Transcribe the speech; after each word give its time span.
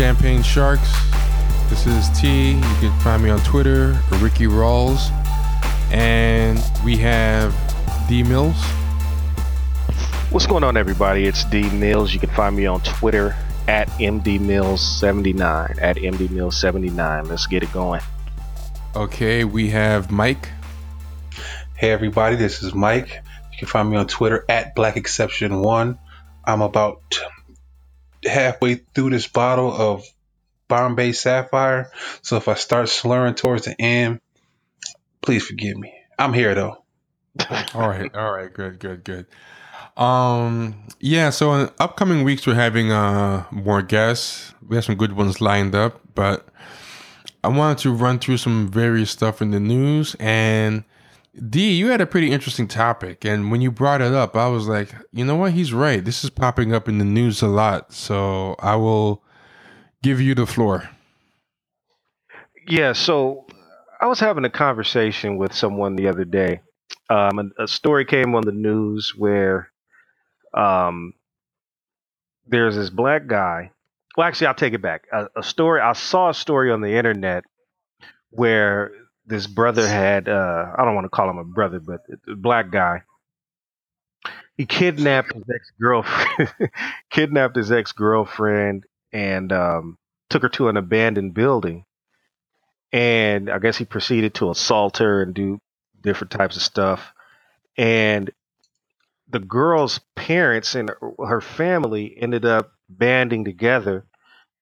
everyone. 0.00 0.16
Champagne 0.16 0.42
Sharks. 0.42 0.92
This 1.68 1.86
is 1.86 2.08
T. 2.18 2.52
You 2.52 2.60
can 2.80 3.00
find 3.00 3.22
me 3.22 3.30
on 3.30 3.40
Twitter, 3.40 3.98
Ricky 4.20 4.44
Rawls. 4.44 5.10
And 5.92 6.62
we 6.84 6.96
have 6.98 7.54
D 8.08 8.22
Mills. 8.22 8.56
What's 10.30 10.46
going 10.46 10.64
on, 10.64 10.76
everybody? 10.76 11.24
It's 11.24 11.44
D 11.44 11.68
Mills. 11.70 12.12
You 12.12 12.20
can 12.20 12.30
find 12.30 12.56
me 12.56 12.66
on 12.66 12.80
Twitter 12.82 13.36
at 13.68 13.88
MD 13.98 14.38
Mills79. 14.38 15.80
At 15.80 15.96
MD 15.96 16.28
Mills79. 16.28 17.28
Let's 17.28 17.46
get 17.46 17.62
it 17.62 17.72
going. 17.72 18.00
Okay, 18.94 19.44
we 19.44 19.70
have 19.70 20.10
Mike. 20.10 20.48
Hey, 21.74 21.90
everybody. 21.90 22.36
This 22.36 22.62
is 22.62 22.74
Mike. 22.74 23.22
You 23.52 23.58
can 23.58 23.68
find 23.68 23.90
me 23.90 23.96
on 23.96 24.06
Twitter 24.06 24.44
at 24.48 24.74
Black 24.74 24.96
Exception 24.96 25.60
One. 25.60 25.98
I'm 26.44 26.62
about 26.62 27.18
halfway 28.26 28.76
through 28.76 29.10
this 29.10 29.26
bottle 29.26 29.72
of 29.72 30.04
Bombay 30.68 31.12
Sapphire. 31.12 31.90
So 32.22 32.36
if 32.36 32.48
I 32.48 32.54
start 32.54 32.88
slurring 32.88 33.34
towards 33.34 33.64
the 33.64 33.80
end, 33.80 34.20
please 35.22 35.46
forgive 35.46 35.76
me. 35.76 35.92
I'm 36.18 36.32
here 36.32 36.54
though. 36.54 36.82
all 37.74 37.88
right, 37.88 38.14
all 38.14 38.32
right, 38.32 38.52
good, 38.52 38.78
good, 38.78 39.04
good. 39.04 39.26
Um, 39.96 40.74
yeah. 41.00 41.30
So 41.30 41.54
in 41.54 41.70
upcoming 41.78 42.22
weeks, 42.24 42.46
we're 42.46 42.54
having 42.54 42.92
uh 42.92 43.44
more 43.50 43.82
guests. 43.82 44.54
We 44.66 44.76
have 44.76 44.84
some 44.84 44.96
good 44.96 45.12
ones 45.12 45.40
lined 45.40 45.74
up, 45.74 46.00
but 46.14 46.46
I 47.42 47.48
wanted 47.48 47.78
to 47.78 47.92
run 47.92 48.18
through 48.18 48.38
some 48.38 48.68
various 48.68 49.10
stuff 49.10 49.40
in 49.40 49.52
the 49.52 49.60
news 49.60 50.16
and 50.18 50.84
D, 51.36 51.72
you 51.72 51.88
had 51.88 52.00
a 52.00 52.06
pretty 52.06 52.32
interesting 52.32 52.66
topic, 52.66 53.24
and 53.24 53.50
when 53.50 53.60
you 53.60 53.70
brought 53.70 54.00
it 54.00 54.12
up, 54.12 54.36
I 54.36 54.48
was 54.48 54.68
like, 54.68 54.94
you 55.12 55.24
know 55.24 55.36
what? 55.36 55.52
He's 55.52 55.72
right. 55.72 56.02
This 56.02 56.24
is 56.24 56.30
popping 56.30 56.72
up 56.72 56.88
in 56.88 56.96
the 56.98 57.04
news 57.04 57.42
a 57.42 57.46
lot, 57.46 57.92
so 57.92 58.56
I 58.58 58.76
will 58.76 59.22
give 60.02 60.20
you 60.20 60.34
the 60.34 60.46
floor. 60.46 60.88
Yeah, 62.66 62.94
so 62.94 63.46
I 64.00 64.06
was 64.06 64.18
having 64.18 64.44
a 64.44 64.50
conversation 64.50 65.36
with 65.36 65.52
someone 65.54 65.96
the 65.96 66.08
other 66.08 66.24
day. 66.24 66.60
Um, 67.10 67.52
a, 67.58 67.64
a 67.64 67.68
story 67.68 68.04
came 68.04 68.34
on 68.34 68.42
the 68.42 68.52
news 68.52 69.12
where 69.16 69.70
um, 70.54 71.12
there's 72.46 72.76
this 72.76 72.90
black 72.90 73.26
guy. 73.26 73.72
Well, 74.16 74.26
actually, 74.26 74.46
I'll 74.46 74.54
take 74.54 74.72
it 74.72 74.82
back. 74.82 75.04
A, 75.12 75.26
a 75.36 75.42
story. 75.42 75.80
I 75.82 75.92
saw 75.92 76.30
a 76.30 76.34
story 76.34 76.72
on 76.72 76.80
the 76.80 76.96
internet 76.96 77.44
where 78.30 78.92
this 79.26 79.46
brother 79.46 79.86
had 79.86 80.28
uh, 80.28 80.72
I 80.76 80.84
don't 80.84 80.94
want 80.94 81.04
to 81.06 81.10
call 81.10 81.28
him 81.30 81.38
a 81.38 81.44
brother, 81.44 81.80
but 81.80 82.00
a 82.28 82.36
black 82.36 82.70
guy. 82.70 83.02
He 84.56 84.64
kidnapped 84.66 85.34
his 85.34 85.44
ex 85.54 85.70
girlfriend, 85.80 86.54
kidnapped 87.10 87.56
his 87.56 87.70
ex 87.70 87.92
girlfriend, 87.92 88.84
and 89.12 89.52
um, 89.52 89.98
took 90.30 90.42
her 90.42 90.48
to 90.50 90.68
an 90.68 90.76
abandoned 90.76 91.34
building. 91.34 91.84
And 92.92 93.50
I 93.50 93.58
guess 93.58 93.76
he 93.76 93.84
proceeded 93.84 94.34
to 94.34 94.50
assault 94.50 94.98
her 94.98 95.22
and 95.22 95.34
do 95.34 95.60
different 96.00 96.30
types 96.30 96.56
of 96.56 96.62
stuff. 96.62 97.12
And 97.76 98.30
the 99.28 99.40
girl's 99.40 100.00
parents 100.14 100.74
and 100.74 100.90
her 101.18 101.40
family 101.40 102.16
ended 102.16 102.44
up 102.44 102.72
banding 102.88 103.44
together 103.44 104.06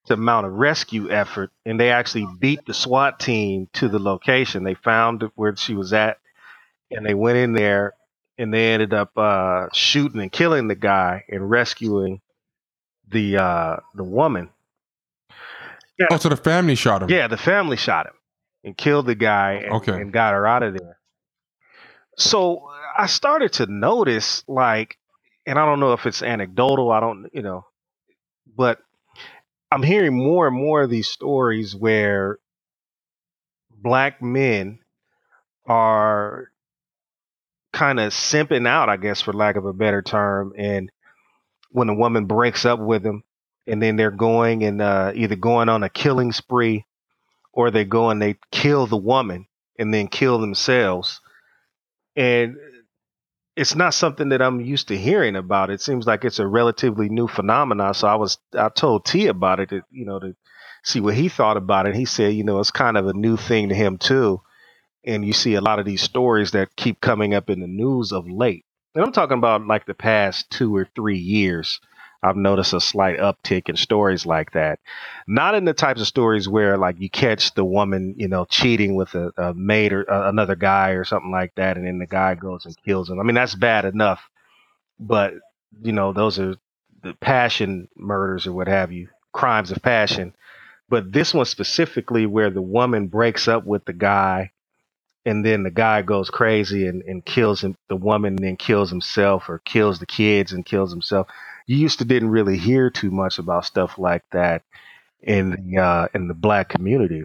to 0.07 0.17
mount 0.17 0.47
a 0.47 0.51
rescue 0.51 1.11
effort, 1.11 1.51
and 1.65 1.81
they 1.81 1.91
actually 1.91 2.27
beat 2.39 2.67
the 2.67 2.75
SWAT 2.75 3.19
team 3.19 3.69
to 3.75 3.89
the 3.89 3.99
location. 3.99 4.65
They 4.65 4.75
found 4.75 5.25
where 5.35 5.57
she 5.57 5.75
was 5.75 5.93
at, 5.93 6.19
and 6.91 7.07
they 7.07 7.15
went 7.15 7.39
in 7.39 7.53
there, 7.53 7.95
and 8.37 8.53
they 8.53 8.73
ended 8.73 8.93
up 8.93 9.17
uh, 9.17 9.69
shooting 9.73 10.21
and 10.21 10.31
killing 10.31 10.69
the 10.69 10.75
guy 10.75 11.25
and 11.29 11.49
rescuing 11.49 12.21
the 13.09 13.39
uh, 13.39 13.77
the 13.95 14.05
woman. 14.05 14.51
Yeah. 15.99 16.07
Oh, 16.11 16.17
so 16.19 16.29
the 16.29 16.37
family 16.37 16.75
shot 16.75 17.03
him. 17.03 17.11
Yeah, 17.11 17.29
the 17.29 17.37
family 17.37 17.77
shot 17.77 18.07
him 18.07 18.15
and 18.65 18.77
killed 18.77 19.07
the 19.07 19.15
guy 19.15 19.53
and, 19.65 19.73
okay. 19.75 19.93
and 19.93 20.13
got 20.13 20.35
her 20.35 20.47
out 20.47 20.63
of 20.63 20.77
there. 20.77 20.99
So 22.17 22.69
I 22.97 23.07
started 23.07 23.53
to 23.55 23.67
notice, 23.67 24.45
like, 24.49 24.99
and 25.47 25.59
I 25.59 25.65
don't 25.65 25.81
know 25.81 25.93
if 25.93 26.07
it's 26.07 26.23
anecdotal. 26.23 26.91
I 26.91 27.01
don't, 27.01 27.29
you 27.33 27.43
know, 27.43 27.65
but 28.57 28.79
I'm 29.75 29.83
hearing 29.83 30.17
more 30.17 30.47
and 30.47 30.57
more 30.57 30.83
of 30.83 30.91
these 30.91 31.09
stories 31.09 31.75
where 31.75 32.39
black 33.73 34.23
men 34.23 34.79
are 35.67 36.53
kind 37.73 37.99
of 37.99 38.12
simping 38.12 38.69
out, 38.69 38.89
I 38.89 38.97
guess, 38.97 39.21
for 39.21 39.33
lack 39.33 39.57
of 39.57 39.65
a 39.65 39.73
better 39.73 40.01
term. 40.01 40.53
And 40.57 40.93
when 41.71 41.89
a 41.89 41.95
woman 41.95 42.27
breaks 42.27 42.65
up 42.65 42.79
with 42.79 43.03
them, 43.03 43.25
and 43.67 43.83
then 43.83 43.97
they're 43.97 44.12
going 44.12 44.62
and 44.62 44.81
uh, 44.81 45.11
either 45.12 45.35
going 45.35 45.69
on 45.69 45.83
a 45.83 45.89
killing 45.89 46.31
spree, 46.31 46.87
or 47.53 47.73
they 47.73 47.85
go 47.85 48.11
and 48.11 48.23
they 48.23 48.37
kill 48.53 48.87
the 48.87 48.97
woman 48.97 49.49
and 49.77 49.93
then 49.93 50.06
kill 50.06 50.39
themselves. 50.39 51.21
And 52.15 52.59
it's 53.57 53.75
not 53.75 53.95
something 53.95 54.31
that 54.31 54.43
I'm 54.43 54.61
used 54.61 54.89
to 54.89 54.99
hearing 54.99 55.37
about. 55.37 55.71
It 55.71 55.81
seems 55.81 56.07
like 56.07 56.25
it's 56.25 56.39
a 56.39 56.47
relatively 56.47 57.09
new 57.09 57.29
phenomenon. 57.29 57.95
So 57.95 58.09
I 58.09 58.17
was 58.17 58.39
I 58.59 58.69
told 58.69 59.05
T 59.05 59.27
about 59.29 59.61
it, 59.61 59.69
to, 59.71 59.83
you 59.91 60.05
know, 60.07 60.19
to 60.19 60.35
see 60.83 61.01
what 61.01 61.15
he 61.15 61.29
thought 61.29 61.57
about 61.57 61.87
it. 61.87 61.95
He 61.95 62.05
said, 62.05 62.35
you 62.35 62.45
know, 62.45 62.59
it's 62.61 62.71
kind 62.71 62.97
of 62.97 63.07
a 63.07 63.13
new 63.15 63.37
thing 63.37 63.69
to 63.69 63.75
him 63.75 63.99
too. 63.99 64.41
And 65.07 65.25
you 65.25 65.33
see 65.33 65.55
a 65.55 65.61
lot 65.61 65.79
of 65.79 65.85
these 65.85 66.03
stories 66.03 66.53
that 66.53 66.77
keep 66.77 67.01
coming 67.01 67.35
up 67.35 67.51
in 67.51 67.61
the 67.61 67.67
news 67.67 68.13
of 68.13 68.29
late. 68.29 68.65
And 68.95 69.05
I'm 69.05 69.13
talking 69.13 69.39
about 69.39 69.67
like 69.67 69.87
the 69.87 69.95
past 69.95 70.51
two 70.51 70.75
or 70.75 70.89
three 70.95 71.19
years 71.19 71.81
I've 72.25 72.37
noticed 72.37 72.75
a 72.75 72.81
slight 72.81 73.19
uptick 73.19 73.69
in 73.71 73.77
stories 73.77 74.27
like 74.27 74.53
that. 74.53 74.81
Not 75.29 75.57
in 75.57 75.67
the 75.67 75.75
types 75.75 76.03
of 76.03 76.09
stories 76.09 76.49
where 76.49 76.79
like 76.79 77.01
you 77.01 77.11
catch 77.11 77.55
the 77.55 77.67
woman, 77.67 78.17
you 78.19 78.29
know, 78.29 78.47
cheating 78.47 78.97
with 78.97 79.15
a, 79.15 79.33
a 79.39 79.55
mate 79.55 79.95
or 79.95 80.11
uh, 80.12 80.31
another 80.31 80.57
guy 80.57 80.91
or 80.93 81.05
something 81.05 81.33
like 81.33 81.55
that, 81.57 81.79
and 81.79 81.87
then 81.87 81.99
the 82.01 82.07
guy 82.09 82.37
goes 82.37 82.67
and 82.67 82.77
kills 82.85 83.11
him. 83.11 83.21
I 83.21 83.25
mean, 83.25 83.37
that's 83.37 83.57
bad 83.57 83.87
enough, 83.87 84.23
but 85.01 85.35
you 85.83 85.93
know, 85.93 86.12
those 86.15 86.39
are 86.41 86.57
the 87.03 87.15
passion 87.15 87.89
murders 87.97 88.47
or 88.47 88.55
what 88.55 88.69
have 88.69 88.93
you, 88.93 89.09
crimes 89.33 89.73
of 89.73 89.83
passion. 89.83 90.35
But 90.89 91.12
this 91.12 91.35
one 91.35 91.47
specifically, 91.47 92.27
where 92.27 92.51
the 92.51 92.62
woman 92.62 93.09
breaks 93.09 93.49
up 93.49 93.67
with 93.67 93.85
the 93.87 93.95
guy, 93.95 94.53
and 95.27 95.45
then 95.45 95.62
the 95.65 95.71
guy 95.71 96.03
goes 96.03 96.31
crazy 96.31 96.87
and, 96.89 97.03
and 97.03 97.25
kills 97.25 97.62
him, 97.65 97.77
the 97.89 97.97
woman, 97.97 98.35
and 98.35 98.45
then 98.45 98.56
kills 98.56 98.91
himself 98.91 99.49
or 99.49 99.61
kills 99.61 100.01
the 100.01 100.06
kids 100.06 100.53
and 100.53 100.67
kills 100.67 100.91
himself 100.93 101.29
you 101.67 101.77
used 101.77 101.99
to 101.99 102.05
didn't 102.05 102.31
really 102.31 102.59
hear 102.59 102.91
too 102.91 103.11
much 103.11 103.39
about 103.39 103.65
stuff 103.65 103.99
like 103.99 104.25
that 104.33 104.63
in 105.23 105.51
the 105.51 105.81
uh, 105.81 106.09
in 106.15 106.29
the 106.29 106.35
black 106.35 106.69
community. 106.69 107.25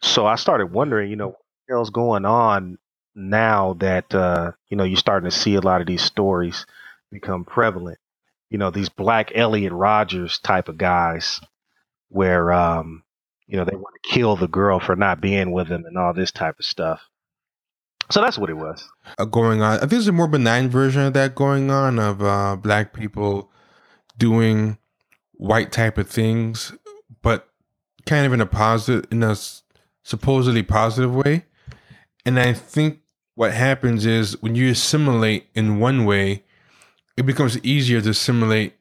So 0.00 0.26
I 0.26 0.36
started 0.36 0.72
wondering, 0.72 1.10
you 1.10 1.16
know, 1.16 1.28
what 1.28 1.38
hell's 1.68 1.90
going 1.90 2.24
on 2.24 2.78
now 3.14 3.74
that 3.74 4.14
uh, 4.14 4.52
you 4.68 4.76
know 4.76 4.84
you're 4.84 4.96
starting 4.96 5.30
to 5.30 5.36
see 5.36 5.54
a 5.54 5.60
lot 5.60 5.80
of 5.80 5.86
these 5.86 6.02
stories 6.02 6.66
become 7.10 7.44
prevalent. 7.44 7.98
You 8.50 8.58
know, 8.58 8.70
these 8.70 8.88
black 8.88 9.32
Elliot 9.34 9.72
Rodgers 9.72 10.38
type 10.38 10.68
of 10.68 10.78
guys, 10.78 11.40
where 12.08 12.52
um, 12.52 13.02
you 13.46 13.56
know 13.56 13.64
they 13.64 13.76
want 13.76 13.94
to 14.02 14.08
kill 14.10 14.36
the 14.36 14.48
girl 14.48 14.80
for 14.80 14.96
not 14.96 15.20
being 15.20 15.52
with 15.52 15.68
them 15.68 15.84
and 15.84 15.98
all 15.98 16.14
this 16.14 16.32
type 16.32 16.58
of 16.58 16.64
stuff. 16.64 17.00
So 18.10 18.20
that's 18.20 18.38
what 18.38 18.50
it 18.50 18.54
was. 18.54 18.86
Uh, 19.18 19.24
going 19.24 19.62
on, 19.62 19.76
I 19.76 19.80
think 19.80 19.92
there's 19.92 20.08
a 20.08 20.12
more 20.12 20.28
benign 20.28 20.68
version 20.68 21.02
of 21.02 21.14
that 21.14 21.34
going 21.34 21.70
on 21.70 21.98
of 21.98 22.22
uh, 22.22 22.56
black 22.56 22.92
people 22.92 23.50
doing 24.16 24.78
white 25.32 25.72
type 25.72 25.98
of 25.98 26.08
things, 26.08 26.72
but 27.22 27.48
kind 28.06 28.26
of 28.26 28.32
in 28.32 28.40
a 28.40 28.46
positive, 28.46 29.10
in 29.10 29.22
a 29.22 29.36
supposedly 30.02 30.62
positive 30.62 31.14
way. 31.14 31.44
And 32.24 32.38
I 32.38 32.52
think 32.52 33.00
what 33.34 33.52
happens 33.52 34.06
is 34.06 34.40
when 34.42 34.54
you 34.54 34.70
assimilate 34.70 35.48
in 35.54 35.80
one 35.80 36.04
way, 36.04 36.44
it 37.16 37.26
becomes 37.26 37.62
easier 37.64 38.00
to 38.00 38.10
assimilate 38.10 38.74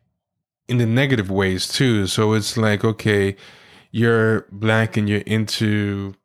in 0.68 0.78
the 0.78 0.86
negative 0.86 1.30
ways 1.30 1.68
too. 1.68 2.08
So 2.08 2.34
it's 2.34 2.58
like, 2.58 2.84
okay, 2.84 3.36
you're 3.92 4.48
black 4.52 4.98
and 4.98 5.08
you're 5.10 5.20
into 5.22 6.16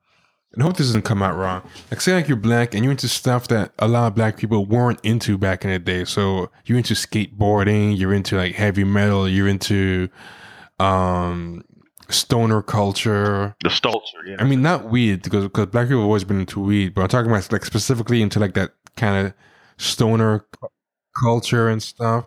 and 0.52 0.62
I 0.62 0.66
hope 0.66 0.76
this 0.76 0.86
doesn't 0.86 1.02
come 1.02 1.22
out 1.22 1.36
wrong. 1.36 1.62
Like 1.90 2.00
say 2.00 2.14
like 2.14 2.28
you're 2.28 2.36
black 2.36 2.74
and 2.74 2.82
you're 2.82 2.90
into 2.90 3.08
stuff 3.08 3.48
that 3.48 3.72
a 3.78 3.86
lot 3.86 4.06
of 4.06 4.14
black 4.14 4.36
people 4.36 4.64
weren't 4.64 5.00
into 5.02 5.36
back 5.36 5.64
in 5.64 5.70
the 5.70 5.78
day. 5.78 6.04
So 6.04 6.50
you're 6.64 6.78
into 6.78 6.94
skateboarding, 6.94 7.98
you're 7.98 8.14
into 8.14 8.36
like 8.36 8.54
heavy 8.54 8.84
metal, 8.84 9.28
you're 9.28 9.48
into 9.48 10.08
um 10.78 11.64
stoner 12.08 12.62
culture. 12.62 13.54
The 13.62 13.68
stolzer, 13.68 14.26
yeah. 14.26 14.36
I 14.38 14.44
mean 14.44 14.62
not 14.62 14.84
weed 14.84 15.22
because 15.22 15.44
because 15.44 15.66
black 15.66 15.86
people 15.88 16.00
have 16.00 16.06
always 16.06 16.24
been 16.24 16.40
into 16.40 16.60
weed, 16.60 16.94
but 16.94 17.02
I'm 17.02 17.08
talking 17.08 17.30
about 17.30 17.50
like 17.52 17.64
specifically 17.64 18.22
into 18.22 18.40
like 18.40 18.54
that 18.54 18.72
kind 18.96 19.26
of 19.26 19.34
stoner 19.76 20.46
culture 21.22 21.68
and 21.68 21.82
stuff. 21.82 22.26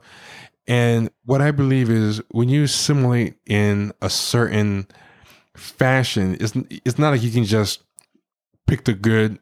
And 0.67 1.09
what 1.25 1.41
I 1.41 1.51
believe 1.51 1.89
is 1.89 2.21
when 2.29 2.49
you 2.49 2.63
assimilate 2.63 3.35
in 3.47 3.93
a 4.01 4.09
certain 4.09 4.87
fashion, 5.55 6.37
it's 6.39 6.53
it's 6.85 6.99
not 6.99 7.11
like 7.11 7.23
you 7.23 7.31
can 7.31 7.45
just 7.45 7.83
pick 8.67 8.85
the 8.85 8.93
good 8.93 9.39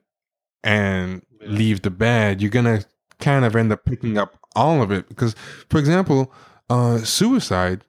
and 0.64 1.24
leave 1.42 1.82
the 1.82 1.90
bad, 1.92 2.42
you're 2.42 2.52
gonna 2.52 2.84
kind 3.20 3.46
of 3.46 3.56
end 3.56 3.72
up 3.72 3.86
picking 3.86 4.18
up 4.18 4.38
all 4.56 4.82
of 4.82 4.92
it. 4.92 5.08
Because, 5.10 5.36
for 5.70 5.80
example, 5.80 6.34
uh, 6.70 7.00
suicide 7.00 7.84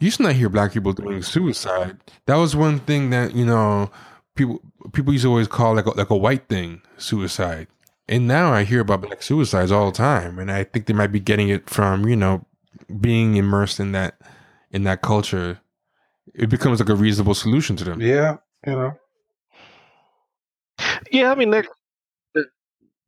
you 0.00 0.06
used 0.06 0.18
to 0.18 0.24
not 0.24 0.34
hear 0.34 0.48
black 0.48 0.72
people 0.72 0.92
doing 0.92 1.22
suicide. 1.22 1.98
That 2.26 2.36
was 2.36 2.54
one 2.54 2.80
thing 2.80 3.10
that 3.10 3.34
you 3.34 3.46
know 3.46 3.90
people 4.34 4.60
people 4.92 5.12
used 5.12 5.24
to 5.24 5.30
always 5.30 5.48
call 5.48 5.74
like 5.74 5.86
a, 5.86 5.90
like 5.90 6.10
a 6.10 6.16
white 6.16 6.48
thing, 6.48 6.82
suicide. 6.98 7.68
And 8.08 8.28
now 8.28 8.52
I 8.52 8.64
hear 8.64 8.80
about 8.80 9.00
black 9.00 9.22
suicides 9.22 9.72
all 9.72 9.86
the 9.86 9.96
time, 9.96 10.38
and 10.38 10.50
I 10.50 10.64
think 10.64 10.86
they 10.86 10.92
might 10.92 11.12
be 11.12 11.20
getting 11.20 11.48
it 11.48 11.70
from 11.70 12.06
you 12.06 12.16
know 12.16 12.44
being 13.00 13.36
immersed 13.36 13.80
in 13.80 13.92
that 13.92 14.20
in 14.70 14.84
that 14.84 15.00
culture. 15.00 15.60
It 16.34 16.50
becomes 16.50 16.78
like 16.78 16.90
a 16.90 16.94
reasonable 16.94 17.34
solution 17.34 17.76
to 17.76 17.84
them. 17.84 18.00
Yeah, 18.00 18.36
you 18.66 18.72
know. 18.72 18.98
Yeah, 21.16 21.32
I 21.32 21.34
mean 21.34 21.50
that 21.50 21.66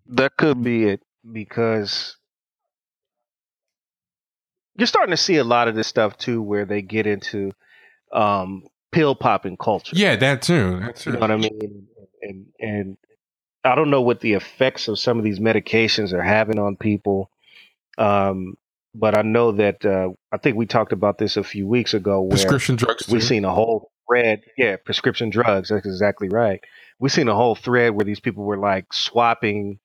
that 0.07 0.37
could 0.39 0.63
be 0.63 0.85
it 0.85 1.03
because 1.31 2.17
you're 4.77 4.87
starting 4.87 5.11
to 5.11 5.19
see 5.19 5.37
a 5.37 5.45
lot 5.45 5.69
of 5.69 5.75
this 5.75 5.89
stuff 5.89 6.17
too, 6.17 6.41
where 6.41 6.65
they 6.65 6.81
get 6.81 7.07
into 7.07 7.53
um, 8.11 8.63
pill 8.93 9.15
popping 9.15 9.59
culture. 9.59 9.95
Yeah, 9.95 10.17
that 10.17 10.41
too. 10.41 10.81
That 10.81 10.97
too. 10.97 11.11
You 11.11 11.17
know 11.17 11.21
what 11.21 11.31
I 11.31 11.37
mean? 11.37 11.87
And 12.23 12.47
and 12.59 12.97
I 13.63 13.75
don't 13.75 13.91
know 13.91 14.01
what 14.01 14.21
the 14.21 14.33
effects 14.33 14.89
of 14.89 14.99
some 14.99 15.19
of 15.19 15.25
these 15.25 15.39
medications 15.39 16.15
are 16.15 16.23
having 16.23 16.59
on 16.59 16.77
people. 16.77 17.31
Um, 17.99 18.55
but 18.95 19.19
I 19.19 19.23
know 19.23 19.53
that 19.53 19.85
uh, 19.85 20.09
I 20.33 20.39
think 20.39 20.57
we 20.57 20.65
talked 20.65 20.95
about 20.95 21.19
this 21.19 21.37
a 21.37 21.45
few 21.45 21.67
weeks 21.67 21.93
ago. 21.93 22.23
Where 22.23 22.31
prescription 22.31 22.77
drugs. 22.77 23.07
We've 23.07 23.23
seen 23.23 23.45
a 23.45 23.55
whole 23.55 23.93
thread. 24.09 24.41
Yeah, 24.57 24.77
prescription 24.83 25.29
drugs. 25.29 25.69
That's 25.69 25.85
exactly 25.85 26.31
right. 26.31 26.63
We've 26.99 27.13
seen 27.13 27.29
a 27.29 27.35
whole 27.35 27.55
thread 27.55 27.95
where 27.95 28.05
these 28.05 28.21
people 28.21 28.45
were 28.45 28.59
like 28.59 28.93
swapping 28.93 29.79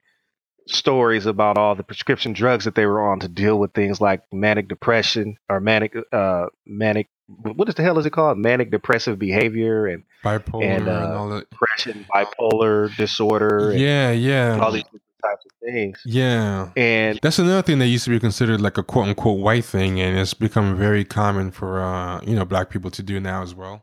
stories 0.68 1.26
about 1.26 1.58
all 1.58 1.76
the 1.76 1.84
prescription 1.84 2.34
drugs 2.34 2.66
that 2.66 2.76
they 2.76 2.86
were 2.86 3.12
on 3.12 3.20
to 3.20 3.28
deal 3.28 3.60
with 3.60 3.74
things 3.74 4.00
like 4.00 4.22
manic 4.32 4.70
depression 4.70 5.38
or 5.50 5.60
manic 5.60 5.94
uh 6.14 6.46
manic 6.66 7.10
what 7.28 7.70
is 7.70 7.76
the 7.76 7.84
hell 7.84 7.98
is 7.98 8.06
it 8.06 8.12
called? 8.12 8.38
Manic 8.38 8.70
depressive 8.70 9.18
behavior 9.18 9.88
and 9.88 10.04
bipolar 10.24 10.64
and, 10.64 10.88
uh, 10.88 10.92
and 10.92 11.14
all 11.14 11.30
that. 11.30 11.50
depression 11.50 12.06
bipolar 12.14 12.96
disorder 12.98 13.74
yeah 13.76 14.12
yeah. 14.12 14.60
all 14.60 14.72
these 14.72 14.84
types 14.84 15.46
of 15.46 15.52
things. 15.62 16.02
Yeah. 16.06 16.70
And 16.76 17.18
that's 17.22 17.40
another 17.40 17.62
thing 17.62 17.80
that 17.80 17.88
used 17.88 18.04
to 18.06 18.10
be 18.10 18.20
considered 18.20 18.60
like 18.60 18.78
a 18.78 18.84
quote 18.84 19.08
unquote 19.08 19.40
white 19.40 19.64
thing 19.64 20.02
and 20.02 20.18
it's 20.20 20.34
become 20.34 20.76
very 20.76 21.06
common 21.06 21.52
for 21.52 21.82
uh 21.82 22.22
you 22.22 22.36
know 22.36 22.46
black 22.46 22.70
people 22.70 22.92
to 22.92 23.04
do 23.04 23.20
now 23.20 23.42
as 23.42 23.56
well. 23.56 23.82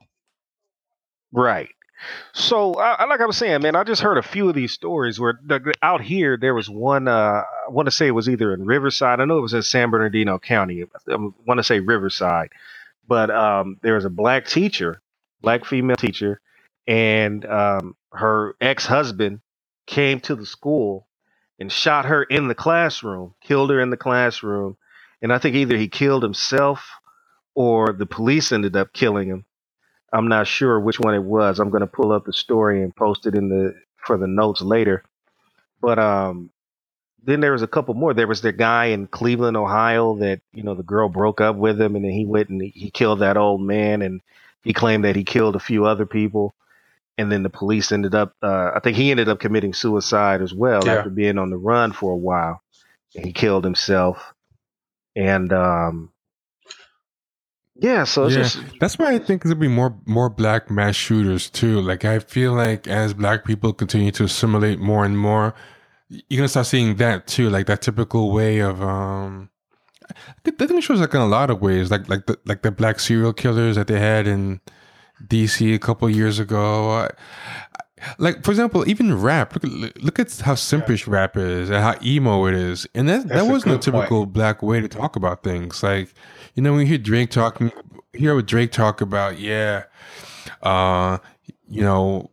Right 1.32 1.70
so, 2.32 2.74
I, 2.74 3.04
like 3.06 3.20
I 3.20 3.26
was 3.26 3.36
saying, 3.36 3.62
man, 3.62 3.76
I 3.76 3.84
just 3.84 4.02
heard 4.02 4.18
a 4.18 4.22
few 4.22 4.48
of 4.48 4.54
these 4.54 4.72
stories 4.72 5.20
where 5.20 5.40
out 5.82 6.00
here 6.02 6.36
there 6.36 6.54
was 6.54 6.70
one. 6.70 7.08
Uh, 7.08 7.42
I 7.42 7.70
want 7.70 7.86
to 7.86 7.90
say 7.92 8.06
it 8.08 8.12
was 8.12 8.28
either 8.28 8.54
in 8.54 8.66
Riverside. 8.66 9.20
I 9.20 9.24
know 9.24 9.38
it 9.38 9.42
was 9.42 9.54
in 9.54 9.62
San 9.62 9.90
Bernardino 9.90 10.38
County. 10.38 10.84
I 11.10 11.16
want 11.46 11.58
to 11.58 11.64
say 11.64 11.80
Riverside, 11.80 12.50
but 13.08 13.30
um, 13.30 13.78
there 13.82 13.94
was 13.94 14.04
a 14.04 14.10
black 14.10 14.46
teacher, 14.46 15.02
black 15.42 15.64
female 15.64 15.96
teacher, 15.96 16.40
and 16.86 17.44
um, 17.46 17.96
her 18.12 18.54
ex 18.60 18.86
husband 18.86 19.40
came 19.86 20.20
to 20.20 20.36
the 20.36 20.46
school 20.46 21.06
and 21.58 21.72
shot 21.72 22.06
her 22.06 22.22
in 22.22 22.48
the 22.48 22.54
classroom, 22.54 23.34
killed 23.42 23.70
her 23.70 23.80
in 23.80 23.90
the 23.90 23.96
classroom, 23.96 24.76
and 25.22 25.32
I 25.32 25.38
think 25.38 25.56
either 25.56 25.76
he 25.76 25.88
killed 25.88 26.22
himself 26.22 26.88
or 27.54 27.92
the 27.92 28.06
police 28.06 28.52
ended 28.52 28.76
up 28.76 28.92
killing 28.92 29.28
him 29.28 29.44
I'm 30.12 30.28
not 30.28 30.46
sure 30.46 30.78
which 30.80 30.98
one 30.98 31.14
it 31.14 31.22
was. 31.22 31.60
I'm 31.60 31.70
going 31.70 31.82
to 31.82 31.86
pull 31.86 32.12
up 32.12 32.24
the 32.24 32.32
story 32.32 32.82
and 32.82 32.94
post 32.94 33.26
it 33.26 33.34
in 33.34 33.48
the 33.48 33.74
for 34.04 34.16
the 34.16 34.26
notes 34.26 34.60
later. 34.60 35.04
But 35.80 35.98
um, 35.98 36.50
then 37.22 37.40
there 37.40 37.52
was 37.52 37.62
a 37.62 37.68
couple 37.68 37.94
more. 37.94 38.14
There 38.14 38.26
was 38.26 38.42
the 38.42 38.52
guy 38.52 38.86
in 38.86 39.06
Cleveland, 39.06 39.56
Ohio, 39.56 40.16
that 40.16 40.40
you 40.52 40.62
know 40.62 40.74
the 40.74 40.82
girl 40.82 41.08
broke 41.08 41.40
up 41.40 41.56
with 41.56 41.80
him, 41.80 41.96
and 41.96 42.04
then 42.04 42.12
he 42.12 42.26
went 42.26 42.48
and 42.48 42.60
he, 42.60 42.90
killed 42.90 43.20
that 43.20 43.36
old 43.36 43.60
man, 43.60 44.02
and 44.02 44.20
he 44.62 44.72
claimed 44.72 45.04
that 45.04 45.16
he 45.16 45.24
killed 45.24 45.56
a 45.56 45.60
few 45.60 45.84
other 45.84 46.06
people. 46.06 46.54
And 47.18 47.30
then 47.30 47.42
the 47.42 47.50
police 47.50 47.92
ended 47.92 48.14
up, 48.14 48.34
uh, 48.42 48.70
I 48.74 48.80
think 48.80 48.96
he 48.96 49.10
ended 49.10 49.28
up 49.28 49.40
committing 49.40 49.74
suicide 49.74 50.40
as 50.40 50.54
well 50.54 50.80
yeah. 50.86 50.94
after 50.94 51.10
being 51.10 51.36
on 51.36 51.50
the 51.50 51.58
run 51.58 51.92
for 51.92 52.12
a 52.12 52.16
while. 52.16 52.62
And 53.14 53.26
he 53.26 53.32
killed 53.34 53.62
himself. 53.62 54.32
And 55.14 55.52
um, 55.52 56.12
yeah, 57.80 58.04
so 58.04 58.28
yeah, 58.28 58.42
just, 58.42 58.60
that's 58.78 58.98
why 58.98 59.14
I 59.14 59.18
think 59.18 59.42
there'll 59.42 59.58
be 59.58 59.66
more 59.66 59.96
more 60.04 60.28
black 60.28 60.70
mass 60.70 60.94
shooters 60.96 61.48
too. 61.48 61.80
Like 61.80 62.04
I 62.04 62.18
feel 62.18 62.52
like 62.52 62.86
as 62.86 63.14
black 63.14 63.44
people 63.44 63.72
continue 63.72 64.10
to 64.12 64.24
assimilate 64.24 64.78
more 64.78 65.04
and 65.04 65.18
more, 65.18 65.54
you're 66.08 66.38
gonna 66.38 66.48
start 66.48 66.66
seeing 66.66 66.96
that 66.96 67.26
too. 67.26 67.48
Like 67.48 67.66
that 67.66 67.80
typical 67.80 68.32
way 68.32 68.58
of 68.58 68.82
um, 68.82 69.48
that 70.44 70.58
think 70.58 70.82
shows 70.82 71.00
like 71.00 71.14
in 71.14 71.20
a 71.22 71.26
lot 71.26 71.48
of 71.48 71.62
ways, 71.62 71.90
like 71.90 72.06
like 72.06 72.26
the 72.26 72.38
like 72.44 72.60
the 72.60 72.70
black 72.70 73.00
serial 73.00 73.32
killers 73.32 73.76
that 73.76 73.86
they 73.86 73.98
had 73.98 74.26
in 74.26 74.60
DC 75.26 75.74
a 75.74 75.78
couple 75.78 76.10
years 76.10 76.38
ago. 76.38 77.08
like 78.18 78.44
for 78.44 78.50
example, 78.50 78.86
even 78.90 79.18
rap. 79.18 79.54
Look 79.54 79.64
at 79.64 80.02
look 80.02 80.18
at 80.18 80.38
how 80.40 80.54
simpish 80.54 81.06
yeah. 81.06 81.14
rap 81.14 81.36
is 81.38 81.70
and 81.70 81.82
how 81.82 81.94
emo 82.04 82.46
it 82.46 82.54
is, 82.54 82.86
and 82.94 83.08
that 83.08 83.26
That's 83.26 83.40
that 83.40 83.50
wasn't 83.50 83.72
a, 83.72 83.76
a 83.76 83.80
typical 83.80 84.24
point. 84.24 84.34
black 84.34 84.62
way 84.62 84.82
to 84.82 84.88
talk 84.88 85.16
about 85.16 85.42
things. 85.42 85.82
Like 85.82 86.12
you 86.54 86.62
know, 86.62 86.72
when 86.72 86.80
you 86.80 86.86
hear 86.86 86.98
Drake 86.98 87.30
talking, 87.30 87.72
hear 88.12 88.34
what 88.34 88.46
Drake 88.46 88.72
talk 88.72 89.00
about, 89.00 89.38
yeah, 89.38 89.84
uh, 90.62 91.18
you 91.68 91.82
know, 91.82 92.30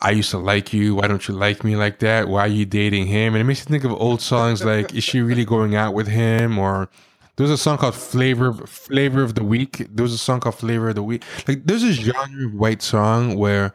I 0.00 0.10
used 0.10 0.30
to 0.32 0.38
like 0.38 0.72
you. 0.72 0.96
Why 0.96 1.06
don't 1.06 1.26
you 1.26 1.34
like 1.34 1.64
me 1.64 1.76
like 1.76 2.00
that? 2.00 2.28
Why 2.28 2.40
are 2.40 2.48
you 2.48 2.66
dating 2.66 3.06
him? 3.06 3.34
And 3.34 3.40
it 3.40 3.44
makes 3.44 3.60
you 3.60 3.66
think 3.66 3.84
of 3.84 3.92
old 3.92 4.20
songs 4.20 4.64
like, 4.64 4.94
is 4.94 5.02
she 5.02 5.20
really 5.20 5.44
going 5.44 5.74
out 5.74 5.94
with 5.94 6.08
him? 6.08 6.58
Or 6.58 6.90
there's 7.36 7.50
a 7.50 7.56
song 7.56 7.78
called 7.78 7.94
Flavor 7.94 8.52
Flavor 8.52 9.22
of 9.22 9.34
the 9.34 9.44
Week. 9.44 9.86
There 9.90 10.02
was 10.02 10.12
a 10.12 10.18
song 10.18 10.40
called 10.40 10.56
Flavor 10.56 10.90
of 10.90 10.94
the 10.94 11.02
Week. 11.02 11.24
Like 11.48 11.64
there's 11.64 11.82
a 11.82 11.92
genre 11.92 12.48
white 12.48 12.82
song 12.82 13.36
where 13.36 13.72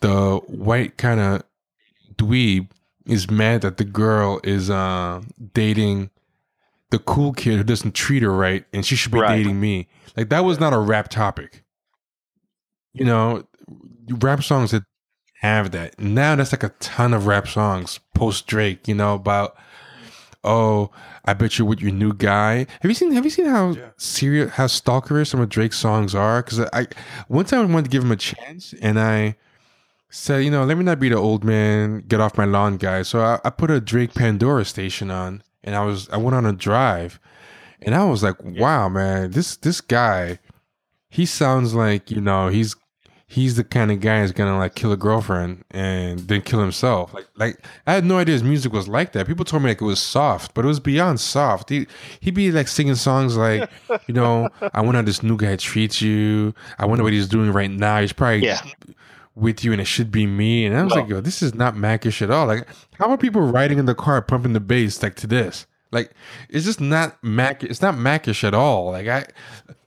the 0.00 0.38
white 0.48 0.96
kind 0.96 1.20
of 1.20 1.42
dweeb 2.16 2.68
is 3.06 3.30
mad 3.30 3.62
that 3.62 3.76
the 3.76 3.84
girl 3.84 4.40
is 4.44 4.68
uh, 4.68 5.22
dating 5.54 6.10
the 6.92 6.98
cool 7.00 7.32
kid 7.32 7.56
who 7.56 7.64
doesn't 7.64 7.94
treat 7.94 8.22
her 8.22 8.32
right 8.32 8.64
and 8.72 8.86
she 8.86 8.94
should 8.94 9.10
be 9.10 9.18
right. 9.18 9.36
dating 9.36 9.58
me. 9.58 9.88
Like 10.16 10.28
that 10.28 10.44
was 10.44 10.60
not 10.60 10.72
a 10.72 10.78
rap 10.78 11.08
topic. 11.08 11.64
You 12.92 13.06
know, 13.06 13.44
rap 14.08 14.44
songs 14.44 14.70
that 14.70 14.84
have 15.40 15.72
that. 15.72 15.98
Now 15.98 16.36
that's 16.36 16.52
like 16.52 16.62
a 16.62 16.68
ton 16.80 17.14
of 17.14 17.26
rap 17.26 17.48
songs 17.48 17.98
post 18.14 18.46
Drake, 18.46 18.86
you 18.86 18.94
know, 18.94 19.14
about 19.14 19.56
oh, 20.44 20.90
I 21.24 21.34
bet 21.34 21.58
you're 21.58 21.66
with 21.66 21.80
your 21.80 21.92
new 21.92 22.12
guy. 22.12 22.66
Have 22.80 22.90
you 22.90 22.94
seen 22.94 23.12
have 23.12 23.24
you 23.24 23.30
seen 23.30 23.46
how 23.46 23.70
yeah. 23.70 23.90
serious 23.96 24.52
how 24.52 24.66
stalkerish 24.66 25.28
some 25.28 25.40
of 25.40 25.48
Drake's 25.48 25.78
songs 25.78 26.14
are? 26.14 26.42
Because 26.42 26.60
I 26.74 26.86
one 27.28 27.46
time 27.46 27.62
I 27.62 27.72
wanted 27.72 27.84
to 27.84 27.90
give 27.90 28.04
him 28.04 28.12
a 28.12 28.16
chance 28.16 28.74
and 28.82 29.00
I 29.00 29.36
said, 30.10 30.44
you 30.44 30.50
know, 30.50 30.64
let 30.64 30.76
me 30.76 30.84
not 30.84 31.00
be 31.00 31.08
the 31.08 31.16
old 31.16 31.42
man, 31.42 32.04
get 32.06 32.20
off 32.20 32.36
my 32.36 32.44
lawn 32.44 32.76
guy. 32.76 33.00
So 33.00 33.20
I, 33.20 33.40
I 33.46 33.48
put 33.48 33.70
a 33.70 33.80
Drake 33.80 34.12
Pandora 34.12 34.66
station 34.66 35.10
on 35.10 35.42
and 35.64 35.74
I 35.74 35.84
was 35.84 36.08
I 36.10 36.16
went 36.16 36.36
on 36.36 36.46
a 36.46 36.52
drive, 36.52 37.20
and 37.80 37.94
I 37.94 38.04
was 38.04 38.22
like, 38.22 38.42
wow, 38.42 38.88
man, 38.88 39.30
this 39.30 39.56
this 39.56 39.80
guy, 39.80 40.38
he 41.08 41.26
sounds 41.26 41.74
like 41.74 42.10
you 42.10 42.20
know 42.20 42.48
he's 42.48 42.76
he's 43.26 43.56
the 43.56 43.64
kind 43.64 43.90
of 43.90 43.98
guy 44.00 44.20
who's 44.20 44.32
gonna 44.32 44.58
like 44.58 44.74
kill 44.74 44.92
a 44.92 44.96
girlfriend 44.96 45.64
and 45.70 46.20
then 46.20 46.42
kill 46.42 46.60
himself. 46.60 47.14
Like 47.14 47.26
like 47.36 47.64
I 47.86 47.94
had 47.94 48.04
no 48.04 48.18
idea 48.18 48.34
his 48.34 48.42
music 48.42 48.72
was 48.72 48.88
like 48.88 49.12
that. 49.12 49.26
People 49.26 49.44
told 49.44 49.62
me 49.62 49.70
like 49.70 49.80
it 49.80 49.84
was 49.86 50.02
soft, 50.02 50.52
but 50.54 50.64
it 50.64 50.68
was 50.68 50.80
beyond 50.80 51.20
soft. 51.20 51.70
He 51.70 51.86
he'd 52.20 52.34
be 52.34 52.52
like 52.52 52.68
singing 52.68 52.94
songs 52.94 53.36
like, 53.36 53.70
you 54.06 54.14
know, 54.14 54.48
I 54.74 54.82
wonder 54.82 54.98
how 54.98 55.02
this 55.02 55.22
new 55.22 55.36
guy 55.36 55.56
treats 55.56 56.02
you. 56.02 56.54
I 56.78 56.84
wonder 56.84 57.02
what 57.04 57.12
he's 57.12 57.28
doing 57.28 57.52
right 57.52 57.70
now. 57.70 58.00
He's 58.00 58.12
probably 58.12 58.44
yeah 58.44 58.60
with 59.34 59.64
you 59.64 59.72
and 59.72 59.80
it 59.80 59.86
should 59.86 60.10
be 60.10 60.26
me. 60.26 60.66
And 60.66 60.76
I 60.76 60.82
was 60.84 60.94
no. 60.94 61.00
like, 61.00 61.08
yo, 61.08 61.20
this 61.20 61.42
is 61.42 61.54
not 61.54 61.74
Mackish 61.74 62.22
at 62.22 62.30
all. 62.30 62.46
Like, 62.46 62.66
how 62.98 63.08
are 63.10 63.18
people 63.18 63.42
riding 63.42 63.78
in 63.78 63.86
the 63.86 63.94
car 63.94 64.20
pumping 64.22 64.52
the 64.52 64.60
bass 64.60 65.02
like 65.02 65.14
to 65.16 65.26
this? 65.26 65.66
Like, 65.90 66.12
it's 66.48 66.64
just 66.64 66.80
not 66.80 67.22
Mac. 67.22 67.62
It's 67.62 67.82
not 67.82 67.94
Mackish 67.94 68.44
at 68.44 68.54
all. 68.54 68.92
Like, 68.92 69.08
I, 69.08 69.26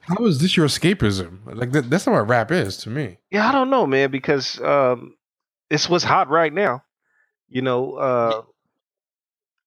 how 0.01 0.25
is 0.25 0.39
this 0.39 0.55
your 0.55 0.67
escapism? 0.67 1.39
Like, 1.45 1.71
that, 1.71 1.89
that's 1.89 2.05
not 2.05 2.13
what 2.13 2.27
rap 2.27 2.51
is 2.51 2.77
to 2.77 2.89
me. 2.89 3.17
Yeah, 3.31 3.49
I 3.49 3.51
don't 3.51 3.71
know, 3.71 3.87
man, 3.87 4.11
because 4.11 4.61
um, 4.61 5.15
it's 5.69 5.89
what's 5.89 6.03
hot 6.03 6.29
right 6.29 6.53
now. 6.53 6.83
You 7.49 7.61
know, 7.63 7.95
uh, 7.95 8.41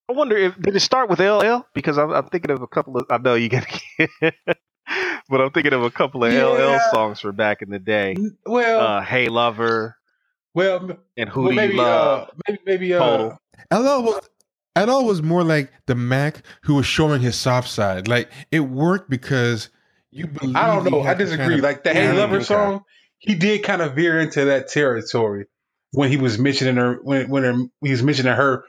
I 0.08 0.12
wonder 0.12 0.36
if 0.36 0.60
did 0.60 0.74
it 0.74 0.80
start 0.80 1.10
with 1.10 1.20
LL? 1.20 1.66
Because 1.74 1.98
I'm, 1.98 2.10
I'm 2.10 2.28
thinking 2.28 2.50
of 2.50 2.62
a 2.62 2.66
couple 2.66 2.96
of. 2.96 3.06
I 3.10 3.18
know 3.18 3.34
you 3.34 3.48
get 3.48 3.66
but 5.28 5.40
I'm 5.40 5.50
thinking 5.50 5.72
of 5.72 5.82
a 5.82 5.90
couple 5.90 6.24
of 6.24 6.32
yeah. 6.32 6.44
LL 6.44 6.78
songs 6.92 7.20
from 7.20 7.36
back 7.36 7.62
in 7.62 7.70
the 7.70 7.78
day. 7.78 8.16
Well, 8.46 8.80
uh, 8.80 9.00
"Hey 9.02 9.28
Lover." 9.28 9.96
Well, 10.54 10.98
and 11.16 11.28
who 11.28 11.42
well, 11.42 11.50
do 11.50 11.56
maybe, 11.56 11.74
you 11.74 11.80
love? 11.80 12.28
Uh, 12.28 12.32
maybe, 12.48 12.58
maybe 12.66 12.94
uh, 12.94 13.30
LL 13.72 14.02
was 14.02 14.28
LL 14.76 15.04
was 15.04 15.22
more 15.22 15.44
like 15.44 15.72
the 15.86 15.94
Mac 15.94 16.42
who 16.62 16.74
was 16.74 16.86
showing 16.86 17.20
his 17.20 17.36
soft 17.36 17.68
side. 17.68 18.08
Like 18.08 18.30
it 18.50 18.60
worked 18.60 19.10
because 19.10 19.70
you 20.10 20.26
believe. 20.26 20.56
I 20.56 20.66
don't 20.66 20.90
know. 20.90 21.02
I 21.02 21.14
disagree. 21.14 21.44
Kind 21.44 21.54
of 21.54 21.60
like 21.60 21.84
the 21.84 21.92
"Hey 21.92 22.12
Lover" 22.12 22.42
song, 22.42 22.84
he 23.18 23.34
did 23.34 23.62
kind 23.62 23.82
of 23.82 23.94
veer 23.94 24.18
into 24.18 24.46
that 24.46 24.68
territory 24.68 25.46
when 25.92 26.10
he 26.10 26.16
was 26.16 26.38
mentioning 26.38 26.76
her 26.76 26.98
when 27.02 27.28
when 27.28 27.70
he 27.82 27.90
was 27.90 28.02
mentioning 28.02 28.34
her 28.34 28.64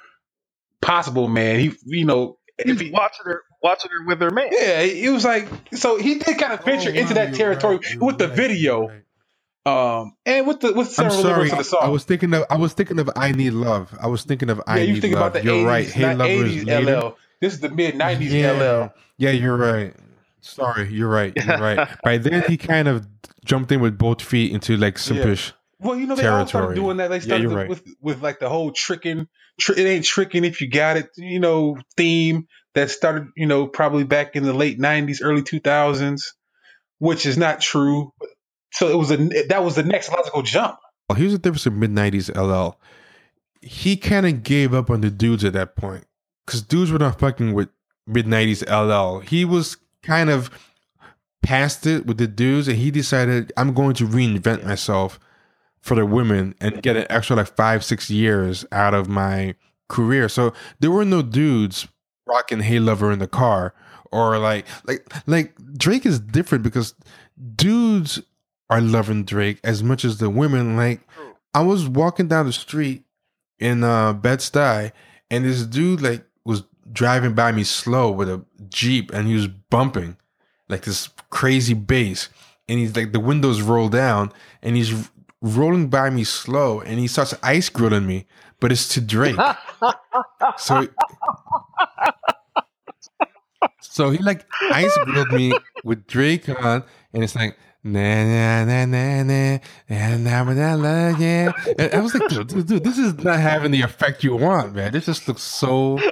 possible 0.81 1.27
man. 1.27 1.59
He 1.59 1.73
you 1.85 2.05
know 2.05 2.37
if 2.57 2.79
he 2.79 2.89
was 2.89 2.93
watching 2.93 3.25
her 3.25 3.43
watching 3.61 3.91
her 3.91 4.05
with 4.05 4.21
her 4.21 4.31
man. 4.31 4.49
Yeah, 4.51 4.81
it 4.81 5.09
was 5.11 5.25
like 5.25 5.47
so 5.73 5.97
he 5.97 6.15
did 6.19 6.37
kind 6.37 6.53
of 6.53 6.63
venture 6.63 6.91
oh, 6.93 6.99
into 6.99 7.13
that 7.15 7.33
territory 7.33 7.77
right, 7.77 8.01
with 8.01 8.17
the 8.17 8.27
right, 8.27 8.37
video. 8.37 8.87
Right. 8.87 9.03
Um, 9.65 10.13
and 10.25 10.47
with 10.47 10.61
the 10.61 10.73
with 10.73 10.89
several 10.89 11.21
lyrics 11.21 11.51
of 11.51 11.57
the 11.59 11.63
song. 11.63 11.81
I 11.83 11.89
was 11.89 12.03
thinking 12.03 12.33
of 12.33 12.45
I 12.49 12.57
was 12.57 12.73
thinking 12.73 12.99
of 12.99 13.09
I 13.15 13.31
Need 13.31 13.51
Love. 13.51 13.95
I 14.01 14.07
was 14.07 14.23
thinking 14.23 14.49
of 14.49 14.61
I 14.65 14.79
yeah, 14.79 14.93
Need 14.93 15.03
Love. 15.03 15.13
About 15.13 15.33
the 15.33 15.43
you're 15.43 15.65
80s, 15.65 15.67
right. 15.67 15.89
Hey 15.89 16.15
Lovers 16.15 16.55
80s 16.65 17.03
LL. 17.03 17.17
This 17.41 17.53
is 17.53 17.59
the 17.59 17.69
mid 17.69 17.95
nineties 17.95 18.33
yeah. 18.33 18.51
LL. 18.51 18.93
Yeah, 19.17 19.31
you're 19.31 19.57
right. 19.57 19.93
Sorry, 20.41 20.91
you're 20.91 21.09
right. 21.09 21.33
You're 21.35 21.57
right. 21.57 21.89
By 22.03 22.17
then 22.17 22.43
he 22.47 22.57
kind 22.57 22.87
of 22.87 23.05
jumped 23.43 23.71
in 23.71 23.81
with 23.81 23.97
both 23.97 24.21
feet 24.21 24.53
into 24.53 24.77
like 24.77 24.95
simpish. 24.95 25.49
Yeah. 25.49 25.53
Well, 25.81 25.97
you 25.97 26.07
know 26.07 26.15
they 26.15 26.23
territory. 26.23 26.41
all 26.41 26.47
started 26.47 26.75
doing 26.75 26.97
that. 26.97 27.09
They 27.09 27.19
started 27.19 27.49
yeah, 27.49 27.55
right. 27.55 27.69
with 27.69 27.83
with 28.01 28.21
like 28.21 28.39
the 28.39 28.49
whole 28.49 28.71
tricking. 28.71 29.27
Tr- 29.59 29.73
it 29.73 29.85
ain't 29.85 30.05
tricking 30.05 30.45
if 30.45 30.61
you 30.61 30.69
got 30.69 30.97
it. 30.97 31.09
You 31.17 31.39
know 31.39 31.77
theme 31.97 32.47
that 32.75 32.89
started. 32.91 33.27
You 33.35 33.45
know 33.45 33.67
probably 33.67 34.03
back 34.03 34.35
in 34.35 34.43
the 34.43 34.53
late 34.53 34.79
'90s, 34.79 35.19
early 35.21 35.41
2000s, 35.41 36.21
which 36.99 37.25
is 37.25 37.37
not 37.37 37.61
true. 37.61 38.13
So 38.71 38.89
it 38.89 38.97
was 38.97 39.11
a 39.11 39.17
that 39.47 39.63
was 39.63 39.75
the 39.75 39.83
next 39.83 40.09
logical 40.11 40.43
jump. 40.43 40.77
Well, 41.07 41.17
here's 41.17 41.31
the 41.31 41.39
difference 41.39 41.65
in 41.65 41.79
mid 41.79 41.91
'90s 41.91 42.35
LL. 42.35 42.79
He 43.61 43.97
kind 43.97 44.25
of 44.25 44.43
gave 44.43 44.73
up 44.73 44.89
on 44.89 45.01
the 45.01 45.09
dudes 45.09 45.43
at 45.43 45.53
that 45.53 45.75
point 45.75 46.05
because 46.45 46.61
dudes 46.61 46.91
were 46.91 46.99
not 46.99 47.19
fucking 47.19 47.53
with 47.53 47.69
mid 48.05 48.25
'90s 48.25 48.63
LL. 48.69 49.19
He 49.19 49.43
was 49.45 49.77
kind 50.03 50.29
of 50.29 50.49
past 51.41 51.87
it 51.87 52.05
with 52.05 52.17
the 52.17 52.27
dudes, 52.27 52.67
and 52.67 52.77
he 52.77 52.91
decided 52.91 53.51
I'm 53.57 53.73
going 53.73 53.95
to 53.95 54.05
reinvent 54.05 54.65
myself 54.65 55.19
for 55.81 55.95
the 55.95 56.05
women 56.05 56.55
and 56.59 56.83
get 56.83 56.95
an 56.95 57.05
extra 57.09 57.35
like 57.37 57.55
five 57.55 57.83
six 57.83 58.09
years 58.09 58.65
out 58.71 58.93
of 58.93 59.07
my 59.07 59.55
career. 59.87 60.29
So 60.29 60.53
there 60.79 60.91
were 60.91 61.05
no 61.05 61.21
dudes 61.21 61.87
rocking 62.29 62.61
"Hey 62.61 62.79
Lover" 62.79 63.11
in 63.11 63.19
the 63.19 63.27
car 63.27 63.73
or 64.11 64.37
like 64.37 64.65
like 64.85 65.11
like 65.27 65.53
Drake 65.77 66.05
is 66.05 66.19
different 66.19 66.63
because 66.63 66.93
dudes 67.55 68.21
are 68.69 68.81
loving 68.81 69.23
Drake 69.23 69.59
as 69.63 69.83
much 69.83 70.05
as 70.05 70.17
the 70.17 70.29
women. 70.29 70.75
Like 70.77 71.01
I 71.53 71.61
was 71.61 71.87
walking 71.87 72.27
down 72.27 72.45
the 72.45 72.53
street 72.53 73.03
in 73.59 73.83
uh 73.83 74.13
Bed 74.13 74.39
Stuy 74.39 74.91
and 75.29 75.45
this 75.45 75.65
dude 75.65 76.01
like 76.01 76.23
was 76.45 76.63
driving 76.91 77.33
by 77.33 77.51
me 77.51 77.63
slow 77.63 78.11
with 78.11 78.29
a 78.29 78.43
Jeep 78.69 79.11
and 79.11 79.27
he 79.27 79.33
was 79.33 79.47
bumping 79.47 80.17
like 80.67 80.83
this 80.83 81.09
crazy 81.29 81.73
bass. 81.73 82.29
And 82.67 82.77
he's 82.79 82.95
like 82.95 83.11
the 83.11 83.19
windows 83.19 83.61
roll 83.61 83.89
down 83.89 84.31
and 84.61 84.75
he's 84.75 85.09
rolling 85.41 85.87
by 85.87 86.09
me 86.09 86.23
slow 86.23 86.81
and 86.81 86.99
he 86.99 87.07
starts 87.07 87.33
ice 87.41 87.69
grilling 87.69 88.05
me, 88.05 88.27
but 88.59 88.71
it's 88.71 88.87
to 88.89 89.01
Drake. 89.01 89.39
so 90.57 90.87
so 93.81 94.09
he 94.09 94.17
like 94.19 94.45
ice 94.71 94.95
grilled 95.05 95.31
me 95.31 95.53
with 95.83 96.05
Drake 96.07 96.49
on, 96.49 96.83
and 97.13 97.23
it's 97.23 97.35
like 97.35 97.57
na 97.83 98.23
na 98.23 98.65
na 98.65 98.85
na 98.85 99.23
na 99.23 99.59
na 99.89 100.17
na 100.17 100.43
na 100.43 100.75
na 100.75 101.17
yeah. 101.17 101.51
And 101.77 101.93
I 101.93 101.99
was 102.01 102.13
like, 102.13 102.29
dude, 102.29 102.47
dude, 102.47 102.67
dude, 102.67 102.83
this 102.83 102.97
is 102.97 103.13
not 103.23 103.39
having 103.39 103.71
the 103.71 103.81
effect 103.81 104.23
you 104.23 104.35
want, 104.35 104.75
man. 104.75 104.91
This 104.91 105.05
just 105.05 105.27
looks 105.27 105.43
so. 105.43 105.99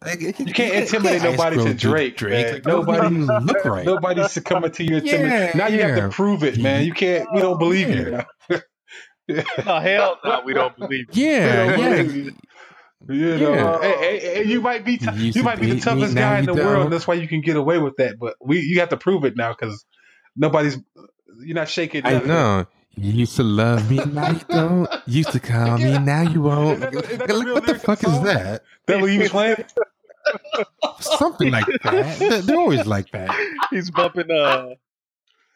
Like, 0.00 0.20
you 0.20 0.32
can't 0.32 0.74
intimidate 0.74 1.22
can't 1.22 1.32
nobody 1.32 1.56
to 1.56 1.74
Drake. 1.74 2.16
Drake. 2.16 2.52
Like, 2.52 2.66
nobody 2.66 3.16
look 3.16 3.64
right. 3.64 3.84
Nobody's 3.84 4.30
succumbing 4.30 4.70
to 4.70 4.84
your 4.84 4.98
intimidation. 4.98 5.28
Yeah, 5.28 5.50
now 5.56 5.66
you 5.66 5.78
yeah. 5.78 5.88
have 5.88 5.96
to 5.96 6.08
prove 6.10 6.44
it, 6.44 6.56
man. 6.56 6.84
You 6.84 6.92
can't. 6.92 7.26
We 7.34 7.40
don't 7.40 7.58
believe 7.58 7.88
yeah. 7.88 8.24
you. 8.48 8.60
no 9.66 9.80
hell, 9.80 10.18
no, 10.24 10.42
we 10.44 10.54
don't 10.54 10.76
believe. 10.76 11.06
You. 11.12 11.24
Yeah, 11.24 11.66
don't 11.66 11.80
yeah. 11.80 12.02
Believe 12.04 12.36
you 13.06 13.38
know, 13.38 13.52
yeah. 13.52 13.80
hey, 13.80 13.96
hey, 13.96 14.18
hey, 14.18 14.44
you 14.44 14.60
might 14.60 14.84
be 14.84 14.98
t- 14.98 15.06
you, 15.14 15.32
you 15.32 15.42
might 15.42 15.60
be 15.60 15.70
the 15.70 15.80
toughest 15.80 16.14
guy 16.14 16.40
in 16.40 16.46
the 16.46 16.54
don't. 16.54 16.66
world. 16.66 16.92
That's 16.92 17.06
why 17.06 17.14
you 17.14 17.28
can 17.28 17.40
get 17.40 17.56
away 17.56 17.78
with 17.78 17.96
that. 17.96 18.18
But 18.18 18.34
we 18.40 18.60
you 18.60 18.80
have 18.80 18.88
to 18.88 18.96
prove 18.96 19.24
it 19.24 19.36
now 19.36 19.54
because 19.54 19.84
nobody's 20.36 20.78
you're 21.38 21.54
not 21.54 21.68
shaking. 21.68 22.04
I 22.04 22.18
know. 22.18 22.66
You 22.96 23.12
used 23.12 23.36
to 23.36 23.44
love 23.44 23.88
me, 23.88 23.98
now 23.98 24.32
you 24.32 24.40
don't. 24.48 24.90
Used 25.06 25.30
to 25.30 25.38
call 25.38 25.78
me, 25.78 25.98
now 25.98 26.22
you 26.22 26.42
won't. 26.42 26.82
Is 26.82 26.90
that, 26.90 26.94
is 27.10 27.18
that 27.18 27.28
what 27.28 27.66
the 27.66 27.78
fuck 27.78 28.02
is 28.02 28.20
that? 28.22 28.64
That 28.86 29.00
what 29.00 29.10
he 29.10 29.18
was 29.18 29.28
playing? 29.28 29.64
Something 31.00 31.52
like 31.52 31.66
that. 31.84 32.42
They're 32.44 32.56
always 32.56 32.86
like 32.86 33.12
that. 33.12 33.30
He's 33.70 33.92
bumping 33.92 34.30
uh, 34.32 34.70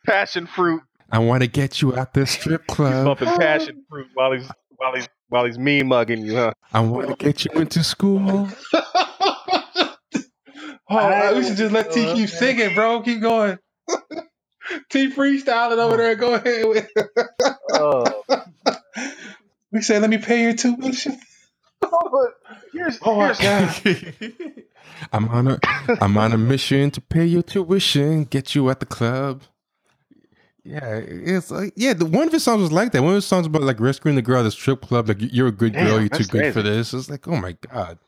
passion 0.06 0.46
fruit. 0.46 0.82
I 1.11 1.18
want 1.18 1.42
to 1.42 1.49
get 1.49 1.82
you 1.82 1.96
out 1.96 2.14
this 2.14 2.30
strip 2.30 2.66
club. 2.68 2.94
He's 2.94 3.04
bumping 3.04 3.40
passion 3.40 3.84
fruit 3.88 4.06
while 4.14 4.32
he's 4.32 4.49
while 4.82 4.94
he's 4.94 5.08
while 5.28 5.44
he's 5.44 5.58
mean 5.58 5.86
mugging 5.86 6.24
you, 6.24 6.34
huh? 6.34 6.52
I 6.72 6.80
want 6.80 7.08
to 7.08 7.14
get 7.16 7.44
you 7.44 7.52
into 7.60 7.84
school. 7.84 8.48
oh, 10.90 11.36
we 11.36 11.44
should 11.44 11.56
just 11.56 11.72
let 11.72 11.92
T 11.92 12.12
keep 12.14 12.28
singing, 12.28 12.74
bro. 12.74 13.00
Keep 13.02 13.20
going. 13.20 13.58
T 14.90 15.10
freestyling 15.12 15.78
over 15.78 15.94
oh. 15.94 15.96
there. 15.96 16.16
Go 16.16 16.34
ahead 16.34 16.66
with. 16.66 16.90
oh. 17.72 18.24
We 19.72 19.80
said, 19.80 20.02
let 20.02 20.10
me 20.10 20.18
pay 20.18 20.42
your 20.42 20.52
tuition. 20.52 21.18
Oh, 21.80 22.10
but 22.12 22.60
here's, 22.74 22.98
oh 23.00 23.16
my 23.16 23.32
god. 23.32 23.80
I'm 25.10 25.30
on 25.30 25.48
a 25.48 25.58
I'm 25.98 26.18
on 26.18 26.32
a 26.32 26.38
mission 26.38 26.90
to 26.90 27.00
pay 27.00 27.24
your 27.24 27.42
tuition, 27.42 28.24
get 28.24 28.54
you 28.54 28.68
at 28.68 28.80
the 28.80 28.86
club. 28.86 29.44
Yeah, 30.64 30.95
it's 30.95 31.50
like 31.50 31.73
yeah. 31.75 31.92
The, 31.92 32.07
one 32.07 32.26
of 32.26 32.33
his 32.33 32.45
songs 32.45 32.62
was 32.62 32.71
like 32.73 32.92
that. 32.92 33.02
One 33.02 33.12
of 33.12 33.16
his 33.16 33.26
songs 33.26 33.47
about 33.47 33.62
like 33.62 33.81
rescuing 33.81 34.14
the 34.14 34.23
girl 34.23 34.40
at 34.40 34.42
the 34.45 34.50
strip 34.52 34.81
club. 34.83 35.09
Like 35.09 35.16
you're 35.19 35.49
a 35.49 35.52
good 35.52 35.75
girl, 35.75 36.00
you're 36.00 36.09
too 36.09 36.25
good 36.25 36.54
for 36.54 36.62
this. 36.62 36.95
It's 36.95 37.11
like 37.11 37.26
oh 37.26 37.37
my 37.37 37.57
god. 37.69 37.99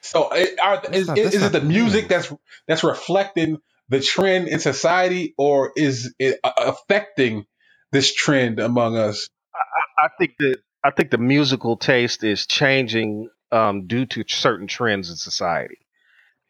So 0.00 0.24
uh, 0.24 0.44
are, 0.62 0.82
is, 0.92 1.08
not, 1.08 1.18
is, 1.18 1.34
is 1.34 1.42
it 1.42 1.52
the 1.52 1.60
music 1.60 2.08
that's 2.08 2.32
that's 2.68 2.84
reflecting 2.84 3.58
the 3.88 4.00
trend 4.00 4.48
in 4.48 4.60
society, 4.60 5.34
or 5.38 5.72
is 5.74 6.14
it 6.18 6.38
uh, 6.44 6.52
affecting 6.58 7.46
this 7.90 8.14
trend 8.14 8.60
among 8.60 8.96
us? 8.96 9.28
I, 9.54 10.04
I 10.04 10.08
think 10.18 10.34
that 10.38 10.58
I 10.84 10.90
think 10.90 11.10
the 11.10 11.18
musical 11.18 11.76
taste 11.76 12.22
is 12.22 12.46
changing 12.46 13.28
um, 13.50 13.86
due 13.86 14.06
to 14.06 14.24
certain 14.28 14.66
trends 14.68 15.10
in 15.10 15.16
society. 15.16 15.78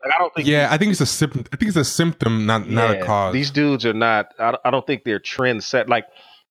Like, 0.04 0.14
I 0.14 0.18
don't 0.18 0.34
think. 0.34 0.49
Yeah, 0.49 0.68
I 0.70 0.78
think 0.78 0.92
it's 0.92 1.00
a 1.00 1.06
symptom. 1.06 1.44
I 1.52 1.56
think 1.56 1.68
it's 1.68 1.76
a 1.76 1.84
symptom, 1.84 2.46
not 2.46 2.66
yeah, 2.66 2.75
not 2.75 2.90
a 2.90 3.02
cause. 3.02 3.32
These 3.32 3.50
dudes 3.50 3.87
are 3.87 3.92
not. 3.94 4.32
I, 4.38 4.56
I 4.64 4.70
don't 4.70 4.87
think 4.87 5.04
they're 5.04 5.18
trend 5.18 5.64
set. 5.64 5.88
Like 5.88 6.04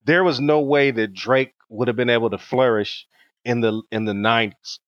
there 0.05 0.23
was 0.23 0.39
no 0.39 0.61
way 0.61 0.91
that 0.91 1.13
Drake 1.13 1.53
would 1.69 1.87
have 1.87 1.97
been 1.97 2.09
able 2.09 2.29
to 2.31 2.37
flourish 2.37 3.05
in 3.45 3.61
the 3.61 3.81
in 3.91 4.05
the 4.05 4.13
nineties. 4.13 4.79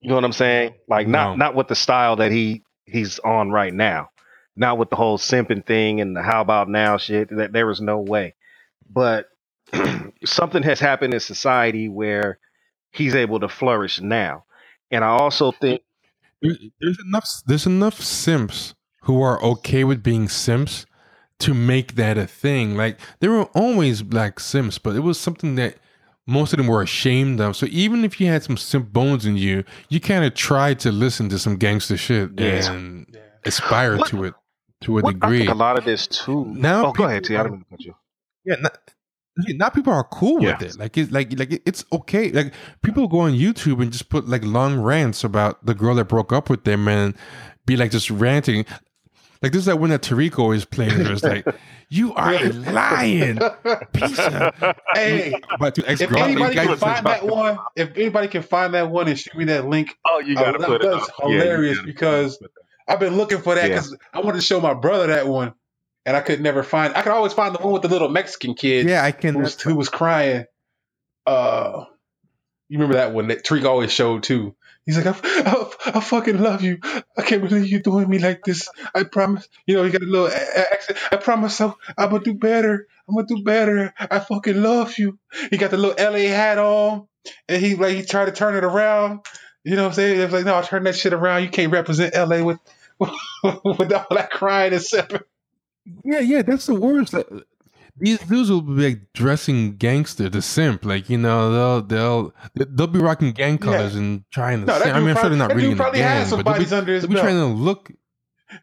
You 0.00 0.10
know 0.10 0.14
what 0.14 0.24
I'm 0.24 0.32
saying? 0.32 0.74
Like 0.88 1.08
not 1.08 1.30
no. 1.30 1.36
not 1.36 1.54
with 1.54 1.68
the 1.68 1.74
style 1.74 2.16
that 2.16 2.30
he 2.30 2.62
he's 2.84 3.18
on 3.18 3.50
right 3.50 3.74
now 3.74 4.10
not 4.58 4.76
with 4.76 4.90
the 4.90 4.96
whole 4.96 5.18
simping 5.18 5.64
thing 5.64 6.00
and 6.00 6.16
the 6.16 6.22
how 6.22 6.40
about 6.40 6.68
now 6.68 6.98
shit. 6.98 7.28
That 7.30 7.52
there 7.52 7.66
was 7.66 7.80
no 7.80 7.98
way. 7.98 8.34
But 8.90 9.26
something 10.24 10.62
has 10.64 10.80
happened 10.80 11.14
in 11.14 11.20
society 11.20 11.88
where 11.88 12.38
he's 12.90 13.14
able 13.14 13.40
to 13.40 13.48
flourish 13.48 14.00
now. 14.00 14.44
And 14.90 15.04
I 15.04 15.08
also 15.08 15.52
think 15.52 15.82
there's 16.42 16.98
enough 17.04 17.28
there's 17.46 17.66
enough 17.66 18.00
simps 18.00 18.74
who 19.02 19.22
are 19.22 19.42
okay 19.42 19.84
with 19.84 20.02
being 20.02 20.28
simps 20.28 20.86
to 21.40 21.54
make 21.54 21.94
that 21.94 22.18
a 22.18 22.26
thing. 22.26 22.76
Like 22.76 22.98
there 23.20 23.30
were 23.30 23.44
always 23.54 24.02
black 24.02 24.40
simps, 24.40 24.78
but 24.78 24.96
it 24.96 25.00
was 25.00 25.18
something 25.18 25.54
that 25.56 25.76
most 26.26 26.52
of 26.52 26.58
them 26.58 26.66
were 26.66 26.82
ashamed 26.82 27.40
of. 27.40 27.56
So 27.56 27.66
even 27.70 28.04
if 28.04 28.20
you 28.20 28.26
had 28.26 28.42
some 28.42 28.56
simp 28.56 28.92
bones 28.92 29.24
in 29.24 29.36
you, 29.36 29.64
you 29.88 30.00
kind 30.00 30.24
of 30.24 30.34
tried 30.34 30.78
to 30.80 30.92
listen 30.92 31.28
to 31.30 31.38
some 31.38 31.56
gangster 31.56 31.96
shit 31.96 32.30
yeah. 32.36 32.70
and 32.70 33.06
yeah. 33.12 33.20
aspire 33.44 33.96
what, 33.96 34.08
to 34.08 34.24
it 34.24 34.34
to 34.82 34.98
a 34.98 35.02
well, 35.02 35.12
degree. 35.12 35.46
a 35.46 35.54
lot 35.54 35.78
of 35.78 35.84
this 35.84 36.06
too. 36.06 36.44
Now, 36.46 36.86
oh, 36.86 36.92
go 36.92 37.04
ahead, 37.04 37.24
T. 37.24 37.36
I 37.36 37.42
didn't 37.42 37.68
cut 37.68 37.80
you. 37.80 37.94
Yeah, 38.44 38.56
not, 38.60 38.78
not 39.38 39.74
people 39.74 39.92
are 39.92 40.04
cool 40.04 40.42
yeah. 40.42 40.58
with 40.58 40.74
it. 40.74 40.78
Like 40.78 40.96
it's 40.96 41.10
like 41.12 41.38
like 41.38 41.62
it's 41.64 41.84
okay. 41.92 42.30
Like 42.30 42.52
people 42.82 43.08
go 43.08 43.20
on 43.20 43.32
YouTube 43.32 43.80
and 43.82 43.92
just 43.92 44.08
put 44.08 44.28
like 44.28 44.44
long 44.44 44.80
rants 44.80 45.24
about 45.24 45.64
the 45.64 45.74
girl 45.74 45.94
that 45.96 46.06
broke 46.06 46.32
up 46.32 46.50
with 46.50 46.64
them 46.64 46.88
and 46.88 47.14
be 47.66 47.76
like 47.76 47.90
just 47.90 48.10
ranting. 48.10 48.64
Like 49.40 49.52
this 49.52 49.60
is 49.60 49.66
that 49.66 49.78
one 49.78 49.90
that 49.90 50.02
Tariq 50.02 50.54
is 50.54 50.64
playing. 50.64 51.00
It's 51.00 51.22
like 51.22 51.46
you 51.88 52.12
are 52.14 52.34
a 52.34 52.48
lion, 52.50 53.38
piece 53.92 54.18
of 54.18 54.54
hey. 54.94 55.32
But 55.60 55.78
if 55.78 56.00
anybody 56.00 56.54
can 56.54 56.76
find 56.76 57.06
that 57.06 57.24
one, 57.24 57.58
if 57.76 57.96
anybody 57.96 58.28
can 58.28 58.42
find 58.42 58.74
that 58.74 58.90
one 58.90 59.06
and 59.06 59.18
shoot 59.18 59.36
me 59.36 59.44
that 59.44 59.66
link, 59.66 59.96
oh, 60.04 60.18
you 60.18 60.34
gotta 60.34 60.58
uh, 60.58 60.66
put 60.66 60.84
it. 60.84 60.90
That's 60.90 61.10
hilarious 61.20 61.78
yeah, 61.78 61.84
because 61.86 62.38
I've 62.88 62.98
been 62.98 63.16
looking 63.16 63.38
for 63.38 63.54
that 63.54 63.68
because 63.68 63.92
yeah. 63.92 64.20
I 64.20 64.24
wanted 64.24 64.38
to 64.38 64.44
show 64.44 64.60
my 64.60 64.74
brother 64.74 65.08
that 65.08 65.28
one, 65.28 65.54
and 66.08 66.16
I 66.16 66.20
could 66.22 66.40
never 66.40 66.62
find. 66.62 66.94
I 66.94 67.02
could 67.02 67.12
always 67.12 67.34
find 67.34 67.54
the 67.54 67.58
one 67.58 67.74
with 67.74 67.82
the 67.82 67.88
little 67.88 68.08
Mexican 68.08 68.54
kid. 68.54 68.88
Yeah, 68.88 69.04
I 69.04 69.12
can. 69.12 69.34
Who 69.34 69.40
was, 69.40 69.60
who 69.60 69.74
was 69.74 69.90
crying. 69.90 70.46
Uh, 71.26 71.84
you 72.70 72.78
remember 72.78 72.94
that 72.94 73.12
one 73.12 73.28
that 73.28 73.44
Tariq 73.44 73.66
always 73.66 73.92
showed 73.92 74.22
too. 74.22 74.56
He's 74.86 74.96
like, 74.96 75.06
I, 75.06 75.20
I, 75.22 75.90
I, 75.96 76.00
fucking 76.00 76.40
love 76.40 76.62
you. 76.62 76.78
I 76.82 77.20
can't 77.20 77.46
believe 77.46 77.68
you're 77.68 77.80
doing 77.80 78.08
me 78.08 78.18
like 78.20 78.42
this. 78.42 78.70
I 78.94 79.02
promise. 79.04 79.46
You 79.66 79.76
know, 79.76 79.84
he 79.84 79.90
got 79.90 80.00
a 80.00 80.06
little 80.06 80.28
accent. 80.28 80.98
I 81.12 81.16
promise 81.16 81.60
I'm, 81.60 81.74
I'm 81.98 82.08
gonna 82.08 82.24
do 82.24 82.32
better. 82.32 82.86
I'm 83.06 83.14
gonna 83.14 83.26
do 83.26 83.44
better. 83.44 83.92
I 83.98 84.18
fucking 84.18 84.62
love 84.62 84.96
you. 84.96 85.18
He 85.50 85.58
got 85.58 85.72
the 85.72 85.76
little 85.76 86.02
LA 86.02 86.30
hat 86.30 86.56
on, 86.56 87.06
and 87.50 87.62
he 87.62 87.74
like 87.74 87.96
he 87.96 88.02
tried 88.02 88.26
to 88.26 88.32
turn 88.32 88.56
it 88.56 88.64
around. 88.64 89.26
You 89.62 89.76
know 89.76 89.82
what 89.82 89.88
I'm 89.88 89.94
saying? 89.94 90.20
It's 90.22 90.32
like, 90.32 90.46
no, 90.46 90.54
I'll 90.54 90.62
turn 90.62 90.84
that 90.84 90.96
shit 90.96 91.12
around. 91.12 91.42
You 91.42 91.50
can't 91.50 91.70
represent 91.70 92.14
LA 92.14 92.42
with 92.42 92.58
with 92.98 93.92
all 93.92 94.06
that 94.16 94.30
crying 94.30 94.72
and 94.72 94.80
sipping. 94.80 95.20
Yeah, 96.04 96.20
yeah, 96.20 96.42
that's 96.42 96.66
the 96.66 96.74
worst. 96.74 97.14
These 98.00 98.20
dudes 98.20 98.50
will 98.50 98.62
be 98.62 98.90
like 98.90 99.12
dressing 99.12 99.76
gangster 99.76 100.28
the 100.28 100.40
simp, 100.40 100.84
like 100.84 101.10
you 101.10 101.18
know 101.18 101.52
they'll 101.52 101.82
they'll 101.82 102.34
they'll 102.54 102.86
be 102.86 103.00
rocking 103.00 103.32
gang 103.32 103.58
colors 103.58 103.94
yeah. 103.94 104.00
and 104.00 104.24
trying 104.30 104.60
to. 104.60 104.66
No. 104.66 104.74
I 104.74 105.00
mean, 105.00 105.08
I'm 105.08 105.16
sure 105.16 105.28
they're 105.28 105.38
not 105.38 105.54
really 105.54 105.72
in 105.72 105.76
the 105.76 105.90
gang, 105.90 106.30
but 106.30 106.44
they'll 106.44 106.64
be, 106.64 106.74
under 106.74 106.92
his 106.92 107.02
they'll 107.02 107.12
be 107.12 107.20
trying 107.20 107.36
to 107.36 107.46
look. 107.46 107.90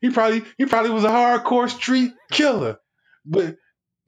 He 0.01 0.09
probably 0.09 0.43
he 0.57 0.65
probably 0.65 0.91
was 0.91 1.03
a 1.03 1.09
hardcore 1.09 1.69
street 1.69 2.13
killer, 2.31 2.79
but 3.25 3.57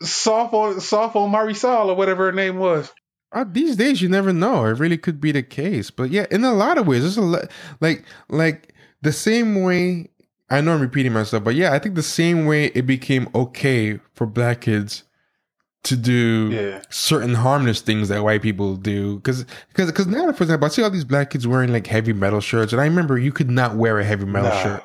soft 0.01 0.53
on 0.53 0.79
soft 0.79 1.15
on 1.15 1.31
Marisol 1.31 1.87
or 1.87 1.95
whatever 1.95 2.25
her 2.27 2.31
name 2.31 2.57
was. 2.57 2.91
Uh, 3.31 3.45
these 3.49 3.75
days, 3.75 4.01
you 4.01 4.07
never 4.07 4.31
know. 4.31 4.65
It 4.65 4.79
really 4.79 4.97
could 4.97 5.19
be 5.19 5.31
the 5.31 5.43
case, 5.43 5.91
but 5.91 6.09
yeah, 6.09 6.25
in 6.31 6.43
a 6.45 6.53
lot 6.53 6.77
of 6.77 6.87
ways, 6.87 7.03
it's 7.03 7.17
a 7.17 7.21
lot 7.21 7.51
like 7.81 8.05
like 8.29 8.73
the 9.01 9.11
same 9.11 9.63
way. 9.63 10.09
I 10.49 10.61
know 10.61 10.73
I'm 10.73 10.81
repeating 10.81 11.13
myself, 11.13 11.43
but 11.43 11.55
yeah, 11.55 11.73
I 11.73 11.79
think 11.79 11.95
the 11.95 12.03
same 12.03 12.45
way 12.45 12.65
it 12.67 12.83
became 12.83 13.27
okay 13.35 13.99
for 14.13 14.25
black 14.25 14.61
kids 14.61 15.03
to 15.83 15.95
do 15.95 16.49
yeah. 16.51 16.81
certain 16.89 17.33
harmless 17.33 17.81
things 17.81 18.09
that 18.09 18.23
white 18.23 18.41
people 18.41 18.75
do. 18.75 19.17
Because 19.17 19.45
because 19.69 19.87
because 19.87 20.07
now, 20.07 20.31
for 20.31 20.43
example, 20.43 20.65
I 20.65 20.69
see 20.69 20.83
all 20.83 20.89
these 20.89 21.03
black 21.03 21.31
kids 21.31 21.47
wearing 21.47 21.71
like 21.71 21.87
heavy 21.87 22.13
metal 22.13 22.41
shirts, 22.41 22.71
and 22.71 22.81
I 22.81 22.85
remember 22.85 23.17
you 23.17 23.31
could 23.31 23.49
not 23.49 23.75
wear 23.75 23.99
a 23.99 24.03
heavy 24.03 24.25
metal 24.25 24.49
nah. 24.49 24.63
shirt 24.63 24.83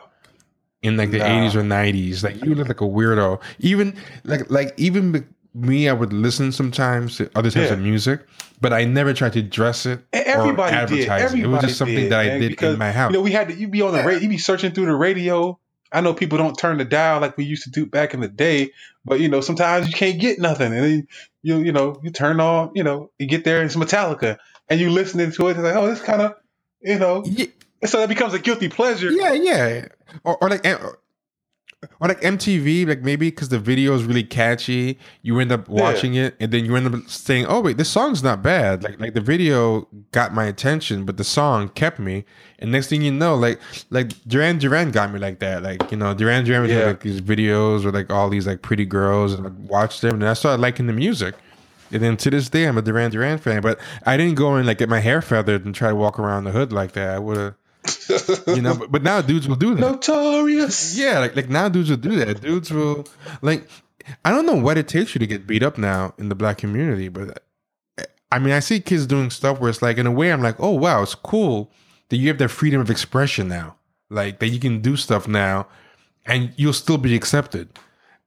in 0.83 0.97
like 0.97 1.11
the 1.11 1.19
nah. 1.19 1.27
80s 1.27 1.55
or 1.55 1.63
90s. 1.63 2.23
Like 2.25 2.45
you 2.45 2.55
look 2.55 2.69
like 2.69 2.81
a 2.81 2.85
weirdo. 2.85 3.41
Even 3.61 3.97
like 4.25 4.51
like 4.51 4.75
even 4.77 5.27
me, 5.55 5.89
I 5.89 5.93
would 5.93 6.13
listen 6.13 6.53
sometimes 6.53 7.17
to 7.19 7.31
other 7.35 7.51
types 7.51 7.69
yeah. 7.69 7.75
of 7.75 7.81
music, 7.81 8.27
but 8.61 8.73
I 8.73 8.85
never 8.85 9.13
tried 9.13 9.35
to 9.35 9.43
dress 9.43 9.87
it. 9.87 10.01
Everybody 10.13 10.75
or 10.75 10.79
advertise 10.79 10.99
did. 10.99 11.09
Everybody 11.09 11.41
it. 11.41 11.45
it 11.45 11.49
was 11.49 11.63
just 11.63 11.79
something 11.79 11.97
did, 11.97 12.13
that 12.13 12.21
I 12.21 12.39
did 12.39 12.51
because, 12.51 12.75
in 12.75 12.79
my 12.79 12.93
house. 12.93 13.11
You 13.11 13.19
know, 13.19 13.23
we 13.23 13.33
had 13.33 13.49
to. 13.49 13.55
you'd 13.55 13.71
be 13.71 13.83
on 13.83 13.93
the 13.93 14.03
radio. 14.03 14.21
you'd 14.21 14.31
be 14.31 14.39
searching 14.39 14.73
through 14.73 14.87
the 14.87 14.95
radio. 14.95 15.59
I 15.93 16.01
know 16.01 16.15
people 16.15 16.39
don't 16.39 16.57
turn 16.57 16.79
the 16.79 16.87
dial 16.87 17.21
like 17.21 17.37
we 17.37 17.45
used 17.45 17.65
to 17.65 17.71
do 17.71 17.85
back 17.85 18.15
in 18.15 18.21
the 18.21 18.29
day, 18.29 18.71
but 19.05 19.21
you 19.21 19.29
know 19.29 19.43
sometimes 19.43 19.89
you 19.89 19.93
can't 19.93 20.19
get 20.19 20.39
nothing, 20.39 20.73
and 20.73 20.85
then 20.85 21.09
you 21.43 21.59
you 21.59 21.73
know 21.73 22.01
you 22.03 22.11
turn 22.11 22.41
on. 22.41 22.73
You 22.75 22.85
know 22.85 23.11
you 23.19 23.27
get 23.27 23.45
there 23.45 23.61
and 23.61 23.67
it's 23.67 23.77
Metallica, 23.77 24.39
and 24.69 24.81
you 24.81 24.91
listening 24.91 25.33
to 25.33 25.49
it. 25.49 25.51
It's 25.53 25.61
like 25.61 25.77
oh, 25.77 25.87
this 25.87 26.01
kind 26.01 26.23
of 26.23 26.37
you 26.81 26.99
know. 26.99 27.23
Yeah. 27.27 27.47
So 27.85 27.99
that 27.99 28.09
becomes 28.09 28.33
a 28.33 28.39
guilty 28.39 28.69
pleasure. 28.69 29.11
Yeah, 29.11 29.33
yeah. 29.33 29.89
Or, 30.25 30.39
or 30.39 30.49
like 30.49 30.65
or 30.65 31.02
like 32.01 32.21
MTV, 32.21 32.87
like 32.87 33.03
maybe 33.03 33.31
because 33.31 33.49
the 33.49 33.59
video 33.59 33.95
is 33.95 34.05
really 34.05 34.23
catchy, 34.23 34.99
you 35.23 35.39
end 35.41 35.51
up 35.51 35.69
watching 35.69 36.15
yeah. 36.15 36.27
it, 36.27 36.37
and 36.39 36.53
then 36.53 36.65
you 36.65 36.77
end 36.77 36.93
up 36.95 37.09
saying, 37.09 37.47
"Oh 37.47 37.61
wait, 37.61 37.77
this 37.77 37.91
song's 37.91 38.23
not 38.23 38.43
bad." 38.43 38.85
Like 38.85 39.01
like 39.01 39.15
the 39.15 39.21
video 39.21 39.89
got 40.13 40.33
my 40.33 40.45
attention, 40.45 41.05
but 41.05 41.17
the 41.17 41.25
song 41.25 41.69
kept 41.71 41.99
me. 41.99 42.25
And 42.61 42.71
next 42.71 42.89
thing 42.89 43.03
you 43.03 43.11
know, 43.11 43.35
like 43.35 43.61
like 43.91 44.11
Duran 44.27 44.59
Duran 44.59 44.91
got 44.93 45.13
me 45.13 45.19
like 45.19 45.41
that. 45.41 45.63
Like 45.63 45.91
you 45.91 45.97
know, 45.97 46.15
Duran 46.15 46.45
Duran 46.45 46.69
yeah. 46.71 46.87
like 46.87 47.01
these 47.01 47.21
videos 47.21 47.85
with 47.85 47.95
like 47.95 48.11
all 48.11 48.29
these 48.29 48.47
like 48.47 48.63
pretty 48.63 48.85
girls, 48.85 49.33
and 49.33 49.47
I 49.47 49.51
watched 49.51 50.03
them, 50.03 50.15
and 50.15 50.29
I 50.29 50.35
started 50.35 50.61
liking 50.61 50.87
the 50.87 50.93
music. 50.93 51.35
And 51.91 52.03
then 52.03 52.17
to 52.19 52.31
this 52.31 52.49
day, 52.49 52.65
I'm 52.67 52.79
a 52.79 52.83
Duran 52.83 53.11
Duran 53.11 53.39
fan, 53.39 53.61
but 53.61 53.79
I 54.07 54.17
didn't 54.17 54.37
go 54.37 54.55
and 54.55 54.67
like 54.67 54.79
get 54.79 54.89
my 54.89 55.01
hair 55.01 55.21
feathered 55.21 55.67
and 55.67 55.75
try 55.75 55.91
to 55.91 55.95
walk 55.95 56.19
around 56.19 56.45
the 56.45 56.53
hood 56.53 56.73
like 56.73 56.93
that. 56.93 57.11
I 57.11 57.19
would 57.19 57.37
have 57.37 57.55
you 58.47 58.63
know, 58.63 58.75
but, 58.75 58.93
but 58.93 59.03
now 59.03 59.21
dudes 59.21 59.49
will 59.49 59.57
do 59.57 59.75
that. 59.75 59.81
Notorious. 59.81 60.97
Yeah, 60.97 61.19
like 61.19 61.37
like 61.37 61.49
now 61.49 61.69
dudes 61.69 61.91
will 61.91 61.97
do 61.97 62.17
that. 62.17 62.41
Dudes 62.41 62.71
will 62.71 63.07
like 63.41 63.67
I 64.25 64.31
don't 64.31 64.47
know 64.47 64.57
what 64.57 64.79
it 64.79 64.89
takes 64.89 65.15
you 65.15 65.19
to 65.19 65.27
get 65.27 65.47
beat 65.47 65.63
up 65.63 65.79
now 65.79 66.15
in 66.19 66.29
the 66.29 66.35
black 66.35 66.59
community, 66.59 67.09
but 67.09 67.45
I 68.31 68.39
mean 68.39 68.53
I 68.53 68.61
see 68.61 68.81
kids 68.81 69.07
doing 69.07 69.31
stuff 69.31 69.61
where 69.61 69.71
it's 69.71 69.83
like 69.83 69.99
in 69.99 70.07
a 70.07 70.13
way 70.13 70.33
I'm 70.33 70.43
like, 70.43 70.57
oh 70.59 70.73
wow, 70.73 71.03
it's 71.03 71.15
cool 71.15 71.71
that 72.09 72.17
you 72.17 72.29
have 72.29 72.39
that 72.39 72.51
freedom 72.51 72.81
of 72.81 72.91
expression 72.91 73.49
now. 73.49 73.77
Like 74.11 74.39
that 74.41 74.49
you 74.49 74.61
can 74.61 74.81
do 74.81 74.97
stuff 74.97 75.27
now 75.27 75.67
and 76.27 76.53
you'll 76.57 76.73
still 76.73 76.99
be 76.99 77.15
accepted. 77.15 77.79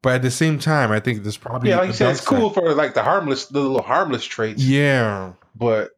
But 0.01 0.15
at 0.15 0.21
the 0.21 0.31
same 0.31 0.59
time, 0.59 0.91
I 0.91 0.99
think 0.99 1.23
there's 1.23 1.37
probably 1.37 1.69
yeah, 1.69 1.77
like 1.77 1.87
you 1.87 1.93
said, 1.93 2.11
it's 2.11 2.21
cool 2.21 2.51
for 2.51 2.75
like 2.75 2.93
the 2.93 3.01
harmless, 3.01 3.47
the 3.47 3.59
little 3.59 3.81
harmless 3.81 4.23
traits. 4.23 4.63
Yeah, 4.63 5.33
but 5.55 5.94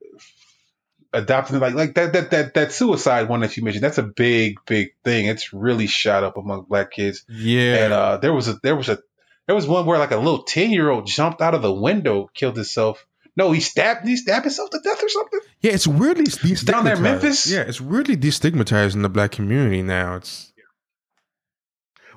adopting 1.18 1.60
like 1.60 1.74
like 1.74 1.96
that 1.96 2.14
that 2.14 2.32
that 2.32 2.54
that 2.54 2.72
suicide 2.72 3.28
one 3.28 3.42
that 3.42 3.58
you 3.58 3.64
mentioned 3.64 3.84
that's 3.84 3.98
a 3.98 4.04
big 4.04 4.58
big 4.66 4.90
thing. 5.04 5.26
It's 5.26 5.52
really 5.52 5.88
shot 5.88 6.24
up 6.24 6.38
among 6.38 6.66
black 6.70 6.92
kids. 6.92 7.26
Yeah. 7.28 7.86
And 7.86 7.94
uh 7.94 8.18
there 8.18 8.34
was 8.34 8.48
a 8.48 8.60
there 8.64 8.76
was 8.76 8.90
a 8.90 9.00
there 9.48 9.56
was 9.56 9.68
one 9.68 9.86
where 9.86 9.98
like 9.98 10.12
a 10.12 10.18
little 10.18 10.44
10 10.44 10.72
year 10.72 10.90
old 10.90 11.08
jumped 11.08 11.42
out 11.42 11.54
of 11.54 11.62
the 11.62 11.74
window 11.74 12.30
killed 12.34 12.56
himself. 12.56 13.06
No 13.36 13.52
he 13.52 13.60
stabbed 13.60 14.08
he 14.08 14.16
stabbed 14.16 14.46
himself 14.46 14.70
to 14.70 14.80
death 14.80 15.04
or 15.04 15.10
something? 15.10 15.40
Yeah 15.62 15.72
it's 15.72 15.88
weirdly 15.88 16.26
destigmatized 16.26 16.66
down 16.66 16.86
there 16.86 16.98
memphis? 16.98 17.50
Yeah 17.52 17.62
it's 17.62 17.82
weirdly 17.82 18.18
destigmatized 18.18 18.94
in 18.94 19.02
the 19.02 19.10
black 19.10 19.32
community 19.32 19.82
now. 19.82 20.16
It's 20.18 20.54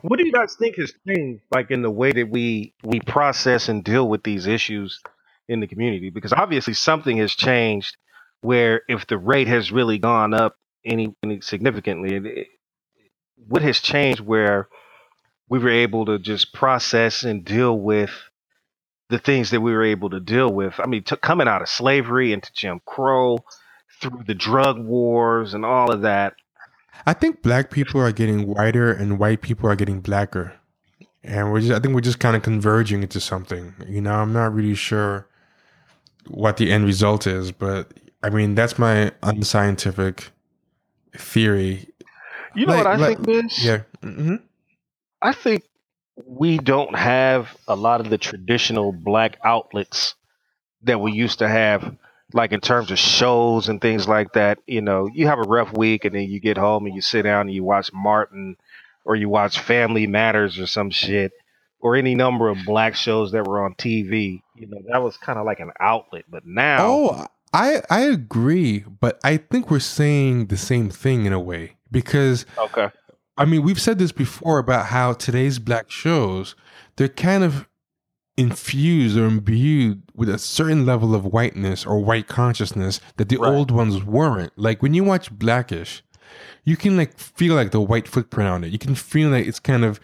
what 0.03 0.19
do 0.19 0.27
you 0.27 0.33
guys 0.33 0.55
think 0.55 0.77
has 0.77 0.95
changed 1.07 1.43
like 1.51 1.71
in 1.71 1.83
the 1.83 1.91
way 1.91 2.13
that 2.13 2.31
we 2.31 2.75
we 2.83 3.01
process 3.01 3.69
and 3.69 3.85
deal 3.85 4.09
with 4.09 4.23
these 4.23 4.47
issues 4.47 5.01
in 5.49 5.61
the 5.61 5.67
community? 5.67 6.11
Because 6.11 6.33
obviously 6.33 6.75
something 6.75 7.17
has 7.19 7.35
changed 7.35 7.97
where 8.41 8.83
if 8.89 9.07
the 9.07 9.19
rate 9.19 9.49
has 9.49 9.73
really 9.73 9.99
gone 9.99 10.35
up 10.35 10.57
any, 10.85 11.15
any 11.23 11.41
significantly, 11.41 12.17
it, 12.17 12.49
what 13.49 13.63
has 13.63 13.81
changed 13.81 14.21
where 14.21 14.69
we 15.49 15.59
were 15.59 15.71
able 15.71 16.07
to 16.07 16.19
just 16.19 16.53
process 16.53 17.25
and 17.25 17.45
deal 17.45 17.79
with 17.79 18.11
the 19.09 19.19
things 19.19 19.51
that 19.51 19.61
we 19.61 19.73
were 19.73 19.85
able 19.85 20.11
to 20.11 20.21
deal 20.21 20.53
with. 20.53 20.79
I 20.79 20.87
mean, 20.87 21.03
coming 21.03 21.49
out 21.49 21.63
of 21.63 21.69
slavery 21.69 22.33
into 22.33 22.53
Jim 22.53 22.81
Crow, 22.87 23.39
through 24.01 24.23
the 24.27 24.35
drug 24.35 24.79
wars 24.79 25.55
and 25.55 25.65
all 25.65 25.93
of 25.93 26.03
that. 26.03 26.35
I 27.07 27.13
think 27.13 27.43
black 27.43 27.71
people 27.71 28.01
are 28.01 28.13
getting 28.13 28.47
whiter 28.47 28.93
and 28.93 29.19
white 29.19 29.43
people 29.43 29.69
are 29.69 29.77
getting 29.77 30.01
blacker. 30.01 30.55
And 31.23 31.53
we're 31.53 31.61
just, 31.61 31.73
I 31.73 31.79
think 31.79 31.95
we're 31.95 32.01
just 32.01 32.19
kind 32.19 32.37
of 32.37 32.43
converging 32.43 33.03
into 33.03 33.21
something. 33.21 33.75
You 33.87 34.01
know, 34.01 34.13
I'm 34.13 34.33
not 34.33 34.55
really 34.55 34.75
sure 34.75 35.27
what 36.27 36.57
the 36.57 36.71
end 36.71 36.87
result 36.87 37.27
is, 37.27 37.53
but 37.53 37.93
I 38.23 38.31
mean, 38.31 38.55
that's 38.55 38.79
my 38.79 39.13
unscientific 39.23 40.31
theory. 41.17 41.89
You 42.55 42.67
know 42.67 42.75
like, 42.75 42.85
what 42.85 42.93
I 42.93 42.97
like, 42.97 43.17
think, 43.17 43.29
Vince? 43.29 43.65
Yeah. 43.65 43.83
Mm-hmm. 44.03 44.37
I 45.23 45.33
think 45.33 45.65
we 46.27 46.59
don't 46.59 46.95
have 46.95 47.57
a 47.69 47.77
lot 47.77 48.01
of 48.01 48.11
the 48.11 48.19
traditional 48.19 48.93
black 48.93 49.39
outlets 49.45 50.15
that 50.83 51.01
we 51.01 51.13
used 51.13 51.39
to 51.39 51.49
have, 51.49 51.97
like 52.33 52.53
in 52.53 52.61
terms 52.61 52.91
of 52.91 52.99
shows 52.99 53.69
and 53.69 53.81
things 53.81 54.09
like 54.09 54.33
that. 54.35 54.59
You 54.67 54.81
know, 54.81 55.09
you 55.13 55.27
have 55.27 55.39
a 55.39 55.43
rough 55.43 55.73
week 55.77 56.05
and 56.05 56.15
then 56.15 56.29
you 56.29 56.41
get 56.41 56.59
home 56.59 56.87
and 56.87 56.95
you 56.95 57.01
sit 57.01 57.23
down 57.23 57.43
and 57.43 57.53
you 57.53 57.65
watch 57.65 57.93
Martin 57.93 58.57
or 59.05 59.17
you 59.17 59.29
watch 59.29 59.61
Family 59.61 60.07
Matters 60.07 60.59
or 60.59 60.67
some 60.67 60.91
shit 60.91 61.33
or 61.81 61.97
any 61.97 62.15
number 62.15 62.49
of 62.49 62.59
black 62.67 62.95
shows 62.95 63.33
that 63.33 63.47
were 63.47 63.65
on 63.65 63.75
TV. 63.75 64.43
You 64.55 64.67
know, 64.67 64.79
that 64.91 65.03
was 65.03 65.17
kind 65.17 65.39
of 65.39 65.47
like 65.47 65.61
an 65.61 65.73
outlet. 65.81 66.25
But 66.29 66.47
now. 66.47 66.87
Oh, 66.87 67.27
I 67.53 67.83
I 67.91 68.01
agree, 68.03 68.81
but 69.01 69.19
I 69.25 69.37
think 69.37 69.71
we're 69.71 69.81
saying 69.81 70.47
the 70.47 70.57
same 70.57 70.91
thing 70.91 71.27
in 71.27 71.33
a 71.33 71.41
way 71.41 71.77
because 71.91 72.47
okay. 72.59 72.89
I 73.37 73.45
mean, 73.47 73.63
we've 73.63 73.81
said 73.81 73.99
this 73.99 74.13
before 74.13 74.59
about 74.59 74.87
how 74.87 75.15
today's 75.15 75.59
black 75.59 75.91
shows 75.91 76.55
they're 76.97 77.09
kind 77.09 77.43
of 77.43 77.67
infused 78.37 79.17
or 79.17 79.27
imbued 79.27 80.03
with 80.15 80.29
a 80.29 80.39
certain 80.39 80.87
level 80.87 81.15
of 81.15 81.27
whiteness 81.27 81.85
or 81.85 81.99
white 81.99 82.27
consciousness 82.27 83.01
that 83.17 83.29
the 83.29 83.37
right. 83.37 83.53
old 83.53 83.71
ones 83.71 84.05
weren't. 84.05 84.53
Like 84.57 84.83
when 84.83 84.95
you 84.95 85.05
watch 85.05 85.31
Blackish, 85.31 86.03
you 86.65 86.77
can 86.77 86.97
like 86.97 87.19
feel 87.19 87.55
like 87.55 87.71
the 87.71 87.81
white 87.81 88.09
footprint 88.09 88.49
on 88.49 88.65
it. 88.65 88.73
You 88.73 88.79
can 88.79 88.95
feel 88.95 89.31
like 89.31 89.47
it's 89.47 89.61
kind 89.61 89.85
of 89.85 90.01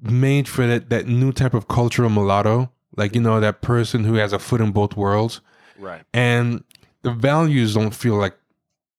made 0.00 0.48
for 0.48 0.66
that 0.66 0.90
that 0.90 1.06
new 1.06 1.32
type 1.32 1.54
of 1.54 1.68
cultural 1.68 2.10
mulatto, 2.10 2.70
like 2.96 3.14
you 3.14 3.20
know 3.20 3.40
that 3.40 3.62
person 3.62 4.04
who 4.04 4.14
has 4.14 4.32
a 4.32 4.38
foot 4.38 4.60
in 4.60 4.72
both 4.72 4.96
worlds. 4.96 5.40
Right. 5.78 6.02
And 6.12 6.64
the 7.02 7.12
values 7.12 7.74
don't 7.74 7.94
feel 7.94 8.16
like 8.16 8.36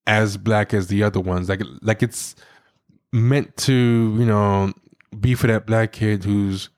as 0.07 0.37
black 0.37 0.73
as 0.73 0.87
the 0.87 1.03
other 1.03 1.19
ones. 1.19 1.49
Like 1.49 1.61
like 1.81 2.01
it's 2.01 2.35
meant 3.11 3.55
to, 3.57 3.73
you 3.73 4.25
know, 4.25 4.73
be 5.19 5.35
for 5.35 5.47
that 5.47 5.65
black 5.65 5.91
kid 5.91 6.23
who's 6.23 6.69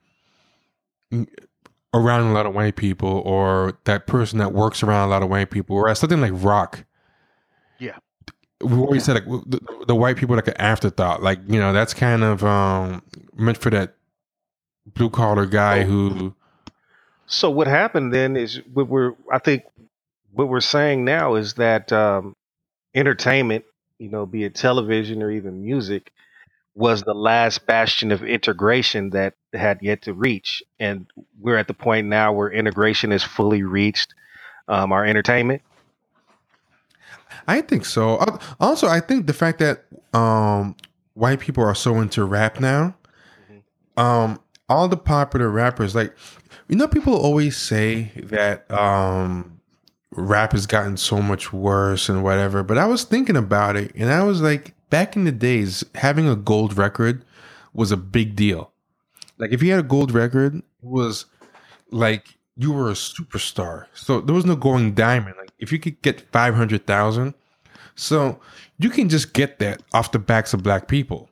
around 1.94 2.30
a 2.30 2.34
lot 2.34 2.46
of 2.46 2.54
white 2.54 2.76
people 2.76 3.22
or 3.26 3.78
that 3.84 4.08
person 4.08 4.40
that 4.40 4.54
works 4.54 4.82
around 4.82 5.08
a 5.08 5.12
lot 5.12 5.24
of 5.24 5.30
white 5.30 5.52
people 5.52 5.76
or 5.76 5.94
something 5.96 6.22
like 6.22 6.32
rock. 6.36 6.86
Yeah. 7.80 7.98
We 8.62 8.78
always 8.78 9.04
said 9.04 9.16
like 9.16 9.26
the, 9.26 9.60
the, 9.88 9.96
white 9.96 10.18
people 10.18 10.36
like 10.36 10.48
an 10.48 10.58
afterthought. 10.58 11.22
Like, 11.22 11.40
you 11.48 11.60
know, 11.60 11.74
that's 11.74 11.94
kind 11.94 12.24
of 12.24 12.44
um 12.44 13.02
meant 13.36 13.58
for 13.58 13.70
that 13.72 13.96
blue 14.94 15.10
collar 15.10 15.46
guy 15.46 15.84
who 15.84 16.34
so 17.32 17.50
what 17.50 17.68
happened 17.68 18.14
then 18.14 18.36
is 18.36 18.62
we 18.74 18.84
were 18.84 19.16
I 19.32 19.40
think 19.40 19.64
what 20.34 20.48
we're 20.48 20.62
saying 20.62 21.06
now 21.06 21.36
is 21.36 21.56
that 21.56 21.92
um, 21.92 22.36
entertainment, 22.94 23.66
you 23.98 24.10
know, 24.10 24.26
be 24.26 24.44
it 24.44 24.56
television 24.56 25.22
or 25.22 25.32
even 25.32 25.64
music, 25.64 26.12
was 26.74 27.04
the 27.04 27.14
last 27.14 27.66
bastion 27.66 28.12
of 28.12 28.24
integration 28.24 29.10
that 29.12 29.34
had 29.54 29.80
yet 29.82 30.04
to 30.04 30.14
reach. 30.14 30.64
And 30.80 31.06
we're 31.40 31.58
at 31.58 31.68
the 31.68 31.74
point 31.74 32.08
now 32.08 32.32
where 32.32 32.50
integration 32.50 33.12
is 33.12 33.24
fully 33.24 33.64
reached 33.64 34.14
um, 34.68 34.92
our 34.92 35.06
entertainment. 35.06 35.62
I 37.48 37.62
think 37.62 37.86
so. 37.86 38.40
Also, 38.60 38.88
I 38.88 39.00
think 39.00 39.28
the 39.28 39.34
fact 39.34 39.60
that 39.60 39.86
um, 40.14 40.76
white 41.14 41.40
people 41.40 41.64
are 41.64 41.76
so 41.76 42.00
into 42.00 42.24
rap 42.24 42.60
now. 42.60 42.96
Mm-hmm. 43.52 44.00
Um, 44.00 44.40
all 44.70 44.88
the 44.88 44.98
popular 44.98 45.50
rappers, 45.50 45.94
like 45.96 46.16
you 46.70 46.78
know, 46.78 46.88
people 46.88 47.14
always 47.14 47.58
say 47.58 48.12
that 48.16 48.70
um, 48.72 49.61
rap 50.12 50.52
has 50.52 50.66
gotten 50.66 50.98
so 50.98 51.22
much 51.22 51.54
worse 51.54 52.10
and 52.10 52.24
whatever. 52.24 52.64
But 52.64 52.78
I 52.78 52.86
was 52.86 53.04
thinking 53.04 53.38
about 53.38 53.76
it, 53.76 53.92
and 53.96 54.12
I 54.12 54.24
was 54.24 54.42
like, 54.42 54.74
back 54.90 55.16
in 55.16 55.24
the 55.24 55.32
days, 55.32 55.84
having 55.96 56.28
a 56.28 56.36
gold 56.36 56.78
record 56.78 57.24
was 57.74 57.92
a 57.92 57.98
big 57.98 58.36
deal. 58.36 58.72
Like 59.38 59.52
if 59.52 59.64
you 59.64 59.72
had 59.72 59.80
a 59.80 59.84
gold 59.84 60.12
record, 60.12 60.56
it 60.56 60.64
was 60.82 61.26
like 61.90 62.38
you 62.58 62.72
were 62.72 62.90
a 62.90 62.94
superstar. 62.94 63.86
So 63.94 64.22
there 64.22 64.36
was 64.36 64.46
no 64.46 64.56
going 64.56 64.94
diamond. 64.94 65.36
Like 65.40 65.52
if 65.58 65.72
you 65.72 65.80
could 65.80 66.02
get 66.02 66.22
five 66.32 66.54
hundred 66.54 66.86
thousand, 66.86 67.34
so 67.96 68.40
you 68.78 68.90
can 68.90 69.10
just 69.10 69.34
get 69.34 69.60
that 69.60 69.82
off 69.94 70.12
the 70.12 70.20
backs 70.20 70.54
of 70.54 70.64
black 70.64 70.88
people. 70.88 71.30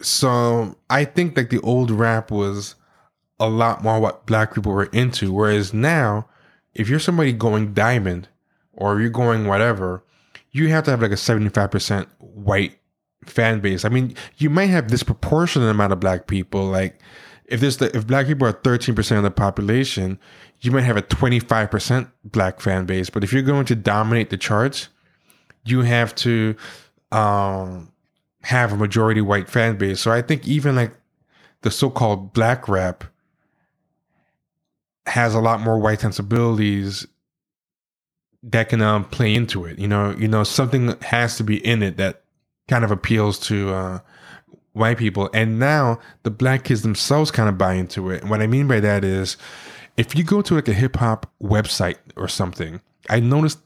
So 0.00 0.76
I 0.90 1.04
think 1.04 1.36
like 1.36 1.50
the 1.50 1.60
old 1.60 1.90
rap 1.90 2.30
was 2.30 2.74
a 3.40 3.48
lot 3.48 3.82
more 3.82 3.98
what 3.98 4.26
black 4.26 4.54
people 4.54 4.72
were 4.72 4.84
into, 4.86 5.32
whereas 5.32 5.72
now, 5.72 6.28
if 6.74 6.88
you're 6.88 6.98
somebody 6.98 7.32
going 7.32 7.74
diamond 7.74 8.28
or 8.72 9.00
you're 9.00 9.10
going 9.10 9.46
whatever, 9.46 10.02
you 10.50 10.68
have 10.68 10.84
to 10.84 10.90
have 10.90 11.02
like 11.02 11.12
a 11.12 11.16
seventy 11.16 11.48
five 11.48 11.70
percent 11.70 12.08
white 12.18 12.78
fan 13.24 13.60
base. 13.60 13.84
I 13.84 13.88
mean, 13.88 14.14
you 14.38 14.50
might 14.50 14.66
have 14.66 14.88
disproportionate 14.88 15.68
amount 15.68 15.92
of 15.92 16.00
black 16.00 16.26
people. 16.26 16.66
Like 16.66 16.98
if 17.46 17.60
there's 17.60 17.76
the, 17.76 17.94
if 17.96 18.06
black 18.06 18.26
people 18.26 18.46
are 18.46 18.52
thirteen 18.52 18.94
percent 18.94 19.18
of 19.18 19.24
the 19.24 19.30
population, 19.30 20.18
you 20.60 20.70
might 20.70 20.82
have 20.82 20.96
a 20.96 21.02
twenty 21.02 21.40
five 21.40 21.70
percent 21.70 22.08
black 22.24 22.60
fan 22.60 22.86
base. 22.86 23.10
But 23.10 23.24
if 23.24 23.32
you're 23.32 23.42
going 23.42 23.66
to 23.66 23.74
dominate 23.74 24.30
the 24.30 24.36
charts, 24.36 24.88
you 25.64 25.82
have 25.82 26.14
to 26.16 26.56
um, 27.12 27.92
have 28.42 28.72
a 28.72 28.76
majority 28.76 29.20
white 29.20 29.48
fan 29.48 29.76
base. 29.76 30.00
So 30.00 30.10
I 30.10 30.22
think 30.22 30.46
even 30.46 30.74
like 30.74 30.92
the 31.60 31.70
so-called 31.70 32.32
black 32.32 32.68
rap 32.68 33.04
has 35.06 35.34
a 35.34 35.40
lot 35.40 35.60
more 35.60 35.78
white 35.78 36.00
sensibilities 36.00 37.06
that 38.42 38.68
can 38.68 38.82
um, 38.82 39.04
play 39.04 39.34
into 39.34 39.64
it. 39.64 39.78
You 39.78 39.88
know, 39.88 40.14
you 40.18 40.28
know, 40.28 40.44
something 40.44 40.94
has 41.02 41.36
to 41.36 41.44
be 41.44 41.64
in 41.64 41.82
it 41.82 41.96
that 41.96 42.22
kind 42.68 42.84
of 42.84 42.90
appeals 42.90 43.38
to 43.40 43.72
uh, 43.72 43.98
white 44.72 44.98
people. 44.98 45.30
And 45.32 45.58
now 45.58 45.98
the 46.22 46.30
black 46.30 46.64
kids 46.64 46.82
themselves 46.82 47.30
kind 47.30 47.48
of 47.48 47.58
buy 47.58 47.74
into 47.74 48.10
it. 48.10 48.22
And 48.22 48.30
what 48.30 48.40
I 48.40 48.46
mean 48.46 48.66
by 48.66 48.80
that 48.80 49.04
is, 49.04 49.36
if 49.96 50.16
you 50.16 50.24
go 50.24 50.42
to 50.42 50.54
like 50.54 50.68
a 50.68 50.72
hip 50.72 50.96
hop 50.96 51.30
website 51.42 51.98
or 52.16 52.28
something, 52.28 52.80
I 53.10 53.20
noticed 53.20 53.58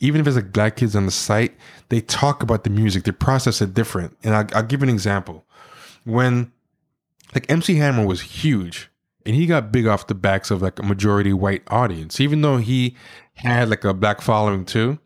even 0.00 0.20
if 0.20 0.26
it's 0.26 0.36
like 0.36 0.52
black 0.52 0.76
kids 0.76 0.96
on 0.96 1.06
the 1.06 1.12
site, 1.12 1.54
they 1.88 2.00
talk 2.00 2.42
about 2.42 2.64
the 2.64 2.70
music, 2.70 3.04
they 3.04 3.12
process 3.12 3.62
it 3.62 3.74
different. 3.74 4.16
And 4.24 4.34
I'll, 4.34 4.46
I'll 4.54 4.62
give 4.64 4.82
an 4.82 4.88
example. 4.88 5.44
When 6.04 6.52
like 7.34 7.50
MC 7.50 7.76
Hammer 7.76 8.04
was 8.04 8.20
huge, 8.20 8.90
and 9.26 9.34
he 9.34 9.46
got 9.46 9.72
big 9.72 9.86
off 9.86 10.06
the 10.06 10.14
backs 10.14 10.50
of 10.50 10.62
like 10.62 10.78
a 10.78 10.82
majority 10.82 11.32
white 11.32 11.62
audience, 11.68 12.20
even 12.20 12.42
though 12.42 12.58
he 12.58 12.96
had 13.34 13.68
like 13.68 13.84
a 13.84 13.94
black 13.94 14.20
following 14.20 14.64
too. 14.64 14.98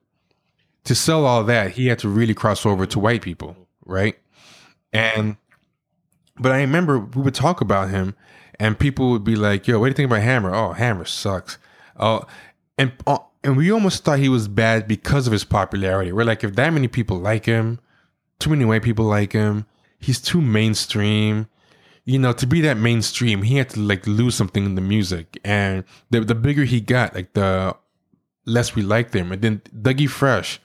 To 0.84 0.94
sell 0.94 1.26
all 1.26 1.44
that, 1.44 1.72
he 1.72 1.88
had 1.88 1.98
to 2.00 2.08
really 2.08 2.34
cross 2.34 2.64
over 2.64 2.86
to 2.86 2.98
white 2.98 3.22
people, 3.22 3.56
right? 3.84 4.18
And 4.92 5.36
but 6.38 6.52
I 6.52 6.60
remember 6.60 6.98
we 6.98 7.22
would 7.22 7.34
talk 7.34 7.60
about 7.60 7.90
him, 7.90 8.14
and 8.58 8.78
people 8.78 9.10
would 9.10 9.24
be 9.24 9.36
like, 9.36 9.68
"Yo, 9.68 9.78
what 9.78 9.86
do 9.86 9.90
you 9.90 9.94
think 9.94 10.10
about 10.10 10.22
Hammer? 10.22 10.54
Oh, 10.54 10.72
Hammer 10.72 11.04
sucks." 11.04 11.58
Oh, 11.96 12.26
and 12.78 12.92
uh, 13.06 13.18
and 13.44 13.56
we 13.56 13.70
almost 13.70 14.04
thought 14.04 14.18
he 14.18 14.28
was 14.28 14.48
bad 14.48 14.88
because 14.88 15.26
of 15.26 15.32
his 15.32 15.44
popularity. 15.44 16.12
We're 16.12 16.24
like, 16.24 16.44
if 16.44 16.54
that 16.56 16.72
many 16.72 16.88
people 16.88 17.18
like 17.18 17.44
him, 17.46 17.80
too 18.38 18.50
many 18.50 18.64
white 18.64 18.82
people 18.82 19.04
like 19.04 19.32
him, 19.32 19.66
he's 19.98 20.20
too 20.20 20.40
mainstream. 20.40 21.48
You 22.08 22.18
know, 22.18 22.32
to 22.32 22.46
be 22.46 22.62
that 22.62 22.78
mainstream, 22.78 23.42
he 23.42 23.56
had 23.56 23.68
to 23.70 23.80
like 23.80 24.06
lose 24.06 24.34
something 24.34 24.64
in 24.64 24.74
the 24.76 24.80
music. 24.80 25.38
And 25.44 25.84
the 26.10 26.20
the 26.20 26.34
bigger 26.34 26.64
he 26.64 26.80
got, 26.80 27.14
like 27.14 27.34
the 27.34 27.76
less 28.46 28.74
we 28.74 28.82
liked 28.82 29.14
him. 29.14 29.30
And 29.32 29.42
then 29.42 29.60
Dougie 29.76 30.08
Fresh, 30.08 30.60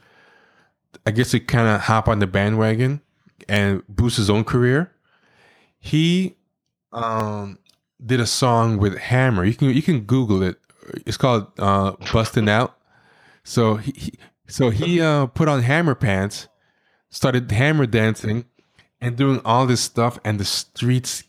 I 1.05 1.11
guess 1.11 1.33
he 1.33 1.41
kind 1.41 1.67
of 1.67 1.81
hop 1.81 2.07
on 2.07 2.19
the 2.19 2.27
bandwagon 2.27 3.01
and 3.49 3.83
boost 3.89 4.15
his 4.17 4.29
own 4.29 4.45
career. 4.45 4.91
He 5.79 6.37
um 6.93 7.59
did 8.03 8.21
a 8.21 8.27
song 8.27 8.77
with 8.77 8.97
Hammer. 8.97 9.43
You 9.43 9.53
can 9.53 9.69
you 9.69 9.81
can 9.81 10.01
Google 10.01 10.41
it 10.43 10.57
it's 11.05 11.17
called 11.17 11.47
uh, 11.59 11.93
busting 12.11 12.49
out. 12.49 12.77
So 13.43 13.75
he, 13.75 13.93
he 13.95 14.13
so 14.47 14.69
he 14.69 15.01
uh, 15.01 15.27
put 15.27 15.47
on 15.47 15.61
hammer 15.61 15.95
pants, 15.95 16.47
started 17.09 17.51
hammer 17.51 17.85
dancing, 17.85 18.45
and 19.01 19.15
doing 19.15 19.41
all 19.45 19.65
this 19.65 19.81
stuff, 19.81 20.19
and 20.23 20.39
the 20.39 20.45
streets 20.45 21.23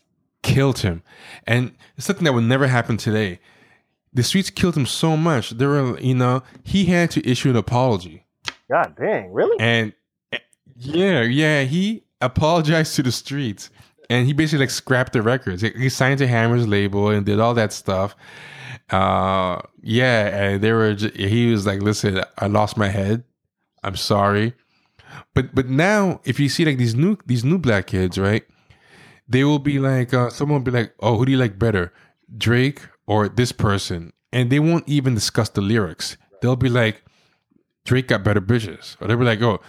killed 0.45 0.79
him. 0.79 1.03
And 1.45 1.75
it's 1.97 2.05
something 2.05 2.23
that 2.23 2.33
would 2.33 2.45
never 2.45 2.67
happen 2.67 2.97
today. 2.97 3.39
The 4.13 4.23
streets 4.23 4.49
killed 4.49 4.77
him 4.77 4.85
so 4.85 5.17
much. 5.17 5.49
There 5.49 5.69
were, 5.69 5.99
you 5.99 6.15
know, 6.15 6.43
he 6.63 6.85
had 6.85 7.11
to 7.11 7.29
issue 7.29 7.49
an 7.49 7.57
apology. 7.57 8.25
God 8.69 8.95
dang, 8.97 9.33
really? 9.33 9.59
And 9.59 9.93
yeah, 10.77 11.21
yeah, 11.23 11.63
he 11.63 12.03
apologized 12.21 12.95
to 12.95 13.03
the 13.03 13.11
streets, 13.11 13.69
and 14.09 14.25
he 14.25 14.33
basically 14.33 14.63
like 14.63 14.69
scrapped 14.69 15.13
the 15.13 15.21
records. 15.21 15.61
He 15.61 15.89
signed 15.89 16.19
to 16.19 16.27
Hammer's 16.27 16.67
label 16.67 17.09
and 17.09 17.25
did 17.25 17.39
all 17.39 17.53
that 17.55 17.73
stuff 17.73 18.15
uh 18.91 19.59
yeah 19.81 20.27
and 20.27 20.61
they 20.61 20.71
were 20.71 20.93
just, 20.93 21.15
he 21.15 21.51
was 21.51 21.65
like 21.65 21.81
listen 21.81 22.21
i 22.37 22.45
lost 22.45 22.77
my 22.77 22.87
head 22.87 23.23
i'm 23.83 23.95
sorry 23.95 24.53
but 25.33 25.55
but 25.55 25.67
now 25.67 26.21
if 26.23 26.39
you 26.39 26.47
see 26.47 26.63
like 26.65 26.77
these 26.77 26.93
new 26.93 27.17
these 27.25 27.43
new 27.43 27.57
black 27.57 27.87
kids 27.87 28.17
right 28.19 28.45
they 29.27 29.43
will 29.43 29.59
be 29.59 29.79
like 29.79 30.13
uh 30.13 30.29
someone 30.29 30.59
will 30.59 30.71
be 30.71 30.77
like 30.77 30.93
oh 30.99 31.17
who 31.17 31.25
do 31.25 31.31
you 31.31 31.37
like 31.37 31.57
better 31.59 31.93
drake 32.37 32.81
or 33.07 33.29
this 33.29 33.51
person? 33.51 34.13
And 34.31 34.49
they 34.49 34.59
won't 34.59 34.87
even 34.87 35.15
discuss 35.15 35.49
the 35.49 35.61
lyrics. 35.61 36.17
They'll 36.41 36.55
be 36.55 36.69
like 36.69 37.03
drake 37.85 38.07
got 38.07 38.23
better 38.23 38.41
bitches. 38.41 38.99
Or 39.01 39.07
they'll 39.07 39.17
be 39.17 39.25
like 39.25 39.41
oh 39.41 39.61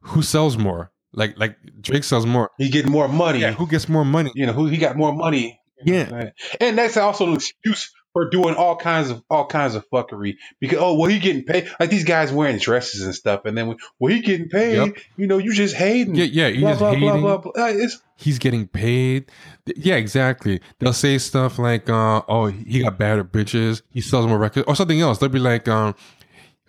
who 0.00 0.22
sells 0.22 0.56
more? 0.56 0.90
Like 1.12 1.38
like 1.38 1.56
drake 1.80 2.04
sells 2.04 2.26
more. 2.26 2.50
He 2.58 2.68
get 2.68 2.86
more 2.86 3.08
money. 3.08 3.40
Yeah 3.40 3.52
who 3.52 3.66
gets 3.66 3.88
more 3.88 4.04
money? 4.04 4.32
You 4.34 4.46
know 4.46 4.52
who 4.52 4.66
he 4.66 4.78
got 4.78 4.96
more 4.96 5.12
money. 5.12 5.60
Yeah. 5.84 6.30
And 6.60 6.78
that's 6.78 6.96
also 6.96 7.28
an 7.28 7.34
excuse 7.34 7.90
for 8.16 8.30
doing 8.30 8.54
all 8.54 8.76
kinds 8.76 9.10
of 9.10 9.22
all 9.28 9.44
kinds 9.44 9.74
of 9.74 9.86
fuckery 9.90 10.38
because 10.58 10.78
oh 10.80 10.94
well 10.94 11.10
he 11.10 11.18
getting 11.18 11.44
paid 11.44 11.68
like 11.78 11.90
these 11.90 12.02
guys 12.02 12.32
wearing 12.32 12.56
dresses 12.56 13.02
and 13.02 13.14
stuff 13.14 13.44
and 13.44 13.58
then 13.58 13.76
well 13.98 14.10
he 14.10 14.20
getting 14.20 14.48
paid 14.48 14.76
yep. 14.76 14.96
you 15.18 15.26
know 15.26 15.36
you 15.36 15.52
just 15.52 15.76
hating 15.76 16.14
yeah 16.14 16.24
yeah 16.24 16.48
he's 16.48 16.60
blah, 16.62 16.78
blah, 16.78 16.92
hating. 16.92 17.20
Blah, 17.20 17.36
blah, 17.36 17.52
blah. 17.52 17.66
It's, 17.66 18.00
he's 18.16 18.38
getting 18.38 18.68
paid 18.68 19.30
yeah 19.66 19.96
exactly 19.96 20.62
they'll 20.78 20.94
say 20.94 21.18
stuff 21.18 21.58
like 21.58 21.90
uh, 21.90 22.22
oh 22.26 22.46
he 22.46 22.80
got 22.80 22.98
better 22.98 23.22
bitches 23.22 23.82
he 23.90 24.00
sells 24.00 24.26
more 24.26 24.38
records 24.38 24.66
or 24.66 24.74
something 24.74 24.98
else 24.98 25.18
they'll 25.18 25.28
be 25.28 25.38
like 25.38 25.68
um 25.68 25.94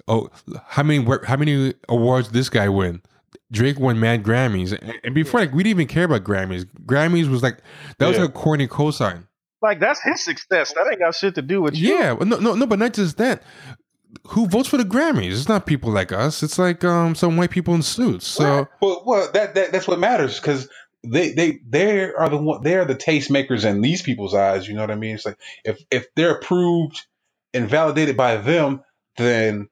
oh 0.10 0.30
how 0.66 0.84
many 0.84 1.02
how 1.28 1.38
many 1.38 1.74
awards 1.88 2.28
this 2.32 2.50
guy 2.50 2.68
win 2.68 3.02
Drake 3.54 3.80
won 3.80 3.98
mad 4.02 4.24
Grammys, 4.24 4.78
and 5.06 5.16
before 5.16 5.40
like 5.40 5.54
we 5.54 5.64
didn't 5.64 5.80
even 5.80 5.88
care 5.88 6.04
about 6.04 6.26
Grammys. 6.26 6.66
Grammys 6.86 7.30
was 7.30 7.42
like 7.42 7.60
that 7.98 8.08
was 8.08 8.18
yeah. 8.18 8.24
like 8.24 8.32
a 8.32 8.34
corny 8.34 8.68
cosign. 8.68 9.28
Like 9.62 9.80
that's 9.80 10.02
his 10.04 10.24
success. 10.24 10.74
That 10.74 10.88
ain't 10.90 11.00
got 11.00 11.16
shit 11.16 11.36
to 11.36 11.42
do 11.42 11.62
with 11.62 11.76
you. 11.76 11.96
Yeah, 11.96 12.16
no, 12.20 12.38
no, 12.38 12.54
no, 12.54 12.66
but 12.66 12.80
not 12.80 12.94
just 12.94 13.18
that. 13.18 13.44
Who 14.30 14.48
votes 14.48 14.70
for 14.70 14.78
the 14.78 14.84
Grammys? 14.84 15.32
It's 15.32 15.50
not 15.50 15.66
people 15.66 15.92
like 15.92 16.12
us. 16.12 16.44
It's 16.44 16.60
like 16.60 16.84
um 16.84 17.16
some 17.16 17.38
white 17.38 17.52
people 17.52 17.74
in 17.76 17.82
suits. 17.82 18.28
So 18.28 18.68
well, 18.82 19.04
well 19.06 19.32
that, 19.34 19.56
that 19.56 19.72
that's 19.72 19.88
what 19.88 20.00
matters 20.00 20.40
because 20.40 20.70
they 21.04 21.32
they 21.32 21.60
they 21.68 22.12
are 22.12 22.30
the 22.30 22.38
one 22.38 22.64
they 22.64 22.76
are 22.76 22.86
the 22.86 22.96
tastemakers 22.96 23.66
in 23.66 23.82
these 23.82 24.02
people's 24.02 24.34
eyes. 24.34 24.68
You 24.68 24.76
know 24.76 24.82
what 24.82 24.92
I 24.92 24.96
mean? 24.96 25.16
It's 25.16 25.26
like 25.26 25.40
if 25.64 25.80
if 25.92 26.08
they're 26.16 26.36
approved 26.36 27.06
and 27.54 27.70
validated 27.70 28.18
by 28.18 28.38
them, 28.38 28.84
then 29.18 29.70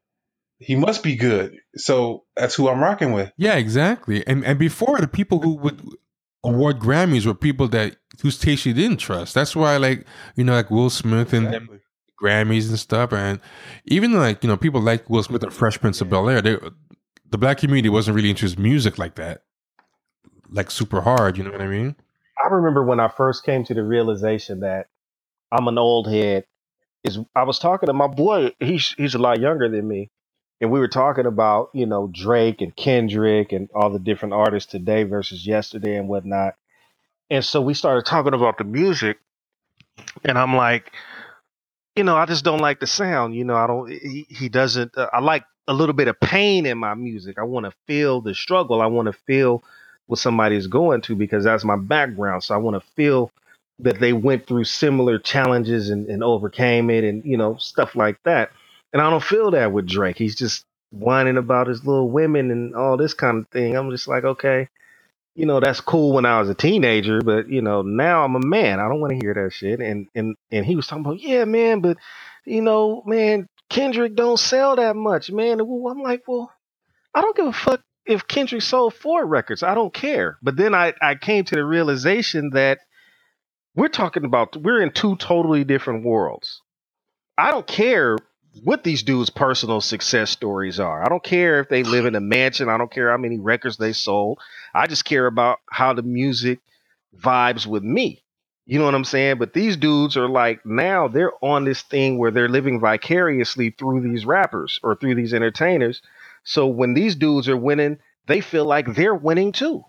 he 0.57 0.75
must 0.75 1.03
be 1.03 1.15
good. 1.15 1.57
So 1.75 2.23
that's 2.35 2.55
who 2.55 2.69
I'm 2.69 2.79
rocking 2.79 3.11
with. 3.11 3.31
Yeah, 3.37 3.55
exactly. 3.55 4.25
And 4.25 4.45
and 4.45 4.57
before 4.57 4.99
the 4.99 5.07
people 5.07 5.41
who 5.41 5.55
would 5.57 5.81
award 6.45 6.79
Grammys 6.79 7.25
were 7.25 7.33
people 7.33 7.67
that 7.69 7.97
whose 8.21 8.37
taste 8.37 8.65
you 8.65 8.73
didn't 8.73 8.97
trust. 8.97 9.33
That's 9.33 9.55
why, 9.55 9.77
like 9.77 10.05
you 10.35 10.43
know, 10.43 10.53
like 10.53 10.71
Will 10.71 10.89
Smith 10.89 11.33
and 11.33 11.47
exactly. 11.47 11.79
Grammys 12.21 12.69
and 12.69 12.79
stuff, 12.79 13.11
and 13.13 13.39
even 13.85 14.13
like 14.13 14.43
you 14.43 14.49
know, 14.49 14.57
people 14.57 14.81
like 14.81 15.09
Will 15.09 15.23
Smith 15.23 15.43
and 15.43 15.53
Fresh 15.53 15.79
Prince 15.79 16.01
of 16.01 16.09
Bel 16.09 16.29
Air. 16.29 16.41
The 16.41 17.37
black 17.37 17.57
community 17.57 17.89
wasn't 17.89 18.15
really 18.15 18.29
into 18.29 18.43
his 18.43 18.57
music 18.57 18.97
like 18.97 19.15
that, 19.15 19.43
like 20.49 20.71
super 20.71 21.01
hard. 21.01 21.37
You 21.37 21.43
know 21.43 21.51
what 21.51 21.61
I 21.61 21.67
mean? 21.67 21.95
I 22.43 22.47
remember 22.49 22.83
when 22.83 22.99
I 22.99 23.07
first 23.07 23.43
came 23.43 23.63
to 23.65 23.73
the 23.73 23.83
realization 23.83 24.61
that 24.61 24.87
I'm 25.51 25.67
an 25.67 25.77
old 25.77 26.07
head. 26.09 26.45
Is 27.03 27.19
I 27.35 27.43
was 27.43 27.59
talking 27.59 27.87
to 27.87 27.93
my 27.93 28.07
boy. 28.07 28.51
He's 28.59 28.95
he's 28.97 29.15
a 29.15 29.19
lot 29.19 29.39
younger 29.39 29.69
than 29.69 29.87
me, 29.87 30.09
and 30.61 30.71
we 30.71 30.79
were 30.79 30.87
talking 30.89 31.25
about 31.27 31.69
you 31.73 31.85
know 31.85 32.09
Drake 32.13 32.61
and 32.61 32.75
Kendrick 32.75 33.51
and 33.53 33.69
all 33.75 33.91
the 33.91 33.99
different 33.99 34.33
artists 34.35 34.71
today 34.71 35.03
versus 35.03 35.45
yesterday 35.47 35.97
and 35.97 36.09
whatnot. 36.09 36.55
And 37.29 37.45
so 37.45 37.61
we 37.61 37.73
started 37.75 38.05
talking 38.05 38.33
about 38.35 38.57
the 38.59 38.65
music, 38.65 39.19
and 40.25 40.37
I'm 40.37 40.55
like, 40.55 40.91
you 41.97 42.05
know, 42.05 42.17
I 42.17 42.27
just 42.27 42.45
don't 42.45 42.61
like 42.61 42.81
the 42.81 42.87
sound. 42.87 43.35
You 43.35 43.45
know, 43.45 43.55
I 43.55 43.67
don't. 43.67 43.91
He, 43.91 44.27
he 44.29 44.49
doesn't. 44.49 44.97
Uh, 44.97 45.09
I 45.13 45.21
like 45.21 45.45
a 45.69 45.73
little 45.75 45.95
bit 45.95 46.09
of 46.09 46.19
pain 46.21 46.67
in 46.67 46.79
my 46.79 46.95
music. 46.95 47.39
I 47.39 47.43
want 47.43 47.67
to 47.67 47.73
feel 47.87 48.21
the 48.21 48.35
struggle. 48.35 48.81
I 48.81 48.87
want 48.87 49.07
to 49.07 49.13
feel 49.13 49.63
what 50.07 50.19
somebody's 50.19 50.67
going 50.67 51.01
to 51.03 51.15
because 51.15 51.45
that's 51.45 51.65
my 51.65 51.77
background. 51.77 52.43
So 52.43 52.55
I 52.55 52.59
want 52.59 52.81
to 52.81 52.89
feel 52.95 53.31
that 53.79 54.01
they 54.01 54.13
went 54.13 54.47
through 54.47 54.65
similar 54.65 55.19
challenges 55.19 55.91
and, 55.91 56.07
and 56.09 56.23
overcame 56.23 56.91
it 56.91 57.05
and, 57.05 57.25
you 57.25 57.37
know, 57.37 57.57
stuff 57.57 57.95
like 57.95 58.21
that. 58.25 58.51
And 58.95 59.01
I 59.01 59.09
don't 59.09 59.21
feel 59.21 59.51
that 59.51 59.73
with 59.73 59.89
Drake. 59.89 60.17
He's 60.17 60.35
just 60.37 60.63
whining 60.89 61.35
about 61.35 61.67
his 61.67 61.85
little 61.85 62.09
women 62.09 62.49
and 62.49 62.73
all 62.75 62.95
this 62.95 63.13
kind 63.13 63.39
of 63.39 63.49
thing. 63.49 63.75
I'm 63.75 63.91
just 63.91 64.07
like, 64.07 64.23
okay, 64.23 64.69
you 65.35 65.45
know, 65.45 65.59
that's 65.59 65.81
cool 65.81 66.13
when 66.13 66.25
I 66.25 66.39
was 66.39 66.49
a 66.49 66.55
teenager, 66.55 67.19
but 67.19 67.49
you 67.49 67.61
know, 67.61 67.81
now 67.81 68.23
I'm 68.23 68.37
a 68.37 68.39
man. 68.39 68.79
I 68.79 68.87
don't 68.87 69.01
want 69.01 69.11
to 69.11 69.19
hear 69.21 69.33
that 69.33 69.51
shit. 69.51 69.81
And 69.81 70.07
and 70.15 70.37
and 70.49 70.65
he 70.65 70.77
was 70.77 70.87
talking 70.87 71.03
about, 71.03 71.19
yeah, 71.19 71.43
man, 71.43 71.81
but 71.81 71.97
you 72.45 72.61
know, 72.61 73.03
man, 73.05 73.47
Kendrick 73.69 74.15
don't 74.15 74.39
sell 74.39 74.77
that 74.77 74.95
much, 74.95 75.29
man. 75.29 75.59
I'm 75.59 76.01
like, 76.01 76.23
well, 76.25 76.49
I 77.13 77.19
don't 77.19 77.35
give 77.35 77.47
a 77.47 77.51
fuck 77.51 77.81
if 78.05 78.29
Kendrick 78.29 78.61
sold 78.61 78.93
four 78.93 79.25
records. 79.25 79.61
I 79.61 79.75
don't 79.75 79.93
care. 79.93 80.37
But 80.41 80.55
then 80.55 80.73
I, 80.73 80.93
I 81.01 81.15
came 81.15 81.43
to 81.43 81.55
the 81.55 81.65
realization 81.65 82.51
that 82.51 82.79
we're 83.75 83.89
talking 83.89 84.23
about 84.23 84.55
we're 84.55 84.81
in 84.81 84.93
two 84.93 85.17
totally 85.17 85.65
different 85.65 86.05
worlds. 86.05 86.61
I 87.37 87.51
don't 87.51 87.67
care 87.67 88.17
what 88.63 88.83
these 88.83 89.03
dudes' 89.03 89.29
personal 89.29 89.81
success 89.81 90.29
stories 90.29 90.79
are. 90.79 91.03
I 91.03 91.09
don't 91.09 91.23
care 91.23 91.59
if 91.59 91.69
they 91.69 91.83
live 91.83 92.05
in 92.05 92.15
a 92.15 92.21
mansion. 92.21 92.69
I 92.69 92.77
don't 92.77 92.91
care 92.91 93.11
how 93.11 93.17
many 93.17 93.37
records 93.37 93.77
they 93.77 93.93
sold. 93.93 94.39
I 94.73 94.87
just 94.87 95.05
care 95.05 95.25
about 95.25 95.59
how 95.69 95.93
the 95.93 96.03
music 96.03 96.59
vibes 97.17 97.65
with 97.65 97.83
me. 97.83 98.23
You 98.65 98.79
know 98.79 98.85
what 98.85 98.95
I'm 98.95 99.05
saying? 99.05 99.37
But 99.37 99.53
these 99.53 99.77
dudes 99.77 100.17
are 100.17 100.27
like 100.27 100.65
now 100.65 101.07
they're 101.07 101.33
on 101.43 101.65
this 101.65 101.81
thing 101.83 102.17
where 102.17 102.31
they're 102.31 102.49
living 102.49 102.79
vicariously 102.79 103.69
through 103.71 104.01
these 104.01 104.25
rappers 104.25 104.79
or 104.81 104.95
through 104.95 105.15
these 105.15 105.33
entertainers. 105.33 106.01
So 106.43 106.67
when 106.67 106.93
these 106.93 107.15
dudes 107.15 107.47
are 107.47 107.57
winning, 107.57 107.99
they 108.25 108.41
feel 108.41 108.65
like 108.65 108.95
they're 108.95 109.13
winning 109.13 109.51
too. 109.51 109.83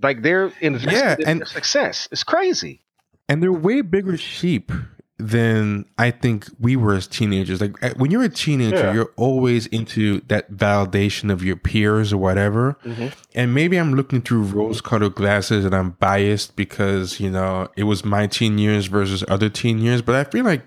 Like 0.00 0.22
they're 0.22 0.52
invested 0.60 0.92
yeah, 1.20 1.30
in 1.30 1.40
and, 1.40 1.48
success. 1.48 2.08
It's 2.12 2.24
crazy. 2.24 2.84
And 3.28 3.42
they're 3.42 3.52
way 3.52 3.80
bigger 3.80 4.16
sheep 4.16 4.70
than 5.18 5.84
I 5.96 6.10
think 6.10 6.48
we 6.58 6.74
were 6.74 6.94
as 6.94 7.06
teenagers. 7.06 7.60
Like 7.60 7.80
eh, 7.82 7.92
when 7.96 8.10
you're 8.10 8.24
a 8.24 8.28
teenager, 8.28 8.76
yeah. 8.76 8.92
you're 8.92 9.12
always 9.16 9.66
into 9.66 10.20
that 10.22 10.50
validation 10.52 11.30
of 11.30 11.44
your 11.44 11.56
peers 11.56 12.12
or 12.12 12.18
whatever. 12.18 12.76
Mm-hmm. 12.84 13.08
And 13.34 13.54
maybe 13.54 13.76
I'm 13.76 13.94
looking 13.94 14.22
through 14.22 14.42
rose 14.42 14.80
colored 14.80 15.14
glasses 15.14 15.64
and 15.64 15.74
I'm 15.74 15.90
biased 15.92 16.56
because, 16.56 17.20
you 17.20 17.30
know, 17.30 17.68
it 17.76 17.84
was 17.84 18.04
my 18.04 18.26
teen 18.26 18.58
years 18.58 18.86
versus 18.86 19.22
other 19.28 19.48
teen 19.48 19.78
years. 19.78 20.02
But 20.02 20.16
I 20.16 20.24
feel 20.24 20.44
like 20.44 20.62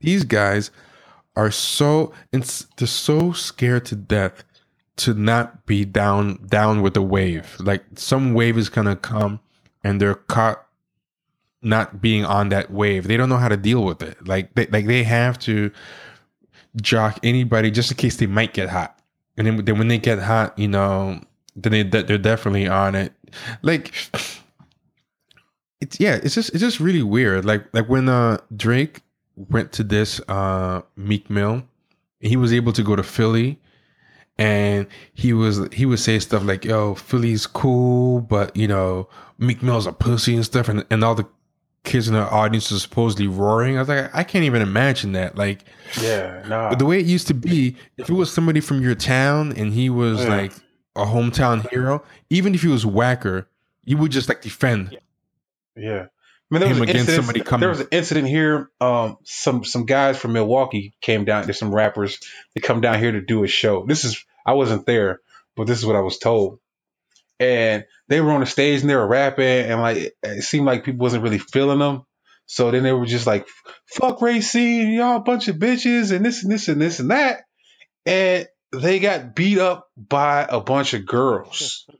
these 0.00 0.24
guys 0.24 0.70
are 1.36 1.50
so, 1.50 2.12
they're 2.32 2.86
so 2.86 3.32
scared 3.32 3.84
to 3.86 3.96
death 3.96 4.42
to 4.96 5.12
not 5.12 5.66
be 5.66 5.84
down, 5.84 6.46
down 6.46 6.80
with 6.80 6.94
the 6.94 7.02
wave. 7.02 7.56
Like 7.60 7.84
some 7.96 8.32
wave 8.32 8.56
is 8.56 8.70
going 8.70 8.86
to 8.86 8.96
come 8.96 9.40
and 9.84 10.00
they're 10.00 10.14
caught 10.14 10.66
not 11.62 12.00
being 12.00 12.24
on 12.24 12.48
that 12.50 12.70
wave. 12.70 13.06
They 13.06 13.16
don't 13.16 13.28
know 13.28 13.36
how 13.36 13.48
to 13.48 13.56
deal 13.56 13.84
with 13.84 14.02
it. 14.02 14.26
Like 14.26 14.54
they, 14.54 14.66
like 14.66 14.86
they 14.86 15.02
have 15.04 15.38
to 15.40 15.70
jock 16.76 17.18
anybody 17.22 17.70
just 17.70 17.90
in 17.90 17.96
case 17.96 18.16
they 18.16 18.26
might 18.26 18.54
get 18.54 18.68
hot. 18.68 18.98
And 19.36 19.46
then, 19.46 19.64
then 19.64 19.78
when 19.78 19.88
they 19.88 19.98
get 19.98 20.18
hot, 20.18 20.58
you 20.58 20.68
know, 20.68 21.20
then 21.56 21.72
they 21.72 21.82
they're 21.82 22.18
definitely 22.18 22.68
on 22.68 22.94
it. 22.94 23.12
Like 23.62 23.94
it's 25.80 25.98
yeah, 26.00 26.18
it's 26.22 26.34
just 26.34 26.50
it's 26.50 26.60
just 26.60 26.80
really 26.80 27.02
weird. 27.02 27.44
Like 27.44 27.66
like 27.72 27.88
when 27.88 28.08
uh 28.08 28.38
Drake 28.56 29.02
went 29.36 29.72
to 29.72 29.82
this 29.82 30.20
uh 30.28 30.82
Meek 30.96 31.30
Mill, 31.30 31.62
he 32.20 32.36
was 32.36 32.52
able 32.52 32.72
to 32.72 32.82
go 32.82 32.96
to 32.96 33.02
Philly 33.02 33.58
and 34.40 34.86
he 35.12 35.34
was 35.34 35.68
he 35.72 35.84
would 35.84 35.98
say 35.98 36.18
stuff 36.18 36.42
like, 36.44 36.64
"Yo, 36.64 36.94
Philly's 36.94 37.46
cool, 37.46 38.22
but 38.22 38.56
you 38.56 38.66
know, 38.66 39.06
Meek 39.38 39.62
Mill's 39.62 39.86
a 39.86 39.92
pussy 39.92 40.34
and 40.34 40.44
stuff," 40.44 40.68
and 40.68 40.84
and 40.90 41.04
all 41.04 41.14
the 41.14 41.26
kids 41.84 42.08
in 42.08 42.14
the 42.14 42.20
audience 42.20 42.70
are 42.72 42.78
supposedly 42.78 43.26
roaring. 43.26 43.76
I 43.76 43.80
was 43.80 43.88
like, 43.88 44.14
I 44.14 44.22
can't 44.24 44.44
even 44.44 44.62
imagine 44.62 45.12
that. 45.12 45.36
Like, 45.36 45.64
yeah, 46.00 46.42
nah. 46.46 46.74
the 46.74 46.84
way 46.84 47.00
it 47.00 47.06
used 47.06 47.28
to 47.28 47.34
be, 47.34 47.76
if 47.96 48.08
it 48.08 48.12
was 48.12 48.32
somebody 48.32 48.60
from 48.60 48.82
your 48.82 48.94
town 48.94 49.52
and 49.56 49.72
he 49.72 49.90
was 49.90 50.20
yeah. 50.20 50.28
like 50.28 50.52
a 50.96 51.04
hometown 51.04 51.68
hero, 51.70 52.02
even 52.28 52.54
if 52.54 52.62
he 52.62 52.68
was 52.68 52.84
whacker, 52.84 53.48
you 53.84 53.96
would 53.96 54.12
just 54.12 54.28
like 54.28 54.42
defend. 54.42 54.98
Yeah. 55.76 56.06
I 56.52 56.58
mean, 56.58 56.60
there 56.60 56.80
was, 56.80 56.80
against 56.80 57.14
somebody 57.14 57.40
coming. 57.40 57.60
there 57.60 57.68
was 57.68 57.80
an 57.80 57.88
incident 57.92 58.26
here. 58.26 58.70
Um, 58.80 59.18
some 59.22 59.62
some 59.62 59.86
guys 59.86 60.18
from 60.18 60.32
Milwaukee 60.32 60.94
came 61.00 61.24
down. 61.24 61.44
There's 61.44 61.60
some 61.60 61.72
rappers. 61.72 62.18
They 62.54 62.60
come 62.60 62.80
down 62.80 62.98
here 62.98 63.12
to 63.12 63.20
do 63.20 63.44
a 63.44 63.46
show. 63.46 63.86
This 63.86 64.04
is 64.04 64.24
I 64.44 64.54
wasn't 64.54 64.84
there, 64.84 65.20
but 65.56 65.68
this 65.68 65.78
is 65.78 65.86
what 65.86 65.94
I 65.94 66.00
was 66.00 66.18
told 66.18 66.58
and 67.40 67.84
they 68.08 68.20
were 68.20 68.32
on 68.32 68.40
the 68.40 68.46
stage 68.46 68.82
and 68.82 68.90
they 68.90 68.94
were 68.94 69.06
rapping 69.06 69.46
and 69.46 69.80
like 69.80 70.14
it 70.22 70.44
seemed 70.44 70.66
like 70.66 70.84
people 70.84 71.00
wasn't 71.00 71.24
really 71.24 71.38
feeling 71.38 71.80
them. 71.80 72.02
So 72.46 72.70
then 72.70 72.82
they 72.82 72.92
were 72.92 73.06
just 73.06 73.26
like, 73.26 73.46
"Fuck 73.86 74.20
Racine, 74.22 74.90
y'all 74.90 75.16
a 75.16 75.20
bunch 75.20 75.48
of 75.48 75.56
bitches," 75.56 76.14
and 76.14 76.24
this 76.24 76.42
and 76.42 76.52
this 76.52 76.68
and 76.68 76.80
this 76.80 77.00
and 77.00 77.10
that, 77.10 77.42
and 78.06 78.48
they 78.72 78.98
got 79.00 79.34
beat 79.34 79.58
up 79.58 79.88
by 79.96 80.46
a 80.48 80.60
bunch 80.60 80.94
of 80.94 81.06
girls. 81.06 81.86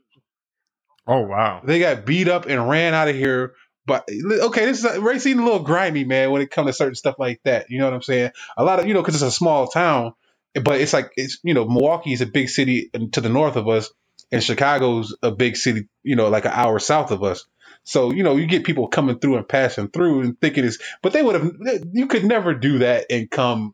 Oh 1.07 1.21
wow! 1.21 1.61
They 1.65 1.79
got 1.79 2.05
beat 2.05 2.27
up 2.27 2.45
and 2.45 2.69
ran 2.69 2.93
out 2.93 3.07
of 3.09 3.15
here. 3.15 3.55
But 3.87 4.07
okay, 4.09 4.65
this 4.65 4.79
is 4.79 4.85
uh, 4.85 5.01
Racine 5.01 5.39
a 5.39 5.43
little 5.43 5.63
grimy, 5.63 6.05
man, 6.05 6.31
when 6.31 6.43
it 6.43 6.51
comes 6.51 6.67
to 6.67 6.73
certain 6.73 6.95
stuff 6.95 7.15
like 7.17 7.41
that. 7.43 7.69
You 7.69 7.79
know 7.79 7.85
what 7.85 7.95
I'm 7.95 8.03
saying? 8.03 8.31
A 8.55 8.63
lot 8.63 8.79
of 8.79 8.87
you 8.87 8.93
know 8.93 9.01
because 9.01 9.15
it's 9.15 9.23
a 9.23 9.31
small 9.31 9.67
town, 9.67 10.13
but 10.53 10.79
it's 10.79 10.93
like 10.93 11.11
it's 11.17 11.39
you 11.43 11.55
know 11.55 11.65
Milwaukee 11.65 12.13
is 12.13 12.21
a 12.21 12.27
big 12.27 12.49
city 12.49 12.91
to 13.13 13.19
the 13.19 13.29
north 13.29 13.55
of 13.55 13.67
us 13.67 13.91
and 14.31 14.43
Chicago's 14.43 15.15
a 15.21 15.31
big 15.31 15.57
city, 15.57 15.87
you 16.03 16.15
know, 16.15 16.29
like 16.29 16.45
an 16.45 16.51
hour 16.53 16.79
south 16.79 17.11
of 17.11 17.23
us. 17.23 17.45
So, 17.83 18.11
you 18.11 18.23
know, 18.23 18.35
you 18.37 18.45
get 18.45 18.63
people 18.63 18.87
coming 18.87 19.19
through 19.19 19.37
and 19.37 19.47
passing 19.47 19.89
through 19.89 20.21
and 20.21 20.39
thinking 20.39 20.65
it's, 20.65 20.77
but 21.01 21.13
they 21.13 21.23
would 21.23 21.35
have, 21.35 21.51
you 21.93 22.07
could 22.07 22.23
never 22.23 22.53
do 22.53 22.79
that 22.79 23.07
and 23.09 23.29
come, 23.29 23.73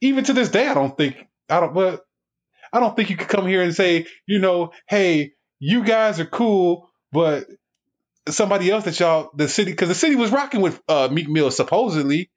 even 0.00 0.24
to 0.24 0.32
this 0.32 0.50
day, 0.50 0.68
I 0.68 0.74
don't 0.74 0.96
think, 0.96 1.16
I 1.48 1.60
don't, 1.60 1.74
but 1.74 2.04
I 2.72 2.80
don't 2.80 2.94
think 2.94 3.10
you 3.10 3.16
could 3.16 3.28
come 3.28 3.46
here 3.46 3.62
and 3.62 3.74
say, 3.74 4.06
you 4.26 4.38
know, 4.38 4.72
hey, 4.88 5.32
you 5.58 5.84
guys 5.84 6.20
are 6.20 6.26
cool, 6.26 6.90
but 7.12 7.46
somebody 8.28 8.70
else 8.70 8.84
that 8.84 8.98
y'all, 9.00 9.30
the 9.34 9.48
city, 9.48 9.70
because 9.70 9.88
the 9.88 9.94
city 9.94 10.16
was 10.16 10.30
rocking 10.30 10.60
with 10.60 10.80
uh, 10.88 11.08
Meek 11.10 11.28
Mill 11.28 11.50
supposedly, 11.50 12.30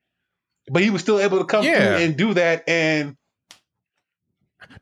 but 0.70 0.82
he 0.82 0.90
was 0.90 1.02
still 1.02 1.20
able 1.20 1.40
to 1.40 1.46
come 1.46 1.64
yeah. 1.64 1.98
through 1.98 2.06
and 2.06 2.18
do 2.18 2.34
that 2.36 2.64
and 2.68 3.17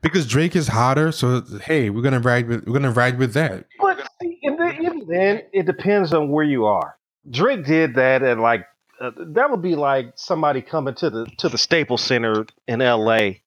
because 0.08 0.26
Drake 0.26 0.56
is 0.56 0.68
hotter. 0.68 1.12
So 1.12 1.42
hey, 1.62 1.90
we're 1.90 2.02
gonna 2.02 2.20
ride 2.20 2.48
with 2.48 2.66
we're 2.66 2.74
gonna 2.74 2.90
ride 2.90 3.18
with 3.18 3.32
that. 3.34 3.66
But 3.80 4.06
see, 4.20 4.38
even 4.42 5.06
then, 5.08 5.42
it 5.52 5.66
depends 5.66 6.12
on 6.12 6.30
where 6.30 6.44
you 6.44 6.66
are. 6.66 6.96
Drake 7.30 7.64
did 7.64 7.94
that 7.94 8.22
at 8.22 8.38
like 8.38 8.66
uh, 9.00 9.10
that 9.18 9.50
would 9.50 9.62
be 9.62 9.74
like 9.74 10.12
somebody 10.16 10.62
coming 10.62 10.94
to 10.94 11.10
the 11.10 11.26
to 11.38 11.48
the 11.48 11.58
Staples 11.58 12.02
Center 12.02 12.46
in 12.66 12.80
L.A. 12.80 13.42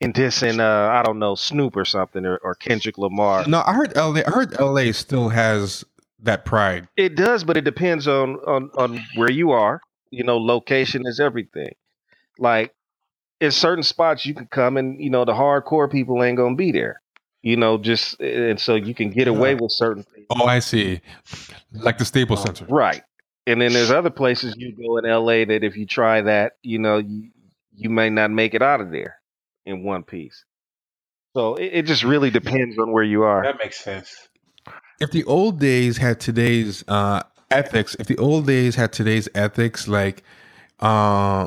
and 0.00 0.14
dissing 0.14 0.60
uh, 0.60 0.90
I 0.90 1.02
don't 1.02 1.18
know 1.18 1.34
Snoop 1.34 1.76
or 1.76 1.84
something 1.84 2.24
or, 2.24 2.38
or 2.38 2.54
Kendrick 2.54 2.98
Lamar. 2.98 3.46
No, 3.46 3.62
I 3.66 3.74
heard 3.74 3.96
L.A. 3.96 4.26
I 4.26 4.30
heard 4.30 4.58
L.A. 4.58 4.92
still 4.92 5.28
has 5.28 5.84
that 6.20 6.44
pride. 6.44 6.88
It 6.96 7.16
does, 7.16 7.44
but 7.44 7.56
it 7.56 7.64
depends 7.64 8.08
on 8.08 8.36
on 8.46 8.70
on 8.76 9.00
where 9.16 9.30
you 9.30 9.50
are. 9.50 9.80
You 10.10 10.24
know, 10.24 10.38
location 10.38 11.06
is 11.06 11.20
everything. 11.20 11.74
Like 12.38 12.74
in 13.44 13.50
certain 13.50 13.82
spots 13.84 14.26
you 14.26 14.34
can 14.34 14.46
come 14.46 14.76
and 14.76 15.00
you 15.00 15.10
know 15.10 15.24
the 15.24 15.32
hardcore 15.32 15.90
people 15.90 16.22
ain't 16.22 16.36
gonna 16.36 16.54
be 16.54 16.72
there 16.72 17.00
you 17.42 17.56
know 17.56 17.78
just 17.78 18.18
and 18.20 18.58
so 18.58 18.74
you 18.74 18.94
can 18.94 19.10
get 19.10 19.28
away 19.28 19.54
with 19.54 19.70
certain 19.70 20.02
things. 20.02 20.26
Oh 20.30 20.46
i 20.46 20.58
see. 20.58 21.00
Like 21.72 21.98
the 21.98 22.04
staples 22.04 22.40
uh, 22.40 22.46
center. 22.46 22.66
right. 22.66 23.02
And 23.46 23.60
then 23.60 23.74
there's 23.74 23.90
other 23.90 24.08
places 24.10 24.54
you 24.56 24.72
go 24.72 24.96
in 24.96 25.04
la 25.04 25.44
that 25.44 25.62
if 25.62 25.76
you 25.76 25.86
try 25.86 26.22
that 26.22 26.56
you 26.62 26.78
know 26.78 26.98
you 26.98 27.30
you 27.76 27.90
may 27.90 28.08
not 28.08 28.30
make 28.30 28.54
it 28.54 28.62
out 28.62 28.80
of 28.80 28.90
there 28.90 29.16
in 29.66 29.84
one 29.84 30.02
piece. 30.02 30.44
So 31.36 31.56
it, 31.56 31.70
it 31.72 31.82
just 31.86 32.04
really 32.04 32.30
depends 32.30 32.78
on 32.78 32.92
where 32.92 33.02
you 33.02 33.24
are. 33.24 33.42
That 33.42 33.58
makes 33.58 33.82
sense. 33.82 34.28
If 35.00 35.10
the 35.10 35.24
old 35.24 35.60
days 35.60 35.98
had 35.98 36.20
today's 36.20 36.82
uh 36.88 37.22
ethics 37.50 37.94
if 38.00 38.06
the 38.06 38.16
old 38.16 38.46
days 38.46 38.74
had 38.74 38.92
today's 38.92 39.28
ethics 39.34 39.86
like 39.86 40.22
uh 40.80 41.46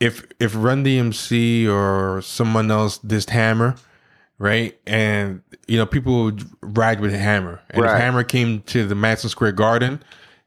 if 0.00 0.26
if 0.38 0.54
Run 0.54 0.84
DMC 0.84 1.68
or 1.68 2.20
someone 2.22 2.70
else 2.70 2.98
dissed 2.98 3.30
Hammer, 3.30 3.76
right? 4.38 4.78
And 4.86 5.42
you 5.66 5.78
know, 5.78 5.86
people 5.86 6.24
would 6.24 6.44
ride 6.62 7.00
with 7.00 7.12
Hammer. 7.12 7.60
And 7.70 7.82
right. 7.82 7.94
if 7.94 8.00
Hammer 8.00 8.24
came 8.24 8.62
to 8.62 8.86
the 8.86 8.94
Madison 8.94 9.30
Square 9.30 9.52
Garden, 9.52 10.02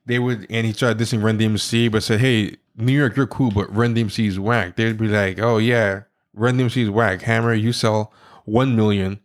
they 0.05 0.19
would 0.19 0.45
and 0.49 0.65
he 0.65 0.73
started 0.73 0.99
dissing 0.99 1.23
Run 1.23 1.39
DMC, 1.39 1.91
but 1.91 2.03
said, 2.03 2.19
Hey, 2.19 2.57
New 2.75 2.93
York, 2.93 3.15
you're 3.15 3.27
cool, 3.27 3.51
but 3.51 3.73
Run 3.75 3.95
DMC 3.95 4.27
is 4.27 4.39
whack. 4.39 4.75
They'd 4.75 4.97
be 4.97 5.07
like, 5.07 5.39
Oh 5.39 5.57
yeah, 5.57 6.03
Run 6.33 6.57
DMC 6.57 6.83
is 6.83 6.89
whack. 6.89 7.21
Hammer, 7.21 7.53
you 7.53 7.73
sell 7.73 8.13
one 8.45 8.75
million. 8.75 9.19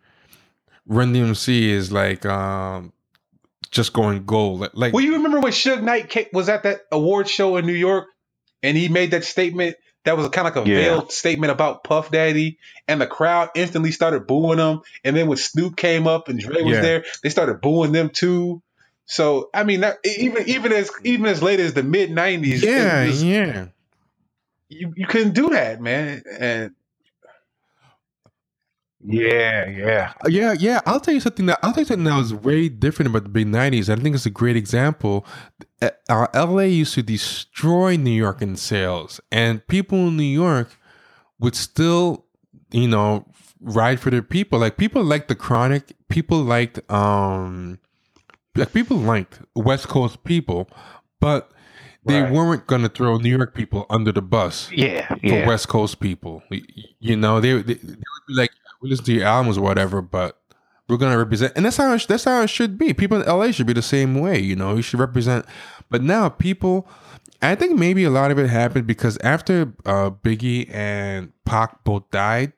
Run 0.86 1.14
DMC 1.14 1.68
is 1.68 1.92
like 1.92 2.24
um 2.24 2.92
just 3.70 3.92
going 3.92 4.24
gold. 4.24 4.68
Like 4.74 4.92
Well, 4.94 5.04
you 5.04 5.14
remember 5.14 5.40
when 5.40 5.52
Suge 5.52 5.82
Knight 5.82 6.32
was 6.32 6.48
at 6.48 6.62
that 6.62 6.82
award 6.90 7.28
show 7.28 7.56
in 7.56 7.66
New 7.66 7.72
York 7.72 8.06
and 8.62 8.76
he 8.76 8.88
made 8.88 9.10
that 9.10 9.24
statement 9.24 9.76
that 10.04 10.16
was 10.16 10.28
kind 10.28 10.46
of 10.46 10.54
like 10.54 10.66
a 10.66 10.68
yeah. 10.68 10.76
veiled 10.76 11.12
statement 11.12 11.50
about 11.50 11.82
Puff 11.82 12.10
Daddy, 12.10 12.58
and 12.86 13.00
the 13.00 13.06
crowd 13.06 13.50
instantly 13.54 13.90
started 13.90 14.26
booing 14.26 14.58
him. 14.58 14.82
And 15.02 15.16
then 15.16 15.28
when 15.28 15.38
Snoop 15.38 15.76
came 15.76 16.06
up 16.06 16.28
and 16.28 16.38
Dre 16.38 16.62
was 16.62 16.76
yeah. 16.76 16.80
there, 16.82 17.04
they 17.22 17.30
started 17.30 17.60
booing 17.60 17.92
them 17.92 18.10
too. 18.10 18.62
So 19.06 19.50
I 19.52 19.64
mean, 19.64 19.80
that, 19.80 19.98
even 20.04 20.48
even 20.48 20.72
as 20.72 20.90
even 21.04 21.26
as 21.26 21.42
late 21.42 21.60
as 21.60 21.74
the 21.74 21.82
mid 21.82 22.10
'90s, 22.10 22.62
yeah, 22.62 23.06
was, 23.06 23.22
yeah, 23.22 23.66
you 24.68 24.92
you 24.96 25.06
couldn't 25.06 25.34
do 25.34 25.50
that, 25.50 25.80
man. 25.80 26.22
And 26.38 26.74
yeah, 29.06 29.68
yeah, 29.68 30.12
uh, 30.24 30.28
yeah, 30.28 30.54
yeah. 30.58 30.80
I'll 30.86 31.00
tell 31.00 31.12
you 31.12 31.20
something 31.20 31.46
that 31.46 31.58
I'll 31.62 31.72
tell 31.72 31.82
you 31.82 31.86
something 31.86 32.04
that 32.04 32.16
was 32.16 32.32
way 32.32 32.68
different 32.70 33.10
about 33.10 33.24
the 33.24 33.28
big 33.28 33.46
'90s. 33.46 33.90
I 33.90 34.00
think 34.00 34.14
it's 34.14 34.24
a 34.24 34.30
great 34.30 34.56
example. 34.56 35.26
Uh, 35.82 35.90
LA 36.34 36.62
used 36.62 36.94
to 36.94 37.02
destroy 37.02 37.96
New 37.96 38.10
York 38.10 38.40
in 38.40 38.56
sales, 38.56 39.20
and 39.30 39.66
people 39.66 40.08
in 40.08 40.16
New 40.16 40.22
York 40.22 40.70
would 41.38 41.54
still, 41.54 42.24
you 42.72 42.88
know, 42.88 43.26
ride 43.60 44.00
for 44.00 44.10
their 44.10 44.22
people. 44.22 44.58
Like 44.58 44.78
people 44.78 45.04
liked 45.04 45.28
the 45.28 45.34
Chronic. 45.34 45.94
People 46.08 46.38
liked 46.42 46.80
um 46.90 47.78
like 48.56 48.72
people 48.72 48.96
liked 48.96 49.40
West 49.54 49.88
Coast 49.88 50.24
people, 50.24 50.68
but 51.20 51.50
they 52.06 52.22
right. 52.22 52.32
weren't 52.32 52.66
going 52.66 52.82
to 52.82 52.88
throw 52.88 53.16
New 53.16 53.36
York 53.36 53.54
people 53.54 53.86
under 53.88 54.12
the 54.12 54.22
bus. 54.22 54.70
Yeah, 54.72 55.08
for 55.08 55.18
yeah. 55.22 55.46
West 55.46 55.68
Coast 55.68 56.00
people, 56.00 56.42
you 57.00 57.16
know, 57.16 57.40
they, 57.40 57.54
they, 57.62 57.74
they 57.74 57.88
would 57.94 58.26
be 58.28 58.34
like, 58.34 58.50
"We 58.84 58.90
listen 58.90 59.06
to 59.06 59.12
your 59.12 59.24
albums 59.24 59.58
or 59.58 59.62
whatever," 59.62 60.02
but 60.02 60.38
we're 60.88 60.98
going 60.98 61.12
to 61.12 61.18
represent, 61.18 61.54
and 61.56 61.64
that's 61.64 61.78
how 61.78 61.94
it, 61.94 62.06
that's 62.06 62.24
how 62.24 62.42
it 62.42 62.50
should 62.50 62.76
be. 62.76 62.92
People 62.92 63.20
in 63.20 63.26
LA 63.26 63.50
should 63.50 63.66
be 63.66 63.72
the 63.72 63.82
same 63.82 64.20
way, 64.20 64.38
you 64.38 64.54
know. 64.54 64.76
You 64.76 64.82
should 64.82 65.00
represent, 65.00 65.46
but 65.90 66.02
now 66.02 66.28
people. 66.28 66.86
I 67.42 67.54
think 67.54 67.78
maybe 67.78 68.04
a 68.04 68.10
lot 68.10 68.30
of 68.30 68.38
it 68.38 68.48
happened 68.48 68.86
because 68.86 69.18
after 69.18 69.74
uh, 69.84 70.10
Biggie 70.10 70.72
and 70.72 71.32
Pac 71.44 71.84
both 71.84 72.10
died, 72.10 72.54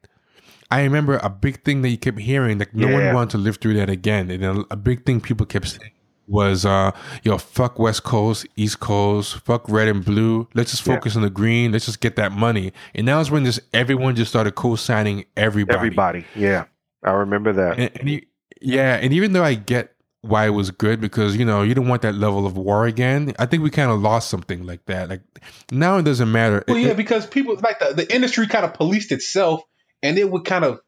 I 0.71 0.83
remember 0.83 1.19
a 1.23 1.31
big 1.31 1.65
thing 1.65 1.83
that 1.83 1.89
you 1.89 1.99
kept 1.99 2.21
hearing, 2.21 2.59
like 2.59 2.75
no 2.75 2.89
yeah. 2.89 3.07
one 3.07 3.15
wanted 3.15 3.31
to 3.31 3.39
live 3.39 3.57
through 3.57 3.75
that 3.75 3.91
again. 3.91 4.31
And 4.31 4.45
a, 4.45 4.65
a 4.71 4.77
big 4.77 5.05
thing 5.05 5.21
people 5.21 5.47
kept 5.47 5.69
saying 5.69 5.91
was, 6.27 6.65
uh, 6.65 6.93
yo, 7.23 7.39
fuck 7.39 7.79
West 7.79 8.05
Coast, 8.05 8.47
East 8.57 8.81
Coast, 8.81 9.39
fuck 9.41 9.69
red 9.69 9.89
and 9.89 10.05
blue. 10.05 10.49
Let's 10.55 10.71
just 10.71 10.83
focus 10.83 11.15
yeah. 11.15 11.19
on 11.19 11.23
the 11.23 11.31
green. 11.31 11.73
Let's 11.73 11.87
just 11.87 12.01
get 12.01 12.17
that 12.17 12.33
money. 12.33 12.73
And 12.95 13.09
that 13.09 13.17
was 13.17 13.31
when 13.31 13.45
just 13.45 13.61
everyone 13.73 14.17
just 14.17 14.31
started 14.31 14.55
co-signing 14.55 15.25
everybody. 15.37 15.77
Everybody, 15.77 16.25
yeah, 16.35 16.65
I 17.05 17.13
remember 17.13 17.53
that. 17.53 17.79
And, 17.79 17.91
and 17.97 18.09
he, 18.09 18.27
yeah, 18.61 18.97
and 18.97 19.13
even 19.13 19.33
though 19.33 19.45
I 19.45 19.55
get 19.55 19.97
why 20.29 20.47
it 20.47 20.51
was 20.51 20.71
good 20.71 21.01
because 21.01 21.37
you 21.37 21.45
know 21.45 21.63
you 21.63 21.75
don't 21.75 21.89
want 21.89 22.03
that 22.03 22.15
level 22.15 22.47
of 22.47 22.57
war 22.57 22.87
again. 22.87 23.33
I 23.39 23.47
think 23.47 23.63
we 23.63 23.71
kind 23.71 23.91
of 23.91 24.01
lost 24.01 24.29
something 24.29 24.67
like 24.67 24.85
that. 24.87 25.09
Like 25.09 25.23
now 25.71 25.99
it 25.99 26.03
doesn't 26.03 26.31
matter. 26.31 26.65
Well, 26.67 26.77
it, 26.77 26.83
yeah, 26.83 26.95
because 26.95 27.27
people 27.27 27.57
like 27.63 27.79
the, 27.79 27.95
the 27.95 28.15
industry 28.15 28.47
kind 28.47 28.65
of 28.65 28.75
policed 28.75 29.13
itself 29.13 29.63
and 30.03 30.19
it 30.19 30.31
would 30.31 30.45
kind 30.45 30.65
of 30.65 30.81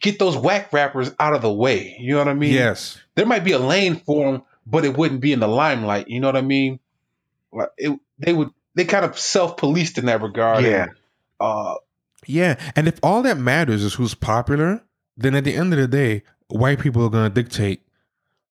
get 0.00 0.18
those 0.18 0.36
whack 0.36 0.72
rappers 0.72 1.12
out 1.18 1.34
of 1.34 1.42
the 1.42 1.52
way. 1.52 1.96
You 1.98 2.12
know 2.12 2.18
what 2.18 2.28
I 2.28 2.34
mean? 2.34 2.52
Yes. 2.52 2.98
There 3.14 3.26
might 3.26 3.44
be 3.44 3.52
a 3.52 3.58
lane 3.58 3.96
for 3.96 4.32
them, 4.32 4.42
but 4.66 4.84
it 4.84 4.96
wouldn't 4.96 5.20
be 5.20 5.32
in 5.32 5.40
the 5.40 5.48
limelight. 5.48 6.08
You 6.08 6.20
know 6.20 6.28
what 6.28 6.36
I 6.36 6.42
mean? 6.42 6.80
Like 7.52 7.70
it, 7.76 7.98
they 8.18 8.32
would 8.32 8.50
they 8.74 8.84
kind 8.84 9.04
of 9.04 9.18
self 9.18 9.56
policed 9.56 9.98
in 9.98 10.06
that 10.06 10.22
regard. 10.22 10.64
Yeah. 10.64 10.84
And, 10.84 10.90
uh, 11.40 11.74
yeah, 12.26 12.58
and 12.74 12.88
if 12.88 12.98
all 13.02 13.22
that 13.22 13.38
matters 13.38 13.84
is 13.84 13.94
who's 13.94 14.14
popular, 14.14 14.82
then 15.16 15.34
at 15.34 15.44
the 15.44 15.54
end 15.54 15.72
of 15.72 15.78
the 15.78 15.86
day, 15.86 16.22
white 16.48 16.80
people 16.80 17.04
are 17.04 17.10
going 17.10 17.30
to 17.30 17.42
dictate 17.42 17.82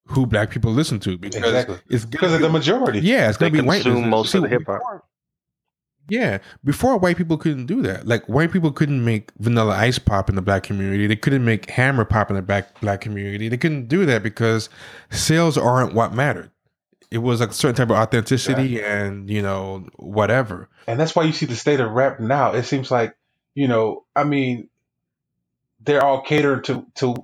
who 0.08 0.26
black 0.26 0.50
people 0.52 0.72
listen 0.72 1.00
to 1.00 1.18
because 1.18 1.44
exactly. 1.44 1.78
it's 1.90 2.06
because 2.06 2.34
of 2.34 2.42
the 2.42 2.50
majority. 2.50 3.00
Yeah, 3.00 3.28
it's 3.28 3.38
going 3.38 3.52
to 3.52 3.62
be 3.62 3.66
white. 3.66 3.84
Consume 3.84 4.10
Most 4.10 4.34
of 4.34 4.44
the 4.44 4.50
hip 4.50 4.66
hop. 4.66 4.82
Yeah, 6.08 6.38
before 6.64 6.98
white 6.98 7.18
people 7.18 7.38
couldn't 7.38 7.66
do 7.66 7.82
that. 7.82 8.08
Like 8.08 8.26
white 8.28 8.52
people 8.52 8.72
couldn't 8.72 9.04
make 9.04 9.32
vanilla 9.40 9.76
ice 9.76 9.98
pop 9.98 10.30
in 10.30 10.36
the 10.36 10.42
black 10.42 10.64
community. 10.64 11.08
They 11.08 11.16
couldn't 11.16 11.44
make 11.44 11.70
hammer 11.70 12.06
pop 12.06 12.30
in 12.30 12.36
the 12.36 12.42
black 12.42 12.80
black 12.80 13.02
community. 13.02 13.50
They 13.50 13.58
couldn't 13.58 13.88
do 13.88 14.06
that 14.06 14.22
because 14.22 14.70
sales 15.10 15.58
aren't 15.58 15.94
what 15.94 16.14
mattered. 16.14 16.52
It 17.10 17.20
was 17.20 17.42
a 17.42 17.52
certain 17.52 17.76
type 17.76 17.90
of 17.90 17.98
authenticity 17.98 18.84
and 18.84 19.30
you 19.30 19.42
know 19.42 19.88
whatever. 19.96 20.70
And 20.88 21.00
that's 21.00 21.16
why 21.16 21.24
you 21.24 21.32
see 21.32 21.48
the 21.48 21.56
state 21.56 21.80
of 21.80 21.92
rap 21.92 22.20
now. 22.20 22.54
It 22.54 22.64
seems 22.64 22.92
like 22.92 23.16
you 23.56 23.68
know, 23.68 24.04
I 24.16 24.26
mean, 24.26 24.70
they're 25.82 26.04
all 26.04 26.22
catered 26.22 26.66
to 26.66 26.86
to 26.96 27.16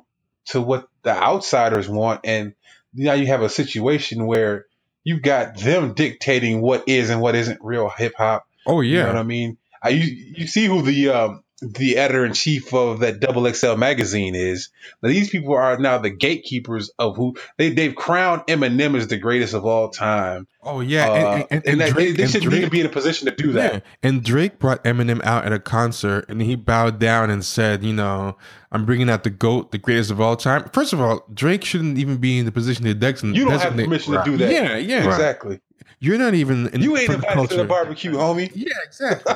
to 0.45 0.61
what 0.61 0.87
the 1.03 1.11
outsiders 1.11 1.87
want, 1.87 2.21
and 2.23 2.53
now 2.95 3.13
you 3.13 3.27
have 3.27 3.43
a 3.43 3.49
situation 3.49 4.25
where 4.25 4.65
you've 5.03 5.21
got 5.21 5.57
them 5.57 5.93
dictating 5.93 6.61
what 6.61 6.87
is 6.87 7.09
and 7.09 7.21
what 7.21 7.35
isn't 7.35 7.59
real 7.61 7.89
hip 7.89 8.13
hop 8.17 8.47
Oh 8.65 8.81
yeah, 8.81 8.89
you 8.89 9.03
know 9.03 9.07
what 9.07 9.17
I 9.17 9.23
mean. 9.23 9.57
I 9.83 9.89
you, 9.89 10.33
you 10.37 10.47
see 10.47 10.65
who 10.65 10.81
the 10.81 11.09
um, 11.09 11.43
the 11.61 11.97
editor 11.97 12.25
in 12.25 12.33
chief 12.33 12.73
of 12.73 12.99
that 12.99 13.19
Double 13.19 13.51
XL 13.51 13.75
magazine 13.75 14.33
is. 14.33 14.69
Now, 15.01 15.09
these 15.09 15.29
people 15.29 15.53
are 15.53 15.77
now 15.77 15.99
the 15.99 16.09
gatekeepers 16.09 16.91
of 16.97 17.15
who 17.15 17.35
they 17.57 17.69
they've 17.69 17.95
crowned 17.95 18.41
Eminem 18.47 18.97
as 18.97 19.07
the 19.07 19.17
greatest 19.17 19.53
of 19.53 19.65
all 19.65 19.89
time. 19.89 20.47
Oh 20.63 20.79
yeah, 20.79 21.09
uh, 21.09 21.15
and, 21.15 21.47
and, 21.51 21.67
and, 21.67 21.81
and 21.81 21.93
Drake, 21.93 22.17
they, 22.17 22.23
they 22.23 22.27
shouldn't 22.27 22.53
even 22.53 22.69
be 22.69 22.79
in 22.79 22.87
a 22.87 22.89
position 22.89 23.27
to 23.27 23.35
do 23.35 23.51
that. 23.53 23.73
Yeah. 23.73 23.79
And 24.01 24.23
Drake 24.23 24.57
brought 24.57 24.83
Eminem 24.83 25.23
out 25.23 25.45
at 25.45 25.53
a 25.53 25.59
concert, 25.59 26.25
and 26.29 26.41
he 26.41 26.55
bowed 26.55 26.99
down 26.99 27.29
and 27.29 27.45
said, 27.45 27.83
"You 27.83 27.93
know, 27.93 28.37
I'm 28.71 28.85
bringing 28.85 29.09
out 29.09 29.23
the 29.23 29.29
goat, 29.29 29.71
the 29.71 29.77
greatest 29.77 30.09
of 30.09 30.19
all 30.19 30.35
time." 30.35 30.67
First 30.73 30.93
of 30.93 31.01
all, 31.01 31.25
Drake 31.31 31.63
shouldn't 31.63 31.99
even 31.99 32.17
be 32.17 32.39
in 32.39 32.45
the 32.45 32.51
position 32.51 32.85
to 32.85 32.93
designate. 32.95 33.37
You 33.37 33.45
don't 33.45 33.59
have 33.59 33.75
permission 33.75 34.13
right. 34.13 34.25
to 34.25 34.31
do 34.31 34.37
that. 34.37 34.51
Yeah, 34.51 34.77
yeah, 34.77 35.05
exactly. 35.05 35.59
You're 35.99 36.17
not 36.17 36.33
even. 36.33 36.67
In, 36.67 36.81
you 36.81 36.97
ain't 36.97 37.09
invited 37.09 37.33
culture. 37.35 37.55
to 37.55 37.61
the 37.61 37.65
barbecue, 37.65 38.13
homie. 38.13 38.51
Yeah, 38.53 38.73
exactly. 38.83 39.33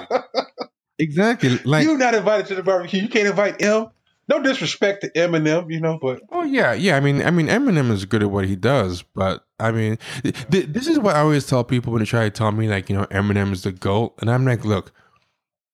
exactly. 1.00 1.58
Like 1.66 1.84
you're 1.84 1.98
not 1.98 2.16
invited 2.16 2.48
to 2.48 2.56
the 2.56 2.64
barbecue. 2.64 3.02
You 3.02 3.10
can't 3.10 3.28
invite 3.28 3.62
him. 3.62 3.88
No 4.28 4.42
disrespect 4.42 5.02
to 5.02 5.12
Eminem, 5.12 5.72
you 5.72 5.80
know, 5.80 6.00
but 6.02 6.20
oh 6.32 6.44
yeah, 6.44 6.74
yeah. 6.74 6.98
I 6.98 7.00
mean, 7.00 7.22
I 7.22 7.30
mean, 7.30 7.46
Eminem 7.46 7.92
is 7.92 8.06
good 8.06 8.24
at 8.24 8.32
what 8.32 8.46
he 8.46 8.56
does, 8.56 9.04
but 9.14 9.46
I 9.60 9.72
mean, 9.72 10.00
th- 10.24 10.68
this 10.68 10.88
is 10.88 10.98
what 10.98 11.16
I 11.16 11.20
always 11.20 11.46
tell 11.46 11.64
people 11.64 11.94
when 11.94 12.00
they 12.00 12.08
try 12.08 12.24
to 12.24 12.32
tell 12.32 12.52
me 12.52 12.68
like, 12.68 12.90
you 12.90 12.98
know, 12.98 13.06
Eminem 13.06 13.52
is 13.54 13.62
the 13.62 13.72
goat, 13.72 14.16
and 14.20 14.32
I'm 14.32 14.44
like, 14.44 14.66
look, 14.66 14.92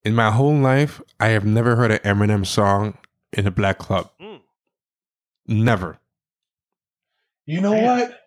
in 0.03 0.15
my 0.15 0.31
whole 0.31 0.55
life, 0.55 1.01
I 1.19 1.29
have 1.29 1.45
never 1.45 1.77
heard 1.77 1.91
an 1.91 1.99
Eminem 1.99 2.45
song 2.45 2.97
in 3.31 3.47
a 3.47 3.51
black 3.51 3.77
club. 3.77 4.09
Mm. 4.21 4.41
Never. 5.47 5.99
You 7.45 7.61
know 7.61 7.71
Man. 7.71 7.83
what? 7.83 8.19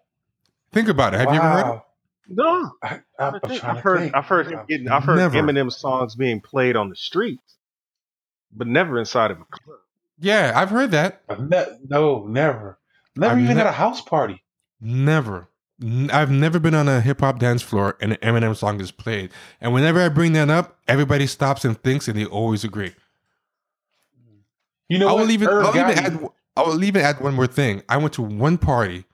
Think 0.73 0.89
about 0.89 1.15
it. 1.15 1.19
Have 1.19 1.29
wow. 1.29 1.35
you 1.35 1.41
ever 1.41 1.49
heard 1.49 1.75
it? 1.77 1.83
No, 2.29 2.73
I, 2.83 3.01
have 3.19 3.43
heard 3.79 4.13
I've 4.15 4.27
heard 4.27 4.47
him 4.47 4.61
getting 4.69 4.89
I've 4.89 5.05
heard 5.05 5.17
never. 5.19 5.39
Eminem 5.39 5.71
songs 5.71 6.15
being 6.15 6.41
played 6.41 6.77
on 6.77 6.89
the 6.89 6.97
streets, 6.97 7.57
but 8.53 8.67
never 8.67 8.99
inside 8.99 9.31
of 9.31 9.41
a 9.41 9.45
club. 9.45 9.79
Yeah, 10.19 10.53
I've 10.55 10.71
heard 10.71 10.91
that. 10.93 11.23
I've 11.29 11.49
ne- 11.49 11.79
no, 11.89 12.27
never, 12.27 12.79
never 13.17 13.35
I've 13.35 13.41
even 13.41 13.57
ne- 13.57 13.61
at 13.63 13.67
a 13.67 13.73
house 13.73 14.01
party. 14.01 14.43
Never. 14.81 15.49
I've 15.83 16.31
never 16.31 16.61
been 16.61 16.75
on 16.75 16.89
a 16.89 17.01
hip 17.01 17.21
hop 17.21 17.41
dance 17.41 17.61
floor 17.61 17.97
and 18.01 18.13
an 18.13 18.19
Eminem 18.19 18.57
song 18.57 18.81
is 18.81 18.91
played. 18.91 19.31
And 19.61 19.75
whenever 19.75 20.01
I 20.01 20.09
bring 20.09 20.33
that 20.35 20.49
up, 20.49 20.79
everybody 20.87 21.27
stops 21.27 21.65
and 21.65 21.81
thinks, 21.83 22.07
and 22.07 22.17
they 22.17 22.25
always 22.25 22.65
agree. 22.65 22.95
You 24.89 24.99
know, 24.99 25.09
I 25.09 25.13
will 25.13 25.31
even, 25.31 25.49
I'll 25.49 25.77
even 25.77 25.99
add, 25.99 26.29
I 26.57 26.63
will 26.63 26.85
even 26.85 27.03
add 27.03 27.21
one 27.21 27.35
more 27.35 27.47
thing. 27.47 27.83
I 27.89 27.97
went 27.97 28.13
to 28.15 28.23
one 28.23 28.57
party 28.57 29.05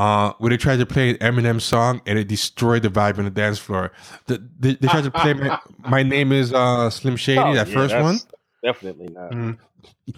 uh, 0.00 0.32
where 0.38 0.48
they 0.48 0.56
tried 0.56 0.78
to 0.78 0.86
play 0.86 1.10
an 1.10 1.16
Eminem 1.16 1.60
song 1.60 2.00
and 2.06 2.18
it 2.18 2.26
destroyed 2.26 2.82
the 2.82 2.88
vibe 2.88 3.18
on 3.18 3.24
the 3.24 3.30
dance 3.30 3.58
floor. 3.58 3.92
The, 4.28 4.42
they, 4.58 4.74
they 4.76 4.88
tried 4.88 5.04
to 5.04 5.10
play 5.10 5.34
my, 5.34 5.58
my, 5.86 6.02
name 6.02 6.32
is 6.32 6.54
uh, 6.54 6.88
Slim 6.88 7.16
Shady, 7.16 7.38
oh, 7.38 7.54
that 7.54 7.68
yeah, 7.68 7.74
first 7.74 7.94
one. 7.94 8.18
Definitely 8.64 9.08
not. 9.08 9.30
Mm. 9.30 9.58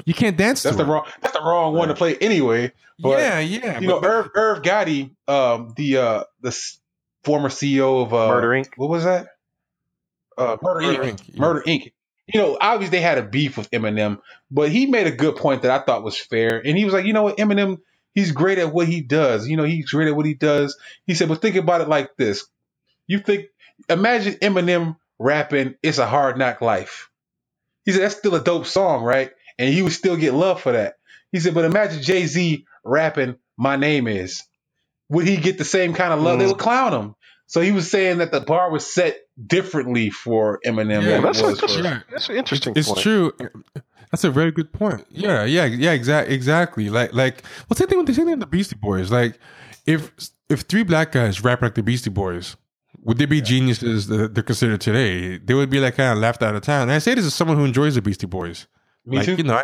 You 0.05 0.15
can't 0.15 0.37
dance. 0.37 0.63
That's 0.63 0.77
the 0.77 0.85
it. 0.85 0.87
wrong. 0.87 1.05
That's 1.21 1.35
the 1.35 1.43
wrong 1.43 1.75
one 1.75 1.89
to 1.89 1.95
play 1.95 2.17
anyway. 2.19 2.71
But, 3.01 3.19
yeah, 3.19 3.41
yeah. 3.41 3.81
You 3.81 3.89
but, 3.89 4.03
know, 4.03 4.09
Irv, 4.09 4.31
Irv 4.37 4.63
Gotti, 4.63 5.11
um, 5.27 5.73
the 5.77 5.97
uh, 5.97 6.25
the 6.43 6.57
former 7.25 7.49
CEO 7.49 8.05
of 8.05 8.15
uh, 8.15 8.29
Murder 8.29 8.51
Inc. 8.51 8.69
What 8.77 8.89
was 8.89 9.03
that? 9.03 9.27
Uh, 10.39 10.59
Murder, 10.63 10.87
Murder 10.87 11.03
Inc. 11.03 11.17
Inc. 11.17 11.39
Murder 11.39 11.63
Inc. 11.67 11.93
You 12.33 12.41
know, 12.41 12.57
obviously 12.61 12.99
they 12.99 13.03
had 13.03 13.19
a 13.19 13.23
beef 13.23 13.59
with 13.59 13.69
Eminem, 13.73 14.21
but 14.49 14.71
he 14.71 14.87
made 14.87 15.09
a 15.09 15.13
good 15.13 15.35
point 15.35 15.63
that 15.63 15.73
I 15.73 15.85
thought 15.85 16.05
was 16.05 16.17
fair, 16.17 16.63
and 16.65 16.79
he 16.79 16.85
was 16.85 16.95
like, 16.95 17.05
you 17.05 17.13
know 17.13 17.25
what, 17.25 17.37
Eminem 17.37 17.79
He's 18.15 18.33
great 18.33 18.59
at 18.59 18.73
what 18.73 18.89
he 18.89 19.01
does. 19.01 19.49
You 19.49 19.57
know, 19.57 19.65
he's 19.65 19.91
great 19.91 20.09
at 20.09 20.17
what 20.17 20.27
he 20.27 20.35
does. 20.35 20.79
He 21.07 21.15
said, 21.15 21.29
but 21.29 21.41
think 21.41 21.57
about 21.57 21.81
it 21.81 21.89
like 21.89 22.17
this. 22.17 22.47
You 23.07 23.19
think, 23.19 23.47
imagine 23.89 24.35
Eminem 24.35 24.97
rapping, 25.19 25.77
It's 25.83 25.99
a 25.99 26.07
Hard 26.07 26.39
Knock 26.39 26.61
Life. 26.61 27.11
He 27.85 27.93
said, 27.93 28.03
that's 28.03 28.17
still 28.17 28.35
a 28.35 28.43
dope 28.43 28.67
song, 28.67 29.03
right? 29.03 29.33
And 29.59 29.73
he 29.73 29.83
would 29.83 29.93
still 29.93 30.17
get 30.17 30.35
love 30.35 30.61
for 30.61 30.73
that. 30.73 30.99
He 31.33 31.41
said, 31.41 31.55
but 31.55 31.65
imagine 31.65 32.03
Jay 32.03 32.27
Z 32.27 32.67
rapping, 32.85 33.37
My 33.57 33.77
Name 33.77 34.07
Is. 34.07 34.43
Would 35.09 35.27
he 35.27 35.37
get 35.37 35.59
the 35.59 35.65
same 35.65 35.95
kind 35.95 36.13
of 36.13 36.21
love? 36.21 36.37
Mm. 36.37 36.41
They 36.41 36.47
would 36.47 36.59
clown 36.59 36.93
him. 36.93 37.15
So 37.47 37.61
he 37.61 37.73
was 37.73 37.91
saying 37.91 38.19
that 38.19 38.33
the 38.33 38.41
bar 38.41 38.71
was 38.71 38.91
set 38.91 39.19
differently 39.45 40.09
for 40.09 40.59
Eminem. 40.65 41.03
Yeah, 41.03 41.21
that's, 41.21 41.41
a, 41.41 41.55
that's 42.11 42.29
an 42.29 42.37
interesting. 42.37 42.73
It's, 42.77 42.91
it's 42.91 43.03
true. 43.03 43.33
That's 44.13 44.25
a 44.25 44.31
very 44.31 44.53
good 44.53 44.73
point. 44.73 45.07
Yeah, 45.11 45.45
yeah, 45.45 45.65
yeah. 45.65 45.93
Exactly, 45.93 46.35
exactly. 46.35 46.91
Like, 46.91 47.15
like, 47.15 47.43
well, 47.69 47.77
same 47.77 47.89
thing 47.89 47.99
with 47.99 48.07
the 48.07 48.15
same 48.15 48.27
thing 48.27 48.33
with 48.33 48.41
the 48.41 48.47
Beastie 48.47 48.77
Boys. 48.77 49.11
Like, 49.11 49.39
if 49.87 50.13
if 50.51 50.61
three 50.61 50.83
black 50.83 51.13
guys 51.13 51.43
rap 51.43 51.63
like 51.63 51.75
the 51.75 51.83
Beastie 51.83 52.11
Boys, 52.11 52.57
would 52.99 53.17
they 53.17 53.25
be 53.25 53.39
yeah. 53.39 53.45
geniuses 53.45 54.09
that 54.09 54.35
they're 54.35 54.43
considered 54.43 54.83
today? 54.83 55.39
They 55.39 55.55
would 55.55 55.71
be 55.71 55.81
like 55.81 55.97
kind 55.97 56.13
of 56.13 56.19
laughed 56.19 56.43
out 56.43 56.55
of 56.55 56.61
town. 56.61 56.83
And 56.83 56.93
I 56.93 56.99
say 56.99 57.15
this 57.15 57.25
as 57.25 57.35
someone 57.35 57.57
who 57.57 57.65
enjoys 57.65 57.95
the 57.95 58.03
Beastie 58.03 58.27
Boys. 58.27 58.67
Me 59.07 59.17
like, 59.17 59.27
too. 59.27 59.35
You 59.37 59.45
know, 59.45 59.61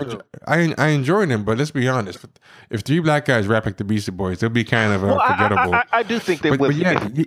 I, 0.47 0.61
I, 0.61 0.75
I 0.79 0.89
enjoy 0.89 1.27
them, 1.27 1.45
but 1.45 1.59
let's 1.59 1.71
be 1.71 1.87
honest. 1.87 2.25
If 2.71 2.81
three 2.81 3.01
black 3.01 3.27
guys 3.27 3.47
rap 3.47 3.67
like 3.67 3.77
the 3.77 3.85
Beastie 3.85 4.13
Boys, 4.13 4.41
they'll 4.41 4.49
be 4.49 4.65
kind 4.65 4.95
of 4.95 5.05
uh, 5.05 5.09
well, 5.09 5.29
forgettable. 5.29 5.75
I, 5.75 5.79
I, 5.79 5.85
I, 5.99 6.03
do 6.03 6.19
think 6.19 6.41
that 6.41 6.51
but, 6.51 6.61
with 6.61 6.71
but 6.71 6.77
yeah, 6.77 7.25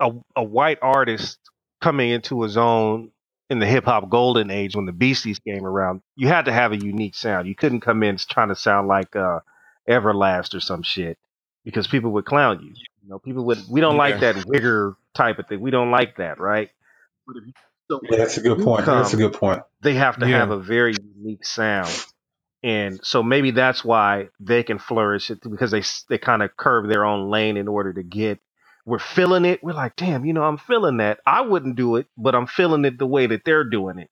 a 0.00 0.12
a 0.36 0.44
white 0.44 0.78
artist 0.82 1.38
coming 1.80 2.10
into 2.10 2.42
his 2.42 2.58
own 2.58 3.10
in 3.50 3.58
the 3.58 3.66
hip 3.66 3.84
hop 3.84 4.08
golden 4.08 4.50
age 4.50 4.76
when 4.76 4.86
the 4.86 4.92
Beasties 4.92 5.40
came 5.40 5.66
around, 5.66 6.00
you 6.16 6.28
had 6.28 6.46
to 6.46 6.52
have 6.52 6.72
a 6.72 6.76
unique 6.76 7.16
sound. 7.16 7.48
You 7.48 7.54
couldn't 7.56 7.80
come 7.80 8.02
in 8.04 8.16
trying 8.16 8.48
to 8.48 8.54
sound 8.54 8.86
like 8.88 9.14
uh, 9.16 9.40
Everlast 9.88 10.54
or 10.54 10.60
some 10.60 10.82
shit 10.82 11.18
because 11.64 11.88
people 11.88 12.12
would 12.12 12.24
clown 12.24 12.60
you. 12.62 12.72
You 13.02 13.08
know, 13.08 13.18
people 13.18 13.44
would. 13.46 13.58
We 13.68 13.80
don't 13.80 13.96
yeah. 13.96 13.98
like 13.98 14.20
that 14.20 14.36
wigger 14.36 14.94
type 15.14 15.40
of 15.40 15.48
thing. 15.48 15.60
We 15.60 15.72
don't 15.72 15.90
like 15.90 16.16
that, 16.16 16.38
right? 16.38 16.70
So 17.90 18.00
yeah, 18.08 18.18
that's 18.18 18.36
a 18.36 18.40
good 18.40 18.62
point. 18.62 18.84
Come, 18.84 18.98
that's 18.98 19.14
a 19.14 19.16
good 19.16 19.32
point. 19.32 19.62
They 19.82 19.94
have 19.94 20.18
to 20.20 20.28
yeah. 20.28 20.38
have 20.38 20.50
a 20.50 20.58
very 20.58 20.94
unique 21.16 21.44
sound, 21.44 21.90
and 22.62 23.00
so 23.02 23.22
maybe 23.22 23.50
that's 23.50 23.84
why 23.84 24.28
they 24.38 24.62
can 24.62 24.78
flourish 24.78 25.28
because 25.28 25.72
they 25.72 25.82
they 26.08 26.18
kind 26.18 26.42
of 26.42 26.56
curve 26.56 26.88
their 26.88 27.04
own 27.04 27.30
lane 27.30 27.56
in 27.56 27.66
order 27.66 27.92
to 27.92 28.02
get. 28.04 28.38
We're 28.90 28.98
feeling 28.98 29.44
it. 29.44 29.62
We're 29.62 29.72
like, 29.72 29.94
damn, 29.94 30.24
you 30.24 30.32
know, 30.32 30.42
I'm 30.42 30.58
feeling 30.58 30.96
that. 30.96 31.20
I 31.24 31.42
wouldn't 31.42 31.76
do 31.76 31.94
it, 31.94 32.08
but 32.18 32.34
I'm 32.34 32.48
feeling 32.48 32.84
it 32.84 32.98
the 32.98 33.06
way 33.06 33.28
that 33.28 33.44
they're 33.44 33.62
doing 33.62 34.00
it. 34.00 34.10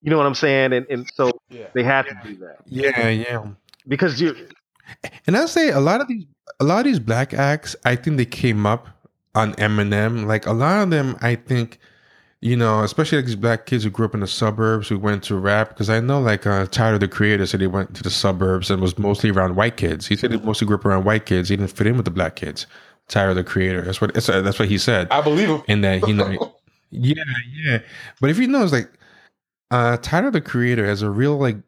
You 0.00 0.08
know 0.08 0.16
what 0.16 0.24
I'm 0.24 0.34
saying? 0.34 0.72
And 0.72 0.86
and 0.88 1.06
so 1.14 1.32
yeah. 1.50 1.66
they 1.74 1.82
have 1.82 2.06
to 2.06 2.18
do 2.24 2.36
that. 2.36 2.60
Yeah, 2.64 3.10
yeah. 3.10 3.46
Because 3.86 4.18
you 4.18 4.34
and 5.26 5.36
I'll 5.36 5.46
say 5.46 5.68
a 5.68 5.80
lot 5.80 6.00
of 6.00 6.08
these 6.08 6.24
a 6.60 6.64
lot 6.64 6.78
of 6.78 6.84
these 6.86 6.98
black 6.98 7.34
acts, 7.34 7.76
I 7.84 7.94
think 7.94 8.16
they 8.16 8.24
came 8.24 8.64
up 8.64 8.88
on 9.34 9.52
Eminem. 9.56 10.24
Like 10.24 10.46
a 10.46 10.52
lot 10.52 10.82
of 10.82 10.88
them, 10.88 11.18
I 11.20 11.34
think 11.34 11.78
you 12.40 12.56
know, 12.56 12.82
especially 12.82 13.18
like 13.18 13.26
these 13.26 13.36
black 13.36 13.66
kids 13.66 13.84
who 13.84 13.90
grew 13.90 14.06
up 14.06 14.14
in 14.14 14.20
the 14.20 14.26
suburbs 14.26 14.88
who 14.88 14.98
went 14.98 15.24
to 15.24 15.36
rap. 15.36 15.68
Because 15.68 15.90
I 15.90 16.00
know, 16.00 16.20
like, 16.20 16.46
uh, 16.46 16.64
Tyler 16.66 16.96
the 16.96 17.08
Creator 17.08 17.44
said 17.44 17.60
he 17.60 17.66
went 17.66 17.94
to 17.96 18.02
the 18.02 18.10
suburbs 18.10 18.70
and 18.70 18.80
was 18.80 18.98
mostly 18.98 19.28
around 19.28 19.56
white 19.56 19.76
kids. 19.76 20.06
He 20.06 20.16
said 20.16 20.32
he 20.32 20.38
mostly 20.38 20.66
grew 20.66 20.76
up 20.76 20.86
around 20.86 21.04
white 21.04 21.26
kids. 21.26 21.50
He 21.50 21.56
didn't 21.56 21.72
fit 21.72 21.86
in 21.86 21.96
with 21.96 22.06
the 22.06 22.10
black 22.10 22.36
kids. 22.36 22.66
Tyler 23.08 23.34
the 23.34 23.44
Creator. 23.44 23.82
That's 23.82 24.00
what 24.00 24.14
that's, 24.14 24.26
that's 24.26 24.58
what 24.58 24.68
he 24.68 24.78
said. 24.78 25.08
I 25.10 25.20
believe 25.20 25.48
him. 25.48 25.62
And 25.68 25.84
that 25.84 26.06
you 26.06 26.14
know, 26.14 26.54
yeah, 26.90 27.22
yeah. 27.52 27.78
But 28.20 28.30
if 28.30 28.38
you 28.38 28.46
know, 28.46 28.62
it's 28.62 28.72
like 28.72 28.90
uh, 29.70 29.96
Tyler 29.98 30.30
the 30.30 30.40
Creator 30.40 30.86
has 30.86 31.02
a 31.02 31.10
real 31.10 31.36
like 31.36 31.58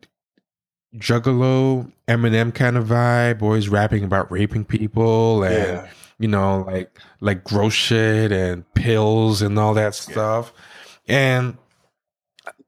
juggalo 0.97 1.91
Eminem 2.09 2.55
kind 2.55 2.76
of 2.76 2.86
vibe. 2.86 3.43
Always 3.43 3.68
rapping 3.68 4.05
about 4.05 4.30
raping 4.30 4.64
people 4.64 5.43
and. 5.43 5.55
Yeah 5.55 5.89
you 6.18 6.28
know, 6.28 6.64
like 6.66 6.99
like 7.20 7.45
gross 7.45 7.72
shit 7.72 8.32
and 8.32 8.70
pills 8.74 9.41
and 9.41 9.59
all 9.59 9.74
that 9.74 9.95
stuff. 9.95 10.53
Yeah. 11.07 11.39
And 11.39 11.59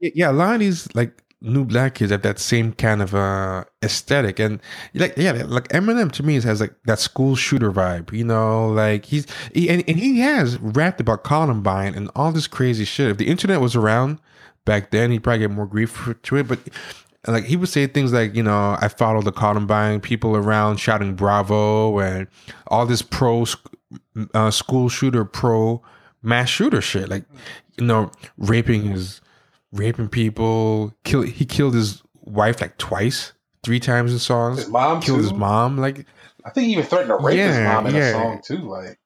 yeah, 0.00 0.30
a 0.30 0.32
lot 0.32 0.54
of 0.54 0.60
these 0.60 0.92
like 0.94 1.19
new 1.42 1.64
black 1.64 1.94
kids 1.94 2.10
have 2.12 2.22
that 2.22 2.38
same 2.38 2.72
kind 2.72 3.00
of 3.00 3.14
uh 3.14 3.64
aesthetic. 3.82 4.38
And 4.38 4.60
like 4.94 5.14
yeah 5.16 5.32
like 5.46 5.68
eminem 5.68 6.12
to 6.12 6.22
me 6.22 6.40
has 6.40 6.60
like 6.60 6.74
that 6.84 6.98
school 6.98 7.36
shooter 7.36 7.72
vibe 7.72 8.12
you 8.12 8.24
know? 8.24 8.68
Like 8.68 9.06
he's 9.06 9.26
he, 9.54 9.68
and, 9.70 9.82
and 9.88 9.98
he 9.98 10.20
has 10.20 10.58
rapped 10.58 11.00
about 11.00 11.24
columbine 11.24 11.94
and 11.94 12.10
all 12.14 12.32
this 12.32 12.46
crazy 12.46 12.84
shit. 12.84 13.10
If 13.10 13.16
the 13.16 13.28
internet 13.28 13.60
was 13.60 13.74
around 13.74 14.18
back 14.64 14.90
then 14.90 15.10
he'd 15.10 15.22
probably 15.22 15.40
get 15.40 15.50
more 15.50 15.66
grief 15.66 15.90
for, 15.90 16.14
to 16.14 16.36
it. 16.36 16.48
But 16.48 16.58
like 17.26 17.44
he 17.44 17.56
would 17.56 17.68
say 17.68 17.86
things 17.86 18.12
like, 18.12 18.34
you 18.34 18.42
know, 18.42 18.76
I 18.80 18.88
follow 18.88 19.22
the 19.22 19.32
Columbine 19.32 20.00
people 20.00 20.36
around 20.36 20.78
shouting 20.78 21.14
"Bravo" 21.14 21.98
and 21.98 22.26
all 22.68 22.86
this 22.86 23.02
pro 23.02 23.44
uh, 24.34 24.50
school 24.50 24.88
shooter, 24.88 25.24
pro 25.24 25.82
mass 26.22 26.48
shooter 26.48 26.80
shit. 26.80 27.08
Like, 27.08 27.24
you 27.78 27.86
know, 27.86 28.10
raping 28.38 28.84
his 28.84 29.20
raping 29.72 30.08
people. 30.08 30.94
Kill 31.04 31.22
he 31.22 31.44
killed 31.44 31.74
his 31.74 32.02
wife 32.14 32.60
like 32.60 32.78
twice, 32.78 33.32
three 33.62 33.80
times 33.80 34.12
in 34.12 34.18
songs. 34.18 34.58
His 34.58 34.68
mom 34.68 35.00
killed 35.00 35.18
too? 35.18 35.22
his 35.24 35.32
mom. 35.32 35.78
Like, 35.78 36.06
I 36.44 36.50
think 36.50 36.66
he 36.66 36.72
even 36.72 36.84
threatened 36.84 37.10
to 37.10 37.16
rape 37.16 37.38
yeah, 37.38 37.48
his 37.48 37.66
mom 37.66 37.86
in 37.86 37.94
yeah. 37.94 38.08
a 38.08 38.12
song 38.12 38.40
too. 38.44 38.68
Like, 38.68 38.98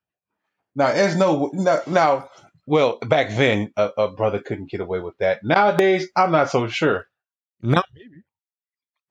now 0.75 0.93
there's 0.93 1.17
no 1.17 1.51
now. 1.53 1.81
now 1.87 2.29
well, 2.67 2.99
back 3.07 3.29
then, 3.29 3.73
a, 3.77 3.91
a 3.99 4.09
brother 4.09 4.39
couldn't 4.39 4.71
get 4.71 4.81
away 4.81 5.01
with 5.01 5.19
that. 5.19 5.45
Nowadays, 5.45 6.09
I'm 6.17 6.31
not 6.31 6.51
so 6.51 6.67
sure. 6.67 7.07
No, 7.61 7.83
maybe. 7.95 8.23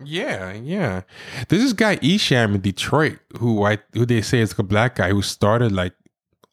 Yeah, 0.03 0.53
yeah. 0.53 1.01
There's 1.47 1.61
this 1.61 1.73
guy 1.73 1.97
Esham 1.97 2.55
in 2.55 2.61
Detroit 2.61 3.19
who 3.37 3.63
I 3.63 3.77
who 3.93 4.05
they 4.05 4.21
say 4.21 4.39
is 4.39 4.51
like 4.51 4.59
a 4.59 4.63
black 4.63 4.95
guy 4.95 5.09
who 5.09 5.21
started 5.21 5.71
like 5.71 5.93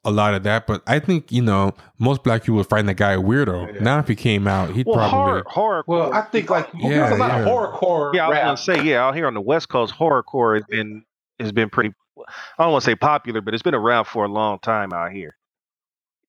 a 0.04 0.10
lot 0.10 0.34
of 0.34 0.42
that, 0.44 0.66
but 0.66 0.82
I 0.86 0.98
think 0.98 1.30
you 1.30 1.42
know 1.42 1.74
most 1.98 2.22
black 2.22 2.42
people 2.42 2.56
would 2.56 2.68
find 2.68 2.88
that 2.88 2.94
guy 2.94 3.12
a 3.12 3.18
weirdo. 3.18 3.74
Yeah. 3.74 3.80
Now, 3.80 3.98
if 3.98 4.08
he 4.08 4.16
came 4.16 4.46
out, 4.46 4.70
he'd 4.70 4.86
well, 4.86 4.96
probably 4.96 5.18
horror, 5.18 5.44
horror. 5.46 5.84
Well, 5.86 6.12
I 6.12 6.22
think 6.22 6.50
like 6.50 6.68
yeah, 6.74 6.88
there's 6.88 7.12
a 7.12 7.16
lot 7.16 7.30
yeah. 7.30 7.40
of 7.40 7.46
horrorcore. 7.46 8.14
Yeah, 8.14 8.26
I 8.26 8.28
was 8.28 8.34
rap. 8.34 8.44
gonna 8.44 8.56
say 8.56 8.84
yeah. 8.84 9.04
Out 9.04 9.14
here 9.14 9.26
on 9.26 9.34
the 9.34 9.40
West 9.40 9.68
Coast, 9.68 9.94
horrorcore 9.94 10.56
has 10.56 10.64
been 10.68 11.04
has 11.38 11.52
been 11.52 11.70
pretty. 11.70 11.94
I 12.58 12.62
don't 12.62 12.72
want 12.72 12.84
to 12.84 12.90
say 12.90 12.94
popular, 12.94 13.40
but 13.40 13.54
it's 13.54 13.62
been 13.62 13.74
around 13.74 14.06
for 14.06 14.24
a 14.24 14.28
long 14.28 14.58
time 14.58 14.92
out 14.92 15.12
here. 15.12 15.36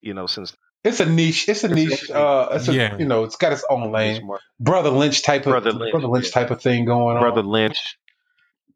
You 0.00 0.14
know, 0.14 0.26
since 0.26 0.54
it's 0.84 1.00
a 1.00 1.06
niche. 1.06 1.48
It's 1.48 1.64
a 1.64 1.68
niche. 1.68 2.10
Uh, 2.10 2.48
it's 2.52 2.68
a, 2.68 2.74
yeah. 2.74 2.98
you 2.98 3.06
know, 3.06 3.24
it's 3.24 3.36
got 3.36 3.52
its 3.52 3.64
own 3.70 3.92
lane. 3.92 4.28
Brotha 4.60 4.90
Lynch 4.90 5.22
type 5.22 5.46
of 5.46 5.52
Brotha 5.52 5.70
Lynch, 5.70 5.94
Brotha 5.94 6.08
Lynch 6.08 6.26
yeah. 6.26 6.32
type 6.32 6.50
of 6.50 6.60
thing 6.60 6.84
going 6.84 7.18
Brother 7.18 7.40
on. 7.40 7.44
Brotha 7.44 7.48
Lynch. 7.48 7.98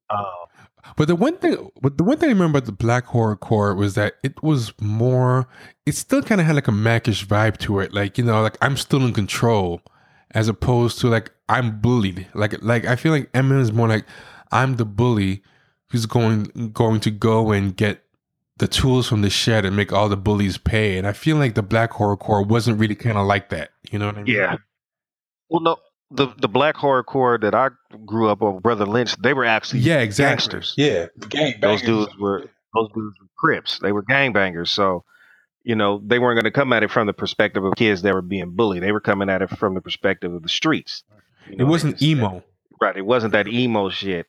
Uh, 0.09 0.25
but 0.97 1.09
the 1.09 1.15
one 1.15 1.37
thing, 1.37 1.71
but 1.81 1.99
the 1.99 2.05
one 2.05 2.19
thing 2.19 2.31
I 2.31 2.33
remember 2.33 2.59
about 2.59 2.67
the 2.67 2.73
black 2.73 3.07
horrorcore 3.07 3.77
was 3.77 3.95
that 3.95 4.15
it 4.23 4.43
was 4.43 4.73
more. 4.81 5.47
It 5.85 5.95
still 5.95 6.23
kind 6.23 6.41
of 6.41 6.47
had 6.47 6.57
like 6.57 6.69
a 6.69 6.73
Macish 6.73 7.27
vibe 7.27 7.59
to 7.59 7.81
it, 7.81 7.93
like 7.93 8.19
you 8.19 8.25
know, 8.25 8.43
like 8.43 8.57
I'm 8.61 8.77
still 8.77 9.05
in 9.05 9.13
control, 9.13 9.83
as 10.33 10.49
opposed 10.49 10.99
to 11.01 11.09
like 11.09 11.33
I'm 11.49 11.81
bullied. 11.81 12.27
Like 12.35 12.63
like 12.63 12.87
I 12.87 12.97
feel 12.97 13.13
like 13.13 13.31
Eminem 13.33 13.61
is 13.61 13.73
more 13.73 13.89
like 13.89 14.07
I'm 14.51 14.77
the 14.77 14.87
bully 14.87 15.43
who's 15.91 16.07
going 16.07 16.71
going 16.73 17.01
to 17.01 17.11
go 17.11 17.53
and 17.53 17.77
get 17.77 18.03
the 18.59 18.67
tools 18.69 19.07
from 19.07 19.23
the 19.23 19.31
shed 19.31 19.65
and 19.65 19.77
make 19.77 19.93
all 19.93 20.09
the 20.09 20.17
bullies 20.17 20.57
pay. 20.57 20.97
And 20.97 21.07
I 21.07 21.13
feel 21.13 21.37
like 21.37 21.55
the 21.55 21.63
black 21.63 21.93
horrorcore 21.93 22.47
wasn't 22.47 22.81
really 22.81 22.95
kind 22.95 23.19
of 23.19 23.27
like 23.27 23.51
that. 23.51 23.71
You 23.91 23.99
know 23.99 24.07
what 24.07 24.17
I 24.17 24.23
mean? 24.23 24.35
Yeah. 24.35 24.57
Well, 25.51 25.61
no, 25.61 25.77
the 26.11 26.29
the 26.39 26.49
black 26.49 26.77
horrorcore 26.77 27.41
that 27.41 27.55
I 27.55 27.71
grew 28.05 28.29
up 28.29 28.43
on, 28.43 28.61
Brotha 28.61 28.87
Lynch, 28.87 29.17
they 29.17 29.35
were 29.35 29.45
actually 29.45 29.81
yeah, 29.81 30.01
exactly. 30.01 30.33
gangsters. 30.33 30.75
Yeah, 30.77 31.07
gang 31.29 31.55
Those 31.61 31.83
dudes 31.83 32.17
were 32.19 32.49
those 32.75 32.89
dudes 32.95 33.19
were 33.21 33.27
Crips. 33.37 33.79
They 33.81 33.93
were 33.93 34.03
gangbangers. 34.03 34.69
So, 34.69 35.05
you 35.63 35.77
know, 35.77 36.01
they 36.05 36.19
weren't 36.19 36.37
going 36.37 36.45
to 36.45 36.51
come 36.51 36.73
at 36.73 36.83
it 36.83 36.91
from 36.91 37.07
the 37.07 37.13
perspective 37.13 37.65
of 37.65 37.75
kids 37.77 38.03
that 38.03 38.15
were 38.15 38.23
being 38.23 38.51
bullied. 38.51 38.83
They 38.83 38.93
were 38.93 39.01
coming 39.01 39.29
at 39.29 39.43
it 39.43 39.51
from 39.51 39.75
the 39.75 39.81
perspective 39.81 40.33
of 40.33 40.43
the 40.43 40.49
streets. 40.49 41.05
You 41.51 41.57
know, 41.57 41.67
it 41.67 41.69
wasn't 41.69 42.03
emo. 42.03 42.43
Right. 42.81 42.97
It 42.97 43.05
wasn't 43.05 43.33
that 43.33 43.47
emo 43.49 43.91
shit. 43.91 44.27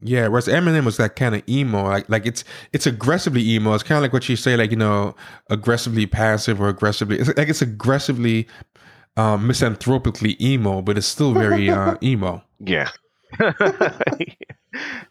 Yeah, 0.00 0.28
whereas 0.28 0.48
Eminem 0.48 0.84
was 0.84 0.98
that 0.98 1.16
kind 1.16 1.34
of 1.34 1.42
emo, 1.48 1.84
like 1.84 2.06
like 2.10 2.26
it's 2.26 2.44
it's 2.74 2.86
aggressively 2.86 3.48
emo. 3.48 3.72
It's 3.72 3.82
kind 3.82 3.96
of 3.96 4.02
like 4.02 4.12
what 4.12 4.28
you 4.28 4.36
say, 4.36 4.54
like 4.54 4.70
you 4.70 4.76
know, 4.76 5.14
aggressively 5.48 6.04
passive 6.04 6.60
or 6.60 6.68
aggressively. 6.68 7.18
It's 7.18 7.34
like 7.34 7.48
it's 7.48 7.62
aggressively 7.62 8.46
um, 9.16 9.46
misanthropically 9.46 10.36
emo, 10.40 10.82
but 10.82 10.98
it's 10.98 11.06
still 11.06 11.32
very 11.32 11.70
uh, 11.70 11.96
emo. 12.02 12.42
Yeah. 12.60 12.90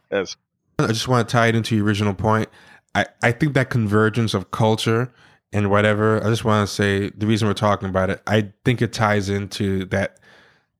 That's. 0.09 0.35
I 0.79 0.87
just 0.87 1.07
want 1.07 1.27
to 1.27 1.31
tie 1.31 1.47
it 1.47 1.55
into 1.55 1.75
your 1.75 1.85
original 1.85 2.13
point. 2.13 2.49
I 2.95 3.05
I 3.21 3.31
think 3.31 3.53
that 3.53 3.69
convergence 3.69 4.33
of 4.33 4.51
culture 4.51 5.13
and 5.51 5.69
whatever. 5.69 6.23
I 6.23 6.29
just 6.29 6.43
want 6.43 6.67
to 6.67 6.73
say 6.73 7.09
the 7.09 7.27
reason 7.27 7.47
we're 7.47 7.53
talking 7.53 7.89
about 7.89 8.09
it. 8.09 8.21
I 8.27 8.51
think 8.65 8.81
it 8.81 8.91
ties 8.91 9.29
into 9.29 9.85
that 9.85 10.19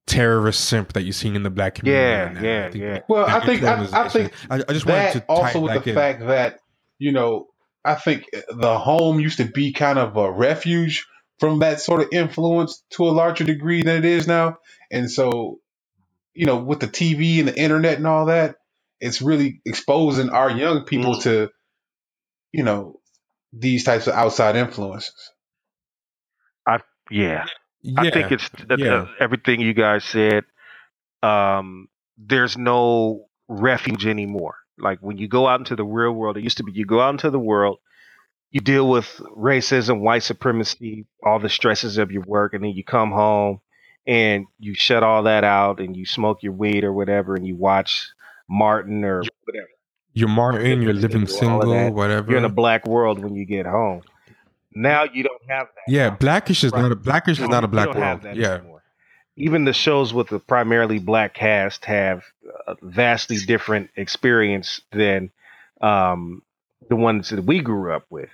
terrorist 0.06 0.66
simp 0.66 0.94
that 0.94 1.04
you're 1.04 1.14
seeing 1.14 1.36
in 1.36 1.44
the 1.44 1.50
black 1.50 1.76
community. 1.76 2.46
Yeah, 2.46 2.64
right 2.64 2.76
yeah, 2.76 2.94
yeah. 2.94 3.00
Well, 3.08 3.26
I 3.26 3.46
think 3.46 3.64
I, 3.64 3.88
I, 3.94 4.10
think 4.10 4.34
I, 4.50 4.56
I 4.68 4.74
just 4.74 4.86
wanted 4.86 5.14
to 5.14 5.26
also 5.30 5.60
with 5.62 5.84
the 5.84 5.90
in. 5.90 5.96
fact 5.96 6.22
that 6.22 6.60
you 6.98 7.12
know 7.12 7.48
I 7.86 7.96
think 7.96 8.30
the 8.50 8.78
home 8.78 9.20
used 9.20 9.38
to 9.38 9.46
be 9.46 9.72
kind 9.72 10.00
of 10.00 10.18
a 10.18 10.32
refuge 10.32 11.08
from 11.40 11.60
that 11.60 11.82
sort 11.82 12.02
of 12.02 12.10
influence 12.12 12.84
to 12.92 13.06
a 13.06 13.12
larger 13.12 13.44
degree 13.44 13.84
than 13.84 13.98
it 13.98 14.06
is 14.06 14.28
now, 14.28 14.58
and 14.92 15.10
so 15.10 15.60
you 16.34 16.46
know 16.46 16.58
with 16.58 16.80
the 16.80 16.88
TV 16.88 17.40
and 17.40 17.48
the 17.48 17.60
internet 17.60 17.98
and 17.98 18.08
all 18.08 18.28
that, 18.28 18.56
it's 19.00 19.22
really 19.22 19.62
exposing 19.66 20.30
our 20.30 20.50
young 20.50 20.84
people 20.84 21.16
mm. 21.16 21.24
to 21.24 21.50
you 22.52 22.64
know 22.64 23.00
these 23.52 23.84
types 23.84 24.08
of 24.08 24.14
outside 24.14 24.56
influences. 24.56 25.32
I 26.68 26.80
yeah, 27.12 27.46
yeah, 27.82 28.02
I 28.02 28.12
think 28.12 28.32
it's 28.32 28.50
yeah. 28.78 29.08
everything 29.20 29.62
you 29.62 29.74
guys 29.74 30.04
said. 30.04 30.46
Um, 31.22 31.88
there's 32.18 32.58
no 32.58 33.26
refuge 33.48 34.06
anymore. 34.06 34.56
Like 34.78 35.00
when 35.00 35.18
you 35.18 35.28
go 35.28 35.48
out 35.48 35.60
into 35.60 35.76
the 35.76 35.86
real 35.86 36.12
world, 36.12 36.38
it 36.38 36.44
used 36.44 36.58
to 36.58 36.64
be 36.64 36.72
you 36.74 36.86
go 36.86 37.02
out 37.02 37.12
into 37.12 37.30
the 37.30 37.40
world, 37.40 37.80
you 38.54 38.62
deal 38.62 38.88
with 38.88 39.20
racism, 39.36 40.00
white 40.00 40.22
supremacy, 40.22 41.06
all 41.24 41.40
the 41.40 41.50
stresses 41.50 41.98
of 41.98 42.12
your 42.12 42.22
work, 42.22 42.54
and 42.54 42.64
then 42.64 42.72
you 42.72 42.84
come 42.84 43.12
home 43.12 43.60
and 44.06 44.46
you 44.60 44.76
shut 44.76 45.02
all 45.02 45.24
that 45.24 45.44
out 45.44 45.80
and 45.80 45.98
you 45.98 46.06
smoke 46.06 46.44
your 46.44 46.52
weed 46.52 46.84
or 46.84 46.94
whatever 46.94 47.36
and 47.36 47.48
you 47.48 47.56
watch 47.56 48.10
Martin 48.48 49.04
or 49.04 49.24
whatever. 49.46 49.68
You're 50.14 50.30
Martin, 50.30 50.84
you're 50.84 50.94
living 50.94 51.26
single, 51.26 51.92
whatever. 51.92 52.30
You're 52.30 52.38
in 52.38 52.46
a 52.46 52.50
black 52.50 52.86
world 52.86 53.18
when 53.18 53.34
you 53.34 53.44
get 53.44 53.66
home. 53.66 54.04
Now 54.76 55.06
you 55.12 55.24
don't 55.24 55.42
have 55.50 55.68
that. 55.74 55.92
Yeah, 55.92 56.12
Blackish 56.12 56.64
is 56.64 56.72
right. 56.72 56.84
not 56.84 56.92
a 56.92 56.96
Blackish 56.96 57.40
is 57.40 57.50
not 57.50 57.64
a 57.64 57.68
black 57.68 57.96
world. 57.96 58.24
yeah. 58.36 58.56
Anymore. 58.56 58.84
Even 59.36 59.66
the 59.66 59.74
shows 59.74 60.14
with 60.14 60.28
the 60.28 60.38
primarily 60.38 61.00
black 61.00 61.34
cast 61.34 61.86
have 61.86 62.24
a 62.68 62.76
vastly 62.84 63.38
different 63.38 63.90
experience 63.96 64.82
than 64.92 65.32
um, 65.82 66.44
the 66.88 66.96
ones 66.96 67.30
that 67.30 67.44
we 67.44 67.60
grew 67.60 67.92
up 67.92 68.06
with, 68.12 68.30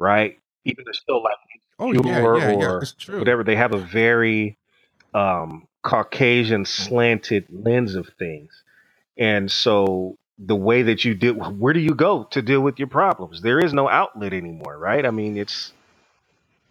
right? 0.00 0.38
Even 0.64 0.84
they're 0.84 0.94
still 0.94 1.22
like 1.22 1.36
oh, 1.78 1.92
yeah, 1.92 2.00
yeah, 2.04 2.22
or 2.22 2.38
yeah, 2.38 3.18
whatever, 3.18 3.44
they 3.44 3.56
have 3.56 3.72
a 3.72 3.78
very 3.78 4.58
um, 5.14 5.66
Caucasian 5.82 6.64
slanted 6.64 7.46
lens 7.50 7.94
of 7.94 8.08
things. 8.18 8.62
And 9.16 9.50
so 9.50 10.18
the 10.38 10.56
way 10.56 10.82
that 10.82 11.04
you 11.04 11.14
do 11.14 11.34
where 11.34 11.74
do 11.74 11.80
you 11.80 11.94
go 11.94 12.24
to 12.30 12.42
deal 12.42 12.60
with 12.60 12.78
your 12.78 12.88
problems? 12.88 13.42
There 13.42 13.60
is 13.60 13.72
no 13.72 13.88
outlet 13.88 14.32
anymore, 14.32 14.78
right? 14.78 15.04
I 15.04 15.10
mean, 15.10 15.36
it's 15.36 15.72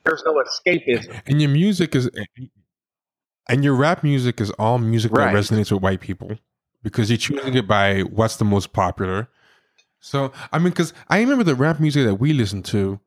there's 0.04 0.24
no 0.26 0.42
escapism. 0.44 1.22
And 1.28 1.42
your 1.42 1.52
music 1.52 1.96
is 1.96 2.10
and 3.48 3.64
your 3.64 3.76
rap 3.76 4.04
music 4.04 4.42
is 4.42 4.52
all 4.52 4.78
music 4.78 5.12
right. 5.12 5.34
that 5.34 5.40
resonates 5.40 5.72
with 5.72 5.82
white 5.82 6.00
people 6.00 6.38
because 6.84 7.10
you're 7.10 7.18
choosing 7.18 7.56
it 7.56 7.68
by 7.68 8.02
what's 8.02 8.38
the 8.38 8.46
most 8.46 8.74
popular. 8.74 9.30
So, 10.00 10.32
I 10.52 10.60
mean, 10.60 10.70
because 10.70 10.94
I 11.10 11.20
remember 11.20 11.44
the 11.44 11.56
rap 11.56 11.80
music 11.80 12.06
that 12.06 12.16
we 12.16 12.32
listened 12.32 12.66
to, 12.66 13.00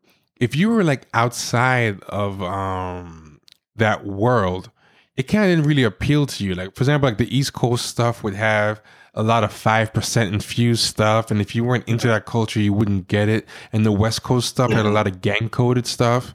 if 0.43 0.57
you 0.57 0.69
were 0.69 0.83
like 0.83 1.07
outside 1.15 2.03
of 2.09 2.43
um 2.43 3.41
that 3.77 4.05
world, 4.05 4.71
it 5.17 5.23
kind 5.25 5.45
of 5.45 5.51
didn't 5.51 5.69
really 5.69 5.85
appeal 5.85 6.27
to 6.27 6.45
you. 6.45 6.55
Like, 6.55 6.75
for 6.75 6.83
example, 6.83 7.09
like 7.09 7.19
the 7.19 7.35
East 7.35 7.53
Coast 7.53 7.87
stuff 7.87 8.25
would 8.25 8.35
have 8.35 8.83
a 9.15 9.23
lot 9.23 9.45
of 9.45 9.53
5% 9.53 10.33
infused 10.33 10.85
stuff. 10.85 11.31
And 11.31 11.41
if 11.41 11.55
you 11.55 11.65
weren't 11.65 11.87
into 11.87 12.09
that 12.09 12.27
culture, 12.27 12.61
you 12.61 12.73
wouldn't 12.73 13.09
get 13.09 13.29
it. 13.29 13.47
And 13.73 13.87
the 13.87 13.93
West 13.93 14.25
Coast 14.25 14.49
stuff 14.49 14.73
had 14.73 14.85
a 14.85 14.91
lot 14.91 15.07
of 15.07 15.21
gang 15.21 15.49
coded 15.49 15.87
stuff. 15.87 16.35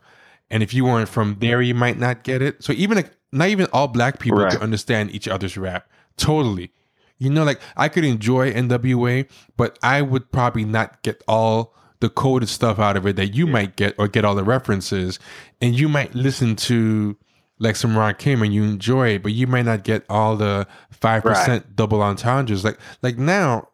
And 0.50 0.64
if 0.64 0.74
you 0.74 0.86
weren't 0.86 1.10
from 1.10 1.38
there, 1.40 1.62
you 1.62 1.76
might 1.76 1.98
not 1.98 2.24
get 2.24 2.42
it. 2.42 2.64
So 2.64 2.72
even 2.74 2.96
like, 2.96 3.12
not 3.32 3.50
even 3.50 3.68
all 3.74 3.88
black 3.88 4.20
people 4.20 4.40
right. 4.40 4.52
could 4.52 4.62
understand 4.62 5.12
each 5.12 5.28
other's 5.28 5.58
rap. 5.58 5.90
Totally. 6.16 6.72
You 7.18 7.30
know, 7.30 7.44
like 7.44 7.60
I 7.76 7.90
could 7.90 8.06
enjoy 8.06 8.54
NWA, 8.54 9.28
but 9.58 9.78
I 9.84 10.02
would 10.02 10.32
probably 10.32 10.64
not 10.64 11.02
get 11.02 11.24
all 11.28 11.76
the 12.00 12.10
coded 12.10 12.50
stuff 12.50 12.80
out 12.80 12.98
of 12.98 13.06
it 13.08 13.16
that 13.16 13.34
you 13.36 13.48
might 13.48 13.76
get 13.76 13.96
or 13.98 14.08
get 14.08 14.26
all 14.26 14.36
the 14.36 14.44
references. 14.44 15.20
And 15.62 15.78
you 15.78 15.90
might 15.90 16.14
listen 16.14 16.56
to 16.58 17.18
like 17.60 17.76
some 17.76 17.96
Rakim 17.96 18.44
and 18.44 18.54
you 18.54 18.64
enjoy 18.64 19.10
it, 19.10 19.24
but 19.24 19.34
you 19.34 19.48
might 19.48 19.66
not 19.66 19.84
get 19.84 20.06
all 20.10 20.36
the 20.36 20.68
five 20.92 21.26
right. 21.26 21.36
percent 21.36 21.76
double 21.76 22.02
entendres. 22.02 22.64
Like 22.64 22.78
like 23.02 23.18
now, 23.18 23.70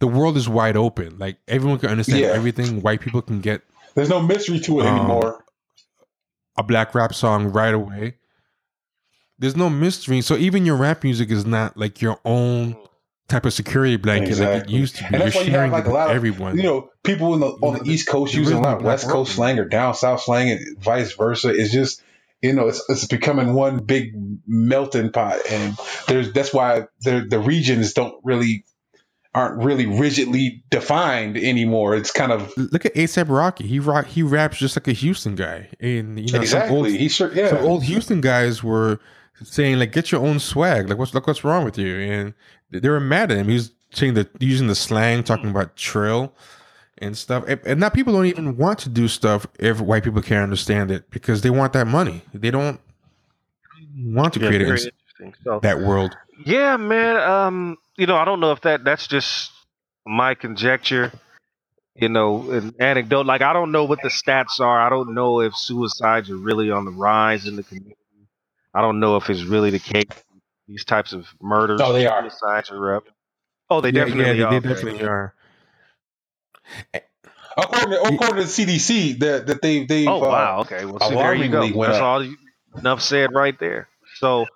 the 0.00 0.06
world 0.06 0.36
is 0.36 0.48
wide 0.48 0.76
open. 0.76 1.18
Like 1.18 1.38
everyone 1.48 1.78
can 1.78 1.90
understand 1.90 2.20
yeah. 2.20 2.28
everything. 2.28 2.82
White 2.82 3.00
people 3.00 3.22
can 3.22 3.40
get. 3.40 3.62
There's 3.94 4.08
no 4.08 4.20
mystery 4.20 4.58
to 4.60 4.80
it 4.80 4.86
um, 4.86 4.96
anymore. 4.96 5.44
A 6.56 6.62
black 6.62 6.94
rap 6.94 7.14
song 7.14 7.48
right 7.48 7.74
away. 7.74 8.16
There's 9.38 9.56
no 9.56 9.68
mystery. 9.68 10.20
So 10.20 10.36
even 10.36 10.64
your 10.64 10.76
rap 10.76 11.02
music 11.02 11.30
is 11.30 11.44
not 11.44 11.76
like 11.76 12.00
your 12.00 12.20
own 12.24 12.76
type 13.28 13.46
of 13.46 13.52
security 13.52 13.96
blanket 13.96 14.28
exactly. 14.28 14.58
like 14.60 14.68
it 14.68 14.70
used 14.70 14.96
to 14.96 15.02
be. 15.04 15.14
And 15.14 15.22
that's 15.22 15.34
You're 15.34 15.44
why 15.44 15.50
you 15.50 15.56
have 15.56 15.72
like 15.72 15.86
a 15.86 15.90
lot 15.90 16.10
of 16.10 16.16
everyone. 16.16 16.56
You 16.56 16.62
know, 16.62 16.90
people 17.02 17.38
the, 17.38 17.46
on 17.46 17.78
the 17.78 17.90
East 17.90 18.08
Coast 18.08 18.34
using 18.34 18.58
a 18.58 18.60
lot 18.60 18.78
of 18.78 18.82
West 18.82 19.08
Coast 19.08 19.34
slang 19.34 19.58
or 19.58 19.64
down 19.64 19.94
South 19.94 20.22
slang, 20.22 20.50
and 20.50 20.78
vice 20.78 21.14
versa. 21.14 21.50
It's 21.50 21.72
just 21.72 22.02
you 22.42 22.52
know, 22.52 22.68
it's, 22.68 22.84
it's 22.90 23.06
becoming 23.06 23.54
one 23.54 23.78
big 23.78 24.12
melting 24.46 25.10
pot, 25.10 25.38
and 25.50 25.78
there's 26.08 26.32
that's 26.32 26.52
why 26.52 26.86
the 27.00 27.26
the 27.28 27.38
regions 27.38 27.94
don't 27.94 28.14
really 28.22 28.64
aren't 29.34 29.64
really 29.64 29.86
rigidly 29.86 30.62
defined 30.70 31.38
anymore. 31.38 31.96
It's 31.96 32.10
kind 32.10 32.32
of 32.32 32.52
look 32.56 32.84
at 32.84 32.94
ASAP 32.94 33.30
Rocky. 33.30 33.66
He 33.66 33.80
rock 33.80 34.06
he 34.06 34.22
raps 34.22 34.58
just 34.58 34.76
like 34.76 34.86
a 34.88 34.92
Houston 34.92 35.36
guy, 35.36 35.70
and 35.80 36.20
you 36.20 36.32
know, 36.34 36.40
exactly. 36.40 36.76
Old, 36.76 36.86
he 36.88 37.08
sure 37.08 37.32
yeah. 37.32 37.48
Some 37.48 37.64
old 37.64 37.84
Houston 37.84 38.20
guys 38.20 38.62
were 38.62 39.00
saying 39.42 39.78
like, 39.78 39.92
"Get 39.92 40.12
your 40.12 40.20
own 40.20 40.38
swag." 40.38 40.90
Like, 40.90 40.98
what's 40.98 41.14
look 41.14 41.26
what's 41.26 41.44
wrong 41.44 41.64
with 41.64 41.78
you? 41.78 41.98
And 41.98 42.34
they 42.80 42.88
were 42.88 43.00
mad 43.00 43.30
at 43.30 43.38
him. 43.38 43.48
He 43.48 43.54
was 43.54 43.72
saying 43.92 44.14
that 44.14 44.30
using 44.40 44.66
the 44.66 44.74
slang, 44.74 45.22
talking 45.22 45.50
about 45.50 45.76
trill 45.76 46.34
and 46.98 47.16
stuff. 47.16 47.44
And 47.46 47.80
now 47.80 47.88
people 47.88 48.12
don't 48.12 48.26
even 48.26 48.56
want 48.56 48.78
to 48.80 48.88
do 48.88 49.08
stuff 49.08 49.46
if 49.58 49.80
white 49.80 50.04
people 50.04 50.22
can't 50.22 50.42
understand 50.42 50.90
it 50.90 51.10
because 51.10 51.42
they 51.42 51.50
want 51.50 51.72
that 51.74 51.86
money. 51.86 52.22
They 52.32 52.50
don't 52.50 52.80
want 53.96 54.34
to 54.34 54.40
yeah, 54.40 54.48
create 54.48 54.62
it 54.62 54.94
so, 55.44 55.60
that 55.60 55.78
world. 55.80 56.16
Yeah, 56.44 56.76
man. 56.76 57.16
Um, 57.16 57.76
you 57.96 58.06
know, 58.06 58.16
I 58.16 58.24
don't 58.24 58.40
know 58.40 58.52
if 58.52 58.62
that 58.62 58.84
that's 58.84 59.06
just 59.06 59.50
my 60.06 60.34
conjecture. 60.34 61.12
You 61.94 62.08
know, 62.08 62.50
an 62.50 62.74
anecdote. 62.80 63.24
Like 63.24 63.42
I 63.42 63.52
don't 63.52 63.70
know 63.70 63.84
what 63.84 64.00
the 64.02 64.08
stats 64.08 64.58
are. 64.58 64.80
I 64.80 64.88
don't 64.88 65.14
know 65.14 65.40
if 65.40 65.56
suicides 65.56 66.28
are 66.28 66.36
really 66.36 66.70
on 66.70 66.84
the 66.84 66.90
rise 66.90 67.46
in 67.46 67.54
the 67.54 67.62
community. 67.62 67.96
I 68.74 68.80
don't 68.80 68.98
know 68.98 69.16
if 69.16 69.30
it's 69.30 69.44
really 69.44 69.70
the 69.70 69.78
case. 69.78 70.23
These 70.66 70.84
types 70.84 71.12
of 71.12 71.26
murders. 71.40 71.80
Oh, 71.82 71.92
they 71.92 72.06
are. 72.06 72.22
Suicides 72.22 72.70
are 72.70 72.96
up. 72.96 73.04
Oh, 73.68 73.80
they 73.80 73.90
yeah, 73.90 74.04
definitely 74.04 74.38
yeah, 74.38 74.44
are. 74.46 74.60
They 74.60 74.68
definitely 74.68 75.02
are. 75.02 75.34
According 77.56 77.90
to, 77.90 78.02
according 78.02 78.36
to 78.36 78.50
CDC, 78.50 79.18
that 79.20 79.46
that 79.46 79.62
they 79.62 79.84
they 79.84 80.06
oh 80.08 80.18
wow 80.18 80.58
uh, 80.58 80.60
okay 80.62 80.84
well 80.84 80.98
so 80.98 81.10
there 81.10 81.34
you 81.34 81.48
go 81.48 81.68
that's 81.86 81.98
all 81.98 82.26
enough 82.76 83.00
said 83.00 83.32
right 83.32 83.56
there 83.60 83.88
so 84.16 84.46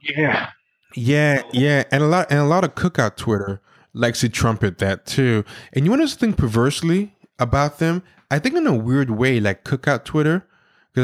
yeah 0.00 0.50
yeah 0.94 1.42
yeah 1.52 1.84
and 1.92 2.02
a 2.02 2.06
lot 2.06 2.28
and 2.30 2.38
a 2.38 2.44
lot 2.44 2.64
of 2.64 2.74
cookout 2.74 3.16
Twitter 3.16 3.60
likes 3.92 4.20
to 4.20 4.30
trumpet 4.30 4.78
that 4.78 5.04
too 5.04 5.44
and 5.74 5.84
you 5.84 5.90
want 5.90 6.08
to 6.08 6.16
think 6.16 6.38
perversely 6.38 7.14
about 7.38 7.78
them 7.78 8.02
I 8.30 8.38
think 8.38 8.54
in 8.54 8.66
a 8.66 8.74
weird 8.74 9.10
way 9.10 9.38
like 9.38 9.64
cookout 9.64 10.04
Twitter 10.04 10.36
because 10.36 10.47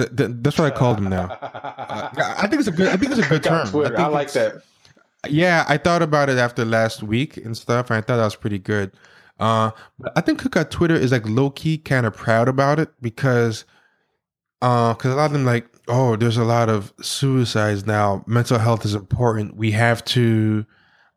that's 0.03 0.59
what 0.59 0.73
I 0.73 0.77
call 0.77 0.95
them 0.95 1.09
now 1.09 1.31
uh, 1.43 2.11
I 2.17 2.47
think 2.47 2.61
it's 2.61 2.69
a 2.69 2.73
good 2.73 2.89
I 2.89 2.97
think 2.97 3.13
it's 3.13 3.27
a 3.27 3.29
good 3.29 3.43
term 3.43 3.69
Twitter. 3.69 3.99
I, 3.99 4.05
I 4.05 4.07
like 4.07 4.33
that 4.33 4.63
yeah 5.29 5.65
I 5.69 5.79
thought 5.79 6.03
about 6.03 6.29
it 6.29 6.39
after 6.39 6.65
last 6.65 7.03
week 7.03 7.37
and 7.37 7.57
stuff 7.57 7.91
and 7.91 7.97
I 7.97 8.01
thought 8.01 8.17
that 8.17 8.25
was 8.25 8.37
pretty 8.37 8.59
good 8.59 8.93
uh, 9.39 9.71
but 9.99 10.13
I 10.17 10.21
think 10.21 10.41
Cookout 10.41 10.71
Twitter 10.71 10.95
is 10.95 11.13
like 11.13 11.29
low 11.29 11.51
key 11.51 11.79
kind 11.79 12.07
of 12.07 12.15
proud 12.15 12.49
about 12.49 12.79
it 12.79 12.91
because, 13.01 13.65
uh, 14.63 14.95
because 14.95 15.13
a 15.13 15.17
lot 15.17 15.27
of 15.27 15.33
them 15.33 15.45
like, 15.45 15.67
oh, 15.89 16.17
there's 16.17 16.37
a 16.37 16.45
lot 16.45 16.69
of 16.69 16.93
suicides 17.01 17.87
now. 17.87 18.25
Mental 18.27 18.59
health 18.59 18.85
is 18.85 18.95
important. 18.95 19.57
We 19.57 19.73
have 19.73 20.05
to, 20.07 20.65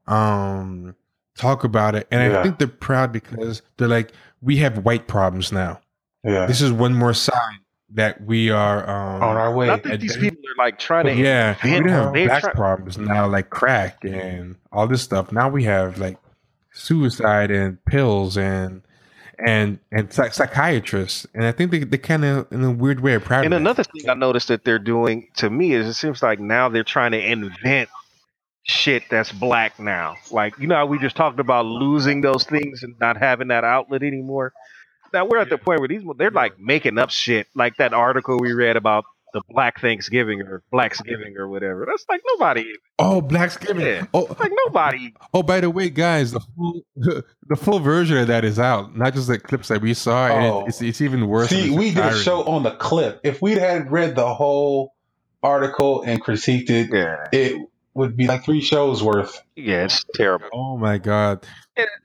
um, 0.07 0.95
talk 1.38 1.63
about 1.63 1.95
it. 1.95 2.07
And 2.09 2.32
yeah. 2.32 2.39
I 2.39 2.43
think 2.43 2.57
they're 2.57 2.67
proud 2.67 3.11
because 3.11 3.61
they're 3.78 3.88
like, 3.88 4.11
we 4.41 4.57
have 4.57 4.84
white 4.84 5.07
problems 5.07 5.51
now. 5.51 5.80
Yeah. 6.23 6.47
This 6.47 6.61
is 6.61 6.71
one 6.71 6.95
more 6.95 7.13
sign 7.13 7.59
that 7.91 8.21
we 8.21 8.49
are 8.49 8.89
um, 8.89 9.23
on 9.23 9.38
our 9.38 9.53
way. 9.53 9.69
I 9.69 9.79
think 9.79 10.01
these 10.01 10.17
people 10.17 10.39
are 10.39 10.63
like 10.63 10.77
trying 10.79 11.05
to. 11.05 11.15
Yeah, 11.15 11.55
we 11.63 11.89
have 11.89 12.13
black 12.13 12.41
try- 12.43 12.53
problems 12.53 12.97
now, 12.97 13.27
like 13.27 13.49
crack 13.49 14.03
and 14.03 14.55
all 14.71 14.88
this 14.88 15.01
stuff. 15.01 15.31
Now 15.31 15.49
we 15.49 15.63
have 15.63 15.97
like 15.97 16.17
suicide 16.73 17.49
and 17.51 17.83
pills 17.85 18.38
and 18.38 18.81
and 19.39 19.79
and 19.91 20.11
psychiatrists, 20.11 21.27
and 21.33 21.45
I 21.45 21.51
think 21.51 21.71
they 21.71 21.79
they 21.79 21.97
kind 21.97 22.25
of 22.25 22.51
in 22.51 22.63
a 22.63 22.71
weird 22.71 22.99
way 22.99 23.13
are 23.13 23.19
proud. 23.19 23.45
And 23.45 23.53
another 23.53 23.83
that. 23.83 23.91
thing 23.91 24.09
I 24.09 24.13
noticed 24.15 24.49
that 24.49 24.65
they're 24.65 24.79
doing 24.79 25.29
to 25.38 25.49
me 25.49 25.73
is 25.73 25.88
it 25.88 25.93
seems 25.93 26.21
like 26.21 26.39
now 26.39 26.69
they're 26.69 26.83
trying 26.83 27.11
to 27.11 27.19
invent 27.19 27.89
shit 28.63 29.03
that's 29.09 29.31
black 29.31 29.79
now. 29.79 30.15
Like 30.29 30.57
you 30.59 30.67
know 30.67 30.75
how 30.75 30.85
we 30.85 30.99
just 30.99 31.15
talked 31.15 31.39
about 31.39 31.65
losing 31.65 32.21
those 32.21 32.43
things 32.43 32.83
and 32.83 32.95
not 32.99 33.17
having 33.17 33.47
that 33.49 33.63
outlet 33.63 34.03
anymore. 34.03 34.53
Now 35.14 35.26
we're 35.26 35.39
at 35.39 35.49
the 35.49 35.58
point 35.58 35.80
where 35.80 35.88
these 35.88 36.03
they're 36.18 36.32
like 36.32 36.60
making 36.60 36.97
up 36.97 37.10
shit, 37.10 37.47
like 37.55 37.78
that 37.78 37.93
article 37.93 38.39
we 38.39 38.53
read 38.53 38.78
about 38.78 39.05
the 39.34 39.41
Black 39.49 39.80
Thanksgiving 39.82 40.41
or 40.41 40.64
Blacksgiving 40.74 41.36
or 41.38 41.47
whatever. 41.47 41.86
That's 41.88 42.05
like 42.10 42.22
nobody. 42.34 42.74
Oh, 42.97 43.22
Blacksgiving. 43.22 43.86
Yeah. 43.86 44.05
Oh, 44.14 44.36
like 44.39 44.51
nobody. 44.66 45.14
Oh, 45.34 45.43
by 45.43 45.60
the 45.60 45.70
way, 45.70 45.89
guys, 45.89 46.32
the 46.32 46.39
full 46.39 46.82
the 46.95 47.55
full 47.55 47.80
version 47.80 48.18
of 48.18 48.28
that 48.28 48.43
is 48.43 48.58
out. 48.58 48.97
Not 48.97 49.14
just 49.14 49.28
the 49.28 49.38
clips 49.38 49.68
that 49.68 49.82
we 49.82 49.93
saw, 49.93 50.28
oh. 50.28 50.60
and 50.60 50.68
it's, 50.68 50.82
it's 50.82 51.01
even 51.01 51.28
worse. 51.28 51.49
See, 51.49 51.70
we 51.70 51.91
did 51.91 52.05
a 52.05 52.18
show 52.18 52.43
on 52.45 52.64
the 52.64 52.72
clip. 52.72 53.20
If 53.24 53.41
we 53.41 53.53
had 53.53 53.91
read 53.91 54.16
the 54.16 54.34
whole 54.34 54.95
article 55.43 56.01
and 56.01 56.24
critiqued 56.24 56.70
it, 56.70 56.89
yeah. 56.91 57.28
it 57.32 57.62
would 57.98 58.16
be 58.16 58.28
like 58.28 58.45
three 58.45 58.62
shows 58.62 59.04
worth. 59.04 59.41
Yeah, 59.56 59.86
it's 59.86 60.06
terrible. 60.14 60.48
Oh 60.54 60.78
my 60.78 60.98
god. 61.00 61.45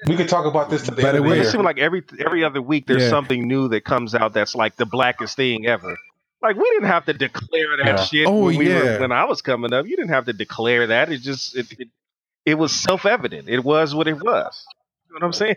We 0.07 0.17
could 0.17 0.29
talk 0.29 0.47
about 0.47 0.71
this 0.71 0.83
today. 0.83 1.03
But 1.03 1.15
it 1.15 1.51
seems 1.51 1.63
like 1.63 1.79
every 1.79 2.03
every 2.19 2.45
other 2.45 2.61
week 2.61 2.87
there's 2.87 3.03
yeah. 3.03 3.11
something 3.11 3.47
new 3.47 3.69
that 3.69 3.85
comes 3.85 4.15
out 4.15 4.33
that's 4.33 4.55
like 4.55 4.77
the 4.77 4.87
blackest 4.87 5.37
thing 5.37 5.67
ever. 5.67 5.97
Like 6.43 6.57
we 6.57 6.69
didn't 6.71 6.89
have 6.89 7.05
to 7.07 7.13
declare 7.13 7.77
that 7.77 7.87
yeah. 7.87 8.05
shit. 8.05 8.27
Oh 8.27 8.47
when 8.47 8.57
we 8.57 8.69
yeah. 8.69 8.83
Were, 8.83 9.01
when 9.01 9.13
I 9.13 9.25
was 9.25 9.43
coming 9.43 9.73
up, 9.73 9.87
you 9.87 9.97
didn't 9.97 10.11
have 10.11 10.25
to 10.27 10.33
declare 10.33 10.89
that. 10.89 11.13
It 11.13 11.19
just 11.19 11.57
it, 11.57 11.73
it, 11.79 11.89
it 12.45 12.55
was 12.55 12.73
self 12.73 13.07
evident. 13.07 13.49
It 13.49 13.63
was 13.63 13.95
what 13.95 14.09
it 14.09 14.21
was. 14.21 14.67
You 15.09 15.15
know 15.15 15.19
what 15.19 15.25
I'm 15.25 15.33
saying? 15.33 15.57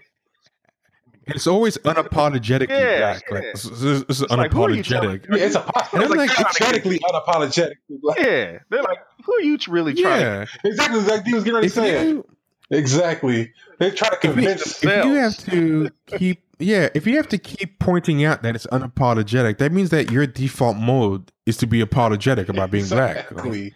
It's 1.28 1.47
always 1.47 1.78
unapologetically 1.80 2.69
yeah, 2.69 2.97
black. 2.99 3.23
Yeah. 3.30 3.36
Like 3.36 3.43
it's, 3.45 3.65
it's, 3.65 3.82
it's, 3.82 4.21
it's 4.21 4.21
unapologetic. 4.32 5.30
Like, 5.30 5.39
yeah, 5.39 5.45
it's 5.45 5.55
a 5.55 5.65
it's 5.67 5.93
like, 5.93 6.30
unapologetically 6.30 6.99
unapologetic. 6.99 7.76
Yeah, 8.17 8.59
they're 8.69 8.84
like, 8.84 8.99
who 9.23 9.34
are 9.34 9.41
you 9.41 9.57
really 9.67 9.93
trying? 9.95 10.21
Yeah, 10.21 10.45
exactly. 10.63 11.01
Like 11.01 11.26
he 11.26 11.34
was 11.34 11.43
getting 11.43 11.55
ready 11.55 11.69
to 11.69 11.73
say. 11.73 12.07
You, 12.07 12.26
Exactly. 12.71 13.53
They 13.78 13.91
try 13.91 14.09
to 14.09 14.17
convince. 14.17 14.84
If, 14.84 14.89
if 14.89 15.05
you 15.05 15.13
have 15.13 15.38
to 15.38 15.91
keep, 16.17 16.41
yeah, 16.57 16.89
if 16.95 17.05
you 17.05 17.15
have 17.17 17.28
to 17.30 17.38
keep 17.38 17.78
pointing 17.80 18.23
out 18.23 18.41
that 18.41 18.55
it's 18.55 18.65
unapologetic, 18.67 19.59
that 19.59 19.71
means 19.71 19.91
that 19.91 20.11
your 20.11 20.26
default 20.26 20.78
mode 20.78 21.32
is 21.45 21.57
to 21.57 21.67
be 21.67 21.82
apologetic 21.82 22.49
about 22.49 22.71
being 22.71 22.84
exactly. 22.84 23.36
black. 23.36 23.45
Right? 23.45 23.73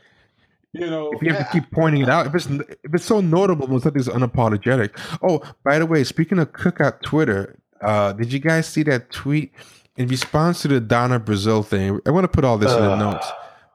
You 0.74 0.88
know, 0.88 1.12
if 1.12 1.22
you 1.24 1.34
have 1.34 1.48
to 1.48 1.52
keep 1.52 1.72
pointing 1.72 2.04
it 2.04 2.10
out, 2.10 2.28
if 2.28 2.36
it's 2.36 2.46
if 2.46 2.94
it's 2.94 3.06
so 3.06 3.22
notable 3.22 3.68
when 3.68 3.80
something's 3.80 4.08
unapologetic. 4.08 4.92
Oh, 5.24 5.42
by 5.64 5.80
the 5.80 5.86
way, 5.86 6.04
speaking 6.04 6.38
of 6.38 6.52
cookout 6.52 7.02
Twitter, 7.02 7.58
uh, 7.82 8.14
did 8.14 8.32
you 8.32 8.40
guys 8.40 8.68
see 8.68 8.84
that 8.84 9.10
tweet 9.10 9.52
in 9.98 10.08
response 10.08 10.62
to 10.62 10.68
the 10.68 10.80
Donna 10.80 11.20
Brazile 11.20 11.66
thing? 11.66 12.00
I 12.06 12.12
want 12.12 12.26
to 12.26 12.28
put 12.28 12.44
all 12.44 12.58
this 12.58 12.72
uh. 12.72 12.78
in 12.78 12.84
the 12.84 12.96
notes. 12.96 13.28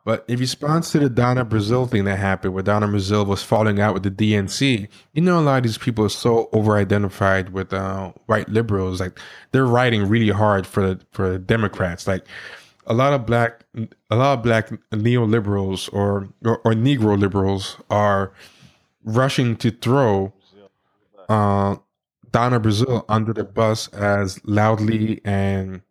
But 0.05 0.23
in 0.29 0.39
response 0.39 0.93
to 0.93 0.99
the 0.99 1.09
Donna 1.09 1.47
Brazile 1.47 1.91
thing 1.91 2.05
that 2.05 2.19
happened, 2.19 2.53
where 2.53 2.63
Donna 2.63 2.87
Brazile 2.87 3.27
was 3.27 3.43
falling 3.43 3.81
out 3.81 3.95
with 3.95 4.03
the 4.03 4.11
DNC, 4.11 4.87
you 5.15 5.23
know, 5.23 5.39
a 5.39 5.41
lot 5.41 5.57
of 5.57 5.63
these 5.63 5.79
people 5.79 6.05
are 6.05 6.11
so 6.11 6.51
over-identified 6.53 7.55
with 7.55 7.73
uh, 7.73 8.13
white 8.27 8.51
liberals. 8.51 9.01
Like 9.01 9.19
they're 9.53 9.65
writing 9.65 10.07
really 10.07 10.29
hard 10.29 10.67
for 10.67 10.87
the, 10.87 11.01
for 11.13 11.31
the 11.31 11.39
Democrats. 11.39 12.07
Like 12.07 12.27
a 12.87 12.95
lot 12.95 13.13
of 13.13 13.27
black, 13.27 13.65
a 14.11 14.17
lot 14.17 14.39
of 14.39 14.43
black 14.43 14.69
neoliberals 14.93 15.93
or, 15.93 16.29
or 16.45 16.59
or 16.65 16.73
Negro 16.73 17.19
liberals 17.19 17.77
are 17.91 18.33
rushing 19.05 19.57
to 19.57 19.71
throw 19.71 20.33
uh, 21.29 21.77
Donna 22.31 22.61
Brazile 22.61 23.05
under 23.09 23.33
the 23.33 23.45
bus 23.45 23.89
as 23.89 24.41
loudly 24.45 25.21
and 25.25 25.83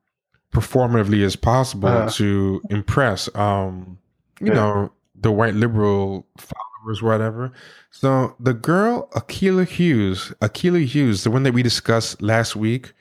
performatively 0.51 1.23
as 1.23 1.35
possible 1.35 1.87
uh, 1.87 2.09
to 2.11 2.61
impress 2.69 3.33
um 3.35 3.97
you 4.39 4.47
yeah. 4.47 4.53
know 4.53 4.91
the 5.15 5.31
white 5.31 5.55
liberal 5.55 6.27
followers 6.37 7.01
whatever 7.01 7.51
so 7.89 8.35
the 8.39 8.53
girl 8.53 9.09
Akilah 9.13 9.67
Hughes 9.67 10.31
Akilah 10.41 10.85
Hughes 10.85 11.23
the 11.23 11.31
one 11.31 11.41
that 11.43 11.53
we 11.53 11.63
discussed 11.63 12.21
last 12.21 12.55
week 12.55 12.93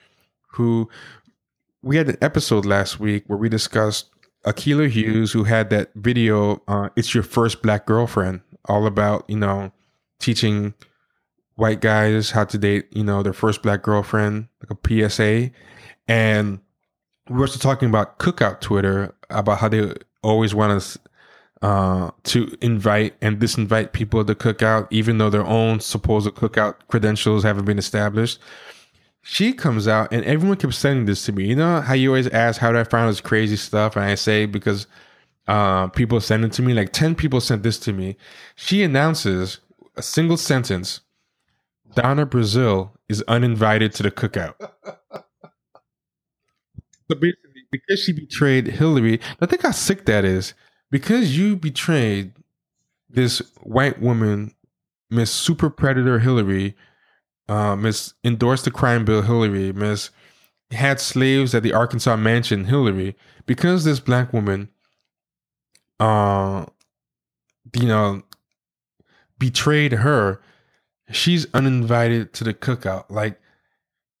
who 0.47 0.89
we 1.83 1.97
had 1.97 2.09
an 2.09 2.17
episode 2.21 2.65
last 2.65 2.99
week 2.99 3.23
where 3.27 3.37
we 3.37 3.49
discussed 3.49 4.09
Akilah 4.45 4.89
Hughes 4.89 5.31
who 5.31 5.43
had 5.43 5.69
that 5.69 5.91
video 5.95 6.61
uh, 6.67 6.89
it's 6.95 7.13
your 7.13 7.23
first 7.23 7.61
black 7.61 7.85
girlfriend 7.85 8.41
all 8.65 8.87
about 8.87 9.29
you 9.29 9.37
know 9.37 9.71
teaching 10.19 10.73
white 11.55 11.81
guys 11.81 12.31
how 12.31 12.45
to 12.45 12.57
date, 12.57 12.87
you 12.91 13.03
know, 13.03 13.23
their 13.23 13.33
first 13.33 13.61
black 13.61 13.83
girlfriend, 13.83 14.47
like 14.61 14.77
a 14.77 15.09
PSA. 15.09 15.51
And 16.07 16.59
we 17.29 17.35
were 17.35 17.43
also 17.43 17.59
talking 17.59 17.89
about 17.89 18.19
cookout 18.19 18.61
Twitter 18.61 19.13
about 19.29 19.59
how 19.59 19.69
they 19.69 19.93
always 20.23 20.55
want 20.55 20.73
us 20.73 20.97
uh, 21.61 22.11
to 22.23 22.55
invite 22.61 23.15
and 23.21 23.39
disinvite 23.39 23.93
people 23.93 24.25
to 24.25 24.35
cookout, 24.35 24.87
even 24.89 25.17
though 25.17 25.29
their 25.29 25.45
own 25.45 25.79
supposed 25.79 26.29
cookout 26.31 26.75
credentials 26.87 27.43
haven't 27.43 27.65
been 27.65 27.79
established. 27.79 28.39
She 29.23 29.53
comes 29.53 29.87
out 29.87 30.11
and 30.11 30.23
everyone 30.25 30.57
kept 30.57 30.73
sending 30.73 31.05
this 31.05 31.25
to 31.25 31.31
me. 31.31 31.45
You 31.47 31.55
know 31.55 31.81
how 31.81 31.93
you 31.93 32.09
always 32.09 32.27
ask 32.27 32.59
how 32.59 32.71
did 32.71 32.79
I 32.79 32.83
find 32.83 33.09
this 33.09 33.21
crazy 33.21 33.55
stuff, 33.55 33.95
and 33.95 34.05
I 34.05 34.15
say 34.15 34.45
because 34.45 34.85
uh, 35.47 35.87
people 35.87 36.19
send 36.19 36.43
it 36.45 36.51
to 36.53 36.61
me. 36.61 36.73
Like 36.73 36.91
ten 36.91 37.15
people 37.15 37.39
sent 37.41 37.63
this 37.63 37.79
to 37.79 37.93
me. 37.93 38.17
She 38.55 38.83
announces 38.83 39.59
a 39.95 40.01
single 40.01 40.37
sentence 40.37 40.99
Donna 41.95 42.25
Brazile 42.25 42.91
is 43.07 43.23
uninvited 43.27 43.93
to 43.93 44.03
the 44.03 44.11
cookout. 44.11 44.55
so 47.09 47.15
basically, 47.19 47.65
because 47.71 47.99
she 47.99 48.11
betrayed 48.13 48.67
Hillary, 48.67 49.19
I 49.41 49.45
think 49.45 49.61
how 49.61 49.71
sick 49.71 50.05
that 50.05 50.25
is. 50.25 50.53
Because 50.91 51.37
you 51.37 51.55
betrayed 51.55 52.33
this 53.09 53.39
white 53.61 54.01
woman, 54.01 54.53
Miss 55.09 55.31
Super 55.31 55.69
Predator 55.69 56.19
Hillary, 56.19 56.75
uh, 57.49 57.75
Miss 57.75 58.13
endorsed 58.23 58.65
the 58.65 58.71
crime 58.71 59.05
bill 59.05 59.21
Hillary, 59.21 59.71
Miss 59.73 60.09
had 60.71 60.99
slaves 60.99 61.53
at 61.53 61.63
the 61.63 61.73
Arkansas 61.73 62.15
mansion 62.15 62.65
Hillary, 62.65 63.15
because 63.45 63.83
this 63.83 63.99
black 63.99 64.33
woman, 64.33 64.69
uh, 65.99 66.65
you 67.75 67.87
know, 67.87 68.23
betrayed 69.37 69.91
her 69.91 70.41
she's 71.11 71.45
uninvited 71.53 72.33
to 72.33 72.43
the 72.43 72.53
cookout. 72.53 73.05
Like 73.09 73.39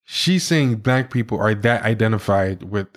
she's 0.03 0.43
saying 0.43 0.77
black 0.77 1.11
people 1.11 1.39
are 1.39 1.55
that 1.55 1.83
identified 1.83 2.63
with 2.63 2.87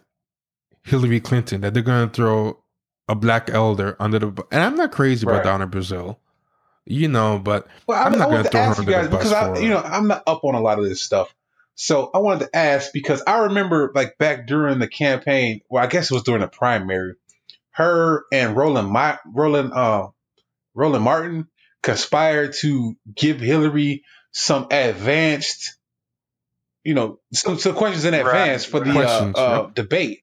Hillary 0.84 1.20
Clinton 1.20 1.60
that 1.62 1.74
they're 1.74 1.82
gonna 1.82 2.08
throw 2.08 2.62
a 3.08 3.14
black 3.14 3.50
elder 3.50 3.96
under 4.00 4.18
the 4.18 4.46
and 4.50 4.62
I'm 4.62 4.76
not 4.76 4.92
crazy 4.92 5.26
right. 5.26 5.34
about 5.34 5.44
Donna 5.44 5.66
Brazile. 5.66 6.16
You 6.88 7.08
know, 7.08 7.40
but 7.40 7.66
well, 7.88 8.00
I'm, 8.00 8.12
I'm 8.12 8.18
not 8.18 8.30
gonna 8.30 8.44
throw 8.44 8.62
her 8.62 8.78
under 8.78 8.90
guys, 8.90 9.08
because 9.08 9.32
I, 9.32 9.58
you 9.58 9.70
know, 9.70 9.80
I'm 9.80 10.06
not 10.06 10.22
up 10.26 10.44
on 10.44 10.54
a 10.54 10.60
lot 10.60 10.78
of 10.78 10.84
this 10.84 11.00
stuff. 11.00 11.34
So 11.74 12.10
I 12.14 12.18
wanted 12.18 12.46
to 12.46 12.56
ask 12.56 12.92
because 12.92 13.22
I 13.26 13.38
remember 13.38 13.92
like 13.94 14.16
back 14.18 14.46
during 14.46 14.78
the 14.78 14.88
campaign, 14.88 15.60
well, 15.68 15.82
I 15.82 15.88
guess 15.88 16.10
it 16.10 16.14
was 16.14 16.22
during 16.22 16.40
the 16.40 16.48
primary, 16.48 17.14
her 17.72 18.24
and 18.32 18.56
Roland, 18.56 18.88
My, 18.88 19.18
Roland, 19.26 19.72
uh, 19.74 20.08
Roland 20.74 21.04
Martin, 21.04 21.48
conspired 21.82 22.54
to 22.60 22.96
give 23.14 23.40
Hillary 23.40 24.04
some 24.30 24.68
advanced, 24.70 25.76
you 26.84 26.94
know, 26.94 27.18
some, 27.32 27.58
some 27.58 27.74
questions 27.74 28.04
in 28.04 28.14
advance 28.14 28.64
right. 28.64 28.70
for 28.70 28.80
the 28.80 28.98
uh, 28.98 29.32
uh, 29.34 29.70
debate. 29.74 30.22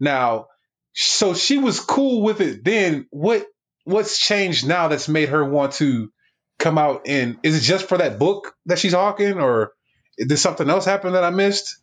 Now, 0.00 0.48
so 0.92 1.32
she 1.32 1.58
was 1.58 1.80
cool 1.80 2.22
with 2.22 2.40
it 2.40 2.64
then. 2.64 3.06
What 3.10 3.46
what's 3.86 4.18
changed 4.18 4.66
now 4.66 4.88
that's 4.88 5.08
made 5.08 5.28
her 5.28 5.44
want 5.44 5.72
to 5.74 6.12
come 6.58 6.76
out 6.76 7.02
and 7.06 7.38
is 7.42 7.56
it 7.56 7.60
just 7.60 7.88
for 7.88 7.98
that 7.98 8.18
book 8.18 8.56
that 8.66 8.78
she's 8.78 8.92
hawking 8.92 9.38
or 9.38 9.72
did 10.18 10.36
something 10.38 10.68
else 10.68 10.84
happen 10.84 11.12
that 11.12 11.22
I 11.22 11.30
missed? 11.30 11.78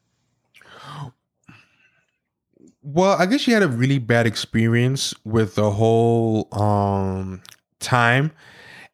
Well, 2.81 3.15
I 3.17 3.25
guess 3.25 3.41
she 3.41 3.51
had 3.51 3.63
a 3.63 3.67
really 3.67 3.99
bad 3.99 4.27
experience 4.27 5.13
with 5.23 5.55
the 5.55 5.71
whole 5.71 6.49
um 6.51 7.41
time 7.79 8.31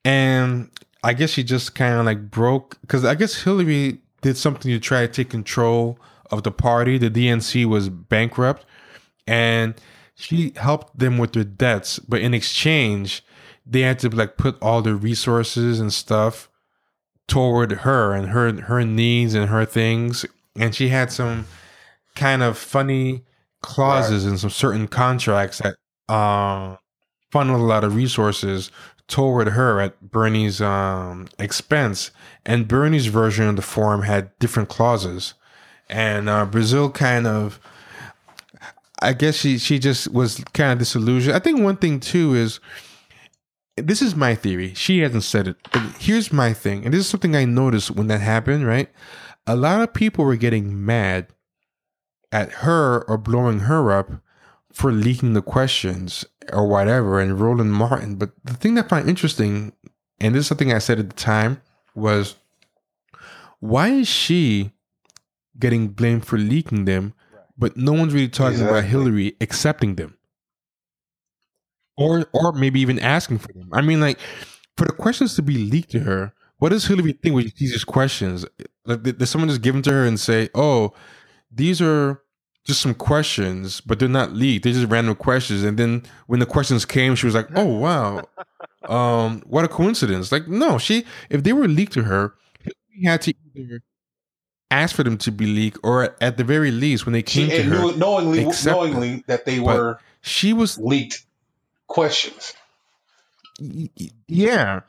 and 0.06 0.70
I 1.04 1.14
guess 1.14 1.32
she 1.32 1.44
just 1.44 1.74
kind 1.74 1.96
of 1.96 2.06
like 2.06 2.30
broke 2.30 2.78
because 2.82 3.06
I 3.06 3.16
guess 3.16 3.44
Hillary 3.44 4.00
did 4.22 4.38
something 4.38 4.72
to 4.72 4.80
try 4.80 5.02
to 5.02 5.08
take 5.12 5.30
control 5.30 5.98
of 6.30 6.44
the 6.44 6.52
party. 6.52 6.98
The 6.98 7.10
DNC 7.10 7.66
was 7.66 7.90
bankrupt, 7.90 8.66
and 9.26 9.74
she 10.20 10.54
helped 10.58 11.00
them 11.00 11.18
with 11.18 11.34
their 11.34 11.44
debts, 11.44 11.98
but 12.00 12.22
in 12.22 12.34
exchange, 12.34 13.24
they 13.66 13.82
had 13.82 14.00
to 14.00 14.10
like 14.10 14.38
put 14.38 14.62
all 14.62 14.82
their 14.82 14.96
resources 14.96 15.80
and 15.80 15.94
stuff 15.94 16.50
toward 17.28 17.72
her 17.72 18.14
and 18.14 18.30
her 18.30 18.62
her 18.62 18.84
needs 18.84 19.34
and 19.34 19.50
her 19.50 19.66
things. 19.66 20.26
And 20.56 20.76
she 20.76 20.90
had 20.90 21.12
some 21.12 21.46
kind 22.16 22.44
of 22.44 22.58
funny 22.58 23.24
clauses 23.62 24.26
right. 24.26 24.32
in 24.32 24.38
some 24.38 24.50
certain 24.50 24.88
contracts 24.88 25.60
that 25.60 25.76
uh, 26.14 26.76
funneled 27.32 27.62
a 27.62 27.64
lot 27.64 27.84
of 27.84 27.96
resources 27.96 28.72
toward 29.08 29.50
her 29.50 29.80
at 29.80 30.12
Bernie's 30.12 30.62
um, 30.62 31.28
expense, 31.40 32.12
and 32.46 32.68
Bernie's 32.68 33.08
version 33.08 33.48
of 33.48 33.56
the 33.56 33.62
form 33.62 34.04
had 34.04 34.38
different 34.40 34.70
clauses, 34.70 35.34
and 35.90 36.30
uh, 36.30 36.46
Brazile 36.46 36.94
kind 36.94 37.26
of, 37.26 37.60
I 39.02 39.14
guess 39.14 39.36
she 39.36 39.58
she 39.58 39.80
just 39.80 40.12
was 40.12 40.44
kind 40.54 40.74
of 40.74 40.80
disillusioned. 40.80 41.36
I 41.36 41.40
think 41.40 41.62
one 41.62 41.78
thing 41.78 42.00
too 42.00 42.36
is. 42.36 42.60
This 43.78 44.02
is 44.02 44.14
my 44.14 44.36
theory. 44.36 44.74
She 44.74 45.00
hasn't 45.00 45.24
said 45.24 45.48
it, 45.48 45.56
but 45.72 45.82
here's 46.00 46.34
my 46.34 46.52
thing, 46.52 46.84
and 46.84 46.94
this 46.94 47.00
is 47.00 47.08
something 47.08 47.34
I 47.34 47.46
noticed 47.46 47.92
when 47.92 48.08
that 48.08 48.20
happened. 48.20 48.68
Right, 48.68 48.90
a 49.48 49.56
lot 49.56 49.82
of 49.82 49.94
people 49.94 50.26
were 50.26 50.36
getting 50.36 50.86
mad 50.86 51.28
at 52.32 52.52
her 52.52 53.04
or 53.08 53.18
blowing 53.18 53.60
her 53.60 53.92
up 53.92 54.12
for 54.72 54.92
leaking 54.92 55.34
the 55.34 55.42
questions 55.42 56.26
or 56.54 56.68
whatever 56.68 57.20
and 57.20 57.40
Roland 57.40 57.74
Martin. 57.74 58.16
But 58.16 58.32
the 58.44 58.54
thing 58.54 58.76
that 58.76 58.86
I 58.86 58.88
find 58.90 59.10
interesting, 59.10 59.74
and 60.20 60.36
this 60.36 60.42
is 60.42 60.48
something 60.48 60.72
I 60.74 60.80
said 60.80 61.00
at 61.00 61.10
the 61.10 61.16
time, 61.16 61.62
was 61.96 62.36
why 63.60 63.90
is 63.90 64.08
she 64.08 64.72
getting 65.58 65.90
blamed 65.90 66.26
for 66.26 66.38
leaking 66.38 66.86
them, 66.86 67.14
but 67.60 67.76
no 67.78 67.94
one's 67.94 68.14
really 68.14 68.30
talking 68.30 68.54
exactly. 68.54 68.80
about 68.80 68.90
Hillary 68.90 69.36
accepting 69.42 69.96
them? 69.96 70.18
Or 71.98 72.26
or 72.32 72.54
maybe 72.54 72.80
even 72.80 72.98
asking 72.98 73.40
for 73.40 73.52
them. 73.52 73.70
I 73.74 73.82
mean, 73.82 74.00
like, 74.00 74.20
for 74.78 74.86
the 74.86 74.94
questions 74.94 75.36
to 75.36 75.42
be 75.42 75.58
leaked 75.58 75.92
to 75.92 76.00
her, 76.00 76.34
what 76.58 76.70
does 76.70 76.86
Hillary 76.86 77.12
think 77.12 77.36
when 77.36 77.44
she 77.44 77.52
sees 77.52 77.72
these 77.72 77.84
questions? 77.84 78.46
Like, 78.86 79.04
did, 79.04 79.18
did 79.18 79.26
someone 79.26 79.50
just 79.50 79.62
give 79.62 79.74
them 79.74 79.82
to 79.84 79.92
her 79.92 80.06
and 80.06 80.18
say, 80.18 80.50
"Oh, 80.56 80.94
these 81.52 81.82
are 81.82 82.22
just 82.66 82.82
some 82.82 82.94
questions, 82.94 83.82
but 83.82 84.00
they're 84.00 84.08
not 84.08 84.32
leaked. 84.34 84.64
They're 84.64 84.74
just 84.74 84.90
random 84.90 85.16
questions. 85.16 85.64
And 85.64 85.78
then 85.78 86.04
when 86.28 86.40
the 86.40 86.46
questions 86.46 86.86
came, 86.86 87.16
she 87.16 87.26
was 87.26 87.36
like, 87.36 87.50
"Oh 87.56 87.66
wow, 87.66 88.24
um, 88.88 89.42
what 89.46 89.66
a 89.66 89.68
coincidence!" 89.68 90.32
Like, 90.32 90.48
no, 90.48 90.78
she 90.78 91.06
if 91.30 91.44
they 91.44 91.52
were 91.52 91.68
leaked 91.68 91.94
to 91.94 92.04
her, 92.04 92.36
she 92.64 93.06
had 93.06 93.22
to 93.24 93.34
either 93.56 93.82
ask 94.72 94.96
for 94.96 95.04
them 95.04 95.18
to 95.20 95.32
be 95.32 95.46
leaked, 95.46 95.80
or 95.84 96.16
at 96.22 96.38
the 96.38 96.44
very 96.44 96.72
least, 96.72 97.06
when 97.06 97.14
they 97.14 97.24
came 97.24 97.50
she, 97.50 97.58
to 97.58 97.64
her, 97.64 97.96
knowingly, 97.98 98.46
knowingly 98.66 99.10
them. 99.10 99.24
that 99.28 99.46
they 99.46 99.60
were 99.60 100.00
she 100.22 100.54
was 100.54 100.78
leaked 100.78 101.26
questions. 101.88 102.54
Yeah, 104.28 104.82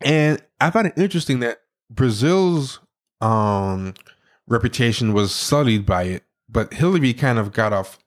and 0.00 0.40
I 0.60 0.70
find 0.70 0.86
it 0.86 0.94
interesting 0.96 1.40
that 1.40 1.62
Brazile's 1.92 2.80
um, 3.20 3.94
reputation 4.46 5.12
was 5.12 5.34
sullied 5.34 5.86
by 5.86 6.04
it, 6.04 6.24
but 6.48 6.72
Hillary 6.74 7.14
kind 7.14 7.38
of 7.38 7.52
got 7.52 7.72
off 7.72 7.98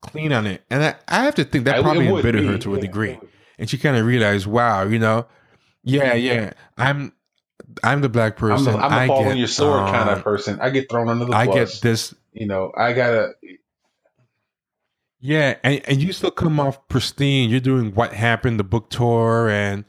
clean 0.00 0.32
on 0.32 0.46
it, 0.46 0.62
and 0.70 0.82
I, 0.82 0.94
I 1.08 1.24
have 1.24 1.34
to 1.36 1.44
think 1.44 1.64
that 1.64 1.82
probably 1.82 2.08
embittered 2.08 2.44
her 2.44 2.58
to 2.58 2.74
a 2.74 2.80
degree, 2.80 3.18
and 3.58 3.68
she 3.68 3.76
kind 3.76 3.96
of 3.96 4.06
realized, 4.06 4.46
wow, 4.46 4.84
you 4.84 4.98
know, 4.98 5.26
yeah, 5.82 6.14
yeah, 6.14 6.52
I'm. 6.78 7.12
I'm 7.82 8.00
the 8.00 8.08
black 8.08 8.36
person. 8.36 8.68
I'm 8.68 8.74
the, 8.74 8.84
I'm 8.84 9.08
the 9.08 9.14
fall 9.14 9.24
on 9.24 9.36
your 9.36 9.46
sword 9.46 9.80
um, 9.80 9.92
kind 9.92 10.10
of 10.10 10.22
person. 10.22 10.58
I 10.60 10.70
get 10.70 10.90
thrown 10.90 11.08
under 11.08 11.24
the 11.24 11.32
I 11.32 11.46
bus. 11.46 11.54
I 11.54 11.58
get 11.58 11.80
this. 11.82 12.14
You 12.32 12.46
know, 12.46 12.72
I 12.76 12.92
gotta. 12.92 13.34
Yeah, 15.20 15.56
and, 15.62 15.82
and 15.86 16.02
you 16.02 16.12
still 16.12 16.30
come 16.30 16.58
off 16.58 16.88
pristine. 16.88 17.50
You're 17.50 17.60
doing 17.60 17.94
what 17.94 18.14
happened, 18.14 18.58
the 18.58 18.64
book 18.64 18.88
tour, 18.88 19.50
and 19.50 19.84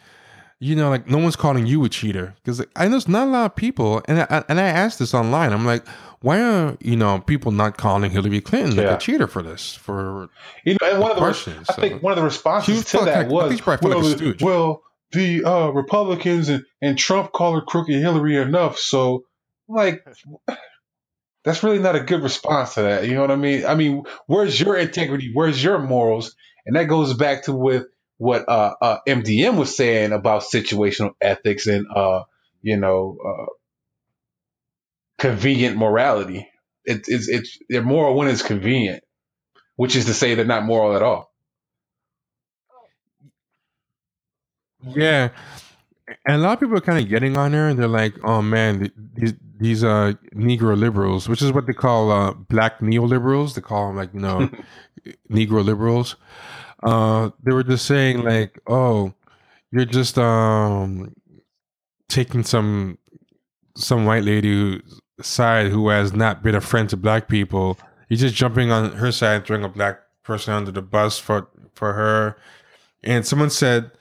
you 0.60 0.76
know, 0.76 0.90
like 0.90 1.08
no 1.08 1.18
one's 1.18 1.36
calling 1.36 1.66
you 1.66 1.84
a 1.86 1.90
cheater 1.90 2.36
because 2.36 2.64
I 2.76 2.88
know 2.88 2.98
it's 2.98 3.08
not 3.08 3.28
a 3.28 3.32
lot 3.32 3.46
of 3.46 3.56
people, 3.56 4.02
and 4.06 4.22
I, 4.22 4.44
and 4.48 4.60
I 4.60 4.68
asked 4.68 5.00
this 5.00 5.14
online. 5.14 5.54
I'm 5.54 5.66
like, 5.66 5.88
why 6.22 6.40
are 6.40 6.78
you 6.80 6.96
know 6.96 7.20
people 7.20 7.52
not 7.52 7.78
calling 7.78 8.12
Hillary 8.12 8.42
Clinton 8.42 8.76
like 8.76 8.86
a 8.86 8.98
cheater 9.00 9.26
for 9.26 9.42
this? 9.42 9.74
For 9.74 10.30
you 10.64 10.78
know, 10.80 10.88
and 10.88 11.00
one 11.00 11.12
of 11.12 11.18
the 11.18 11.22
questions, 11.22 11.68
I 11.70 11.74
think 11.74 12.04
one 12.04 12.12
of 12.12 12.18
the 12.18 12.24
responses 12.24 12.86
to 12.86 13.06
that 13.06 13.28
was, 13.28 13.60
well, 13.66 13.80
like 13.82 14.42
well, 14.42 14.84
the 15.12 15.44
uh, 15.44 15.70
Republicans 15.70 16.50
and, 16.50 16.66
and 16.82 16.98
Trump 16.98 17.32
call 17.32 17.56
her 17.56 17.62
crooked 17.62 17.96
Hillary 17.96 18.38
enough, 18.38 18.78
so 18.78 19.26
like. 19.68 20.06
That's 21.44 21.64
really 21.64 21.80
not 21.80 21.96
a 21.96 22.02
good 22.02 22.22
response 22.22 22.76
to 22.76 22.84
that. 22.84 23.08
You 23.08 23.16
know 23.16 23.22
what 23.22 23.32
I 23.32 23.36
mean? 23.36 23.66
I 23.66 23.74
mean, 23.74 24.04
where's 24.28 24.62
your 24.62 24.78
integrity? 24.78 25.32
Where's 25.34 25.64
your 25.64 25.80
morals? 25.80 26.36
And 26.68 26.76
that 26.76 26.84
goes 26.84 27.16
back 27.16 27.46
to 27.46 27.54
with 27.54 27.88
what 28.18 28.48
uh, 28.48 28.76
uh, 28.80 28.98
MDM 29.08 29.58
was 29.58 29.76
saying 29.76 30.12
about 30.12 30.44
situational 30.44 31.14
ethics 31.20 31.66
and 31.66 31.88
uh, 31.88 32.24
you 32.62 32.78
know 32.78 33.18
uh, 33.26 33.46
convenient 35.18 35.76
morality. 35.78 36.48
It, 36.86 37.06
it's 37.08 37.28
it's 37.28 37.58
they're 37.68 37.82
moral 37.82 38.16
when 38.16 38.28
it's 38.28 38.44
convenient, 38.44 39.04
which 39.76 39.96
is 39.96 40.06
to 40.06 40.14
say 40.14 40.36
they're 40.36 40.46
not 40.46 40.66
moral 40.66 40.96
at 40.96 41.02
all. 41.02 41.31
Yeah, 44.84 45.30
and 46.26 46.38
a 46.38 46.40
lot 46.40 46.54
of 46.54 46.60
people 46.60 46.78
are 46.78 46.82
kind 46.82 47.00
of 47.00 47.10
getting 47.10 47.38
on 47.38 47.54
her 47.54 47.68
and 47.70 47.80
they're 47.80 47.88
like, 47.88 48.16
"Oh 48.24 48.42
man, 48.42 48.92
these 49.16 49.34
these 49.60 49.84
uh 49.84 50.14
Negro 50.36 50.78
liberals, 50.78 51.30
which 51.30 51.42
is 51.42 51.52
what 51.52 51.68
they 51.68 51.74
call 51.74 52.12
uh 52.12 52.34
black 52.34 52.80
neoliberals. 52.80 53.54
They 53.56 53.62
call 53.62 53.88
them 53.88 53.98
like 53.98 54.14
you 54.14 54.20
know 54.22 54.50
Negro 55.32 55.64
liberals." 55.64 56.16
uh, 56.84 57.30
they 57.44 57.54
were 57.54 57.64
just 57.64 57.86
saying 57.86 58.24
like, 58.24 58.60
"Oh, 58.68 59.14
you're 59.72 59.86
just 59.86 60.18
um 60.18 61.14
taking 62.10 62.44
some 62.44 62.98
some 63.76 64.06
white 64.06 64.24
lady 64.24 64.82
side 65.22 65.68
who 65.72 65.90
has 65.90 66.14
not 66.14 66.44
been 66.44 66.56
a 66.56 66.62
friend 66.62 66.90
to 66.90 66.98
black 66.98 67.28
people. 67.28 67.78
You're 68.10 68.18
just 68.20 68.36
jumping 68.36 68.72
on 68.72 68.94
her 68.94 69.12
side, 69.12 69.46
throwing 69.46 69.64
a 69.64 69.70
black 69.70 70.00
person 70.24 70.54
under 70.54 70.72
the 70.72 70.82
bus 70.82 71.20
for 71.20 71.48
for 71.76 71.94
her." 71.94 72.38
And 73.04 73.26
someone 73.26 73.50
said. 73.50 73.92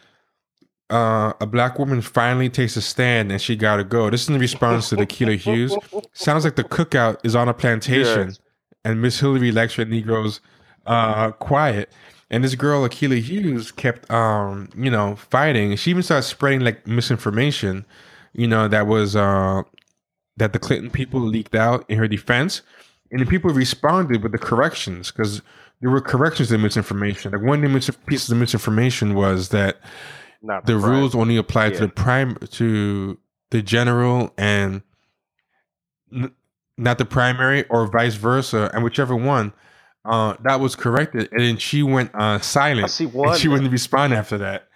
Uh, 0.90 1.32
a 1.40 1.46
black 1.46 1.78
woman 1.78 2.00
finally 2.02 2.48
takes 2.48 2.76
a 2.76 2.82
stand 2.82 3.30
and 3.30 3.40
she 3.40 3.54
got 3.54 3.76
to 3.76 3.84
go. 3.84 4.10
This 4.10 4.22
is 4.22 4.28
in 4.28 4.38
response 4.38 4.88
to 4.90 4.96
Akilah 4.96 5.38
Hughes. 5.38 5.74
Sounds 6.12 6.44
like 6.44 6.56
the 6.56 6.64
cookout 6.64 7.18
is 7.22 7.36
on 7.36 7.48
a 7.48 7.54
plantation 7.54 8.28
yes. 8.28 8.40
and 8.84 9.00
Miss 9.00 9.20
Hillary 9.20 9.52
lectured 9.52 9.88
Negroes 9.88 10.40
uh, 10.86 11.30
quiet. 11.32 11.90
And 12.30 12.44
this 12.44 12.54
girl, 12.54 12.88
Akilah 12.88 13.20
Hughes, 13.20 13.72
kept, 13.72 14.10
um, 14.10 14.68
you 14.76 14.90
know, 14.90 15.16
fighting. 15.16 15.74
She 15.76 15.90
even 15.90 16.02
started 16.02 16.22
spreading 16.22 16.60
like 16.60 16.86
misinformation, 16.86 17.84
you 18.32 18.46
know, 18.46 18.68
that 18.68 18.86
was 18.86 19.16
uh, 19.16 19.62
that 20.36 20.52
the 20.52 20.58
Clinton 20.58 20.90
people 20.90 21.20
leaked 21.20 21.54
out 21.54 21.84
in 21.88 21.98
her 21.98 22.06
defense, 22.06 22.62
and 23.10 23.20
the 23.20 23.26
people 23.26 23.50
responded 23.50 24.22
with 24.22 24.32
the 24.32 24.38
corrections 24.38 25.10
because 25.10 25.42
there 25.80 25.90
were 25.90 26.00
corrections 26.00 26.48
to 26.48 26.54
the 26.54 26.58
misinformation. 26.58 27.32
Like 27.32 27.42
one 27.42 27.64
of 27.64 27.70
the 27.70 27.74
mis- 27.74 27.90
pieces 28.06 28.30
of 28.30 28.38
misinformation 28.38 29.14
was 29.14 29.48
that 29.48 29.78
Not 30.42 30.66
the, 30.66 30.72
the 30.72 30.78
rules 30.78 31.14
only 31.14 31.36
apply 31.36 31.66
yeah. 31.66 31.74
to 31.74 31.80
the 31.80 31.88
prime 31.92 32.36
to 32.52 33.18
the 33.50 33.62
general 33.62 34.32
and 34.38 34.82
n- 36.12 36.32
not 36.76 36.98
the 36.98 37.04
primary, 37.04 37.66
or 37.68 37.86
vice 37.86 38.14
versa, 38.14 38.70
and 38.72 38.82
whichever 38.82 39.14
one 39.14 39.52
uh, 40.04 40.34
that 40.42 40.60
was 40.60 40.74
corrected, 40.74 41.28
and 41.32 41.40
then 41.40 41.56
she 41.58 41.82
went 41.82 42.10
uh, 42.14 42.38
silent. 42.40 42.84
I 42.84 42.88
see 42.88 43.06
one. 43.06 43.38
she 43.38 43.48
wouldn't 43.48 43.70
respond 43.70 44.14
after 44.14 44.38
that, 44.38 44.68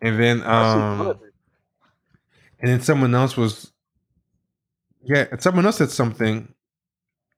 and 0.00 0.20
then 0.20 0.42
um, 0.44 1.18
and 2.60 2.70
then 2.70 2.80
someone 2.80 3.14
else 3.14 3.36
was, 3.36 3.72
yeah, 5.02 5.26
someone 5.38 5.66
else 5.66 5.78
said 5.78 5.90
something 5.90 6.54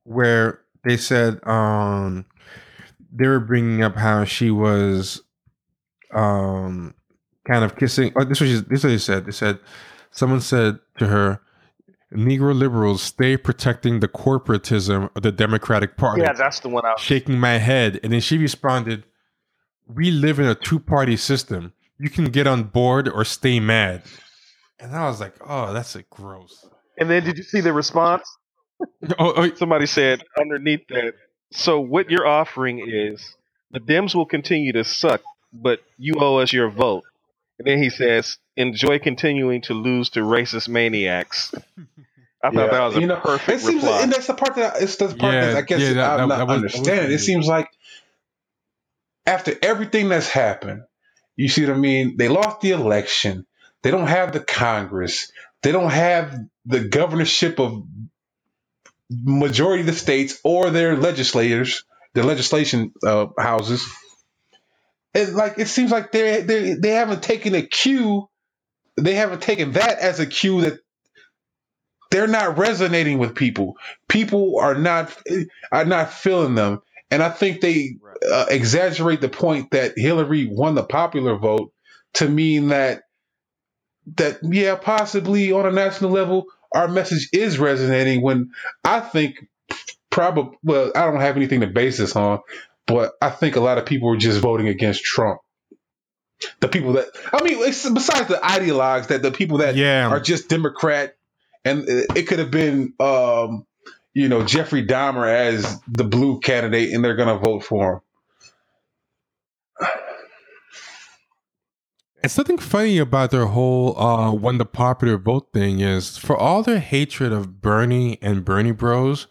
where 0.05 0.61
they 0.85 0.99
said 0.99 1.41
um, 1.47 2.27
they 3.13 3.27
were 3.27 3.41
bringing 3.41 3.83
up 3.83 3.97
how 3.97 4.25
she 4.25 4.51
was 4.51 5.23
um 6.13 6.95
kind 7.51 7.65
of 7.65 7.77
kissing. 7.77 8.13
Oh, 8.17 8.25
this 8.25 8.41
was 8.41 8.65
this 8.65 8.81
is 8.81 8.85
what 8.85 8.91
they 8.91 8.99
said. 8.99 9.27
They 9.27 9.33
said 9.33 9.59
someone 10.11 10.41
said 10.41 10.79
to 10.99 11.07
her, 11.07 11.41
Negro 12.13 12.55
liberals 12.57 13.03
stay 13.03 13.37
protecting 13.37 14.01
the 14.01 14.09
corporatism 14.09 15.11
of 15.15 15.23
the 15.23 15.33
Democratic 15.33 15.97
Party. 15.97 16.23
Yeah, 16.23 16.33
that's 16.33 16.61
the 16.61 16.69
one 16.69 16.85
I 16.85 16.93
was 16.93 17.01
shaking 17.01 17.39
my 17.39 17.59
head. 17.59 18.01
And 18.03 18.13
then 18.13 18.21
she 18.21 18.39
responded, 18.39 19.05
We 19.87 20.11
live 20.11 20.39
in 20.39 20.47
a 20.47 20.55
two 20.55 20.81
party 20.81 21.17
system. 21.17 21.73
You 21.99 22.11
can 22.11 22.27
get 22.27 22.47
on 22.47 22.65
board 22.65 23.09
or 23.09 23.25
stay 23.25 23.61
mad. 23.61 24.03
And 24.79 24.95
I 24.95 25.07
was 25.09 25.21
like, 25.21 25.35
Oh, 25.47 25.73
that's 25.73 25.95
a 25.95 26.03
gross. 26.03 26.67
And 26.99 27.09
then 27.09 27.25
did 27.25 27.39
you 27.39 27.45
see 27.45 27.61
the 27.61 27.73
response? 27.73 28.25
oh, 29.19 29.33
oh, 29.37 29.55
Somebody 29.55 29.87
said 29.87 30.25
underneath 30.39 30.87
that. 30.89 31.15
So 31.53 31.81
what 31.81 32.11
you're 32.11 32.27
offering 32.27 32.85
is 32.87 33.37
the 33.71 33.81
Dems 33.81 34.15
will 34.15 34.27
continue 34.27 34.73
to 34.73 34.85
suck, 34.85 35.21
but 35.53 35.81
you 35.97 36.15
owe 36.19 36.37
us 36.37 36.53
your 36.53 36.71
vote. 36.71 37.05
And 37.61 37.67
then 37.67 37.83
he 37.83 37.91
says, 37.91 38.39
enjoy 38.57 39.01
continuing 39.01 39.61
to 39.63 39.75
lose 39.75 40.09
to 40.11 40.21
racist 40.21 40.67
maniacs. 40.67 41.55
I 42.43 42.49
thought 42.49 42.55
yeah. 42.55 42.67
that 42.69 42.81
was 42.81 42.97
a 42.97 43.01
you 43.03 43.07
know, 43.07 43.17
perfect 43.17 43.51
it 43.51 43.61
seems, 43.61 43.83
reply. 43.83 44.01
And 44.01 44.11
that's 44.11 44.29
the 44.29 44.33
part 44.33 44.55
that 44.55 44.81
it's 44.81 44.97
the 44.97 45.09
part 45.09 45.35
yeah, 45.35 45.47
that 45.49 45.57
I 45.59 45.61
guess 45.61 45.81
yeah, 45.83 45.93
that, 45.93 46.21
I'm 46.21 46.31
that, 46.31 46.39
not 46.39 46.49
that 46.49 46.55
understanding. 46.55 47.13
It 47.13 47.19
seems 47.19 47.47
like 47.47 47.69
after 49.27 49.55
everything 49.61 50.09
that's 50.09 50.31
happened, 50.31 50.85
you 51.37 51.51
see 51.51 51.67
what 51.67 51.77
I 51.77 51.79
mean? 51.79 52.17
They 52.17 52.29
lost 52.29 52.63
the 52.63 52.71
election. 52.71 53.45
They 53.83 53.91
don't 53.91 54.07
have 54.07 54.33
the 54.33 54.41
Congress. 54.41 55.31
They 55.63 55.71
don't 55.71 55.91
have 55.91 56.35
the 56.65 56.81
governorship 56.81 57.61
of 57.61 57.85
majority 59.11 59.83
of 59.83 59.87
the 59.87 59.93
states 59.93 60.41
or 60.45 60.71
their 60.71 60.97
legislators, 60.97 61.85
their 62.15 62.25
legislation 62.25 62.95
uh, 63.07 63.27
houses. 63.39 63.87
And 65.15 65.35
like 65.35 65.59
it 65.59 65.69
seems 65.69 65.91
like 65.91 66.13
they 66.13 66.43
they 66.43 66.75
they 66.75 66.91
haven't 66.91 67.23
taken 67.23 67.55
a 67.55 67.63
cue. 67.63 68.29
They 68.97 69.15
haven't 69.15 69.43
taken 69.43 69.73
that 69.73 69.99
as 69.99 70.21
a 70.21 70.27
cue 70.27 70.63
that 70.63 70.79
they're 72.11 72.27
not 72.27 72.59
resonating 72.59 73.19
with 73.19 73.35
people. 73.35 73.77
People 74.09 74.59
are 74.61 74.75
not 74.75 75.17
are 75.73 75.85
not 75.85 76.13
feeling 76.13 76.55
them, 76.55 76.83
and 77.11 77.23
I 77.23 77.31
think 77.31 77.61
they 77.61 77.97
uh, 78.31 78.47
exaggerate 78.51 79.21
the 79.21 79.29
point 79.29 79.73
that 79.73 79.95
Hillary 79.97 80.47
won 80.47 80.75
the 80.75 80.85
popular 80.85 81.37
vote 81.37 81.73
to 82.15 82.29
mean 82.29 82.69
that 82.69 83.03
that 84.17 84.39
yeah, 84.43 84.77
possibly 84.77 85.53
on 85.53 85.67
a 85.67 85.73
national 85.73 86.11
level, 86.11 86.47
our 86.75 86.89
message 86.89 87.29
is 87.33 87.59
resonating. 87.59 88.23
When 88.23 88.51
I 88.85 89.01
think 89.01 89.37
probably 90.11 90.59
well, 90.63 90.93
I 90.95 91.07
don't 91.07 91.21
have 91.21 91.37
anything 91.37 91.61
to 91.61 91.69
base 91.69 91.99
this 91.99 92.17
on, 92.17 92.41
but 92.91 93.13
I 93.23 93.31
think 93.31 93.57
a 93.57 93.61
lot 93.61 93.79
of 93.79 93.87
people 93.87 94.09
were 94.09 94.17
just 94.17 94.41
voting 94.41 94.69
against 94.69 95.03
Trump 95.03 95.41
the 96.61 96.69
people 96.69 96.95
that 96.95 97.07
I 97.33 97.43
mean, 97.43 97.59
besides 97.59 98.29
the 98.29 98.41
ideologues, 98.43 99.09
that 99.09 99.23
the 99.23 99.31
people 99.31 99.59
that 99.59 99.77
yeah. 99.77 100.09
are 100.09 100.21
just 100.21 100.49
Democrat 100.49 101.15
and 101.65 101.85
it 101.87 102.27
could 102.27 102.39
have 102.39 102.51
been, 102.51 102.95
um, 103.01 103.67
you 104.15 104.29
know, 104.29 104.45
Jeffrey 104.45 104.87
Dahmer 104.87 105.29
as 105.29 105.81
the 105.87 106.05
blue 106.05 106.41
candidate, 106.41 106.93
and 106.93 107.05
they're 107.05 107.17
going 107.17 107.29
to 107.29 107.45
vote 107.45 107.65
for 107.65 107.93
him. 107.93 108.01
And 112.23 112.31
something 112.31 112.59
funny 112.59 112.99
about 112.99 113.31
their 113.31 113.47
whole 113.47 113.99
uh, 113.99 114.33
"when 114.33 114.59
the 114.59 114.67
popular 114.67 115.17
vote" 115.17 115.49
thing 115.55 115.81
is, 115.81 116.19
for 116.19 116.37
all 116.37 116.63
their 116.63 116.79
hatred 116.81 117.33
of 117.33 117.63
Bernie 117.63 118.19
and 118.21 118.45
Bernie 118.45 118.73
Bros, 118.73 119.27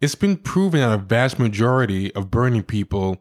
it's 0.00 0.14
been 0.14 0.36
proven 0.36 0.80
that 0.80 0.92
a 0.92 0.98
vast 0.98 1.38
majority 1.38 2.14
of 2.14 2.30
Bernie 2.30 2.62
people 2.62 3.18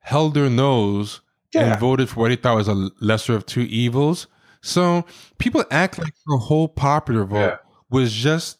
held 0.00 0.34
their 0.34 0.50
nose 0.50 1.20
yeah. 1.52 1.72
and 1.72 1.80
voted 1.80 2.08
for 2.08 2.20
what 2.20 2.28
they 2.28 2.36
thought 2.36 2.56
was 2.56 2.68
a 2.68 2.90
lesser 3.00 3.34
of 3.34 3.46
two 3.46 3.62
evils. 3.62 4.26
So 4.60 5.04
people 5.38 5.64
act 5.70 5.98
like 5.98 6.14
the 6.26 6.36
whole 6.36 6.68
popular 6.68 7.24
vote 7.24 7.38
yeah 7.38 7.56
was 7.90 8.12
just 8.12 8.58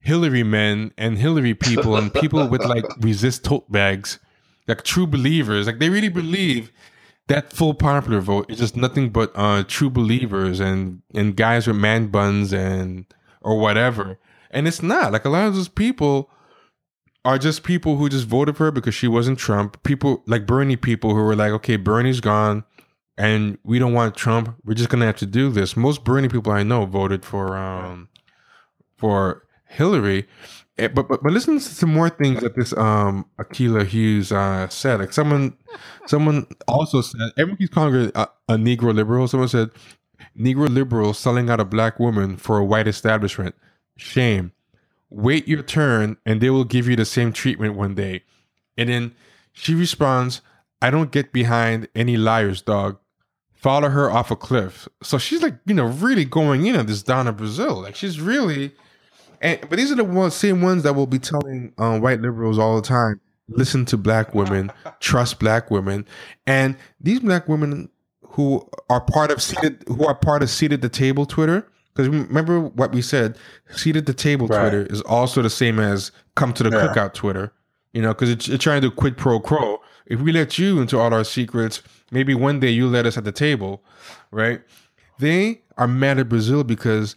Hillary 0.00 0.42
men 0.42 0.92
and 0.96 1.18
Hillary 1.18 1.54
people 1.54 1.96
and 1.96 2.12
people 2.12 2.46
with 2.48 2.64
like 2.64 2.84
resist 3.00 3.44
tote 3.44 3.70
bags, 3.70 4.18
like 4.66 4.82
true 4.82 5.06
believers. 5.06 5.66
Like 5.66 5.78
they 5.78 5.90
really 5.90 6.08
believe 6.08 6.72
that 7.26 7.52
full 7.52 7.74
popular 7.74 8.20
vote 8.20 8.50
is 8.50 8.58
just 8.58 8.76
nothing 8.76 9.10
but 9.10 9.30
uh, 9.34 9.64
true 9.64 9.90
believers 9.90 10.60
and 10.60 11.02
and 11.14 11.36
guys 11.36 11.66
with 11.66 11.76
man 11.76 12.06
buns 12.06 12.52
and 12.52 13.06
or 13.42 13.58
whatever. 13.58 14.18
And 14.50 14.66
it's 14.66 14.82
not 14.82 15.12
like 15.12 15.24
a 15.24 15.28
lot 15.28 15.46
of 15.46 15.54
those 15.54 15.68
people 15.68 16.30
are 17.24 17.38
just 17.38 17.62
people 17.62 17.96
who 17.96 18.08
just 18.08 18.26
voted 18.26 18.56
for 18.56 18.64
her 18.64 18.70
because 18.70 18.94
she 18.94 19.08
wasn't 19.08 19.38
Trump. 19.38 19.82
People 19.82 20.22
like 20.26 20.46
Bernie 20.46 20.76
people 20.76 21.10
who 21.14 21.22
were 21.22 21.36
like, 21.36 21.52
okay, 21.52 21.76
Bernie's 21.76 22.20
gone 22.20 22.64
and 23.18 23.58
we 23.64 23.78
don't 23.78 23.92
want 23.92 24.16
Trump. 24.16 24.56
We're 24.64 24.74
just 24.74 24.88
gonna 24.88 25.04
have 25.06 25.16
to 25.16 25.26
do 25.26 25.50
this. 25.50 25.76
Most 25.76 26.04
Bernie 26.04 26.28
people 26.28 26.52
I 26.52 26.62
know 26.62 26.86
voted 26.86 27.24
for 27.24 27.56
um 27.56 28.08
for 28.96 29.46
Hillary. 29.66 30.26
Eh, 30.78 30.88
but, 30.88 31.08
but 31.08 31.22
but 31.22 31.32
listen 31.32 31.54
to 31.54 31.60
some 31.60 31.92
more 31.92 32.08
things 32.08 32.40
that 32.40 32.56
this 32.56 32.72
um 32.78 33.26
Akilah 33.38 33.86
Hughes 33.86 34.32
uh 34.32 34.68
said. 34.68 35.00
Like 35.00 35.12
someone 35.12 35.56
someone 36.06 36.46
also 36.66 37.02
said 37.02 37.20
everyone 37.36 37.58
keeps 37.58 37.74
calling 37.74 37.92
her 37.92 38.12
a, 38.14 38.28
a 38.48 38.54
Negro 38.56 38.94
liberal. 38.94 39.28
Someone 39.28 39.48
said 39.48 39.70
Negro 40.38 40.68
liberal 40.68 41.12
selling 41.12 41.50
out 41.50 41.60
a 41.60 41.66
black 41.66 42.00
woman 42.00 42.38
for 42.38 42.56
a 42.56 42.64
white 42.64 42.88
establishment. 42.88 43.54
Shame. 43.98 44.52
Wait 45.10 45.46
your 45.48 45.62
turn 45.62 46.16
and 46.24 46.40
they 46.40 46.50
will 46.50 46.64
give 46.64 46.88
you 46.88 46.96
the 46.96 47.04
same 47.04 47.32
treatment 47.32 47.74
one 47.74 47.94
day. 47.94 48.22
And 48.76 48.88
then 48.88 49.14
she 49.52 49.74
responds, 49.74 50.40
I 50.80 50.90
don't 50.90 51.10
get 51.10 51.32
behind 51.32 51.88
any 51.94 52.16
liars, 52.16 52.62
dog 52.62 52.98
follow 53.60 53.90
her 53.90 54.10
off 54.10 54.30
a 54.30 54.36
cliff. 54.36 54.88
So 55.02 55.18
she's 55.18 55.42
like, 55.42 55.54
you 55.66 55.74
know, 55.74 55.86
really 55.86 56.24
going 56.24 56.66
in 56.66 56.76
on 56.76 56.86
this 56.86 57.02
Donna 57.02 57.32
Brazile. 57.32 57.82
Like 57.82 57.94
she's 57.94 58.20
really, 58.20 58.72
and 59.40 59.60
but 59.68 59.76
these 59.76 59.92
are 59.92 59.96
the 59.96 60.04
ones, 60.04 60.34
same 60.34 60.62
ones 60.62 60.82
that 60.82 60.94
will 60.94 61.06
be 61.06 61.18
telling 61.18 61.72
um, 61.78 62.00
white 62.00 62.20
liberals 62.20 62.58
all 62.58 62.76
the 62.76 62.86
time: 62.86 63.20
listen 63.48 63.84
to 63.86 63.96
black 63.96 64.34
women, 64.34 64.72
trust 64.98 65.38
black 65.38 65.70
women, 65.70 66.06
and 66.46 66.76
these 67.00 67.20
black 67.20 67.48
women 67.48 67.90
who 68.22 68.66
are 68.88 69.00
part 69.00 69.30
of 69.30 69.42
seated, 69.42 69.84
who 69.86 70.06
are 70.06 70.14
part 70.14 70.42
of 70.42 70.50
seated 70.50 70.80
the 70.80 70.88
table 70.88 71.26
Twitter. 71.26 71.66
Because 71.94 72.08
remember 72.08 72.60
what 72.60 72.92
we 72.92 73.02
said, 73.02 73.36
seated 73.74 74.00
at 74.00 74.06
the 74.06 74.14
table 74.14 74.46
right. 74.46 74.60
Twitter 74.60 74.86
is 74.86 75.00
also 75.02 75.42
the 75.42 75.50
same 75.50 75.78
as 75.78 76.12
come 76.36 76.52
to 76.54 76.62
the 76.62 76.70
yeah. 76.70 76.86
cookout 76.86 77.14
Twitter. 77.14 77.52
You 77.92 78.02
know, 78.02 78.14
because 78.14 78.30
it's, 78.30 78.48
it's 78.48 78.62
trying 78.62 78.82
to 78.82 78.90
quid 78.90 79.16
pro 79.16 79.40
quo. 79.40 79.80
If 80.06 80.20
we 80.20 80.32
let 80.32 80.58
you 80.58 80.80
into 80.80 80.98
all 80.98 81.12
our 81.12 81.24
secrets, 81.24 81.82
Maybe 82.10 82.34
one 82.34 82.60
day 82.60 82.70
you 82.70 82.88
let 82.88 83.06
us 83.06 83.16
at 83.16 83.24
the 83.24 83.32
table, 83.32 83.82
right? 84.30 84.60
They 85.18 85.62
are 85.78 85.86
mad 85.86 86.18
at 86.18 86.28
Brazile 86.28 86.66
because 86.66 87.14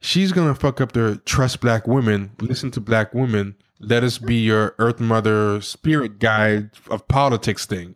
she's 0.00 0.32
gonna 0.32 0.54
fuck 0.54 0.80
up 0.80 0.92
their 0.92 1.16
trust 1.16 1.60
black 1.60 1.86
women, 1.86 2.32
listen 2.40 2.70
to 2.72 2.80
black 2.80 3.14
women, 3.14 3.54
let 3.78 4.02
us 4.02 4.18
be 4.18 4.36
your 4.36 4.74
earth 4.78 5.00
mother 5.00 5.60
spirit 5.60 6.18
guide 6.18 6.70
of 6.90 7.06
politics 7.08 7.66
thing. 7.66 7.94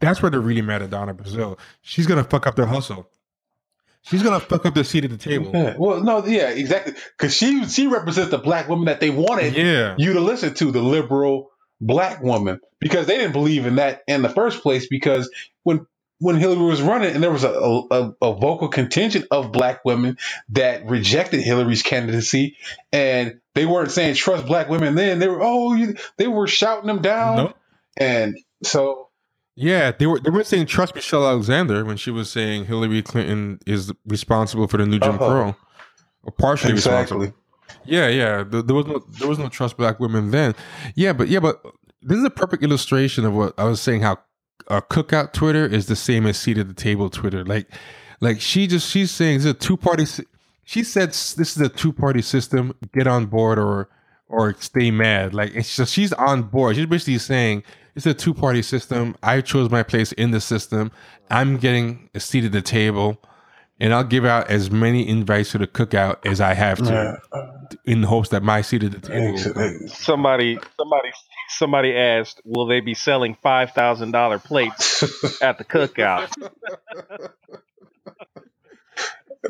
That's 0.00 0.20
where 0.20 0.30
they're 0.30 0.40
really 0.40 0.62
mad 0.62 0.82
at 0.82 0.90
Donna 0.90 1.14
Brazile. 1.14 1.58
She's 1.82 2.06
gonna 2.06 2.24
fuck 2.24 2.46
up 2.46 2.56
their 2.56 2.66
hustle. 2.66 3.08
She's 4.04 4.22
gonna 4.22 4.40
fuck 4.40 4.66
up 4.66 4.74
the 4.74 4.84
seat 4.84 5.04
at 5.04 5.10
the 5.10 5.16
table. 5.16 5.50
Yeah. 5.52 5.76
Well, 5.78 6.02
no, 6.02 6.24
yeah, 6.26 6.50
exactly. 6.50 6.94
Because 7.16 7.34
she 7.34 7.64
she 7.66 7.86
represents 7.86 8.30
the 8.30 8.38
black 8.38 8.68
woman 8.68 8.86
that 8.86 9.00
they 9.00 9.10
wanted 9.10 9.56
yeah. 9.56 9.94
you 9.96 10.12
to 10.14 10.20
listen 10.20 10.54
to, 10.54 10.70
the 10.70 10.82
liberal 10.82 11.50
black 11.80 12.22
woman, 12.22 12.60
because 12.80 13.06
they 13.06 13.16
didn't 13.16 13.32
believe 13.32 13.64
in 13.64 13.76
that 13.76 14.02
in 14.06 14.20
the 14.20 14.28
first 14.28 14.62
place. 14.62 14.88
Because 14.88 15.30
when 15.62 15.86
when 16.18 16.36
Hillary 16.36 16.66
was 16.66 16.82
running, 16.82 17.14
and 17.14 17.22
there 17.22 17.30
was 17.30 17.44
a, 17.44 17.50
a, 17.50 18.14
a, 18.20 18.34
vocal 18.34 18.68
contingent 18.68 19.26
of 19.30 19.52
black 19.52 19.84
women 19.84 20.18
that 20.50 20.86
rejected 20.86 21.40
Hillary's 21.40 21.82
candidacy, 21.82 22.56
and 22.92 23.40
they 23.54 23.64
weren't 23.64 23.90
saying 23.90 24.16
trust 24.16 24.46
black 24.46 24.68
women. 24.68 24.94
Then 24.94 25.18
they 25.18 25.28
were 25.28 25.42
oh, 25.42 25.72
you, 25.72 25.96
they 26.18 26.28
were 26.28 26.46
shouting 26.46 26.86
them 26.86 27.00
down, 27.00 27.36
nope. 27.36 27.56
and 27.96 28.38
so 28.62 29.03
yeah, 29.56 29.92
they 29.92 30.06
were 30.06 30.18
they 30.18 30.30
were 30.30 30.42
saying 30.44 30.66
trust 30.66 30.94
Michelle 30.94 31.26
Alexander 31.26 31.84
when 31.84 31.96
she 31.96 32.10
was 32.10 32.30
saying 32.30 32.66
Hillary 32.66 33.02
Clinton 33.02 33.60
is 33.66 33.92
responsible 34.06 34.66
for 34.66 34.78
the 34.78 34.86
new 34.86 34.98
Jim 34.98 35.14
uh-huh. 35.14 35.26
Crow, 35.26 35.56
or 36.24 36.32
partially 36.32 36.72
exactly. 36.72 37.18
responsible. 37.18 37.44
Yeah, 37.84 38.08
yeah. 38.08 38.42
There, 38.42 38.62
there 38.62 38.74
was 38.74 38.86
no 38.86 39.04
there 39.18 39.28
was 39.28 39.38
no 39.38 39.48
trust 39.48 39.76
black 39.76 40.00
women 40.00 40.30
then. 40.32 40.54
Yeah, 40.96 41.12
but 41.12 41.28
yeah, 41.28 41.38
but 41.38 41.62
this 42.02 42.18
is 42.18 42.24
a 42.24 42.30
perfect 42.30 42.62
illustration 42.64 43.24
of 43.24 43.34
what 43.34 43.54
I 43.56 43.64
was 43.64 43.80
saying. 43.80 44.02
How 44.02 44.18
a 44.68 44.82
cookout 44.82 45.32
Twitter 45.32 45.66
is 45.66 45.86
the 45.86 45.96
same 45.96 46.26
as 46.26 46.36
seat 46.36 46.58
at 46.58 46.68
the 46.68 46.74
table 46.74 47.08
Twitter. 47.08 47.44
Like, 47.44 47.68
like 48.20 48.40
she 48.40 48.66
just 48.66 48.90
she's 48.90 49.10
saying 49.10 49.38
this 49.38 49.44
is 49.44 49.50
a 49.52 49.54
two 49.54 49.76
party. 49.76 50.04
She 50.64 50.82
said 50.82 51.10
this 51.10 51.38
is 51.38 51.60
a 51.60 51.68
two 51.68 51.92
party 51.92 52.22
system. 52.22 52.74
Get 52.92 53.06
on 53.06 53.26
board 53.26 53.58
or 53.58 53.88
or 54.28 54.54
stay 54.58 54.90
mad. 54.90 55.32
Like, 55.32 55.52
just 55.52 55.92
she's 55.92 56.12
on 56.14 56.42
board. 56.42 56.76
She's 56.76 56.86
basically 56.86 57.18
saying 57.18 57.62
it's 57.94 58.06
a 58.06 58.14
two 58.14 58.34
party 58.34 58.62
system. 58.62 59.16
I 59.22 59.40
chose 59.40 59.70
my 59.70 59.82
place 59.82 60.12
in 60.12 60.30
the 60.30 60.40
system. 60.40 60.90
I'm 61.30 61.56
getting 61.56 62.10
a 62.14 62.20
seat 62.20 62.44
at 62.44 62.52
the 62.52 62.62
table 62.62 63.20
and 63.80 63.92
I'll 63.92 64.04
give 64.04 64.24
out 64.24 64.50
as 64.50 64.70
many 64.70 65.06
invites 65.08 65.52
to 65.52 65.58
the 65.58 65.66
cookout 65.66 66.24
as 66.24 66.40
I 66.40 66.54
have 66.54 66.78
to, 66.78 67.20
yeah. 67.32 67.68
in 67.84 68.02
the 68.02 68.06
hopes 68.06 68.28
that 68.30 68.42
my 68.42 68.62
seat 68.62 68.84
at 68.84 68.92
the 68.92 69.00
table. 69.00 69.36
Somebody, 69.88 70.58
somebody, 70.76 71.12
somebody 71.48 71.96
asked, 71.96 72.40
"Will 72.44 72.66
they 72.66 72.80
be 72.80 72.94
selling 72.94 73.36
five 73.42 73.72
thousand 73.72 74.12
dollar 74.12 74.38
plates 74.38 75.02
at 75.42 75.58
the 75.58 75.64
cookout?" 75.64 76.30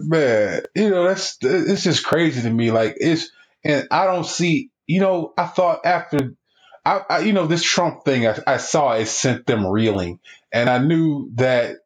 Man, 0.01 0.63
you 0.75 0.91
know 0.91 1.05
that's 1.05 1.37
it's 1.43 1.85
just 1.85 2.05
crazy 2.05 2.43
to 2.43 2.51
me. 2.51 2.71
Like 2.73 2.95
it's, 2.97 3.31
and 3.63 3.87
I 3.91 4.07
don't 4.07 4.27
see. 4.27 4.71
You 4.87 5.01
know, 5.01 5.33
I 5.39 5.47
thought 5.47 5.87
after 5.87 6.35
I, 6.85 7.03
I, 7.09 7.19
you 7.21 7.33
know, 7.33 7.47
this 7.47 7.63
Trump 7.63 8.05
thing, 8.05 8.27
I, 8.27 8.39
I, 8.47 8.57
saw 8.59 8.93
it 8.93 9.07
sent 9.07 9.47
them 9.47 9.67
reeling, 9.67 10.21
and 10.53 10.69
I 10.69 10.79
knew 10.79 11.31
that 11.35 11.77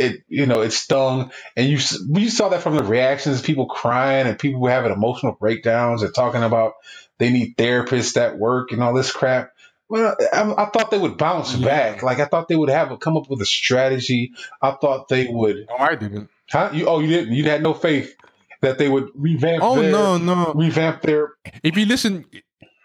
it 0.00 0.22
you 0.28 0.46
know 0.46 0.62
it 0.62 0.72
stung. 0.72 1.30
And 1.56 1.68
you 1.68 1.78
you 2.08 2.30
saw 2.30 2.48
that 2.48 2.62
from 2.62 2.76
the 2.76 2.82
reactions 2.82 3.42
people 3.42 3.66
crying 3.66 4.26
and 4.26 4.38
people 4.38 4.66
having 4.66 4.92
emotional 4.92 5.36
breakdowns 5.38 6.02
and 6.02 6.14
talking 6.14 6.42
about 6.42 6.74
they 7.18 7.30
need 7.30 7.56
therapists 7.56 8.16
at 8.16 8.38
work 8.38 8.72
and 8.72 8.82
all 8.82 8.94
this 8.94 9.12
crap. 9.12 9.52
Well 9.88 10.16
i, 10.32 10.42
I 10.42 10.66
thought 10.70 10.90
they 10.90 10.98
would 10.98 11.18
bounce 11.18 11.54
yeah. 11.54 11.66
back. 11.66 12.02
Like 12.02 12.18
i 12.18 12.24
thought 12.24 12.48
they 12.48 12.56
would 12.56 12.70
have 12.70 12.90
a, 12.90 12.96
come 12.96 13.16
up 13.16 13.28
with 13.28 13.40
a 13.42 13.46
strategy. 13.46 14.32
I 14.60 14.72
thought 14.72 15.08
they 15.08 15.28
would 15.28 15.66
oh 15.70 15.76
i 15.78 15.94
didn't. 15.94 16.30
Huh? 16.50 16.70
You 16.72 16.86
oh 16.86 17.00
you 17.00 17.08
didn't? 17.08 17.34
You 17.34 17.44
had 17.44 17.62
no 17.62 17.74
faith 17.74 18.16
that 18.62 18.78
they 18.78 18.88
would 18.88 19.10
revamp 19.14 19.62
oh 19.62 19.80
their, 19.80 19.92
no 19.92 20.18
no. 20.18 20.52
revamp 20.54 21.02
their 21.02 21.34
if 21.62 21.76
you 21.76 21.86
listen 21.86 22.24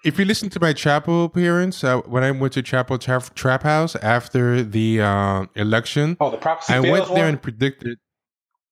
if 0.05 0.19
you 0.19 0.25
listen 0.25 0.49
to 0.51 0.59
my 0.59 0.71
Chapo 0.71 1.25
appearance 1.25 1.83
uh, 1.83 1.97
when 2.01 2.23
I 2.23 2.29
went 2.29 2.53
to 2.53 2.63
Chapo 2.63 2.99
Trap, 2.99 3.33
Trap 3.33 3.63
House 3.63 3.95
after 3.97 4.61
the 4.61 5.01
uh, 5.01 5.45
election, 5.55 6.15
oh, 6.19 6.29
the 6.29 6.37
prophecy 6.37 6.73
I 6.73 6.79
went 6.79 7.07
there 7.07 7.23
one? 7.23 7.25
and 7.25 7.41
predicted. 7.41 7.97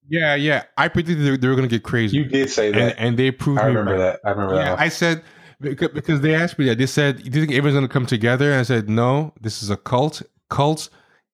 Yeah, 0.08 0.36
yeah, 0.36 0.64
I 0.78 0.90
predicted 0.90 1.26
they, 1.26 1.38
they 1.38 1.48
were 1.48 1.56
going 1.56 1.68
to 1.68 1.76
get 1.76 1.84
crazy. 1.84 2.18
You 2.18 2.26
did 2.26 2.50
say 2.50 2.72
that, 2.72 2.80
and, 2.80 3.00
and 3.00 3.18
they 3.18 3.32
proved. 3.32 3.60
I 3.60 3.66
remember 3.66 3.98
that. 3.98 4.20
I 4.24 4.30
remember 4.30 4.56
yeah, 4.56 4.76
that. 4.76 4.80
I 4.80 4.90
said 4.90 5.24
because 5.60 6.22
they 6.22 6.36
asked 6.36 6.60
me 6.60 6.66
that. 6.66 6.78
They 6.78 6.86
said, 6.86 7.18
"Do 7.18 7.24
you 7.24 7.46
think 7.46 7.52
everyone's 7.52 7.76
going 7.76 7.88
to 7.88 7.92
come 7.92 8.06
together?" 8.06 8.52
And 8.52 8.60
I 8.60 8.64
said, 8.64 8.88
"No, 8.88 9.34
this 9.42 9.64
is 9.64 9.72
a 9.72 9.78
cult. 9.78 10.22
Cults 10.50 10.92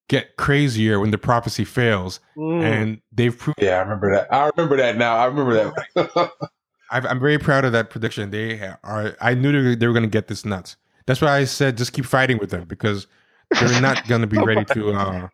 get 0.08 0.36
crazier 0.36 0.98
when 0.98 1.10
the 1.10 1.18
prophecy 1.18 1.64
fails, 1.64 2.20
mm. 2.36 2.62
and 2.62 3.02
they've 3.12 3.36
proved." 3.36 3.60
Yeah, 3.60 3.76
I 3.76 3.80
remember 3.80 4.14
that. 4.14 4.32
I 4.32 4.50
remember 4.56 4.78
that 4.78 4.96
now. 4.96 5.16
I 5.16 5.26
remember 5.26 5.74
that. 5.94 6.30
i 6.90 7.10
am 7.10 7.20
very 7.20 7.38
proud 7.38 7.64
of 7.64 7.72
that 7.72 7.90
prediction. 7.90 8.30
They 8.30 8.60
are. 8.82 9.16
I 9.20 9.34
knew 9.34 9.52
they 9.52 9.70
were, 9.70 9.76
they 9.76 9.86
were 9.86 9.92
going 9.92 10.04
to 10.04 10.08
get 10.08 10.28
this 10.28 10.44
nuts. 10.44 10.76
That's 11.06 11.20
why 11.20 11.36
I 11.36 11.44
said 11.44 11.76
just 11.76 11.92
keep 11.92 12.04
fighting 12.04 12.38
with 12.38 12.50
them 12.50 12.64
because 12.64 13.06
they're 13.50 13.80
not 13.80 14.04
going 14.08 14.20
to 14.20 14.26
be 14.26 14.38
ready 14.38 14.64
to 14.66 14.92
uh, 14.92 15.28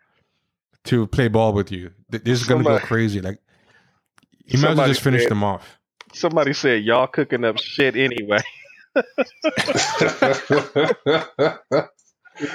to 0.84 1.07
play 1.07 1.28
ball 1.28 1.52
with 1.52 1.72
you. 1.72 1.92
This 2.09 2.40
is 2.40 2.46
going 2.46 2.62
to 2.62 2.68
go 2.68 2.78
crazy. 2.78 3.20
Like 3.20 3.40
you 4.44 4.61
might 4.61 4.70
as 4.70 4.78
well 4.78 4.88
just 4.88 5.02
finish 5.02 5.22
said, 5.22 5.30
them 5.30 5.44
off. 5.44 5.78
Somebody 6.12 6.52
said 6.52 6.84
y'all 6.84 7.07
cooking 7.07 7.44
up 7.44 7.59
shit 7.59 7.96
anyway. 7.96 8.38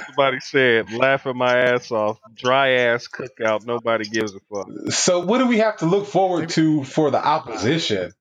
Somebody 0.06 0.40
said, 0.40 0.92
laughing 0.92 1.36
my 1.36 1.56
ass 1.56 1.90
off, 1.90 2.18
dry 2.34 2.70
ass 2.70 3.08
cookout, 3.08 3.66
nobody 3.66 4.08
gives 4.08 4.34
a 4.34 4.40
fuck. 4.52 4.92
So, 4.92 5.24
what 5.24 5.38
do 5.38 5.46
we 5.46 5.58
have 5.58 5.78
to 5.78 5.86
look 5.86 6.06
forward 6.06 6.50
to 6.50 6.84
for 6.84 7.10
the 7.10 7.24
opposition? 7.24 8.12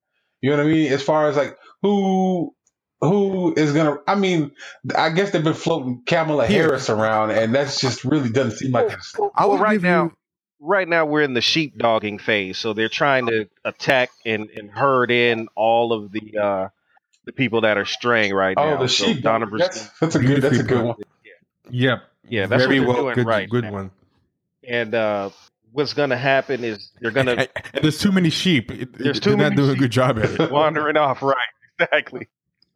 You 0.42 0.52
know 0.52 0.58
what 0.58 0.66
I 0.66 0.70
mean? 0.70 0.92
As 0.92 1.02
far 1.02 1.30
as 1.30 1.38
like 1.38 1.58
who 1.82 2.54
who 3.00 3.54
is 3.56 3.74
gonna 3.74 3.98
I 4.08 4.16
mean, 4.16 4.52
I 4.96 5.10
guess 5.10 5.32
they've 5.32 5.44
been 5.44 5.54
floating 5.54 6.04
Kamala 6.06 6.48
Harris 6.48 6.90
around 6.90 7.32
and 7.32 7.54
that's 7.54 7.80
just 7.80 8.04
really 8.04 8.30
doesn't 8.30 8.58
seem 8.58 8.72
like 8.72 8.92
it's 8.92 9.16
well, 9.18 9.58
right 9.58 9.82
now 9.82 10.06
you... 10.06 10.14
right 10.60 10.88
now 10.88 11.06
we're 11.06 11.22
in 11.22 11.34
the 11.34 11.42
sheepdogging 11.42 12.20
phase. 12.20 12.58
So 12.58 12.74
they're 12.74 12.90
trying 12.90 13.28
to 13.28 13.50
attack 13.64 14.10
and, 14.26 14.50
and 14.50 14.70
herd 14.70 15.12
in 15.12 15.48
all 15.56 15.94
of 15.94 16.12
the 16.12 16.38
uh 16.38 16.70
the 17.26 17.32
people 17.32 17.62
that 17.62 17.78
are 17.78 17.86
straying 17.86 18.34
right 18.34 18.56
oh, 18.58 18.64
now. 18.64 18.78
Oh, 18.78 18.82
the 18.82 18.90
so 18.90 19.06
sheep. 19.06 19.24
That's, 19.24 19.90
that's, 20.00 20.16
a 20.16 20.20
good. 20.20 20.42
That's 20.42 20.60
a 20.60 20.64
good 20.64 20.84
one. 20.84 20.96
Yeah. 21.24 21.32
Yep. 21.70 22.04
Yeah, 22.30 22.46
that's 22.48 22.64
Very 22.64 22.80
what 22.80 23.04
well, 23.04 23.16
good, 23.16 23.26
right 23.26 23.50
good 23.50 23.66
now. 23.66 23.72
one. 23.72 23.92
And 24.68 24.96
uh, 24.96 25.30
what's 25.72 25.94
going 25.94 26.10
to 26.10 26.18
happen 26.18 26.64
is 26.64 26.92
they're 27.00 27.12
going 27.12 27.28
to. 27.28 27.50
There's 27.82 28.00
too 28.00 28.12
many 28.12 28.30
sheep. 28.30 28.72
There's 28.98 29.20
too 29.20 29.32
they're 29.32 29.38
many. 29.38 29.56
Not 29.56 29.56
doing 29.56 29.72
a 29.72 29.80
good 29.80 29.92
job 29.92 30.20
at 30.20 30.32
it. 30.32 30.52
Wandering 30.52 30.98
off, 30.98 31.22
right? 31.22 31.38
Exactly. 31.80 32.28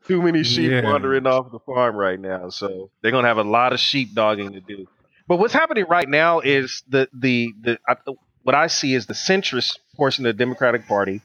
Too 0.07 0.21
many 0.21 0.43
sheep 0.43 0.69
yeah. 0.69 0.83
wandering 0.83 1.25
off 1.25 1.51
the 1.51 1.57
farm 1.57 1.95
right 1.95 2.19
now, 2.19 2.49
so 2.49 2.91
they're 3.01 3.09
going 3.09 3.23
to 3.23 3.27
have 3.27 3.39
a 3.39 3.43
lot 3.43 3.73
of 3.73 3.79
sheep 3.79 4.13
dogging 4.13 4.53
to 4.53 4.61
do. 4.61 4.85
But 5.27 5.37
what's 5.37 5.53
happening 5.53 5.85
right 5.89 6.07
now 6.07 6.41
is 6.41 6.83
the 6.87 7.09
the 7.11 7.51
the 7.59 7.79
uh, 7.89 7.95
what 8.43 8.53
I 8.53 8.67
see 8.67 8.93
is 8.93 9.07
the 9.07 9.15
centrist 9.15 9.79
portion 9.95 10.25
of 10.27 10.37
the 10.37 10.37
Democratic 10.37 10.87
Party 10.87 11.21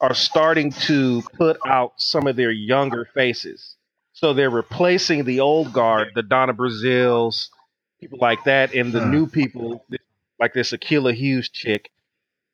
are 0.00 0.14
starting 0.14 0.70
to 0.70 1.22
put 1.36 1.58
out 1.66 1.94
some 1.96 2.28
of 2.28 2.36
their 2.36 2.52
younger 2.52 3.08
faces. 3.12 3.76
So 4.12 4.34
they're 4.34 4.50
replacing 4.50 5.24
the 5.24 5.40
old 5.40 5.72
guard, 5.72 6.10
the 6.14 6.22
Donna 6.22 6.54
Braziles, 6.54 7.48
people 8.00 8.18
like 8.20 8.44
that, 8.44 8.72
and 8.72 8.92
the 8.92 9.04
new 9.04 9.26
people 9.26 9.84
like 10.38 10.52
this 10.52 10.72
Akilah 10.72 11.14
Hughes 11.14 11.48
chick 11.48 11.90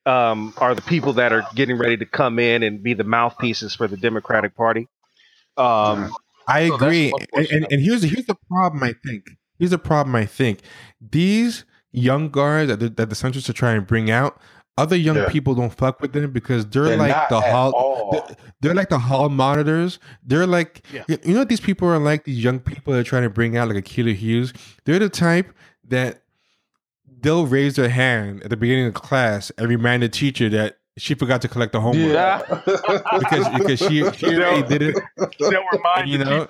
um, 0.06 0.54
are 0.56 0.74
the 0.74 0.82
people 0.82 1.14
that 1.14 1.32
are 1.32 1.44
getting 1.54 1.76
ready 1.76 1.96
to 1.96 2.06
come 2.06 2.38
in 2.38 2.62
and 2.62 2.82
be 2.82 2.94
the 2.94 3.04
mouthpieces 3.04 3.74
for 3.74 3.86
the 3.86 3.96
Democratic 3.96 4.56
Party. 4.56 4.88
Um, 5.56 6.14
I 6.46 6.68
so 6.68 6.76
agree, 6.76 7.12
and, 7.34 7.46
and, 7.48 7.66
and 7.70 7.82
here's 7.82 8.02
here's 8.02 8.26
the 8.26 8.36
problem. 8.48 8.82
I 8.82 8.94
think 9.04 9.24
here's 9.58 9.70
the 9.72 9.78
problem. 9.78 10.14
I 10.14 10.24
think 10.24 10.60
these 11.00 11.64
young 11.92 12.30
guards 12.30 12.68
that 12.68 12.80
the, 12.80 12.88
that 12.90 13.10
the 13.10 13.14
centrists 13.14 13.48
are 13.48 13.54
trying 13.54 13.76
to 13.76 13.82
bring 13.82 14.10
out 14.10 14.40
other 14.78 14.96
young 14.96 15.16
yeah. 15.16 15.28
people 15.28 15.54
don't 15.54 15.74
fuck 15.74 16.00
with 16.00 16.12
them 16.12 16.30
because 16.30 16.64
they're, 16.66 16.84
they're 16.84 16.96
like 16.96 17.28
the 17.28 17.40
hall 17.40 18.10
they're, 18.12 18.36
they're, 18.60 18.74
like 18.74 18.88
the 18.88 18.98
hall 18.98 19.28
monitors 19.28 19.98
they're 20.22 20.46
like 20.46 20.86
yeah. 20.92 21.04
you 21.08 21.34
know 21.34 21.40
what 21.40 21.48
these 21.48 21.60
people 21.60 21.88
are 21.88 21.98
like 21.98 22.24
these 22.24 22.42
young 22.42 22.60
people 22.60 22.92
that 22.92 23.00
are 23.00 23.04
trying 23.04 23.24
to 23.24 23.30
bring 23.30 23.56
out 23.56 23.68
like 23.68 23.84
Akilah 23.84 24.14
Hughes 24.14 24.52
they're 24.84 25.00
the 25.00 25.08
type 25.08 25.52
that 25.88 26.22
they'll 27.20 27.46
raise 27.46 27.76
their 27.76 27.88
hand 27.88 28.42
at 28.42 28.50
the 28.50 28.56
beginning 28.56 28.86
of 28.86 28.94
class 28.94 29.50
and 29.58 29.68
remind 29.68 30.02
the 30.02 30.08
teacher 30.08 30.48
that 30.50 30.78
she 30.96 31.14
forgot 31.14 31.42
to 31.42 31.48
collect 31.48 31.72
the 31.72 31.80
homework 31.80 32.12
yeah. 32.12 32.42
because 33.18 33.48
because 33.56 33.78
she 33.78 34.10
she 34.12 34.26
already 34.36 34.66
did 34.66 34.82
it. 34.82 35.02
They'll 35.38 35.64
remind 35.72 36.08
you 36.08 36.18
know. 36.18 36.48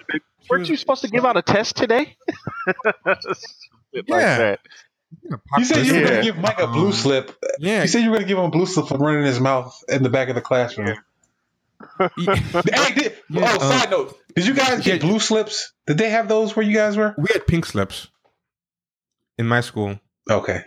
Weren't 0.49 0.69
you 0.69 0.77
supposed 0.77 1.03
to 1.03 1.09
give 1.09 1.27
out 1.27 1.37
a 1.37 1.43
test 1.43 1.77
today? 1.77 2.17
yeah. 4.07 4.57
Like 5.31 5.41
you 5.59 5.65
said 5.65 5.87
you 5.87 5.95
were 5.95 6.01
going 6.01 6.17
to 6.17 6.23
give 6.23 6.39
Mike 6.39 6.59
a 6.59 6.67
blue 6.67 6.87
um, 6.87 6.93
slip. 6.93 7.37
Yeah. 7.59 7.83
You 7.83 7.89
said 7.89 8.03
you 8.03 8.11
were 8.11 8.17
going 8.17 8.27
to 8.27 8.29
give 8.29 8.39
him 8.39 8.45
a 8.45 8.51
blue 8.51 8.67
slip 8.67 8.89
for 8.89 8.97
running 8.97 9.25
his 9.25 9.41
mouth 9.41 9.79
in 9.89 10.03
the 10.03 10.09
back 10.09 10.29
of 10.31 10.35
the 10.35 10.41
classroom. 10.41 10.89
Yeah. 10.89 10.95
hey, 12.17 12.95
did, 12.95 13.15
yeah, 13.29 13.57
oh, 13.61 13.67
uh, 13.67 13.79
side 13.79 13.91
note. 13.91 14.19
Did 14.35 14.47
you 14.47 14.55
guys 14.55 14.83
get 14.83 15.01
blue 15.01 15.19
slips? 15.19 15.73
Did 15.87 15.99
they 15.99 16.11
have 16.11 16.29
those 16.29 16.57
where 16.57 16.65
you 16.65 16.75
guys 16.75 16.97
were? 16.97 17.15
We 17.19 17.29
had 17.33 17.47
pink 17.47 17.67
slips 17.67 18.09
in 19.39 19.47
my 19.47 19.61
school. 19.61 20.01
Okay. 20.29 20.63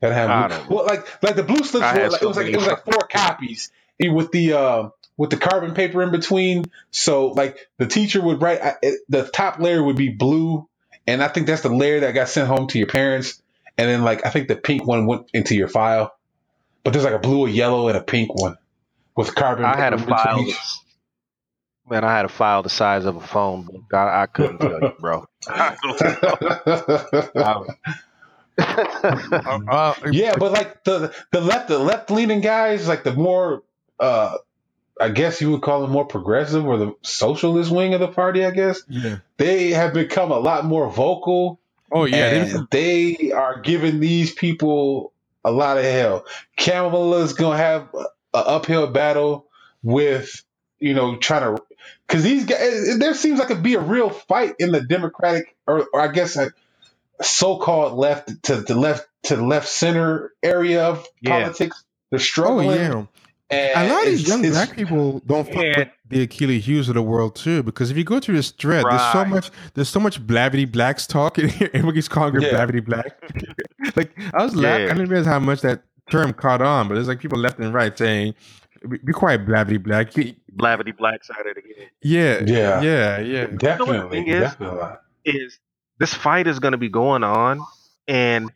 That 0.00 0.12
have 0.12 0.70
well, 0.70 0.86
like 0.86 1.22
like 1.22 1.34
the 1.34 1.42
blue 1.42 1.64
slips 1.64 1.92
were 1.92 2.08
like, 2.08 2.22
it 2.22 2.26
was 2.26 2.36
like 2.36 2.46
it 2.46 2.56
was 2.56 2.66
like 2.66 2.84
four 2.84 3.08
copies 3.10 3.72
with 4.00 4.30
the 4.30 4.52
uh, 4.52 4.88
with 5.16 5.30
the 5.30 5.36
carbon 5.36 5.74
paper 5.74 6.02
in 6.04 6.12
between. 6.12 6.66
So 6.92 7.28
like 7.28 7.58
the 7.78 7.86
teacher 7.86 8.22
would 8.22 8.40
write 8.40 8.60
the 9.08 9.28
top 9.32 9.58
layer 9.58 9.82
would 9.82 9.96
be 9.96 10.10
blue, 10.10 10.68
and 11.06 11.20
I 11.20 11.26
think 11.26 11.48
that's 11.48 11.62
the 11.62 11.74
layer 11.74 12.00
that 12.00 12.12
got 12.12 12.28
sent 12.28 12.46
home 12.46 12.68
to 12.68 12.78
your 12.78 12.86
parents. 12.86 13.42
And 13.76 13.88
then 13.88 14.02
like 14.02 14.24
I 14.24 14.30
think 14.30 14.46
the 14.46 14.54
pink 14.54 14.86
one 14.86 15.06
went 15.06 15.30
into 15.34 15.56
your 15.56 15.68
file, 15.68 16.12
but 16.84 16.92
there's 16.92 17.04
like 17.04 17.14
a 17.14 17.18
blue, 17.18 17.46
a 17.46 17.50
yellow, 17.50 17.88
and 17.88 17.96
a 17.96 18.02
pink 18.02 18.40
one 18.40 18.56
with 19.16 19.34
carbon. 19.34 19.64
I 19.64 19.76
had 19.76 19.94
a 19.94 19.98
file. 19.98 20.46
Man, 21.90 22.04
I 22.04 22.14
had 22.14 22.26
a 22.26 22.28
file 22.28 22.62
the 22.62 22.68
size 22.68 23.06
of 23.06 23.16
a 23.16 23.20
phone 23.20 23.62
book. 23.62 23.84
I, 23.94 24.22
I 24.22 24.26
couldn't 24.26 24.58
tell 24.58 24.78
you, 24.78 24.92
bro. 25.00 25.24
uh, 28.58 29.94
yeah, 30.10 30.34
but 30.36 30.52
like 30.52 30.82
the 30.84 31.14
the 31.30 31.40
left 31.40 31.68
the 31.68 31.78
left 31.78 32.10
leaning 32.10 32.40
guys, 32.40 32.88
like 32.88 33.04
the 33.04 33.12
more 33.12 33.62
uh 34.00 34.36
I 35.00 35.10
guess 35.10 35.40
you 35.40 35.52
would 35.52 35.62
call 35.62 35.82
them 35.82 35.90
more 35.90 36.06
progressive 36.06 36.66
or 36.66 36.76
the 36.76 36.94
socialist 37.02 37.70
wing 37.70 37.94
of 37.94 38.00
the 38.00 38.08
party, 38.08 38.44
I 38.44 38.50
guess. 38.50 38.82
Yeah. 38.88 39.18
They 39.36 39.70
have 39.70 39.94
become 39.94 40.32
a 40.32 40.38
lot 40.38 40.64
more 40.64 40.90
vocal. 40.90 41.60
Oh 41.92 42.04
yeah. 42.04 42.56
They, 42.70 43.32
are 43.32 43.60
giving 43.60 44.00
these 44.00 44.32
people 44.32 45.12
a 45.44 45.52
lot 45.52 45.78
of 45.78 45.84
hell. 45.84 46.26
Kamala's 46.56 47.34
gonna 47.34 47.56
have 47.56 47.88
an 47.94 48.06
uphill 48.32 48.88
battle 48.88 49.46
with, 49.82 50.44
you 50.80 50.94
know, 50.94 51.16
trying 51.16 51.56
to 51.56 51.62
because 52.06 52.24
these 52.24 52.44
guys 52.44 52.98
there 52.98 53.14
seems 53.14 53.38
like 53.38 53.50
it'd 53.50 53.62
be 53.62 53.74
a 53.74 53.80
real 53.80 54.10
fight 54.10 54.56
in 54.58 54.72
the 54.72 54.80
Democratic 54.80 55.54
or, 55.66 55.86
or 55.92 56.00
I 56.00 56.08
guess 56.08 56.36
a, 56.36 56.52
so-called 57.22 57.94
left 57.94 58.42
to 58.44 58.56
the 58.56 58.74
left 58.74 59.08
to 59.24 59.36
the 59.36 59.44
left 59.44 59.68
center 59.68 60.32
area 60.42 60.84
of 60.84 61.06
yeah. 61.20 61.40
politics. 61.40 61.84
They're 62.10 62.18
struggling. 62.18 62.70
Oh, 62.70 62.74
yeah. 62.74 63.04
And 63.50 63.90
a 63.90 63.94
lot 63.94 64.02
of 64.02 64.10
these 64.10 64.28
young 64.28 64.42
black 64.42 64.76
people 64.76 65.20
don't 65.20 65.46
fuck 65.46 65.62
yeah. 65.62 65.78
with 65.78 65.88
the 66.08 66.26
Akilah 66.26 66.60
Hughes 66.60 66.88
of 66.90 66.96
the 66.96 67.02
world 67.02 67.34
too, 67.34 67.62
because 67.62 67.90
if 67.90 67.96
you 67.96 68.04
go 68.04 68.20
through 68.20 68.36
this 68.36 68.50
thread, 68.50 68.84
right. 68.84 68.98
there's 68.98 69.12
so 69.12 69.24
much, 69.24 69.50
there's 69.72 69.88
so 69.88 70.00
much 70.00 70.26
blavity 70.26 70.70
blacks 70.70 71.06
talk, 71.06 71.38
and 71.38 71.50
everybody's 71.72 72.08
calling 72.08 72.34
her 72.34 72.40
yeah. 72.40 72.50
blavity 72.50 72.84
black. 72.84 73.18
like 73.96 74.12
I 74.34 74.44
was 74.44 74.54
laughing, 74.54 74.86
yeah. 74.86 74.92
I 74.92 74.94
didn't 74.94 75.08
realize 75.08 75.26
how 75.26 75.38
much 75.38 75.62
that 75.62 75.82
term 76.10 76.34
caught 76.34 76.60
on, 76.60 76.88
but 76.88 76.94
there's 76.94 77.08
like 77.08 77.20
people 77.20 77.38
left 77.38 77.58
and 77.58 77.72
right 77.72 77.96
saying, 77.96 78.34
"Be 78.86 79.12
quiet, 79.14 79.46
blavity 79.46 79.82
black." 79.82 80.10
Blavity 80.12 80.94
black 80.94 81.24
side 81.24 81.46
of 81.46 81.54
the 81.54 81.62
game. 81.62 81.88
Yeah, 82.02 82.42
yeah, 82.44 82.82
yeah, 82.82 83.18
yeah. 83.20 83.46
Definitely, 83.46 84.26
you 84.26 84.34
know 84.34 84.40
definitely. 84.40 84.88
Is, 85.24 85.34
is 85.34 85.58
this 85.98 86.14
fight 86.14 86.46
is 86.46 86.58
going 86.58 86.72
to 86.72 86.78
be 86.78 86.88
going 86.88 87.24
on, 87.24 87.60
and 88.06 88.50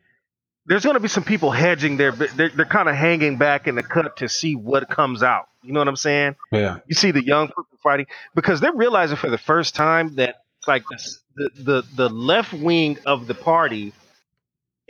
there's 0.66 0.84
going 0.84 0.94
to 0.94 1.00
be 1.00 1.08
some 1.08 1.24
people 1.24 1.50
hedging 1.50 1.96
their 1.96 2.12
they're, 2.12 2.50
they're 2.50 2.64
kind 2.64 2.88
of 2.88 2.94
hanging 2.94 3.36
back 3.36 3.66
in 3.66 3.74
the 3.74 3.82
cut 3.82 4.18
to 4.18 4.28
see 4.28 4.54
what 4.54 4.88
comes 4.88 5.22
out. 5.22 5.48
You 5.62 5.72
know 5.72 5.80
what 5.80 5.88
I'm 5.88 5.96
saying? 5.96 6.36
Yeah. 6.50 6.78
You 6.86 6.94
see 6.94 7.10
the 7.10 7.24
young 7.24 7.48
people 7.48 7.64
fighting 7.82 8.06
because 8.34 8.60
they're 8.60 8.74
realizing 8.74 9.16
for 9.16 9.30
the 9.30 9.38
first 9.38 9.74
time 9.74 10.16
that 10.16 10.42
like 10.66 10.84
the 10.88 11.50
the 11.56 11.82
the 11.94 12.08
left 12.08 12.52
wing 12.52 12.98
of 13.06 13.26
the 13.26 13.34
party 13.34 13.92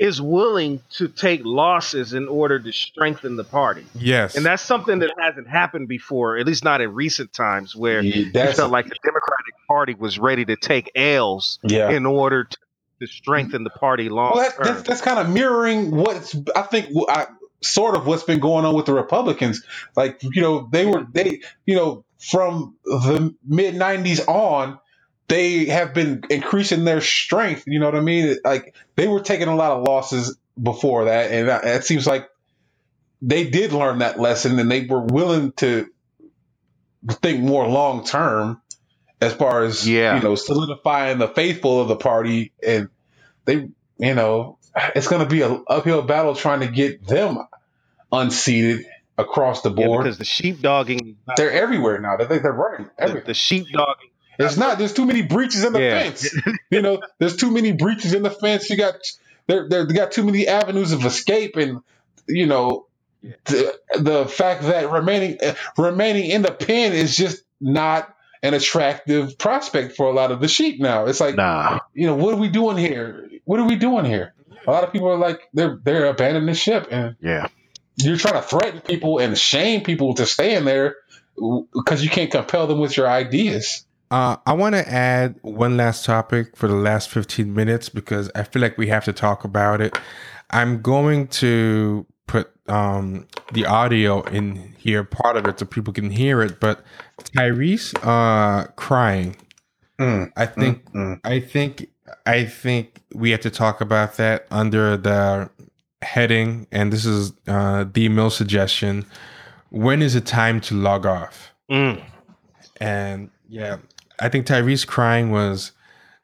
is 0.03 0.21
willing 0.21 0.83
to 0.91 1.07
take 1.07 1.43
losses 1.45 2.13
in 2.13 2.27
order 2.27 2.59
to 2.59 2.73
strengthen 2.73 3.37
the 3.37 3.45
party. 3.45 3.87
Yes. 3.95 4.35
And 4.35 4.45
that's 4.45 4.61
something 4.61 4.99
that 4.99 5.15
hasn't 5.17 5.49
happened 5.49 5.87
before, 5.87 6.37
at 6.37 6.45
least 6.45 6.65
not 6.65 6.81
in 6.81 6.93
recent 6.93 7.33
times, 7.33 7.77
where 7.77 8.03
yeah, 8.03 8.49
it 8.49 8.57
felt 8.57 8.73
like 8.73 8.87
the 8.87 8.97
Democratic 9.05 9.55
Party 9.69 9.95
was 9.95 10.19
ready 10.19 10.45
to 10.45 10.57
take 10.57 10.91
L's 10.97 11.61
yeah. 11.63 11.91
in 11.91 12.05
order 12.05 12.43
to, 12.43 12.59
to 12.99 13.07
strengthen 13.07 13.63
the 13.63 13.71
party 13.71 14.09
long 14.09 14.33
well, 14.35 14.43
that, 14.43 14.65
that's, 14.65 14.83
that's, 14.83 15.01
kind 15.01 15.21
of 15.21 15.33
mirroring 15.33 15.93
what's, 15.93 16.35
I 16.57 16.63
think, 16.63 16.89
I, 17.09 17.29
sort 17.61 17.95
of 17.95 18.05
what's 18.05 18.25
been 18.25 18.41
going 18.41 18.65
on 18.65 18.75
with 18.75 18.87
the 18.87 18.95
Republicans. 18.95 19.63
Like, 19.95 20.21
you 20.25 20.43
know, 20.43 20.69
they 20.69 20.85
were, 20.85 21.07
they, 21.13 21.43
you 21.65 21.77
know, 21.77 22.05
from 22.19 22.75
the 22.85 23.37
mid 23.47 23.77
90s 23.77 24.27
on, 24.27 24.81
they 25.29 25.67
have 25.67 25.95
been 25.95 26.25
increasing 26.31 26.85
their 26.85 27.01
strength. 27.01 27.65
You 27.67 27.81
know 27.81 27.87
what 27.87 27.97
I 27.97 28.01
mean? 28.01 28.37
Like 28.45 28.75
they 28.97 29.09
were 29.09 29.21
taking 29.21 29.49
a 29.49 29.55
lot 29.55 29.73
of 29.73 29.83
losses 29.83 30.37
before 30.61 31.07
that, 31.07 31.31
and 31.31 31.49
it 31.67 31.85
seems 31.85 32.07
like 32.07 32.29
they 33.23 33.49
did 33.49 33.73
learn 33.73 34.01
that 34.01 34.19
lesson, 34.19 34.59
and 34.59 34.71
they 34.71 34.85
were 34.85 35.03
willing 35.03 35.53
to 35.53 35.89
think 37.09 37.41
more 37.41 37.67
long 37.67 38.05
term 38.05 38.61
as 39.21 39.33
far 39.33 39.63
as 39.63 39.89
yeah. 39.89 40.17
you 40.17 40.23
know 40.23 40.35
solidifying 40.35 41.19
the 41.19 41.29
faithful 41.29 41.81
of 41.81 41.89
the 41.89 41.97
party, 41.97 42.53
and 42.67 42.89
they 43.45 43.69
you 43.99 44.15
know 44.15 44.59
it's 44.95 45.09
going 45.09 45.23
to 45.23 45.29
be 45.29 45.43
an 45.43 45.65
uphill 45.69 46.03
battle 46.03 46.35
trying 46.35 46.61
to 46.61 46.67
get 46.67 47.07
them 47.07 47.39
unseated 48.11 48.85
across 49.19 49.63
the 49.63 49.71
board 49.71 50.05
yeah, 50.07 50.11
because 50.11 50.19
the 50.19 50.25
sheepdogging 50.25 51.17
they're 51.37 51.53
everywhere 51.53 52.01
now. 52.01 52.17
They 52.17 52.27
think 52.27 52.43
they're 52.43 52.53
running 52.53 52.89
everywhere. 52.99 53.23
The, 53.23 53.27
the 53.29 53.35
sheepdogging 53.35 54.12
it's 54.47 54.57
not. 54.57 54.79
There's 54.79 54.95
too 54.95 55.07
many 55.07 55.23
breaches 55.23 55.65
in 55.65 55.73
the 55.73 55.83
yeah. 55.83 56.03
fence. 56.03 56.35
you 56.71 56.83
know, 56.83 57.01
there's 57.19 57.37
too 57.37 57.51
many 57.51 57.73
breaches 57.73 58.15
in 58.15 58.23
the 58.23 58.31
fence. 58.31 58.71
You 58.71 58.77
got 58.77 58.95
they 59.47 59.59
they 59.69 59.95
got 59.95 60.13
too 60.13 60.25
many 60.25 60.47
avenues 60.47 60.93
of 60.93 61.05
escape, 61.05 61.57
and 61.57 61.81
you 62.27 62.47
know, 62.47 62.87
the, 63.23 63.79
the 63.99 64.27
fact 64.27 64.63
that 64.63 64.91
remaining 64.91 65.39
uh, 65.43 65.55
remaining 65.77 66.31
in 66.31 66.43
the 66.43 66.53
pen 66.53 66.93
is 66.93 67.17
just 67.17 67.43
not 67.61 68.15
an 68.43 68.55
attractive 68.55 69.39
prospect 69.39 69.97
for 69.97 70.07
a 70.07 70.13
lot 70.13 70.33
of 70.33 70.41
the 70.41 70.49
sheep 70.49 70.81
now. 70.81 71.07
It's 71.07 71.21
like, 71.21 71.37
nah. 71.37 71.79
you 71.95 72.07
know, 72.07 72.17
what 72.17 72.35
are 72.35 72.39
we 72.39 72.49
doing 72.49 72.77
here? 72.77 73.29
What 73.45 73.61
are 73.61 73.67
we 73.67 73.77
doing 73.77 74.05
here? 74.05 74.35
A 74.67 74.71
lot 74.71 74.85
of 74.85 74.93
people 74.93 75.09
are 75.09 75.19
like, 75.19 75.49
they're 75.53 75.79
they're 75.83 76.07
abandoning 76.07 76.47
the 76.47 76.55
ship, 76.55 76.89
and 76.91 77.17
yeah, 77.21 77.49
you're 77.97 78.17
trying 78.17 78.35
to 78.35 78.43
threaten 78.43 78.81
people 78.81 79.19
and 79.19 79.37
shame 79.37 79.83
people 79.83 80.15
to 80.15 80.27
stay 80.27 80.55
in 80.55 80.65
there 80.65 80.97
because 81.73 82.03
you 82.03 82.11
can't 82.11 82.31
compel 82.31 82.67
them 82.67 82.79
with 82.79 82.97
your 82.97 83.09
ideas. 83.09 83.85
Uh, 84.13 84.37
I 84.45 84.53
want 84.53 84.75
to 84.75 84.87
add 84.87 85.37
one 85.41 85.79
last 85.79 86.05
topic 86.05 86.55
for 86.55 86.69
the 86.69 86.75
last 86.75 87.09
15 87.09 87.55
minutes 87.55 87.89
because 87.89 88.31
I 88.35 88.43
feel 88.43 88.61
like 88.61 88.77
we 88.77 88.89
have 88.89 89.07
to 89.07 89.13
talk 89.15 89.43
about 89.43 89.81
it. 89.81 89.99
I'm 90.51 90.83
going 90.83 91.29
to 91.29 92.05
put 92.27 92.51
um, 92.69 93.27
the 93.55 93.65
audio 93.65 94.21
in 94.25 94.75
here, 94.77 95.03
part 95.03 95.39
of 95.39 95.47
it, 95.47 95.59
so 95.59 95.65
people 95.65 95.95
can 95.95 96.11
hear 96.11 96.43
it. 96.43 96.61
But 96.61 96.85
Tyrese 97.23 97.95
uh, 98.03 98.67
crying, 98.77 99.35
mm, 99.99 100.31
I 100.37 100.45
think, 100.45 100.85
mm, 100.93 101.15
mm. 101.17 101.21
I 101.25 101.41
think, 101.41 101.89
I 102.27 102.45
think 102.45 103.01
we 103.15 103.31
have 103.31 103.41
to 103.41 103.51
talk 103.51 103.81
about 103.81 104.19
that 104.19 104.47
under 104.51 104.99
the 104.99 105.49
heading, 106.03 106.67
and 106.71 106.93
this 106.93 107.07
is 107.07 107.33
uh, 107.49 107.87
the 107.91 108.11
mill 108.11 108.29
suggestion. 108.29 109.07
When 109.71 110.03
is 110.03 110.15
it 110.15 110.27
time 110.27 110.61
to 110.63 110.75
log 110.75 111.07
off? 111.07 111.55
Mm. 111.71 112.05
And 112.79 113.31
yeah, 113.49 113.79
I 114.23 114.29
think 114.29 114.47
Tyrese 114.47 114.87
crying 114.87 115.33
was 115.33 115.73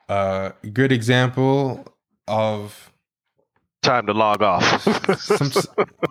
a 0.09 0.53
good 0.72 0.92
example 0.92 1.84
of 2.28 2.92
time 3.82 4.07
to 4.07 4.12
log 4.12 4.40
off. 4.40 4.82
Some, 5.20 5.51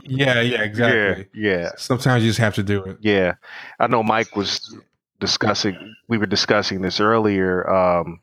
yeah, 0.03 0.41
yeah, 0.41 0.63
exactly. 0.63 1.27
Yeah, 1.33 1.59
yeah. 1.59 1.69
Sometimes 1.77 2.23
you 2.23 2.29
just 2.29 2.39
have 2.39 2.55
to 2.55 2.63
do 2.63 2.83
it. 2.83 2.97
Yeah, 2.99 3.35
I 3.79 3.87
know 3.87 4.03
Mike 4.03 4.35
was 4.35 4.75
discussing. 5.21 5.95
We 6.09 6.17
were 6.17 6.25
discussing 6.25 6.81
this 6.81 6.99
earlier. 6.99 7.69
Um, 7.69 8.19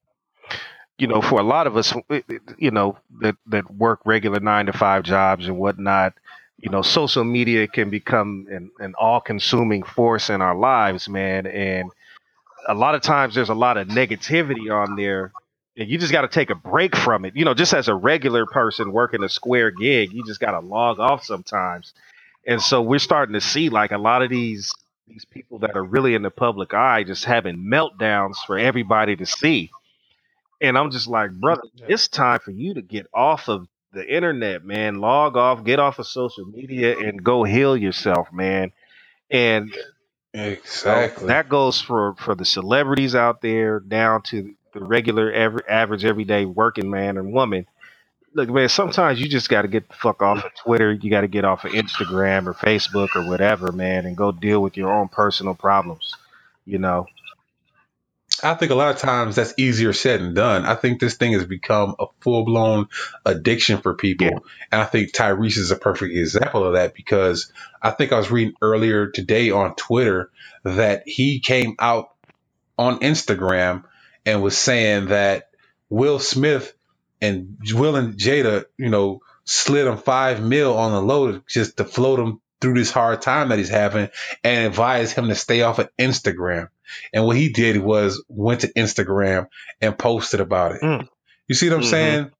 you 0.98 1.06
know, 1.06 1.22
for 1.22 1.40
a 1.40 1.42
lot 1.42 1.66
of 1.66 1.78
us, 1.78 1.94
you 2.58 2.70
know, 2.70 2.98
that 3.22 3.36
that 3.46 3.70
work 3.74 4.00
regular 4.04 4.40
nine 4.40 4.66
to 4.66 4.74
five 4.74 5.04
jobs 5.04 5.48
and 5.48 5.56
whatnot, 5.56 6.12
you 6.58 6.70
know, 6.70 6.82
social 6.82 7.24
media 7.24 7.66
can 7.66 7.88
become 7.88 8.46
an, 8.50 8.70
an 8.78 8.94
all-consuming 8.98 9.84
force 9.84 10.28
in 10.28 10.42
our 10.42 10.54
lives, 10.54 11.08
man. 11.08 11.46
And 11.46 11.90
a 12.68 12.74
lot 12.74 12.94
of 12.94 13.02
times, 13.02 13.34
there's 13.34 13.50
a 13.50 13.54
lot 13.54 13.76
of 13.76 13.88
negativity 13.88 14.72
on 14.72 14.96
there 14.96 15.32
and 15.76 15.88
you 15.88 15.98
just 15.98 16.12
got 16.12 16.22
to 16.22 16.28
take 16.28 16.50
a 16.50 16.54
break 16.54 16.94
from 16.94 17.24
it. 17.24 17.34
You 17.36 17.44
know, 17.44 17.54
just 17.54 17.74
as 17.74 17.88
a 17.88 17.94
regular 17.94 18.46
person 18.46 18.92
working 18.92 19.22
a 19.24 19.28
square 19.28 19.70
gig, 19.70 20.12
you 20.12 20.24
just 20.24 20.40
got 20.40 20.52
to 20.52 20.60
log 20.60 21.00
off 21.00 21.24
sometimes. 21.24 21.92
And 22.46 22.60
so 22.60 22.82
we're 22.82 22.98
starting 22.98 23.32
to 23.34 23.40
see 23.40 23.70
like 23.70 23.90
a 23.92 23.98
lot 23.98 24.22
of 24.22 24.30
these 24.30 24.72
these 25.06 25.24
people 25.26 25.58
that 25.58 25.76
are 25.76 25.84
really 25.84 26.14
in 26.14 26.22
the 26.22 26.30
public 26.30 26.72
eye 26.72 27.04
just 27.04 27.26
having 27.26 27.58
meltdowns 27.58 28.36
for 28.46 28.58
everybody 28.58 29.16
to 29.16 29.26
see. 29.26 29.70
And 30.62 30.78
I'm 30.78 30.90
just 30.90 31.08
like, 31.08 31.30
brother, 31.32 31.62
it's 31.88 32.08
time 32.08 32.38
for 32.38 32.52
you 32.52 32.74
to 32.74 32.82
get 32.82 33.06
off 33.12 33.48
of 33.48 33.68
the 33.92 34.06
internet, 34.06 34.64
man. 34.64 34.96
Log 34.96 35.36
off, 35.36 35.62
get 35.62 35.78
off 35.78 35.98
of 35.98 36.06
social 36.06 36.46
media 36.46 36.98
and 36.98 37.22
go 37.22 37.44
heal 37.44 37.76
yourself, 37.76 38.32
man. 38.32 38.72
And 39.30 39.76
exactly. 40.34 41.28
that 41.28 41.48
goes 41.48 41.80
for 41.80 42.14
for 42.16 42.34
the 42.34 42.44
celebrities 42.44 43.14
out 43.14 43.40
there 43.40 43.80
down 43.80 44.22
to 44.22 44.54
the 44.74 44.80
regular, 44.84 45.32
every, 45.32 45.62
average, 45.68 46.04
everyday 46.04 46.44
working 46.44 46.90
man 46.90 47.16
and 47.16 47.32
woman. 47.32 47.66
Look, 48.34 48.50
man, 48.50 48.68
sometimes 48.68 49.20
you 49.20 49.28
just 49.28 49.48
got 49.48 49.62
to 49.62 49.68
get 49.68 49.88
the 49.88 49.94
fuck 49.94 50.20
off 50.20 50.44
of 50.44 50.54
Twitter. 50.56 50.92
You 50.92 51.08
got 51.08 51.20
to 51.22 51.28
get 51.28 51.44
off 51.44 51.64
of 51.64 51.72
Instagram 51.72 52.46
or 52.48 52.54
Facebook 52.54 53.14
or 53.14 53.28
whatever, 53.28 53.70
man, 53.72 54.06
and 54.06 54.16
go 54.16 54.32
deal 54.32 54.60
with 54.60 54.76
your 54.76 54.92
own 54.92 55.08
personal 55.08 55.54
problems. 55.54 56.14
You 56.66 56.78
know. 56.78 57.06
I 58.44 58.54
think 58.54 58.70
a 58.70 58.74
lot 58.74 58.94
of 58.94 59.00
times 59.00 59.36
that's 59.36 59.54
easier 59.56 59.92
said 59.92 60.20
than 60.20 60.34
done. 60.34 60.64
I 60.66 60.74
think 60.74 61.00
this 61.00 61.14
thing 61.14 61.32
has 61.32 61.46
become 61.46 61.96
a 61.98 62.06
full 62.20 62.44
blown 62.44 62.88
addiction 63.24 63.80
for 63.80 63.94
people. 63.94 64.26
Yeah. 64.26 64.38
And 64.70 64.82
I 64.82 64.84
think 64.84 65.12
Tyrese 65.12 65.56
is 65.56 65.70
a 65.70 65.76
perfect 65.76 66.14
example 66.14 66.64
of 66.64 66.74
that 66.74 66.94
because 66.94 67.52
I 67.80 67.90
think 67.90 68.12
I 68.12 68.18
was 68.18 68.30
reading 68.30 68.54
earlier 68.60 69.08
today 69.08 69.50
on 69.50 69.74
Twitter 69.76 70.30
that 70.62 71.04
he 71.06 71.40
came 71.40 71.76
out 71.78 72.10
on 72.78 73.00
Instagram 73.00 73.84
and 74.26 74.42
was 74.42 74.56
saying 74.56 75.06
that 75.06 75.50
Will 75.88 76.18
Smith 76.18 76.74
and 77.20 77.56
Will 77.72 77.96
and 77.96 78.14
Jada, 78.14 78.66
you 78.76 78.90
know, 78.90 79.22
slid 79.44 79.86
him 79.86 79.98
five 79.98 80.42
mil 80.42 80.76
on 80.76 80.92
the 80.92 81.00
low 81.00 81.40
just 81.46 81.78
to 81.78 81.84
float 81.84 82.18
him 82.18 82.40
through 82.60 82.74
this 82.74 82.90
hard 82.90 83.20
time 83.22 83.48
that 83.48 83.58
he's 83.58 83.68
having 83.68 84.08
and 84.42 84.66
advised 84.66 85.14
him 85.14 85.28
to 85.28 85.34
stay 85.34 85.62
off 85.62 85.78
of 85.78 85.94
Instagram. 85.98 86.68
And 87.12 87.24
what 87.26 87.36
he 87.36 87.50
did 87.50 87.78
was 87.78 88.22
went 88.28 88.60
to 88.62 88.72
Instagram 88.72 89.48
and 89.80 89.98
posted 89.98 90.40
about 90.40 90.72
it. 90.72 90.82
Mm. 90.82 91.08
You 91.48 91.54
see 91.54 91.68
what 91.68 91.76
I'm 91.76 91.80
mm-hmm. 91.82 91.90
saying? 91.90 92.30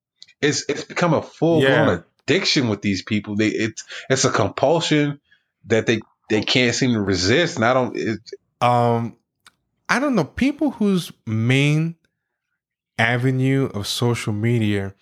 It's 0.41 0.65
it's 0.69 0.85
become 0.85 1.15
a 1.15 1.23
full 1.23 1.61
blown 1.61 1.89
yeah. 1.89 1.99
addiction 2.27 2.69
with 2.69 2.83
these 2.83 3.03
people. 3.03 3.37
They 3.37 3.49
it's 3.49 3.85
it's 4.11 4.25
a 4.25 4.31
compulsion 4.31 5.21
that 5.67 5.87
they 5.87 6.01
they 6.31 6.43
can't 6.43 6.75
seem 6.75 6.93
to 6.93 7.01
resist. 7.01 7.57
And 7.57 7.65
I 7.65 7.75
don't. 7.75 7.97
It, 7.97 8.21
um, 8.61 9.17
I 9.89 9.99
don't 9.99 10.15
know, 10.15 10.25
people 10.25 10.73
whose 10.73 11.13
main 11.27 11.97
avenue 12.99 13.67
of 13.75 13.87
social 13.87 14.33
media, 14.33 14.95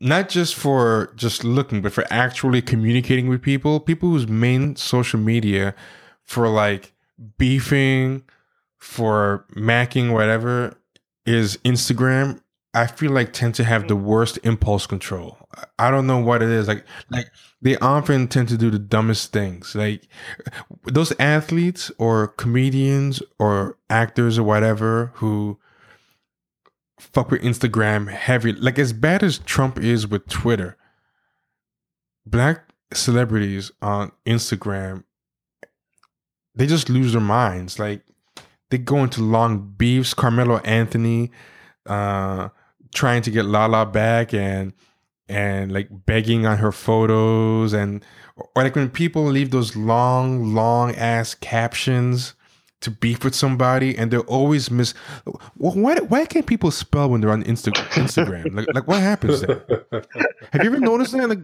not 0.00 0.28
just 0.28 0.54
for 0.54 1.12
just 1.16 1.44
looking, 1.44 1.80
but 1.80 1.92
for 1.92 2.04
actually 2.10 2.60
communicating 2.60 3.28
with 3.28 3.42
people, 3.42 3.80
people 3.80 4.10
whose 4.10 4.28
main 4.28 4.76
social 4.76 5.18
media 5.18 5.74
for 6.24 6.48
like 6.48 6.92
beefing, 7.38 8.22
for 8.78 9.46
macking, 9.54 10.12
whatever, 10.12 10.74
is 11.26 11.56
Instagram. 11.58 12.40
I 12.74 12.86
feel 12.86 13.12
like 13.12 13.32
tend 13.32 13.54
to 13.56 13.64
have 13.64 13.88
the 13.88 13.96
mm. 13.96 14.02
worst 14.02 14.38
impulse 14.44 14.86
control. 14.86 15.38
I 15.78 15.90
don't 15.90 16.06
know 16.06 16.18
what 16.18 16.42
it 16.42 16.50
is. 16.50 16.68
Like 16.68 16.84
like 17.10 17.26
they 17.60 17.76
often 17.78 18.28
tend 18.28 18.48
to 18.50 18.58
do 18.58 18.70
the 18.70 18.78
dumbest 18.78 19.32
things. 19.32 19.74
Like 19.74 20.06
those 20.84 21.12
athletes 21.18 21.90
or 21.98 22.28
comedians 22.28 23.22
or 23.38 23.78
actors 23.90 24.38
or 24.38 24.44
whatever 24.44 25.12
who 25.14 25.58
fuck 26.98 27.30
with 27.30 27.42
Instagram 27.42 28.10
heavy. 28.10 28.52
Like 28.52 28.78
as 28.78 28.92
bad 28.92 29.22
as 29.22 29.38
Trump 29.38 29.78
is 29.78 30.06
with 30.06 30.28
Twitter, 30.28 30.76
black 32.26 32.68
celebrities 32.92 33.70
on 33.82 34.12
Instagram, 34.26 35.04
they 36.54 36.66
just 36.66 36.88
lose 36.88 37.12
their 37.12 37.20
minds. 37.20 37.78
Like 37.78 38.02
they 38.70 38.78
go 38.78 39.02
into 39.02 39.22
long 39.22 39.74
beefs. 39.76 40.14
Carmelo 40.14 40.58
Anthony, 40.58 41.30
uh, 41.86 42.48
trying 42.94 43.22
to 43.22 43.30
get 43.30 43.44
Lala 43.44 43.86
back 43.86 44.32
and 44.34 44.72
and 45.28 45.72
like 45.72 45.88
begging 46.06 46.46
on 46.46 46.58
her 46.58 46.72
photos 46.72 47.72
and 47.72 48.04
or 48.36 48.62
like 48.62 48.74
when 48.74 48.88
people 48.88 49.24
leave 49.24 49.50
those 49.50 49.76
long 49.76 50.54
long 50.54 50.94
ass 50.94 51.34
captions 51.34 52.34
to 52.80 52.90
beef 52.90 53.24
with 53.24 53.34
somebody 53.34 53.96
and 53.96 54.10
they're 54.10 54.20
always 54.20 54.70
miss 54.70 54.92
why 55.56 55.96
why 55.96 56.24
can't 56.26 56.46
people 56.46 56.70
spell 56.70 57.10
when 57.10 57.20
they're 57.20 57.30
on 57.30 57.42
Insta, 57.44 57.72
Instagram? 57.72 58.54
Like 58.54 58.66
like 58.72 58.86
what 58.86 59.00
happens 59.00 59.40
there? 59.40 59.64
Have 60.52 60.62
you 60.62 60.70
ever 60.70 60.80
noticed 60.80 61.12
that? 61.12 61.28
Like 61.28 61.40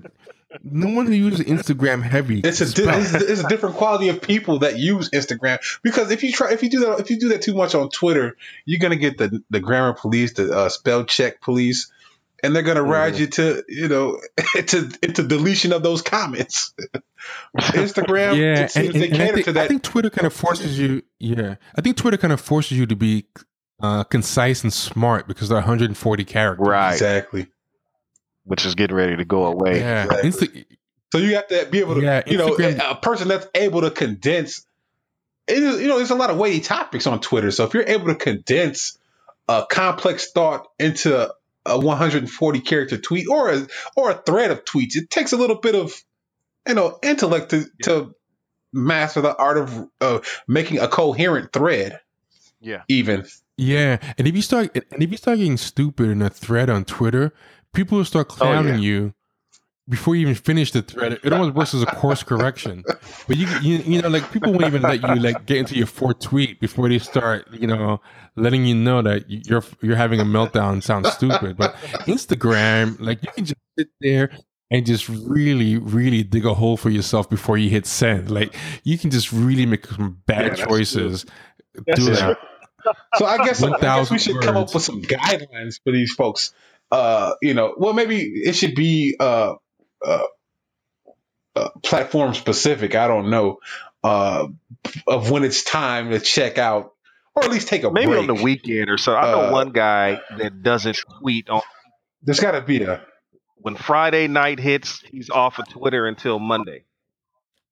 no 0.62 0.88
one 0.88 1.06
who 1.06 1.12
uses 1.12 1.40
Instagram 1.46 2.02
heavy 2.02 2.40
it's 2.40 2.60
a 2.60 2.72
di- 2.72 3.00
it's, 3.00 3.14
it's, 3.14 3.40
a 3.42 3.48
different 3.48 3.74
quality 3.74 4.08
of 4.08 4.22
people 4.22 4.60
that 4.60 4.78
use 4.78 5.10
Instagram 5.10 5.58
because 5.82 6.10
if 6.10 6.22
you 6.22 6.32
try 6.32 6.52
if 6.52 6.62
you 6.62 6.70
do 6.70 6.80
that 6.80 7.00
if 7.00 7.10
you 7.10 7.18
do 7.18 7.28
that 7.30 7.42
too 7.42 7.54
much 7.54 7.74
on 7.74 7.88
Twitter 7.90 8.36
you're 8.64 8.78
gonna 8.78 8.96
get 8.96 9.18
the 9.18 9.42
the 9.50 9.60
grammar 9.60 9.94
police 9.94 10.34
the 10.34 10.56
uh, 10.56 10.68
spell 10.68 11.04
check 11.04 11.40
police 11.40 11.90
and 12.42 12.54
they're 12.54 12.62
going 12.62 12.76
to 12.76 12.82
ride 12.82 13.14
mm-hmm. 13.14 13.22
you 13.22 13.26
to 13.28 13.64
you 13.68 13.88
know 13.88 14.20
into 14.56 14.90
into 15.02 15.22
deletion 15.22 15.72
of 15.72 15.82
those 15.82 16.02
comments. 16.02 16.74
Instagram, 17.56 18.36
yeah, 18.36 18.68
and, 18.74 18.94
and, 18.94 19.04
and 19.04 19.22
I, 19.22 19.32
think, 19.32 19.48
I, 19.48 19.66
think, 19.66 19.82
Twitter 19.82 20.10
kind 20.10 20.26
of 20.26 20.32
forces 20.32 20.78
you. 20.78 21.02
Yeah, 21.18 21.56
I 21.74 21.80
think 21.80 21.96
Twitter 21.96 22.18
kind 22.18 22.32
of 22.32 22.40
forces 22.40 22.76
you 22.76 22.84
to 22.86 22.96
be 22.96 23.24
uh, 23.80 24.04
concise 24.04 24.62
and 24.62 24.72
smart 24.72 25.26
because 25.28 25.48
they're 25.48 25.56
140 25.56 26.24
characters. 26.24 26.66
Right, 26.66 26.92
exactly. 26.92 27.46
Which 28.44 28.66
is 28.66 28.74
getting 28.74 28.96
ready 28.96 29.16
to 29.16 29.24
go 29.24 29.46
away. 29.46 29.80
Yeah. 29.80 30.04
Exactly. 30.04 30.30
Insta- 30.30 30.64
so 31.12 31.18
you 31.18 31.34
have 31.36 31.46
to 31.48 31.66
be 31.70 31.78
able 31.78 31.94
to, 31.94 32.02
yeah, 32.02 32.22
you 32.26 32.38
Instagram- 32.38 32.78
know, 32.78 32.90
a 32.90 32.96
person 32.96 33.28
that's 33.28 33.46
able 33.54 33.82
to 33.82 33.90
condense. 33.90 34.66
It 35.46 35.62
is, 35.62 35.80
you 35.80 35.88
know, 35.88 35.98
there's 35.98 36.10
a 36.10 36.16
lot 36.16 36.30
of 36.30 36.38
weighty 36.38 36.60
topics 36.60 37.06
on 37.06 37.20
Twitter. 37.20 37.50
So 37.50 37.64
if 37.64 37.74
you're 37.74 37.88
able 37.88 38.06
to 38.06 38.14
condense 38.14 38.98
a 39.48 39.64
complex 39.70 40.32
thought 40.32 40.66
into 40.78 41.32
a 41.66 41.78
140 41.78 42.60
character 42.60 42.98
tweet 42.98 43.28
or 43.28 43.50
a 43.50 43.66
or 43.96 44.10
a 44.10 44.14
thread 44.14 44.50
of 44.50 44.64
tweets. 44.64 44.96
It 44.96 45.10
takes 45.10 45.32
a 45.32 45.36
little 45.36 45.56
bit 45.56 45.74
of 45.74 45.92
you 46.66 46.74
know 46.74 46.98
intellect 47.02 47.50
to, 47.50 47.58
yeah. 47.58 47.64
to 47.84 48.14
master 48.72 49.20
the 49.20 49.36
art 49.36 49.58
of 49.58 49.88
uh, 50.00 50.20
making 50.48 50.78
a 50.78 50.88
coherent 50.88 51.52
thread. 51.52 52.00
Yeah. 52.60 52.82
Even. 52.88 53.26
Yeah, 53.56 53.98
and 54.18 54.26
if 54.26 54.34
you 54.34 54.42
start 54.42 54.74
and 54.74 55.02
if 55.02 55.10
you 55.10 55.16
start 55.16 55.38
getting 55.38 55.56
stupid 55.56 56.10
in 56.10 56.22
a 56.22 56.30
thread 56.30 56.68
on 56.68 56.84
Twitter, 56.84 57.32
people 57.72 57.98
will 57.98 58.04
start 58.04 58.28
clowning 58.28 58.74
oh, 58.74 58.76
yeah. 58.76 58.82
you 58.82 59.14
before 59.88 60.14
you 60.14 60.22
even 60.22 60.34
finish 60.34 60.72
the 60.72 60.82
thread, 60.82 61.20
it 61.22 61.32
almost 61.32 61.54
works 61.54 61.74
as 61.74 61.82
a 61.82 61.86
course 61.86 62.22
correction. 62.22 62.84
But 63.26 63.36
you, 63.36 63.46
you, 63.60 63.78
you 63.78 64.02
know, 64.02 64.08
like 64.08 64.32
people 64.32 64.52
won't 64.52 64.64
even 64.66 64.82
let 64.82 65.02
you 65.02 65.14
like 65.16 65.44
get 65.46 65.58
into 65.58 65.76
your 65.76 65.86
fourth 65.86 66.20
tweet 66.20 66.58
before 66.60 66.88
they 66.88 66.98
start, 66.98 67.46
you 67.52 67.66
know, 67.66 68.00
letting 68.36 68.64
you 68.64 68.74
know 68.74 69.02
that 69.02 69.24
you're 69.28 69.62
you're 69.82 69.96
having 69.96 70.20
a 70.20 70.24
meltdown. 70.24 70.82
Sounds 70.82 71.12
stupid, 71.12 71.56
but 71.56 71.74
Instagram, 72.06 72.98
like 72.98 73.22
you 73.22 73.32
can 73.32 73.44
just 73.44 73.60
sit 73.78 73.88
there 74.00 74.30
and 74.70 74.86
just 74.86 75.08
really, 75.08 75.76
really 75.76 76.22
dig 76.22 76.46
a 76.46 76.54
hole 76.54 76.76
for 76.76 76.90
yourself 76.90 77.28
before 77.28 77.58
you 77.58 77.68
hit 77.68 77.86
send. 77.86 78.30
Like 78.30 78.54
you 78.84 78.96
can 78.96 79.10
just 79.10 79.32
really 79.32 79.66
make 79.66 79.86
some 79.86 80.22
bad 80.26 80.58
yeah, 80.58 80.66
choices. 80.66 81.26
Do 81.74 82.04
that. 82.14 82.38
So 83.16 83.24
I 83.24 83.38
guess, 83.38 83.62
I 83.62 83.78
guess 83.80 84.10
we 84.10 84.18
should 84.18 84.34
words. 84.34 84.46
come 84.46 84.58
up 84.58 84.74
with 84.74 84.82
some 84.82 85.00
guidelines 85.00 85.80
for 85.82 85.90
these 85.90 86.12
folks. 86.12 86.52
Uh, 86.90 87.32
you 87.40 87.54
know, 87.54 87.74
well, 87.78 87.94
maybe 87.94 88.20
it 88.20 88.54
should 88.54 88.74
be 88.74 89.16
uh, 89.18 89.54
uh, 90.04 90.24
uh, 91.56 91.68
platform 91.82 92.34
specific. 92.34 92.94
I 92.94 93.08
don't 93.08 93.30
know 93.30 93.58
uh, 94.02 94.48
of 95.06 95.30
when 95.30 95.44
it's 95.44 95.62
time 95.62 96.10
to 96.10 96.20
check 96.20 96.58
out, 96.58 96.92
or 97.34 97.44
at 97.44 97.50
least 97.50 97.68
take 97.68 97.84
a 97.84 97.90
maybe 97.90 98.06
break. 98.06 98.20
on 98.20 98.26
the 98.26 98.42
weekend 98.42 98.90
or 98.90 98.98
so. 98.98 99.14
I 99.14 99.32
know 99.32 99.48
uh, 99.48 99.52
one 99.52 99.70
guy 99.70 100.20
that 100.38 100.62
doesn't 100.62 100.98
tweet 101.20 101.48
on. 101.48 101.62
There's 102.22 102.40
got 102.40 102.52
to 102.52 102.62
be 102.62 102.82
a 102.82 103.02
when 103.56 103.76
Friday 103.76 104.28
night 104.28 104.60
hits, 104.60 105.02
he's 105.10 105.30
off 105.30 105.58
of 105.58 105.66
Twitter 105.68 106.06
until 106.06 106.38
Monday. 106.38 106.84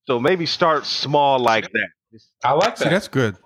So 0.06 0.18
maybe 0.18 0.46
start 0.46 0.86
small 0.86 1.38
like 1.38 1.70
that. 1.70 1.88
I 2.42 2.52
like 2.52 2.76
that. 2.76 2.84
See, 2.84 2.88
that's 2.88 3.08
good. 3.08 3.36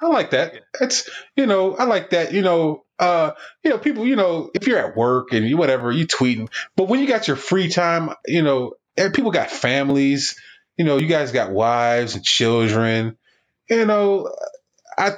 I 0.00 0.06
like 0.06 0.30
that. 0.30 0.54
It's 0.80 1.08
you 1.36 1.46
know 1.46 1.76
I 1.76 1.84
like 1.84 2.10
that. 2.10 2.32
You 2.32 2.40
know 2.42 2.83
uh, 2.98 3.32
you 3.62 3.70
know, 3.70 3.78
people, 3.78 4.06
you 4.06 4.16
know, 4.16 4.50
if 4.54 4.66
you're 4.66 4.78
at 4.78 4.96
work 4.96 5.32
and 5.32 5.46
you 5.46 5.56
whatever, 5.56 5.90
you 5.90 6.06
tweeting, 6.06 6.48
but 6.76 6.88
when 6.88 7.00
you 7.00 7.06
got 7.06 7.26
your 7.26 7.36
free 7.36 7.68
time, 7.68 8.10
you 8.26 8.42
know, 8.42 8.74
and 8.96 9.12
people 9.12 9.30
got 9.30 9.50
families, 9.50 10.38
you 10.76 10.84
know, 10.84 10.98
you 10.98 11.06
guys 11.06 11.32
got 11.32 11.50
wives 11.50 12.14
and 12.14 12.24
children, 12.24 13.16
you 13.68 13.84
know, 13.84 14.32
I 14.96 15.12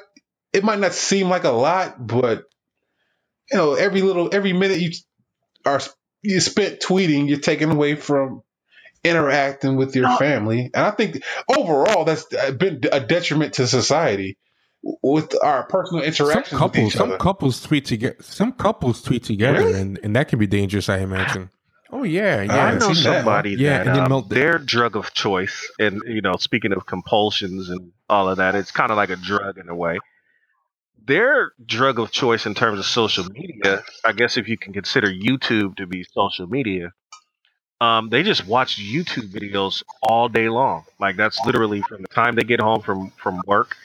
it 0.53 0.65
might 0.65 0.79
not 0.79 0.95
seem 0.95 1.29
like 1.29 1.45
a 1.45 1.51
lot, 1.51 2.05
but 2.05 2.45
you 3.51 3.59
know, 3.59 3.75
every 3.75 4.03
little 4.03 4.35
every 4.35 4.53
minute 4.53 4.81
you 4.81 4.93
are 5.65 5.81
you 6.23 6.41
spent 6.41 6.81
tweeting, 6.81 7.29
you're 7.29 7.39
taking 7.39 7.71
away 7.71 7.95
from 7.95 8.43
interacting 9.05 9.77
with 9.77 9.95
your 9.95 10.17
family, 10.17 10.71
and 10.75 10.85
I 10.85 10.91
think 10.93 11.23
overall 11.49 12.05
that's 12.05 12.25
been 12.25 12.81
a 12.91 13.01
detriment 13.01 13.55
to 13.55 13.67
society 13.67 14.39
with 15.03 15.35
our 15.43 15.65
personal 15.65 16.03
interactions. 16.03 16.49
Some 16.49 16.59
couples, 16.59 16.93
some 16.93 17.09
other. 17.11 17.19
couples 17.19 17.63
tweet 17.63 17.85
together. 17.85 18.17
Some 18.21 18.53
couples 18.53 19.03
tweet 19.03 19.25
together, 19.25 19.59
really? 19.59 19.81
and, 19.81 19.99
and 20.03 20.17
that 20.17 20.29
can 20.29 20.39
be 20.39 20.47
dangerous. 20.47 20.89
I 20.89 20.99
imagine. 20.99 21.51
Oh 21.91 22.03
yeah, 22.03 22.43
yeah. 22.43 22.67
I 22.67 22.79
know 22.79 22.93
somebody 22.93 23.55
that, 23.55 23.63
yeah, 23.63 23.85
that 23.85 24.11
um, 24.11 24.27
their 24.29 24.59
drug 24.59 24.97
of 24.97 25.13
choice, 25.13 25.71
and 25.79 26.03
you 26.07 26.21
know, 26.21 26.35
speaking 26.39 26.73
of 26.73 26.87
compulsions 26.87 27.71
and 27.71 27.93
all 28.09 28.29
of 28.29 28.39
that, 28.39 28.55
it's 28.55 28.71
kind 28.71 28.91
of 28.91 28.97
like 28.97 29.11
a 29.11 29.17
drug 29.17 29.59
in 29.59 29.69
a 29.69 29.75
way. 29.75 29.99
Their 31.07 31.53
drug 31.65 32.01
of 32.01 32.11
choice 32.11 32.47
in 32.47 32.55
terms 32.55 32.81
of 32.81 32.85
social 32.85 33.25
media, 33.27 33.85
I 34.05 34.13
guess, 34.13 34.37
if 34.37 34.49
you 34.49 34.59
can 34.59 34.73
consider 34.73 35.07
YouTube 35.07 35.77
to 35.77 35.87
be 35.87 36.03
social 36.03 36.49
media, 36.49 36.93
um, 37.81 38.09
they 38.09 38.25
just 38.25 38.45
watch 38.47 38.77
YouTube 38.79 39.31
videos 39.31 39.85
all 40.03 40.29
day 40.29 40.49
long. 40.49 40.85
Like 40.99 41.17
that's 41.17 41.39
literally 41.47 41.83
from 41.83 42.03
the 42.03 42.09
time 42.09 42.35
they 42.35 42.43
get 42.43 42.61
home 42.61 42.83
from 42.83 43.11
from 43.17 43.41
work 43.47 43.77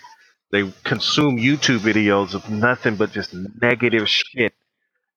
they 0.51 0.71
consume 0.83 1.37
YouTube 1.37 1.79
videos 1.79 2.33
of 2.33 2.49
nothing 2.49 2.95
but 2.95 3.11
just 3.11 3.33
negative 3.61 4.07
shit 4.07 4.53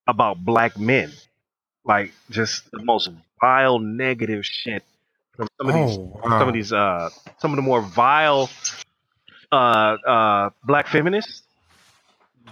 about 0.06 0.44
black 0.44 0.78
men. 0.78 1.12
Like 1.84 2.12
just 2.30 2.70
the 2.70 2.82
most 2.82 3.10
vile 3.40 3.78
negative 3.78 4.46
shit 4.46 4.84
from 5.36 5.48
some 5.58 5.68
of 5.68 5.74
these 5.74 5.98
oh, 5.98 6.20
wow. 6.24 6.38
some 6.38 6.48
of 6.48 6.54
these 6.54 6.72
uh 6.72 7.10
some 7.38 7.52
of 7.52 7.56
the 7.56 7.62
more 7.62 7.82
vile 7.82 8.48
uh 9.52 9.54
uh 9.54 10.50
black 10.64 10.88
feminists. 10.88 11.42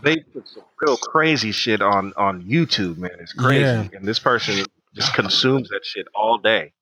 They 0.02 0.16
put 0.16 0.48
some 0.48 0.64
real 0.80 0.96
crazy 0.96 1.52
shit 1.52 1.80
on 1.80 2.12
on 2.16 2.42
YouTube, 2.42 2.98
man. 2.98 3.12
It's 3.20 3.32
crazy. 3.32 3.60
Yeah. 3.60 3.88
And 3.94 4.04
this 4.04 4.18
person 4.18 4.66
just 4.94 5.14
consumes 5.14 5.68
that 5.68 5.84
shit 5.84 6.08
all 6.14 6.38
day. 6.38 6.72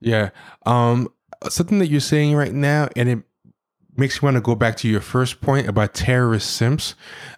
Yeah. 0.00 0.30
Um 0.66 1.08
something 1.48 1.78
that 1.78 1.86
you're 1.86 2.00
saying 2.00 2.34
right 2.34 2.52
now 2.52 2.88
and 2.96 3.08
it 3.08 3.18
makes 3.96 4.22
me 4.22 4.26
want 4.26 4.36
to 4.36 4.40
go 4.40 4.54
back 4.54 4.76
to 4.78 4.88
your 4.88 5.00
first 5.00 5.40
point 5.40 5.68
about 5.68 5.94
terrorist 5.94 6.56
simps. 6.56 6.94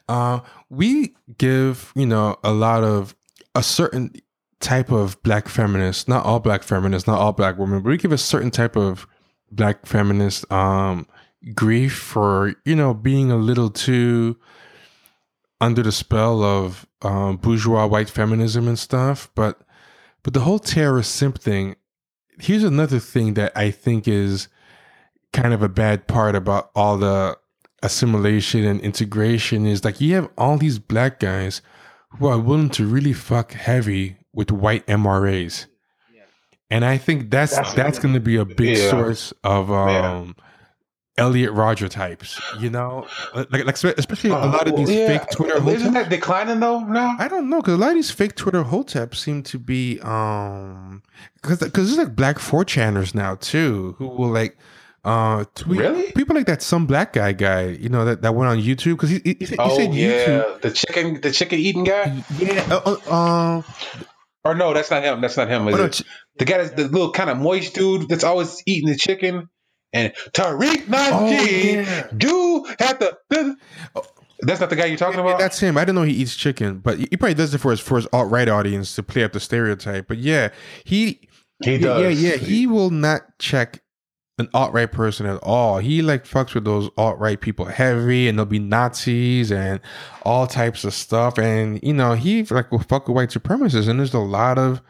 Uh, 0.08 0.40
we 0.70 1.14
give, 1.38 1.92
you 1.94 2.06
know, 2.06 2.36
a 2.42 2.52
lot 2.52 2.82
of 2.82 3.14
a 3.54 3.62
certain 3.62 4.12
type 4.60 4.90
of 4.90 5.22
black 5.22 5.48
feminist, 5.48 6.08
not 6.08 6.24
all 6.24 6.40
black 6.40 6.62
feminists, 6.62 7.06
not 7.06 7.18
all 7.18 7.32
black 7.32 7.58
women, 7.58 7.82
but 7.82 7.90
we 7.90 7.96
give 7.96 8.12
a 8.12 8.18
certain 8.18 8.50
type 8.50 8.76
of 8.76 9.06
black 9.50 9.86
feminist 9.86 10.50
um, 10.50 11.06
grief 11.54 11.94
for, 11.94 12.54
you 12.64 12.74
know, 12.74 12.94
being 12.94 13.30
a 13.30 13.36
little 13.36 13.70
too 13.70 14.36
under 15.60 15.82
the 15.82 15.92
spell 15.92 16.42
of 16.42 16.86
um, 17.02 17.36
bourgeois 17.36 17.86
white 17.86 18.10
feminism 18.10 18.68
and 18.68 18.78
stuff. 18.78 19.30
But 19.34 19.60
but 20.22 20.34
the 20.34 20.40
whole 20.40 20.58
terrorist 20.58 21.14
simp 21.14 21.38
thing, 21.38 21.76
here's 22.40 22.64
another 22.64 22.98
thing 22.98 23.34
that 23.34 23.52
I 23.56 23.70
think 23.70 24.08
is 24.08 24.48
kind 25.32 25.52
of 25.52 25.62
a 25.62 25.68
bad 25.68 26.06
part 26.06 26.34
about 26.34 26.70
all 26.74 26.98
the 26.98 27.36
assimilation 27.82 28.64
and 28.64 28.80
integration 28.80 29.66
is 29.66 29.84
like 29.84 30.00
you 30.00 30.14
have 30.14 30.28
all 30.38 30.56
these 30.56 30.78
black 30.78 31.20
guys 31.20 31.62
who 32.18 32.26
are 32.26 32.38
willing 32.38 32.70
to 32.70 32.86
really 32.86 33.12
fuck 33.12 33.52
heavy 33.52 34.16
with 34.32 34.50
white 34.50 34.86
MRAs. 34.86 35.66
And 36.68 36.84
I 36.84 36.98
think 36.98 37.30
that's 37.30 37.54
that's, 37.54 37.74
that's 37.74 37.98
going 38.00 38.14
to 38.14 38.20
be 38.20 38.36
a 38.36 38.44
big 38.44 38.76
yeah. 38.76 38.90
source 38.90 39.32
of 39.44 39.70
um, 39.70 40.34
Elliot 41.16 41.52
Rodger 41.52 41.88
types, 41.88 42.40
you 42.58 42.70
know, 42.70 43.06
like, 43.34 43.64
like 43.64 43.82
especially 43.84 44.32
uh, 44.32 44.46
a 44.46 44.50
lot 44.50 44.66
of 44.66 44.76
these 44.76 44.90
yeah. 44.90 45.18
fake 45.18 45.30
Twitter. 45.30 45.56
Isn't 45.70 45.94
that 45.94 46.10
declining 46.10 46.58
though? 46.58 46.80
No, 46.80 47.14
I 47.18 47.28
don't 47.28 47.48
know 47.48 47.60
because 47.60 47.74
a 47.74 47.76
lot 47.76 47.90
of 47.90 47.94
these 47.94 48.10
fake 48.10 48.34
Twitter 48.34 48.64
hoteps 48.64 49.14
seem 49.14 49.44
to 49.44 49.58
be 49.60 50.00
um 50.00 51.02
because 51.36 51.60
because 51.60 51.86
there's 51.86 52.06
like 52.06 52.16
black 52.16 52.40
four 52.40 52.64
channers 52.64 53.14
now 53.14 53.36
too 53.36 53.94
who 53.98 54.08
will 54.08 54.30
like 54.30 54.58
uh, 55.06 55.44
tweet, 55.54 55.80
really? 55.80 56.12
People 56.12 56.34
like 56.34 56.46
that 56.46 56.62
some 56.62 56.86
black 56.86 57.12
guy 57.12 57.32
guy, 57.32 57.66
you 57.68 57.88
know, 57.88 58.04
that, 58.04 58.22
that 58.22 58.34
went 58.34 58.50
on 58.50 58.58
YouTube 58.58 58.94
because 58.94 59.10
he, 59.10 59.20
he, 59.24 59.36
he, 59.38 59.56
oh, 59.56 59.76
said 59.76 59.94
yeah. 59.94 60.10
YouTube. 60.10 60.60
The 60.62 60.70
chicken, 60.72 61.20
the 61.20 61.30
chicken 61.30 61.58
eating 61.60 61.84
guy. 61.84 62.24
Yeah. 62.38 62.66
Uh, 62.68 62.96
uh, 63.08 63.10
uh, 63.10 63.62
or 64.44 64.54
no, 64.56 64.74
that's 64.74 64.90
not 64.90 65.04
him. 65.04 65.20
That's 65.20 65.36
not 65.36 65.48
him. 65.48 65.68
Oh, 65.68 65.84
it? 65.84 66.02
the 66.38 66.44
guy, 66.44 66.58
that's 66.58 66.70
the 66.70 66.88
little 66.88 67.12
kind 67.12 67.30
of 67.30 67.38
moist 67.38 67.74
dude 67.74 68.08
that's 68.08 68.24
always 68.24 68.60
eating 68.66 68.88
the 68.88 68.96
chicken. 68.96 69.48
And 69.92 70.12
Tariq 70.32 70.86
Nasheed, 70.86 71.12
oh, 71.12 71.30
yeah. 71.30 72.08
do 72.16 72.66
have 72.80 72.98
to. 72.98 73.56
That's 74.40 74.60
not 74.60 74.70
the 74.70 74.76
guy 74.76 74.86
you're 74.86 74.98
talking 74.98 75.20
about. 75.20 75.38
That's 75.38 75.60
him. 75.60 75.78
I 75.78 75.82
didn't 75.82 75.94
know 75.94 76.02
he 76.02 76.14
eats 76.14 76.34
chicken, 76.34 76.80
but 76.80 76.98
he 76.98 77.06
probably 77.16 77.34
does 77.34 77.54
it 77.54 77.58
for 77.58 77.70
his 77.70 77.78
for 77.78 77.96
his 77.96 78.08
alt 78.12 78.28
right 78.30 78.48
audience 78.48 78.96
to 78.96 79.04
play 79.04 79.22
up 79.22 79.32
the 79.32 79.40
stereotype. 79.40 80.08
But 80.08 80.18
yeah, 80.18 80.50
he 80.84 81.28
he 81.62 81.78
does. 81.78 82.02
Yeah, 82.20 82.30
yeah, 82.30 82.36
he 82.36 82.66
will 82.66 82.90
not 82.90 83.22
check 83.38 83.82
an 84.38 84.48
alt 84.52 84.72
right 84.72 84.90
person 84.90 85.26
at 85.26 85.38
all. 85.42 85.78
He 85.78 86.02
like 86.02 86.24
fucks 86.24 86.54
with 86.54 86.64
those 86.64 86.90
alt 86.96 87.18
right 87.18 87.40
people 87.40 87.64
heavy, 87.64 88.28
and 88.28 88.38
they'll 88.38 88.44
be 88.44 88.58
Nazis 88.58 89.50
and 89.50 89.80
all 90.22 90.46
types 90.46 90.84
of 90.84 90.92
stuff. 90.92 91.38
And 91.38 91.80
you 91.82 91.94
know, 91.94 92.12
he 92.14 92.42
like 92.44 92.70
will 92.70 92.80
fuck 92.80 93.08
with 93.08 93.16
white 93.16 93.30
supremacists, 93.30 93.88
and 93.88 93.98
there's 93.98 94.14
a 94.14 94.18
lot 94.18 94.58
of 94.58 94.82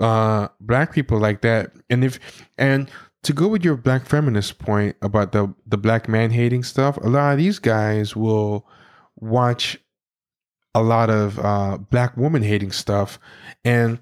uh 0.00 0.48
black 0.60 0.92
people 0.92 1.18
like 1.18 1.42
that. 1.42 1.72
And 1.90 2.04
if 2.04 2.18
and 2.56 2.90
to 3.22 3.32
go 3.32 3.48
with 3.48 3.64
your 3.64 3.76
black 3.76 4.06
feminist 4.06 4.58
point 4.58 4.96
about 5.02 5.32
the 5.32 5.52
the 5.66 5.78
black 5.78 6.08
man 6.08 6.30
hating 6.30 6.64
stuff, 6.64 6.96
a 6.98 7.08
lot 7.08 7.32
of 7.32 7.38
these 7.38 7.58
guys 7.60 8.16
will 8.16 8.66
watch 9.16 9.78
a 10.74 10.82
lot 10.82 11.08
of 11.08 11.38
uh 11.38 11.78
black 11.78 12.16
woman 12.16 12.42
hating 12.42 12.72
stuff. 12.72 13.20
And 13.64 14.00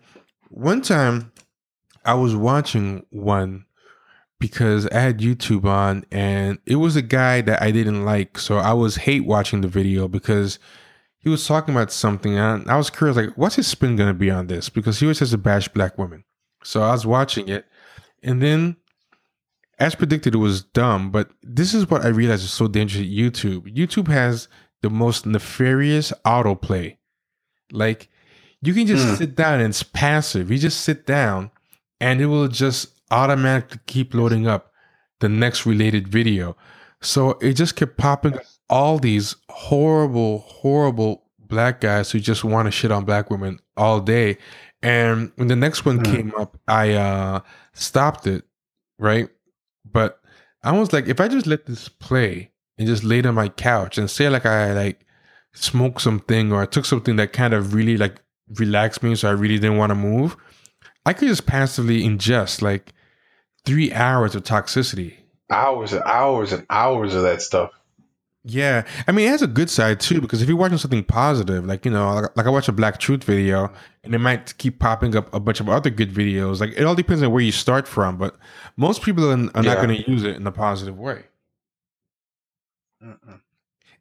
one 0.48 0.81
time 0.81 1.32
I 2.06 2.14
was 2.14 2.35
watching 2.35 3.05
one 3.10 3.65
because 4.38 4.86
I 4.88 5.00
had 5.00 5.18
YouTube 5.18 5.64
on 5.64 6.04
and 6.10 6.58
it 6.66 6.76
was 6.76 6.96
a 6.96 7.02
guy 7.02 7.40
that 7.42 7.62
I 7.62 7.70
didn't 7.70 8.04
like. 8.04 8.38
So 8.38 8.58
I 8.58 8.72
was 8.72 8.96
hate 8.96 9.24
watching 9.24 9.60
the 9.60 9.68
video 9.68 10.08
because 10.08 10.58
he 11.18 11.28
was 11.28 11.46
talking 11.46 11.74
about 11.74 11.92
something 11.92 12.36
and 12.36 12.70
I 12.70 12.76
was 12.76 12.90
curious, 12.90 13.16
like, 13.16 13.36
what's 13.36 13.56
his 13.56 13.66
spin 13.66 13.96
going 13.96 14.08
to 14.08 14.14
be 14.14 14.30
on 14.30 14.46
this? 14.46 14.68
Because 14.68 15.00
he 15.00 15.06
always 15.06 15.18
has 15.20 15.30
to 15.30 15.38
bash 15.38 15.68
black 15.68 15.98
women. 15.98 16.24
So 16.62 16.82
I 16.82 16.92
was 16.92 17.06
watching 17.06 17.48
it 17.48 17.66
and 18.22 18.42
then 18.42 18.76
as 19.78 19.94
predicted, 19.94 20.34
it 20.34 20.38
was 20.38 20.62
dumb, 20.62 21.10
but 21.10 21.30
this 21.42 21.74
is 21.74 21.90
what 21.90 22.04
I 22.04 22.08
realized 22.08 22.44
is 22.44 22.52
so 22.52 22.66
dangerous 22.66 23.04
at 23.04 23.10
YouTube. 23.10 23.74
YouTube 23.74 24.08
has 24.08 24.48
the 24.82 24.90
most 24.90 25.26
nefarious 25.26 26.12
autoplay. 26.24 26.96
Like, 27.70 28.08
you 28.62 28.72
can 28.72 28.86
just 28.86 29.06
mm. 29.06 29.16
sit 29.18 29.34
down 29.34 29.60
and 29.60 29.70
it's 29.70 29.82
passive. 29.82 30.50
You 30.50 30.58
just 30.58 30.80
sit 30.80 31.06
down 31.06 31.50
and 32.00 32.20
it 32.20 32.26
will 32.26 32.48
just 32.48 32.95
automatically 33.11 33.81
keep 33.87 34.15
loading 34.15 34.47
up 34.47 34.73
the 35.20 35.28
next 35.28 35.66
related 35.66 36.09
video. 36.09 36.57
So 37.01 37.33
it 37.41 37.55
just 37.55 37.77
kept 37.77 37.97
popping 37.97 38.39
all 38.69 38.99
these 38.99 39.37
horrible, 39.49 40.39
horrible 40.41 41.24
black 41.39 41.81
guys 41.81 42.11
who 42.11 42.20
just 42.20 42.45
want 42.45 42.66
to 42.66 42.73
shit 42.73 42.91
on 42.91 43.05
black 43.05 43.31
women 43.31 43.61
all 43.77 44.01
day. 44.01 44.39
And 44.83 45.33
when 45.37 45.49
the 45.49 45.57
next 45.57 45.85
one 45.85 46.01
mm. 46.01 46.05
came 46.05 46.35
up, 46.37 46.59
I 46.69 46.93
uh 46.95 47.41
stopped 47.73 48.27
it, 48.27 48.45
right? 48.99 49.28
But 49.91 50.20
I 50.62 50.73
was 50.73 50.93
like, 50.93 51.07
if 51.07 51.20
I 51.20 51.28
just 51.28 51.47
let 51.47 51.66
this 51.66 51.89
play 51.89 52.51
and 52.78 52.87
just 52.87 53.05
laid 53.05 53.27
on 53.27 53.35
my 53.35 53.49
couch 53.49 53.99
and 53.99 54.11
say 54.11 54.28
like 54.28 54.47
I 54.47 54.73
like 54.73 55.07
smoked 55.55 56.03
something 56.03 56.53
or 56.53 56.62
I 56.62 56.66
took 56.66 56.85
something 56.85 57.16
that 57.16 57.33
kind 57.33 57.55
of 57.55 57.73
really 57.73 57.97
like 57.97 58.20
relaxed 58.59 59.03
me 59.03 59.15
so 59.15 59.28
I 59.28 59.33
really 59.33 59.59
didn't 59.59 59.78
want 59.78 59.91
to 59.91 59.95
move, 59.95 60.37
I 61.05 61.12
could 61.12 61.28
just 61.28 61.47
passively 61.47 62.03
ingest 62.03 62.62
like 62.62 62.93
three 63.66 63.93
hours 63.93 64.34
of 64.34 64.44
toxicity. 64.44 65.14
Hours 65.51 65.93
and 65.93 66.02
hours 66.05 66.52
and 66.52 66.64
hours 66.70 67.14
of 67.14 67.22
that 67.22 67.43
stuff. 67.43 67.72
Yeah, 68.48 68.86
I 69.09 69.12
mean, 69.12 69.26
it 69.26 69.30
has 69.30 69.43
a 69.43 69.48
good 69.48 69.68
side 69.68 69.98
too 69.98 70.20
because 70.20 70.40
if 70.40 70.48
you're 70.48 70.56
watching 70.56 70.78
something 70.78 71.02
positive, 71.02 71.66
like 71.66 71.84
you 71.84 71.90
know, 71.90 72.14
like, 72.14 72.36
like 72.36 72.47
I 72.47 72.51
watch 72.51 72.68
a 72.68 72.72
Black 72.72 73.01
Truth 73.01 73.24
video, 73.24 73.72
and 74.05 74.14
it 74.14 74.18
might 74.18 74.56
keep 74.59 74.78
popping 74.78 75.16
up 75.16 75.34
a 75.34 75.40
bunch 75.40 75.59
of 75.59 75.68
other 75.68 75.90
good 75.90 76.12
videos. 76.12 76.60
Like 76.60 76.70
it 76.76 76.84
all 76.84 76.94
depends 76.94 77.24
on 77.24 77.32
where 77.32 77.43
you 77.43 77.51
start 77.51 77.88
from, 77.88 78.16
but 78.16 78.36
most 78.76 79.02
people 79.02 79.28
are, 79.28 79.32
are 79.32 79.64
yeah. 79.64 79.74
not 79.74 79.84
going 79.84 80.01
to 80.01 80.09
use 80.09 80.22
it 80.22 80.36
in 80.36 80.47
a 80.47 80.52
positive 80.52 80.97
way. 80.97 81.24
Mm-mm. 83.02 83.40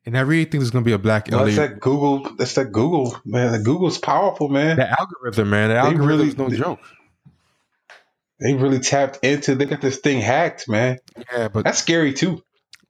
And 0.05 0.15
I 0.15 0.21
really 0.21 0.43
think 0.43 0.61
there's 0.61 0.69
going 0.69 0.83
to 0.83 0.87
be 0.87 0.93
a 0.93 0.99
black. 0.99 1.31
No, 1.31 1.43
that's 1.43 1.57
that 1.57 1.79
Google. 1.79 2.35
That's 2.35 2.53
that 2.53 2.71
Google 2.71 3.19
man. 3.25 3.51
The 3.51 3.59
Google's 3.59 3.97
powerful, 3.97 4.49
man. 4.49 4.77
The 4.77 4.87
algorithm, 4.87 5.49
man. 5.49 5.69
The 5.69 5.77
algorithm 5.77 6.05
really, 6.05 6.27
is 6.27 6.37
no 6.37 6.49
they, 6.49 6.57
joke. 6.57 6.79
They 8.39 8.53
really 8.53 8.79
tapped 8.79 9.19
into. 9.23 9.55
They 9.55 9.65
got 9.65 9.81
this 9.81 9.99
thing 9.99 10.19
hacked, 10.19 10.67
man. 10.67 10.99
Yeah, 11.31 11.47
but 11.47 11.63
that's 11.63 11.79
scary 11.79 12.13
too. 12.13 12.43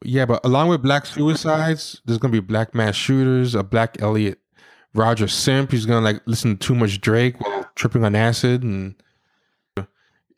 Yeah, 0.03 0.25
but 0.25 0.43
along 0.45 0.69
with 0.69 0.81
black 0.81 1.05
suicides, 1.05 2.01
there's 2.05 2.17
gonna 2.17 2.31
be 2.31 2.39
black 2.39 2.73
mass 2.73 2.95
shooters, 2.95 3.55
a 3.55 3.63
black 3.63 4.01
Elliot 4.01 4.39
Rodger 4.93 5.27
Simp. 5.27 5.71
He's 5.71 5.85
gonna 5.85 6.01
like 6.03 6.21
listen 6.25 6.57
to 6.57 6.67
too 6.67 6.75
much 6.75 6.99
Drake 7.01 7.39
while 7.39 7.69
tripping 7.75 8.03
on 8.03 8.15
acid 8.15 8.63
and. 8.63 8.95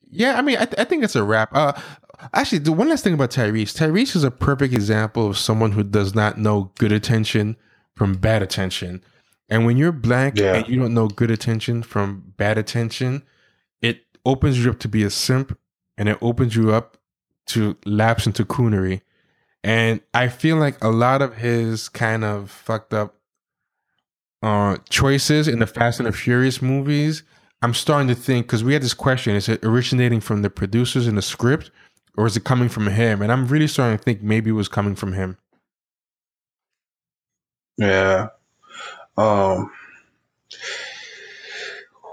Yeah, 0.09 0.37
I 0.37 0.41
mean, 0.41 0.55
I, 0.55 0.63
th- 0.63 0.79
I 0.79 0.85
think 0.85 1.03
it's 1.03 1.17
a 1.17 1.23
wrap. 1.23 1.53
Uh, 1.53 1.73
actually, 2.33 2.59
the 2.59 2.71
one 2.71 2.87
last 2.87 3.03
thing 3.03 3.13
about 3.13 3.29
Tyrese. 3.29 3.75
Tyrese 3.75 4.15
is 4.15 4.23
a 4.23 4.31
perfect 4.31 4.73
example 4.73 5.27
of 5.27 5.37
someone 5.37 5.73
who 5.73 5.83
does 5.83 6.15
not 6.15 6.37
know 6.37 6.71
good 6.77 6.93
attention 6.93 7.57
from 7.93 8.13
bad 8.13 8.41
attention. 8.41 9.03
And 9.49 9.65
when 9.65 9.75
you're 9.75 9.91
black 9.91 10.37
yeah. 10.37 10.55
and 10.55 10.67
you 10.69 10.79
don't 10.79 10.93
know 10.93 11.07
good 11.07 11.29
attention 11.29 11.83
from 11.83 12.33
bad 12.37 12.57
attention, 12.57 13.23
opens 14.27 14.63
you 14.63 14.69
up 14.69 14.79
to 14.79 14.87
be 14.87 15.03
a 15.03 15.09
simp 15.09 15.57
and 15.97 16.09
it 16.09 16.17
opens 16.21 16.55
you 16.55 16.73
up 16.73 16.97
to 17.47 17.77
lapse 17.85 18.27
into 18.27 18.45
coonery. 18.45 19.01
And 19.63 20.01
I 20.13 20.27
feel 20.27 20.57
like 20.57 20.81
a 20.83 20.89
lot 20.89 21.21
of 21.21 21.37
his 21.37 21.89
kind 21.89 22.23
of 22.23 22.51
fucked 22.51 22.93
up 22.93 23.15
uh, 24.43 24.77
choices 24.89 25.47
in 25.47 25.59
the 25.59 25.67
Fast 25.67 25.99
and 25.99 26.07
the 26.07 26.11
Furious 26.11 26.61
movies, 26.61 27.23
I'm 27.61 27.73
starting 27.73 28.07
to 28.09 28.15
think 28.15 28.45
because 28.45 28.63
we 28.63 28.73
had 28.73 28.83
this 28.83 28.93
question: 28.93 29.35
is 29.35 29.49
it 29.49 29.63
originating 29.63 30.21
from 30.21 30.41
the 30.41 30.49
producers 30.49 31.07
in 31.07 31.15
the 31.15 31.21
script, 31.21 31.71
or 32.15 32.27
is 32.27 32.37
it 32.37 32.43
coming 32.43 32.69
from 32.69 32.87
him? 32.87 33.21
And 33.21 33.31
I'm 33.31 33.47
really 33.47 33.67
starting 33.67 33.97
to 33.97 34.03
think 34.03 34.21
maybe 34.21 34.51
it 34.51 34.53
was 34.53 34.67
coming 34.67 34.95
from 34.95 35.13
him. 35.13 35.37
Yeah. 37.77 38.27
Um. 39.17 39.71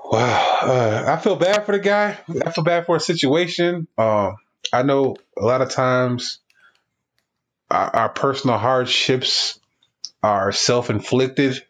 Wow. 0.04 0.58
Uh, 0.62 1.04
I 1.08 1.16
feel 1.20 1.36
bad 1.36 1.66
for 1.66 1.72
the 1.72 1.80
guy. 1.80 2.18
I 2.44 2.50
feel 2.50 2.64
bad 2.64 2.86
for 2.86 2.96
a 2.96 3.00
situation. 3.00 3.88
Um. 3.98 4.36
I 4.72 4.82
know 4.82 5.16
a 5.38 5.44
lot 5.44 5.62
of 5.62 5.70
times 5.70 6.40
our, 7.70 7.94
our 7.94 8.08
personal 8.08 8.58
hardships 8.58 9.60
are 10.22 10.52
self-inflicted, 10.52 11.62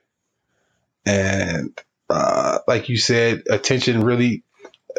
and 1.05 1.79
uh, 2.09 2.59
like 2.67 2.89
you 2.89 2.97
said, 2.97 3.43
attention 3.51 4.03
really, 4.05 4.43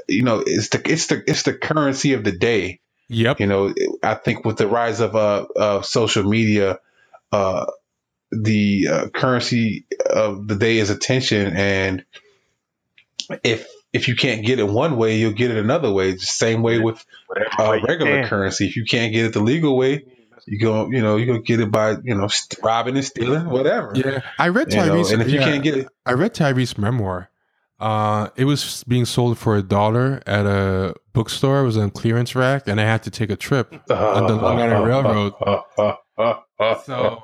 you 0.08 0.24
know, 0.24 0.44
it's 0.46 0.70
the 0.70 0.82
it's 0.86 1.08
the 1.08 1.24
it's 1.26 1.44
the 1.44 1.54
currency 1.54 2.14
of 2.14 2.24
the 2.24 2.32
day. 2.32 2.80
Yep. 3.08 3.40
You 3.40 3.48
know, 3.48 3.74
I 4.04 4.16
think 4.16 4.46
with 4.46 4.58
the 4.58 4.68
rise 4.68 5.00
of 5.00 5.16
uh 5.16 5.46
of 5.56 5.86
social 5.86 6.24
media, 6.24 6.80
uh, 7.32 7.66
the 8.32 8.88
uh, 8.92 9.08
currency 9.10 9.86
of 10.06 10.48
the 10.48 10.56
day 10.56 10.78
is 10.78 10.90
attention, 10.90 11.56
and 11.56 12.06
if 13.44 13.68
if 13.94 14.08
you 14.08 14.16
can't 14.16 14.46
get 14.46 14.60
it 14.60 14.68
one 14.68 14.98
way, 14.98 15.18
you'll 15.18 15.32
get 15.34 15.52
it 15.52 15.58
another 15.58 15.92
way. 15.92 16.12
The 16.12 16.20
same 16.20 16.62
way 16.62 16.80
with 16.80 17.04
uh, 17.58 17.80
regular 17.88 18.28
currency. 18.28 18.68
If 18.68 18.76
you 18.76 18.86
can't 18.86 19.14
get 19.14 19.26
it 19.26 19.34
the 19.34 19.40
legal 19.40 19.78
way, 19.78 20.04
you 20.46 20.60
go, 20.60 20.90
you 20.90 21.02
know, 21.02 21.18
you 21.18 21.26
gonna 21.26 21.42
get 21.42 21.60
it 21.60 21.72
by, 21.72 21.92
you 22.04 22.16
know, 22.16 22.28
robbing 22.62 22.96
and 22.96 23.06
stealing, 23.06 23.50
whatever. 23.50 23.94
Yeah, 23.96 24.22
I 24.38 24.50
read 24.50 24.68
Tyrese, 24.68 25.12
and 25.12 25.22
if 25.22 25.30
you 25.30 25.40
yeah, 25.40 25.46
can't 25.46 25.64
get 25.64 25.78
it, 25.78 25.88
I 26.06 26.14
read 26.14 26.34
Tyrese 26.34 26.78
memoir. 26.78 27.30
Uh, 27.80 28.30
it 28.36 28.46
was 28.46 28.84
being 28.86 29.06
sold 29.06 29.38
for 29.38 29.58
a 29.58 29.62
dollar 29.62 30.22
at 30.26 30.46
a 30.46 30.96
bookstore. 31.14 31.62
It 31.62 31.66
was 31.66 31.78
on 31.78 31.92
clearance 31.92 32.36
rack, 32.36 32.68
and 32.68 32.80
I 32.80 32.86
had 32.86 33.04
to 33.04 33.12
take 33.12 33.30
a 33.30 33.36
trip 33.36 33.74
on 33.90 34.28
the 34.28 34.36
Long 34.36 34.60
Island 34.60 34.86
Railroad. 34.86 35.34
so, 36.86 37.24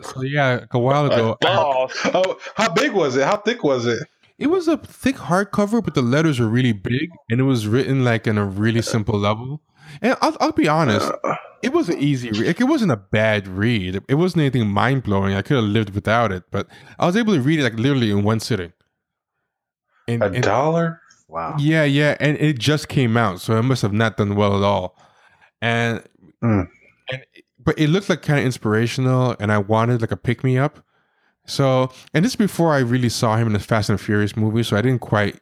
so 0.00 0.22
yeah, 0.22 0.64
a 0.70 0.78
while 0.78 1.06
ago. 1.06 1.36
oh, 1.44 2.38
how 2.54 2.72
big 2.72 2.92
was 2.92 3.16
it? 3.16 3.24
How 3.24 3.36
thick 3.36 3.62
was 3.62 3.86
it? 3.86 4.06
It 4.42 4.50
was 4.50 4.66
a 4.66 4.76
thick 4.76 5.14
hardcover, 5.16 5.84
but 5.84 5.94
the 5.94 6.02
letters 6.02 6.40
were 6.40 6.48
really 6.48 6.72
big, 6.72 7.10
and 7.30 7.38
it 7.40 7.44
was 7.44 7.68
written 7.68 8.04
like 8.04 8.26
in 8.26 8.38
a 8.38 8.44
really 8.44 8.82
simple 8.82 9.16
level. 9.16 9.62
And 10.00 10.16
I'll, 10.20 10.36
I'll 10.40 10.50
be 10.50 10.66
honest, 10.66 11.12
it 11.62 11.72
was 11.72 11.88
an 11.88 11.98
easy 11.98 12.32
read. 12.32 12.48
Like, 12.48 12.60
it 12.60 12.64
wasn't 12.64 12.90
a 12.90 12.96
bad 12.96 13.46
read. 13.46 14.00
It 14.08 14.16
wasn't 14.16 14.40
anything 14.40 14.68
mind 14.68 15.04
blowing. 15.04 15.34
I 15.34 15.42
could 15.42 15.58
have 15.58 15.64
lived 15.64 15.94
without 15.94 16.32
it, 16.32 16.42
but 16.50 16.66
I 16.98 17.06
was 17.06 17.16
able 17.16 17.34
to 17.34 17.40
read 17.40 17.60
it 17.60 17.62
like 17.62 17.74
literally 17.74 18.10
in 18.10 18.24
one 18.24 18.40
sitting. 18.40 18.72
And, 20.08 20.24
a 20.24 20.26
and, 20.26 20.42
dollar? 20.42 21.00
Wow. 21.28 21.54
Yeah, 21.58 21.84
yeah, 21.84 22.16
and 22.18 22.36
it 22.38 22.58
just 22.58 22.88
came 22.88 23.16
out, 23.16 23.40
so 23.40 23.56
it 23.56 23.62
must 23.62 23.82
have 23.82 23.92
not 23.92 24.16
done 24.16 24.34
well 24.34 24.56
at 24.56 24.64
all. 24.64 24.98
And 25.60 26.02
mm. 26.42 26.68
and 27.12 27.24
but 27.64 27.78
it 27.78 27.90
looked 27.90 28.08
like 28.08 28.22
kind 28.22 28.40
of 28.40 28.44
inspirational, 28.44 29.36
and 29.38 29.52
I 29.52 29.58
wanted 29.58 30.00
like 30.00 30.10
a 30.10 30.16
pick 30.16 30.42
me 30.42 30.58
up. 30.58 30.84
So, 31.46 31.90
and 32.14 32.24
this 32.24 32.36
before 32.36 32.72
I 32.72 32.78
really 32.78 33.08
saw 33.08 33.36
him 33.36 33.48
in 33.48 33.52
the 33.52 33.58
Fast 33.58 33.90
and 33.90 34.00
Furious 34.00 34.36
movie, 34.36 34.62
so 34.62 34.76
I 34.76 34.82
didn't 34.82 35.00
quite, 35.00 35.40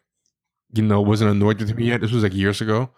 you 0.73 0.83
know, 0.83 1.01
wasn't 1.01 1.31
annoyed 1.31 1.61
with 1.61 1.71
him 1.71 1.81
yet. 1.81 2.01
This 2.01 2.13
was 2.13 2.23
like 2.23 2.35
years 2.35 2.61
ago, 2.61 2.91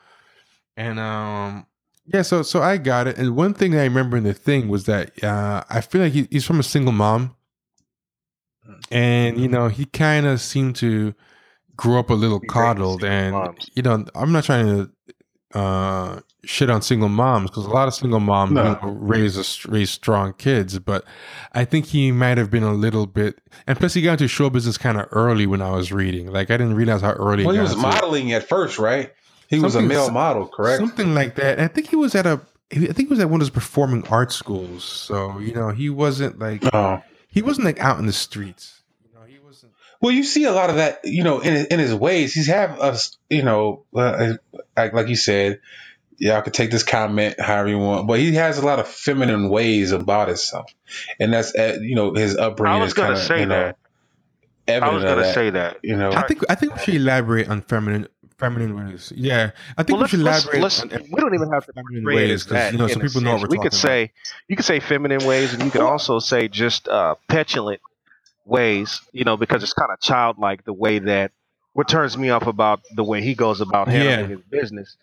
and 0.77 1.01
um, 1.01 1.66
yeah. 2.07 2.23
So, 2.23 2.43
so 2.43 2.62
I 2.62 2.77
got 2.77 3.09
it. 3.09 3.19
And 3.19 3.35
one 3.37 3.55
thing 3.55 3.74
I 3.77 3.85
remember 3.85 4.16
in 4.16 4.24
the 4.24 4.35
thing 4.35 4.69
was 4.69 4.85
that 4.87 5.23
uh, 5.23 5.65
I 5.69 5.81
feel 5.81 6.03
like 6.03 6.12
he, 6.12 6.29
he's 6.31 6.45
from 6.45 6.61
a 6.61 6.65
single 6.65 6.93
mom, 6.93 7.35
and 8.91 9.39
you 9.39 9.49
know, 9.49 9.69
he 9.69 9.85
kind 9.87 10.27
of 10.27 10.41
seemed 10.41 10.77
to 10.77 11.15
grow 11.74 11.99
up 11.99 12.11
a 12.11 12.15
little 12.15 12.41
coddled, 12.41 13.03
and 13.03 13.33
moms. 13.33 13.69
you 13.74 13.83
know, 13.83 14.05
I'm 14.15 14.31
not 14.31 14.45
trying 14.45 14.66
to 14.66 14.91
uh 15.55 16.20
shit 16.45 16.70
on 16.70 16.83
single 16.83 17.09
moms 17.09 17.51
because 17.51 17.65
a 17.66 17.70
lot 17.70 17.89
of 17.89 17.95
single 17.95 18.20
moms 18.20 18.53
no. 18.53 18.62
you 18.65 18.69
know, 18.70 18.99
raise 18.99 19.37
a, 19.37 19.70
raise 19.70 19.91
strong 19.91 20.33
kids, 20.35 20.79
but 20.79 21.05
I 21.53 21.65
think 21.65 21.87
he 21.87 22.11
might 22.11 22.39
have 22.39 22.51
been 22.51 22.62
a 22.62 22.73
little 22.73 23.07
bit. 23.07 23.41
And 23.66 23.79
plus, 23.79 23.95
he 23.95 24.03
got 24.03 24.12
into 24.12 24.29
show 24.29 24.51
business 24.51 24.77
kind 24.77 24.99
of 24.99 25.09
early 25.12 25.47
when 25.47 25.62
I 25.62 25.70
was 25.70 25.93
reading. 25.93 26.33
Like 26.33 26.51
I 26.51 26.57
didn't 26.57 26.74
realize 26.74 27.01
how 27.01 27.12
early. 27.12 27.45
Well, 27.45 27.55
he, 27.55 27.59
he 27.59 27.62
was 27.62 27.77
modeling 27.77 28.31
it. 28.31 28.37
at 28.37 28.49
first, 28.49 28.79
right? 28.79 29.12
He 29.49 29.57
something, 29.57 29.62
was 29.62 29.74
a 29.74 29.83
male 29.83 30.11
model, 30.11 30.49
correct? 30.49 30.81
Something 30.81 31.15
like 31.15 31.37
that. 31.37 31.59
And 31.59 31.62
I 31.62 31.69
think 31.69 31.89
he 31.89 31.97
was 31.97 32.15
at 32.15 32.27
a. 32.27 32.41
I 32.73 32.77
think 32.77 33.01
he 33.01 33.07
was 33.07 33.20
at 33.20 33.29
one 33.29 33.41
of 33.41 33.47
those 33.47 33.51
performing 33.51 34.07
art 34.09 34.33
schools. 34.33 34.85
So 34.85 35.39
you 35.39 35.55
know, 35.55 35.70
he 35.70 35.91
wasn't 35.91 36.39
like. 36.39 36.62
Oh. 36.73 37.03
He 37.29 37.41
wasn't 37.41 37.65
like 37.65 37.79
out 37.79 37.99
in 37.99 38.07
the 38.07 38.12
streets. 38.12 38.83
You 39.05 39.15
know, 39.15 39.27
he 39.27 39.39
wasn't. 39.39 39.73
Well, 40.03 40.11
you 40.11 40.24
see 40.24 40.45
a 40.45 40.53
lot 40.53 40.69
of 40.69 40.77
that, 40.77 41.03
you 41.05 41.23
know, 41.23 41.39
in 41.39 41.66
in 41.70 41.79
his 41.79 41.95
ways. 41.95 42.35
He's 42.35 42.49
have 42.49 42.81
us, 42.81 43.16
you 43.31 43.45
know, 43.45 43.85
uh, 43.95 44.35
like, 44.77 44.93
like 44.93 45.09
you 45.09 45.15
said, 45.15 45.61
y'all 46.19 46.43
could 46.43 46.55
take 46.55 46.73
this 46.73 46.83
comment 46.83 47.39
however 47.39 47.69
you 47.69 47.79
want, 47.79 48.09
but 48.09 48.19
he 48.19 48.35
has 48.35 48.59
a 48.59 48.66
lot 48.66 48.81
of 48.81 48.89
feminine 48.89 49.49
ways 49.49 49.93
about 49.93 50.27
himself, 50.27 50.66
and 51.20 51.33
that's 51.33 51.55
uh, 51.55 51.79
you 51.81 51.95
know 51.95 52.15
his 52.15 52.37
upbringing. 52.37 52.81
I 52.81 52.83
was 52.83 52.95
going 52.95 53.15
to 53.15 53.16
say 53.16 53.41
you 53.41 53.47
know, 53.47 53.73
that. 54.66 54.83
I 54.83 54.93
was 54.93 55.05
going 55.05 55.19
to 55.19 55.33
say 55.33 55.51
that. 55.51 55.79
You 55.85 55.97
know, 55.97 56.11
I 56.11 56.27
think 56.27 56.43
I 56.51 56.57
think 56.57 56.74
we 56.74 56.83
should 56.83 56.95
elaborate 56.95 57.49
on 57.49 57.62
feminine 57.62 58.09
feminine 58.39 58.74
ways. 58.74 59.12
Yeah, 59.15 59.53
I 59.79 59.85
think 59.85 59.99
well, 59.99 60.03
we 60.03 60.09
should 60.09 60.20
elaborate. 60.20 60.61
Let's, 60.61 60.85
let's, 60.85 61.09
we 61.11 61.20
don't 61.20 61.35
even 61.35 61.53
have 61.53 61.65
to 61.66 61.73
feminine 61.74 62.05
ways 62.05 62.43
because 62.43 62.73
you 62.73 62.79
know 62.79 62.89
some 62.89 63.03
people 63.03 63.20
know 63.20 63.37
what 63.37 63.43
we're 63.43 63.59
We 63.59 63.62
could 63.62 63.73
say 63.73 64.11
you 64.49 64.57
could 64.57 64.65
say 64.65 64.81
feminine 64.81 65.24
ways, 65.24 65.55
and 65.55 65.62
you 65.62 65.70
could 65.70 65.83
also 65.83 66.19
say 66.19 66.49
just 66.49 66.89
uh, 66.89 67.15
petulant 67.29 67.81
ways. 68.44 69.01
You 69.12 69.24
know, 69.24 69.36
because 69.36 69.62
it's 69.62 69.73
kind 69.73 69.90
of 69.90 70.01
childlike 70.01 70.64
the 70.64 70.73
way 70.73 70.98
that. 71.01 71.32
What 71.74 71.89
turns 71.89 72.19
me 72.19 72.28
off 72.28 72.47
about 72.47 72.82
the 72.94 73.02
way 73.02 73.23
he 73.23 73.35
goes 73.35 73.62
about 73.62 73.89
handling 73.89 74.28
yeah. 74.28 74.36
his 74.36 74.44
business 74.51 74.97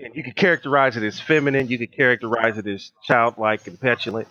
and 0.00 0.14
you 0.14 0.22
could 0.22 0.36
characterize 0.36 0.96
it 0.96 1.02
as 1.02 1.18
feminine, 1.18 1.68
you 1.68 1.78
could 1.78 1.92
characterize 1.92 2.58
it 2.58 2.66
as 2.66 2.92
childlike 3.04 3.66
and 3.66 3.80
petulant, 3.80 4.28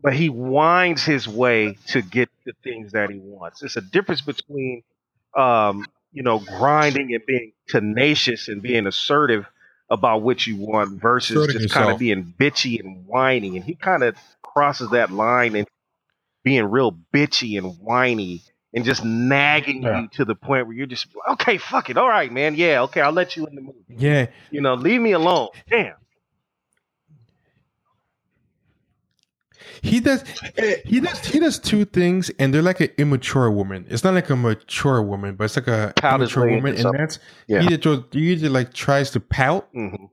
but 0.00 0.14
he 0.14 0.28
winds 0.28 1.04
his 1.04 1.28
way 1.28 1.76
to 1.88 2.02
get 2.02 2.30
the 2.44 2.52
things 2.64 2.92
that 2.92 3.10
he 3.10 3.18
wants. 3.18 3.62
It's 3.62 3.76
a 3.76 3.82
difference 3.82 4.20
between, 4.20 4.82
um, 5.36 5.86
you 6.12 6.22
know, 6.22 6.38
grinding 6.38 7.14
and 7.14 7.24
being 7.26 7.52
tenacious 7.68 8.48
and 8.48 8.62
being 8.62 8.86
assertive 8.86 9.46
about 9.90 10.22
what 10.22 10.46
you 10.46 10.56
want 10.56 11.00
versus 11.00 11.36
Asserting 11.36 11.60
just 11.62 11.74
kind 11.74 11.90
of 11.90 11.98
being 11.98 12.34
bitchy 12.38 12.80
and 12.80 13.06
whiny. 13.06 13.56
And 13.56 13.64
he 13.64 13.74
kind 13.74 14.02
of 14.02 14.16
crosses 14.42 14.90
that 14.90 15.12
line 15.12 15.54
and 15.54 15.66
being 16.46 16.62
real 16.62 16.96
bitchy 17.12 17.58
and 17.58 17.76
whiny 17.80 18.40
and 18.72 18.84
just 18.84 19.04
nagging 19.04 19.82
yeah. 19.82 20.02
you 20.02 20.08
to 20.12 20.24
the 20.24 20.36
point 20.36 20.68
where 20.68 20.76
you're 20.76 20.86
just 20.86 21.08
okay, 21.32 21.58
fuck 21.58 21.90
it, 21.90 21.98
all 21.98 22.08
right, 22.08 22.32
man, 22.32 22.54
yeah, 22.54 22.82
okay, 22.82 23.00
I'll 23.00 23.10
let 23.10 23.34
you 23.34 23.48
in 23.48 23.56
the 23.56 23.62
movie. 23.62 23.84
Yeah, 23.88 24.26
you 24.52 24.60
know, 24.60 24.74
leave 24.74 25.00
me 25.00 25.10
alone. 25.10 25.48
Damn. 25.68 25.94
He 29.82 29.98
does. 29.98 30.22
He 30.84 31.00
does. 31.00 31.18
He 31.26 31.40
does 31.40 31.58
two 31.58 31.84
things, 31.84 32.30
and 32.38 32.54
they're 32.54 32.62
like 32.62 32.80
an 32.80 32.90
immature 32.96 33.50
woman. 33.50 33.84
It's 33.88 34.04
not 34.04 34.14
like 34.14 34.30
a 34.30 34.36
mature 34.36 35.02
woman, 35.02 35.34
but 35.34 35.44
it's 35.44 35.56
like 35.56 35.66
a 35.66 35.92
pout 35.96 36.20
immature 36.20 36.48
woman, 36.48 36.76
and 36.76 36.96
that's 36.96 37.18
yeah. 37.48 37.62
he 37.62 37.74
either, 37.74 38.04
he 38.12 38.32
either 38.32 38.50
like 38.50 38.72
tries 38.72 39.10
to 39.10 39.20
pout, 39.20 39.68
mm-hmm. 39.74 40.04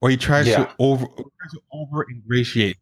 or 0.00 0.10
he 0.10 0.16
tries 0.16 0.48
yeah. 0.48 0.64
to 0.64 0.70
over 0.80 1.06
to 1.06 1.60
over 1.72 2.04
ingratiate. 2.10 2.78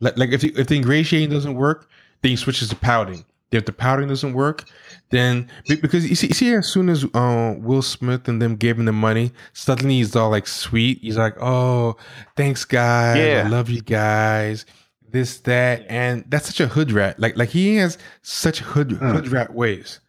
Like, 0.00 0.16
like 0.18 0.30
if 0.30 0.40
the, 0.40 0.52
if 0.56 0.66
the 0.66 0.76
ingratiating 0.76 1.30
doesn't 1.30 1.54
work, 1.54 1.88
then 2.22 2.30
he 2.30 2.36
switches 2.36 2.68
to 2.70 2.76
pouting. 2.76 3.24
If 3.50 3.66
the 3.66 3.72
pouting 3.72 4.08
doesn't 4.08 4.32
work, 4.32 4.64
then 5.10 5.48
because 5.68 6.08
you 6.08 6.16
see, 6.16 6.26
you 6.26 6.34
see 6.34 6.52
as 6.54 6.66
soon 6.66 6.88
as 6.88 7.04
uh, 7.14 7.54
Will 7.56 7.82
Smith 7.82 8.26
and 8.26 8.42
them 8.42 8.56
gave 8.56 8.78
him 8.78 8.84
the 8.84 8.92
money, 8.92 9.32
suddenly 9.52 9.96
he's 9.96 10.16
all 10.16 10.30
like 10.30 10.48
sweet. 10.48 10.98
He's 10.98 11.16
like, 11.16 11.40
"Oh, 11.40 11.96
thanks, 12.36 12.64
guys. 12.64 13.18
Yeah. 13.18 13.44
I 13.46 13.48
love 13.48 13.70
you 13.70 13.80
guys." 13.80 14.66
This, 15.08 15.38
that, 15.40 15.86
and 15.88 16.24
that's 16.26 16.46
such 16.46 16.58
a 16.58 16.66
hood 16.66 16.90
rat. 16.90 17.20
Like, 17.20 17.36
like 17.36 17.50
he 17.50 17.76
has 17.76 17.96
such 18.22 18.58
hood 18.58 18.88
mm. 18.88 19.12
hood 19.12 19.28
rat 19.28 19.54
ways. 19.54 20.00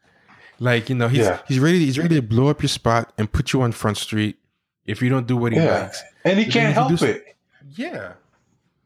Like 0.59 0.89
you 0.89 0.95
know, 0.95 1.07
he's 1.07 1.25
yeah. 1.25 1.39
he's 1.47 1.59
ready. 1.59 1.79
He's 1.79 1.99
ready 1.99 2.15
to 2.15 2.23
blow 2.23 2.47
up 2.47 2.63
your 2.63 2.69
spot 2.69 3.13
and 3.19 3.31
put 3.31 3.53
you 3.53 3.61
on 3.61 3.71
Front 3.73 3.97
Street 3.97 4.37
if 4.85 5.01
you 5.03 5.09
don't 5.09 5.27
do 5.27 5.37
what 5.37 5.53
he 5.53 5.59
yeah. 5.59 5.81
likes. 5.81 6.01
And 6.23 6.39
he 6.39 6.45
can't 6.45 6.73
help 6.73 6.99
it. 7.01 7.35
Yeah, 7.75 8.13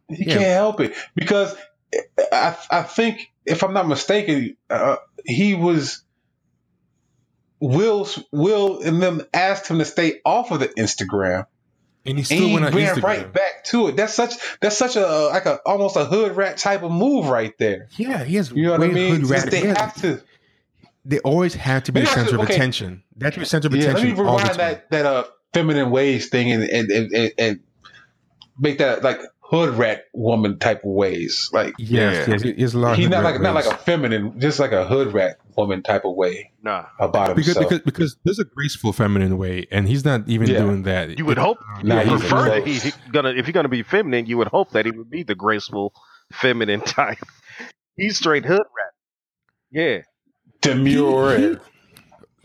he 0.10 0.26
yeah. 0.26 0.34
can't 0.34 0.46
help 0.46 0.80
it 0.82 0.94
because 1.16 1.56
I 2.32 2.58
I 2.70 2.84
think 2.84 3.32
if 3.46 3.64
I'm 3.64 3.74
not 3.74 3.88
mistaken, 3.88 4.58
uh, 4.70 4.98
he 5.26 5.56
was 5.56 6.04
Will's 7.60 8.24
Will 8.32 8.82
and 8.82 9.02
them 9.02 9.22
asked 9.34 9.68
him 9.68 9.80
to 9.80 9.86
stay 9.86 10.22
off 10.26 10.52
of 10.52 10.60
the 10.60 10.68
Instagram. 10.68 11.46
And 12.06 12.18
he 12.18 12.24
still 12.24 12.38
and 12.38 12.48
he 12.48 12.54
went 12.54 12.76
ran 12.76 12.96
Instagram. 12.96 13.04
right 13.04 13.34
back 13.34 13.64
to 13.66 13.90
it. 13.90 13.98
That's 13.98 14.14
such 14.14 14.36
that's 14.62 14.78
such 14.78 14.96
a 14.96 15.06
like 15.28 15.46
a 15.46 15.60
almost 15.66 15.96
a 15.98 16.06
hood 16.06 16.36
rat 16.38 16.58
type 16.58 16.84
of 16.84 16.92
move 16.92 17.28
right 17.28 17.56
there. 17.58 17.90
Yeah, 17.98 18.24
he 18.24 18.36
has. 18.38 18.52
You 18.52 18.64
know 18.64 18.72
what 18.72 18.84
I 18.84 18.88
mean? 18.88 19.24
They 19.24 19.68
have 19.68 19.96
to. 20.02 20.24
They 21.06 21.20
always 21.20 21.54
have 21.56 21.84
to 21.86 21.92
be 21.92 22.02
the 22.02 22.08
center 22.08 22.32
to, 22.32 22.36
of 22.36 22.42
okay. 22.42 22.54
attention. 22.54 23.04
That's 23.16 23.36
your 23.36 23.46
center 23.46 23.68
of 23.68 23.76
yeah, 23.76 23.84
attention. 23.84 24.10
Let 24.10 24.18
me 24.18 24.22
rewind 24.22 24.60
that 24.60 24.90
that 24.92 25.06
uh 25.06 25.26
feminine 25.54 25.92
ways 25.92 26.30
thing 26.30 26.52
and 26.52 26.64
and, 26.64 26.90
and 26.92 27.32
and 27.38 27.60
make 28.58 28.78
that 28.78 29.04
like 29.04 29.20
hood 29.50 29.76
rat 29.76 30.04
woman 30.14 30.60
type 30.60 30.84
of 30.84 30.92
ways. 30.92 31.50
Like 31.52 31.74
yes, 31.80 32.28
yeah. 32.28 32.34
yes, 32.34 32.42
he's 32.44 32.74
a 32.76 32.80
lot. 32.80 32.98
He's 32.98 33.10
not 33.10 33.24
like 33.24 33.36
ways. 33.36 33.42
not 33.42 33.56
like 33.56 33.66
a 33.66 33.78
feminine, 33.78 34.40
just 34.40 34.60
like 34.60 34.72
a 34.72 34.86
hood 34.86 35.14
rat 35.14 35.38
woman 35.58 35.82
type 35.82 36.06
of 36.06 36.16
way. 36.16 36.52
Nah, 36.62 36.86
about 37.00 37.36
because, 37.36 37.56
himself. 37.56 37.70
Because 37.70 37.82
because 37.84 38.18
there's 38.24 38.40
a 38.40 38.46
graceful 38.46 38.94
feminine 38.94 39.38
way, 39.38 39.68
and 39.72 39.88
he's 39.88 40.06
not 40.06 40.28
even 40.28 40.48
yeah. 40.48 40.60
doing 40.60 40.84
that. 40.84 41.18
You 41.18 41.26
would 41.26 41.40
hope. 41.40 41.58
Nah, 41.84 42.02
you 42.02 42.20
prefer 42.20 42.46
that 42.50 42.68
he's 42.68 42.96
gonna 43.12 43.30
if 43.30 43.48
you're 43.48 43.54
gonna 43.54 43.70
be 43.70 43.84
feminine, 43.84 44.28
you 44.28 44.38
would 44.38 44.50
hope 44.50 44.72
that 44.72 44.86
he 44.86 44.92
would 44.92 45.10
be 45.10 45.24
the 45.24 45.36
graceful 45.36 45.94
feminine 46.32 46.82
type. 46.86 47.18
He's 47.96 48.18
straight 48.18 48.46
hood 48.46 48.60
rat. 48.60 48.94
Yeah. 49.72 50.02
Demure. 50.62 51.38
He, 51.38 51.48
he, 51.50 51.56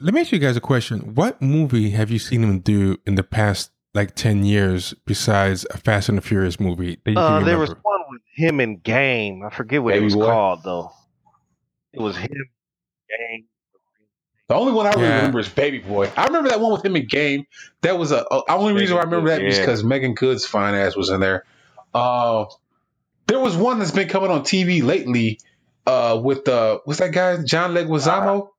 let 0.00 0.14
me 0.14 0.20
ask 0.20 0.32
you 0.32 0.38
guys 0.38 0.56
a 0.56 0.60
question. 0.60 1.14
What 1.14 1.40
movie 1.42 1.90
have 1.90 2.10
you 2.10 2.18
seen 2.18 2.42
him 2.42 2.60
do 2.60 2.96
in 3.06 3.14
the 3.14 3.22
past 3.22 3.70
like 3.94 4.14
10 4.14 4.44
years 4.44 4.92
besides 5.06 5.64
a 5.70 5.78
Fast 5.78 6.08
and 6.08 6.18
the 6.18 6.22
Furious 6.22 6.58
movie 6.58 6.98
uh, 7.06 7.40
there 7.40 7.58
was 7.58 7.70
one 7.70 8.00
with 8.10 8.22
him 8.34 8.60
in 8.60 8.78
Game. 8.78 9.42
I 9.44 9.50
forget 9.50 9.82
what 9.82 9.92
Baby 9.92 10.02
it 10.02 10.04
was 10.04 10.14
boy. 10.16 10.26
called, 10.26 10.62
though. 10.64 10.92
It 11.92 12.00
was 12.00 12.16
him, 12.16 12.28
Game. 13.08 13.44
The 14.48 14.54
only 14.54 14.72
one 14.72 14.86
I 14.86 14.92
yeah. 15.00 15.16
remember 15.16 15.38
is 15.38 15.48
Baby 15.48 15.78
Boy. 15.78 16.10
I 16.16 16.26
remember 16.26 16.50
that 16.50 16.60
one 16.60 16.72
with 16.72 16.84
him 16.84 16.96
in 16.96 17.06
Game. 17.06 17.46
That 17.80 17.98
was 17.98 18.12
a, 18.12 18.26
a 18.30 18.42
only 18.50 18.72
Baby 18.72 18.82
reason 18.82 18.98
I 18.98 19.02
remember 19.02 19.30
that 19.30 19.40
yeah. 19.40 19.48
is 19.48 19.58
because 19.58 19.82
Meagan 19.82 20.14
Good's 20.14 20.44
fine 20.44 20.74
ass 20.74 20.96
was 20.96 21.08
in 21.08 21.20
there. 21.20 21.44
Uh, 21.94 22.46
there 23.26 23.38
was 23.38 23.56
one 23.56 23.78
that's 23.78 23.92
been 23.92 24.08
coming 24.08 24.30
on 24.30 24.42
TV 24.42 24.82
lately 24.82 25.40
uh, 25.86 26.20
with 26.22 26.46
uh, 26.48 26.80
what's 26.84 27.00
that 27.00 27.12
guy 27.12 27.42
John 27.42 27.72
Leguizamo, 27.72 28.42
uh, 28.42 28.50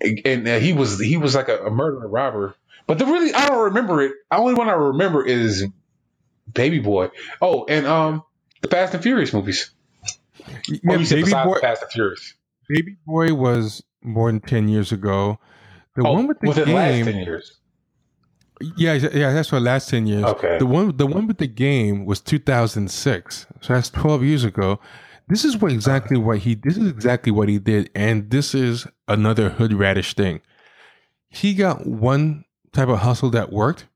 and, 0.00 0.20
and 0.24 0.48
uh, 0.48 0.58
he 0.58 0.72
was 0.72 0.98
he 0.98 1.18
was 1.18 1.34
like 1.34 1.48
a, 1.48 1.66
a 1.66 1.70
murderer 1.70 2.08
robber 2.08 2.54
but 2.90 2.98
the 2.98 3.06
really, 3.06 3.32
I 3.32 3.46
don't 3.46 3.66
remember 3.66 4.02
it. 4.02 4.14
The 4.32 4.36
only 4.36 4.54
one 4.54 4.68
I 4.68 4.72
remember 4.72 5.24
is 5.24 5.64
Baby 6.52 6.80
Boy. 6.80 7.10
Oh, 7.40 7.64
and 7.68 7.86
um, 7.86 8.24
the 8.62 8.68
Fast 8.68 8.94
and 8.94 9.02
Furious 9.02 9.32
movies. 9.32 9.70
Yeah, 10.66 10.96
oh, 10.96 10.98
Baby 10.98 11.30
Boy. 11.30 11.60
Fast 11.60 11.82
and 11.82 11.92
Furious. 11.92 12.34
Baby 12.68 12.96
Boy 13.06 13.32
was 13.32 13.84
more 14.02 14.28
than 14.28 14.40
ten 14.40 14.68
years 14.68 14.90
ago. 14.90 15.38
The 15.94 16.04
oh, 16.04 16.14
one 16.14 16.26
with 16.26 16.40
the 16.40 16.48
was 16.48 16.56
game. 16.56 16.68
It 16.68 16.74
last 16.74 17.04
ten 17.04 17.16
years? 17.22 17.58
Yeah, 18.76 18.94
yeah, 18.94 19.32
that's 19.32 19.52
what 19.52 19.62
last 19.62 19.88
ten 19.88 20.08
years. 20.08 20.24
Okay. 20.24 20.58
The 20.58 20.66
one, 20.66 20.96
the 20.96 21.06
one 21.06 21.28
with 21.28 21.38
the 21.38 21.46
game 21.46 22.04
was 22.06 22.20
2006. 22.20 23.46
So 23.60 23.72
that's 23.72 23.88
12 23.90 24.24
years 24.24 24.42
ago. 24.42 24.80
This 25.28 25.44
is 25.44 25.56
what 25.56 25.70
exactly 25.70 26.18
what 26.18 26.38
he. 26.38 26.56
This 26.56 26.76
is 26.76 26.88
exactly 26.88 27.30
what 27.30 27.48
he 27.48 27.60
did, 27.60 27.88
and 27.94 28.30
this 28.30 28.52
is 28.52 28.88
another 29.06 29.50
hood 29.50 29.72
radish 29.72 30.14
thing. 30.14 30.40
He 31.28 31.54
got 31.54 31.86
one 31.86 32.44
type 32.72 32.88
of 32.88 33.00
hustle 33.00 33.30
that 33.30 33.52
worked, 33.52 33.86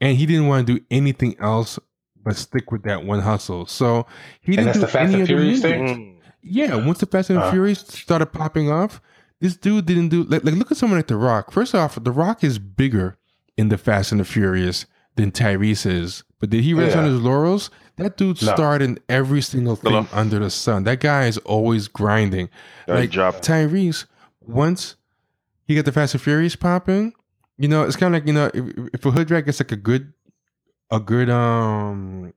and 0.00 0.16
he 0.16 0.26
didn't 0.26 0.46
want 0.46 0.66
to 0.66 0.78
do 0.78 0.84
anything 0.90 1.36
else 1.38 1.78
but 2.24 2.36
stick 2.36 2.72
with 2.72 2.82
that 2.84 3.04
one 3.04 3.20
hustle. 3.20 3.66
So 3.66 4.06
he 4.40 4.56
didn't 4.56 4.72
do 4.72 4.86
any 4.98 5.14
other 5.14 5.26
Furious 5.26 5.62
thing. 5.62 6.22
Yeah, 6.42 6.74
once 6.76 6.98
the 6.98 7.06
Fast 7.06 7.30
and 7.30 7.38
uh. 7.38 7.50
Furious 7.50 7.80
started 7.80 8.26
popping 8.26 8.70
off, 8.70 9.00
this 9.40 9.56
dude 9.56 9.86
didn't 9.86 10.08
do 10.08 10.24
like, 10.24 10.44
like 10.44 10.54
look 10.54 10.70
at 10.70 10.76
someone 10.76 10.98
like 10.98 11.06
The 11.06 11.16
Rock. 11.16 11.52
First 11.52 11.74
off, 11.74 12.02
The 12.02 12.10
Rock 12.10 12.42
is 12.42 12.58
bigger 12.58 13.16
in 13.56 13.68
the 13.68 13.78
Fast 13.78 14.10
and 14.12 14.20
the 14.20 14.24
Furious 14.24 14.86
than 15.16 15.30
Tyrese 15.30 15.86
is. 15.86 16.24
But 16.40 16.50
did 16.50 16.64
he 16.64 16.74
rest 16.74 16.96
yeah. 16.96 17.02
on 17.02 17.10
his 17.10 17.20
laurels? 17.20 17.70
That 17.96 18.16
dude 18.16 18.42
no. 18.42 18.54
starred 18.54 18.82
in 18.82 18.98
every 19.08 19.40
single 19.40 19.76
thing 19.76 19.92
Hello? 19.92 20.06
under 20.12 20.40
the 20.40 20.50
sun. 20.50 20.84
That 20.84 21.00
guy 21.00 21.26
is 21.26 21.38
always 21.38 21.88
grinding. 21.88 22.48
Like 22.88 23.10
job. 23.10 23.36
Tyrese, 23.36 24.06
once 24.40 24.96
he 25.66 25.76
got 25.76 25.84
the 25.84 25.92
Fast 25.92 26.14
and 26.14 26.22
Furious 26.22 26.56
popping, 26.56 27.14
you 27.58 27.68
know, 27.68 27.84
it's 27.84 27.96
kind 27.96 28.14
of 28.14 28.20
like 28.20 28.26
you 28.26 28.34
know, 28.34 28.50
if, 28.52 28.94
if 28.94 29.06
a 29.06 29.10
hood 29.10 29.30
rat 29.30 29.46
gets 29.46 29.60
like 29.60 29.72
a 29.72 29.76
good, 29.76 30.12
a 30.90 31.00
good 31.00 31.30
um, 31.30 32.32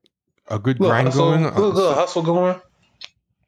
a 0.48 0.60
good 0.60 0.80
little 0.80 0.91
grind 0.91 1.07
hustle, 1.07 1.31
going, 1.31 1.44
little, 1.44 1.69
little 1.69 1.94
hustle 1.94 2.22
going. 2.23 2.61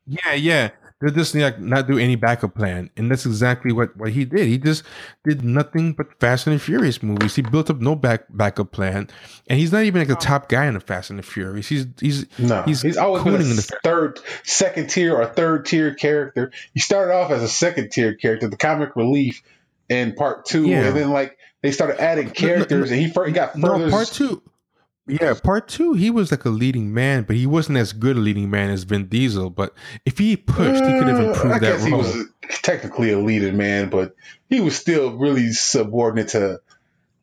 Yeah, 0.05 0.33
yeah. 0.33 0.69
They'll 1.01 1.13
just 1.13 1.33
like 1.33 1.61
not 1.61 1.87
do 1.87 1.97
any 1.97 2.17
backup 2.17 2.55
plan, 2.55 2.89
and 2.97 3.09
that's 3.09 3.25
exactly 3.25 3.71
what 3.71 3.95
what 3.95 4.11
he 4.11 4.25
did. 4.25 4.47
He 4.47 4.57
just 4.57 4.83
did 5.23 5.45
nothing 5.45 5.93
but 5.93 6.19
Fast 6.19 6.45
and 6.45 6.61
Furious 6.61 7.01
movies. 7.01 7.35
He 7.35 7.41
built 7.41 7.69
up 7.69 7.79
no 7.79 7.95
back 7.95 8.25
backup 8.29 8.73
plan, 8.73 9.07
and 9.47 9.57
he's 9.57 9.71
not 9.71 9.83
even 9.83 10.01
like 10.01 10.09
the 10.09 10.15
top 10.15 10.49
guy 10.49 10.65
in 10.65 10.73
the 10.73 10.81
Fast 10.81 11.09
and 11.09 11.17
the 11.17 11.23
Furious. 11.23 11.69
He's 11.69 11.87
he's 12.01 12.25
no, 12.37 12.63
he's, 12.63 12.81
he's 12.81 12.97
always 12.97 13.23
been 13.23 13.35
a 13.35 13.37
in 13.37 13.55
the 13.55 13.79
third, 13.81 14.19
second 14.43 14.89
tier 14.89 15.15
or 15.15 15.25
third 15.25 15.67
tier 15.67 15.93
character. 15.93 16.51
He 16.73 16.81
started 16.81 17.13
off 17.13 17.31
as 17.31 17.43
a 17.43 17.47
second 17.47 17.91
tier 17.93 18.13
character, 18.15 18.49
the 18.49 18.57
comic 18.57 18.97
relief 18.97 19.41
in 19.87 20.15
part 20.15 20.45
two, 20.45 20.67
yeah. 20.67 20.87
and 20.87 20.97
then 20.97 21.11
like 21.11 21.37
they 21.61 21.71
started 21.71 21.99
adding 22.01 22.29
characters, 22.29 22.91
and 22.91 22.99
he, 22.99 23.07
he 23.07 23.31
got 23.31 23.53
further. 23.53 23.85
No, 23.85 23.89
part 23.89 24.07
two. 24.07 24.41
Yeah, 25.09 25.33
part 25.43 25.67
two, 25.67 25.93
he 25.93 26.11
was 26.11 26.29
like 26.29 26.45
a 26.45 26.49
leading 26.49 26.93
man, 26.93 27.23
but 27.23 27.35
he 27.35 27.47
wasn't 27.47 27.79
as 27.79 27.93
good 27.93 28.15
a 28.15 28.19
leading 28.19 28.49
man 28.51 28.69
as 28.69 28.83
Vin 28.83 29.07
Diesel. 29.07 29.49
But 29.49 29.73
if 30.05 30.19
he 30.19 30.37
pushed, 30.37 30.83
he 30.83 30.91
could 30.99 31.07
have 31.07 31.19
uh, 31.19 31.29
improved 31.29 31.51
uh, 31.51 31.55
I 31.55 31.59
that 31.59 31.77
role. 31.79 31.85
He 31.85 31.93
was 31.93 32.25
technically 32.61 33.11
a 33.11 33.19
leading 33.19 33.57
man, 33.57 33.89
but 33.89 34.15
he 34.49 34.61
was 34.61 34.77
still 34.77 35.17
really 35.17 35.51
subordinate 35.51 36.29
to 36.29 36.59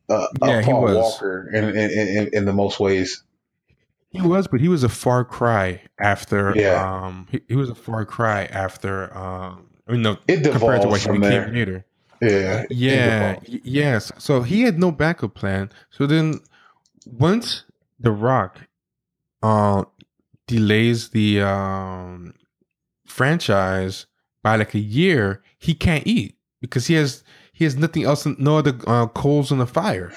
uh, 0.09 0.27
yeah, 0.43 0.61
Paul 0.63 0.83
Walker 0.83 1.49
in, 1.53 1.63
in, 1.63 1.91
in, 1.91 2.29
in, 2.33 2.45
the 2.45 2.53
most 2.53 2.79
ways. 2.79 3.23
He 4.09 4.21
was, 4.21 4.47
but 4.47 4.59
he 4.59 4.67
was 4.67 4.83
a 4.83 4.89
far 4.89 5.23
cry 5.25 5.81
after. 5.99 6.53
Yeah. 6.55 7.05
Um, 7.05 7.27
he, 7.31 7.41
he 7.47 7.55
was 7.55 7.69
a 7.69 7.75
far 7.75 8.05
cry 8.05 8.45
after. 8.45 9.15
Um, 9.17 9.67
I 9.87 9.93
mean, 9.93 10.01
no, 10.01 10.17
it 10.27 10.43
compared 10.43 10.81
to 10.81 10.87
what 10.87 11.01
he 11.01 11.07
became 11.07 11.21
there. 11.21 11.47
later. 11.49 11.85
Yeah. 12.21 12.65
Yeah. 12.69 13.39
Yes. 13.45 14.11
So 14.17 14.41
he 14.41 14.61
had 14.61 14.79
no 14.79 14.91
backup 14.91 15.35
plan. 15.35 15.71
So 15.89 16.07
then 16.07 16.39
once 17.05 17.63
The 17.99 18.11
Rock 18.11 18.61
uh 19.43 19.83
delays 20.47 21.09
the 21.09 21.41
um 21.41 22.33
franchise 23.05 24.07
by 24.43 24.55
like 24.55 24.73
a 24.73 24.79
year, 24.79 25.43
he 25.59 25.73
can't 25.73 26.05
eat 26.07 26.37
because 26.61 26.87
he 26.87 26.95
has 26.95 27.23
he 27.57 27.63
has 27.63 27.75
nothing 27.75 28.03
else, 28.03 28.23
no 28.37 28.57
other 28.57 28.77
uh, 28.85 29.07
coals 29.07 29.51
in 29.51 29.57
the 29.57 29.65
fire. 29.65 30.13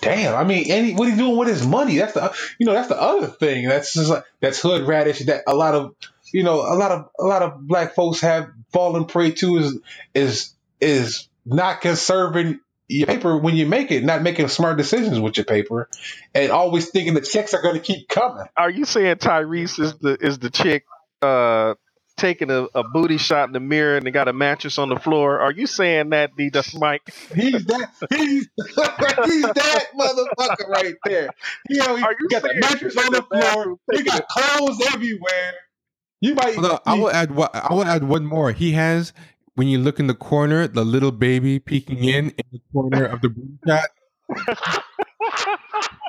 Damn, 0.00 0.34
I 0.34 0.42
mean, 0.42 0.70
any 0.70 0.92
what 0.92 1.08
he 1.08 1.16
doing 1.16 1.36
with 1.36 1.46
his 1.46 1.64
money? 1.64 1.98
That's 1.98 2.14
the 2.14 2.34
you 2.58 2.66
know 2.66 2.72
that's 2.72 2.88
the 2.88 3.00
other 3.00 3.28
thing. 3.28 3.68
That's 3.68 3.94
just 3.94 4.10
like 4.10 4.24
that's 4.40 4.60
hood 4.60 4.86
radish. 4.88 5.20
That 5.20 5.44
a 5.46 5.54
lot 5.54 5.74
of 5.74 5.94
you 6.32 6.42
know 6.42 6.56
a 6.60 6.74
lot 6.74 6.90
of 6.90 7.08
a 7.18 7.24
lot 7.24 7.42
of 7.42 7.66
black 7.66 7.94
folks 7.94 8.20
have 8.22 8.50
fallen 8.72 9.04
prey 9.04 9.30
to 9.32 9.58
is 9.58 9.78
is 10.14 10.53
is 10.80 11.28
not 11.44 11.80
conserving 11.80 12.60
your 12.88 13.06
paper 13.06 13.36
when 13.36 13.56
you 13.56 13.66
make 13.66 13.90
it, 13.90 14.04
not 14.04 14.22
making 14.22 14.48
smart 14.48 14.76
decisions 14.76 15.18
with 15.18 15.36
your 15.36 15.44
paper, 15.44 15.88
and 16.34 16.50
always 16.50 16.90
thinking 16.90 17.14
the 17.14 17.20
checks 17.20 17.54
are 17.54 17.62
going 17.62 17.74
to 17.74 17.80
keep 17.80 18.08
coming. 18.08 18.44
Are 18.56 18.70
you 18.70 18.84
saying 18.84 19.16
Tyrese 19.16 19.80
is 19.80 19.94
the 19.94 20.16
is 20.20 20.38
the 20.38 20.50
chick 20.50 20.84
uh, 21.22 21.74
taking 22.16 22.50
a, 22.50 22.66
a, 22.74 22.84
booty 22.84 23.16
shot 23.16 23.48
in 23.48 23.52
the 23.52 23.60
mirror 23.60 23.96
and 23.96 24.06
they 24.06 24.10
got 24.10 24.28
a 24.28 24.32
mattress 24.32 24.78
on 24.78 24.88
the 24.88 24.98
floor? 24.98 25.40
Are 25.40 25.52
you 25.52 25.66
saying 25.66 26.10
that, 26.10 26.36
D. 26.36 26.50
That's 26.50 26.74
Mike? 26.78 27.02
He's 27.34 27.64
that 27.64 27.90
he's, 28.10 28.48
he's 28.56 29.42
that 29.42 29.86
motherfucker 29.98 30.68
right 30.68 30.94
there. 31.04 31.30
You 31.68 31.78
know, 31.78 31.96
he 31.96 32.02
got 32.28 32.42
the 32.42 32.54
mattress 32.54 32.96
on 32.96 33.12
the 33.12 33.22
floor. 33.22 33.78
He 33.92 34.02
got 34.02 34.28
clothes 34.28 34.80
everywhere. 34.92 35.54
You 36.20 36.34
might. 36.34 36.54
Hold 36.54 36.66
on, 36.66 36.78
I 36.86 36.94
will 36.94 37.10
add. 37.10 37.30
I 37.30 37.74
will 37.74 37.84
add 37.84 38.04
one 38.04 38.24
more. 38.24 38.52
He 38.52 38.72
has 38.72 39.12
when 39.54 39.68
you 39.68 39.78
look 39.78 40.00
in 40.00 40.06
the 40.06 40.14
corner, 40.14 40.66
the 40.66 40.84
little 40.84 41.12
baby 41.12 41.58
peeking 41.58 42.04
in 42.04 42.30
in 42.30 42.44
the 42.52 42.60
corner 42.72 43.04
of 43.04 43.20
the 43.20 43.28
boom 43.28 43.58
shot. 43.66 43.88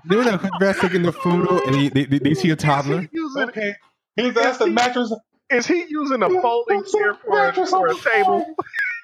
they 0.09 0.15
were 0.15 0.23
that 0.23 0.39
hood 0.39 0.51
rat 0.59 0.77
taking 0.79 1.03
the 1.03 1.11
photo 1.11 1.63
and 1.65 1.75
he, 1.75 1.89
they, 1.89 2.05
they, 2.05 2.19
they 2.19 2.33
see 2.33 2.49
a 2.49 2.55
toddler. 2.55 3.07
Okay, 3.37 3.75
he's 4.15 4.33
that's 4.33 4.57
the 4.57 4.67
mattress. 4.67 5.13
Is 5.49 5.67
he 5.67 5.85
using 5.87 6.23
a 6.23 6.29
folding 6.41 6.83
chair 6.85 7.13
for, 7.13 7.53
for 7.67 7.87
a 7.87 7.95
table? 7.95 8.55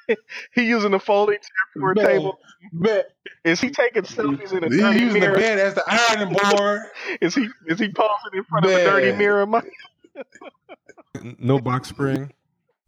he 0.55 0.63
using 0.63 0.93
a 0.93 0.99
folding 0.99 1.35
chair 1.35 1.81
for 1.81 1.91
a 1.91 1.95
man, 1.95 2.05
table. 2.05 2.39
Man. 2.71 3.03
Is 3.43 3.61
he 3.61 3.69
taking 3.69 4.03
selfies 4.03 4.51
in 4.51 4.63
a 4.63 4.69
dirty 4.69 4.99
using 4.99 5.21
mirror? 5.21 5.33
the 5.33 5.39
bed 5.39 5.59
as 5.59 5.75
the 5.75 5.83
ironing 5.87 6.35
board. 6.51 6.81
is 7.21 7.35
he 7.35 7.47
is 7.67 7.79
he 7.79 7.89
posing 7.89 8.33
in 8.33 8.43
front 8.45 8.65
man. 8.65 8.73
of 8.73 8.81
a 8.81 8.85
dirty 8.85 9.11
mirror? 9.17 9.45
no 11.37 11.59
box 11.59 11.89
spring. 11.89 12.31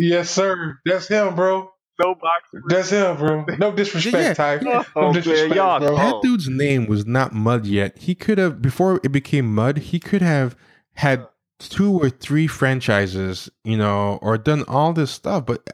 Yes, 0.04 0.30
sir. 0.30 0.80
That's 0.86 1.08
him, 1.08 1.34
bro. 1.34 1.72
No 2.04 2.16
box. 2.16 2.50
That's 2.68 2.90
him, 2.90 3.16
bro. 3.16 3.46
No 3.58 3.72
disrespect, 3.72 4.16
yeah. 4.16 4.34
Ty. 4.34 4.58
No 4.58 4.84
oh, 4.98 5.14
disrespect, 5.14 5.50
man, 5.50 5.58
y'all, 5.58 5.80
bro. 5.80 5.96
That 5.96 6.22
dude's 6.22 6.50
name 6.50 6.88
was 6.88 7.06
not 7.06 7.32
Mud 7.32 7.66
yet. 7.66 7.98
He 7.98 8.14
could 8.14 8.38
have 8.38 8.62
before 8.62 9.00
it 9.02 9.14
became 9.14 9.56
Mud. 9.56 9.78
He 9.78 10.00
could 10.00 10.22
have 10.22 10.58
had 10.96 11.26
two 11.60 11.98
or 11.98 12.10
three 12.10 12.48
franchises, 12.48 13.50
you 13.64 13.78
know, 13.78 14.20
or 14.22 14.38
done 14.38 14.66
all 14.68 14.92
this 14.92 15.12
stuff. 15.12 15.46
But 15.46 15.70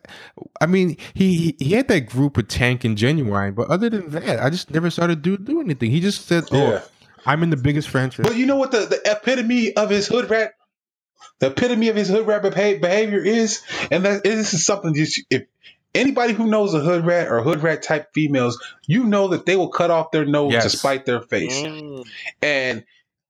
I 0.62 0.68
mean, 0.68 0.98
he 1.16 1.56
he 1.58 1.72
had 1.72 1.88
that 1.88 2.02
group 2.02 2.38
with 2.38 2.50
Tank 2.50 2.84
and 2.84 2.96
Ginuwine, 2.96 3.56
but 3.56 3.68
other 3.70 3.90
than 3.90 4.12
that, 4.12 4.44
I 4.44 4.52
just 4.52 4.70
never 4.70 4.92
saw 4.92 5.08
the 5.08 5.16
dude 5.16 5.46
do 5.46 5.60
anything. 5.60 5.90
He 5.90 6.02
just 6.02 6.28
said, 6.28 6.44
"Oh, 6.52 6.84
I'm 7.26 7.42
in 7.42 7.50
the 7.50 7.58
biggest 7.58 7.90
franchise." 7.90 8.28
But 8.28 8.38
you 8.38 8.46
know 8.46 8.58
what 8.58 8.70
the, 8.72 8.82
the 8.82 9.02
epitome 9.10 9.76
of 9.76 9.90
his 9.90 10.08
hood 10.08 10.30
rat, 10.30 10.54
the 11.40 11.48
epitome 11.48 11.90
of 11.90 11.96
his 11.96 12.10
hood 12.10 12.28
rat 12.28 12.42
behavior 12.42 13.24
is, 13.24 13.64
and 13.92 14.06
that 14.06 14.24
this 14.24 14.54
is 14.54 14.66
something 14.66 14.94
that 14.94 15.18
you, 15.18 15.24
if 15.30 15.44
anybody 15.94 16.34
who 16.34 16.48
knows 16.48 16.74
a 16.74 16.80
hood 16.80 17.06
rat 17.06 17.28
or 17.28 17.42
hood 17.42 17.64
rat 17.64 17.84
type 17.84 18.10
females, 18.14 18.62
you 18.88 19.06
know 19.06 19.30
that 19.30 19.46
they 19.46 19.56
will 19.56 19.70
cut 19.70 19.92
off 19.92 20.12
their 20.12 20.26
nose 20.26 20.54
yes. 20.54 20.64
to 20.64 20.78
spite 20.78 21.06
their 21.06 21.22
face, 21.22 21.62
mm. 21.62 22.06
and 22.42 22.84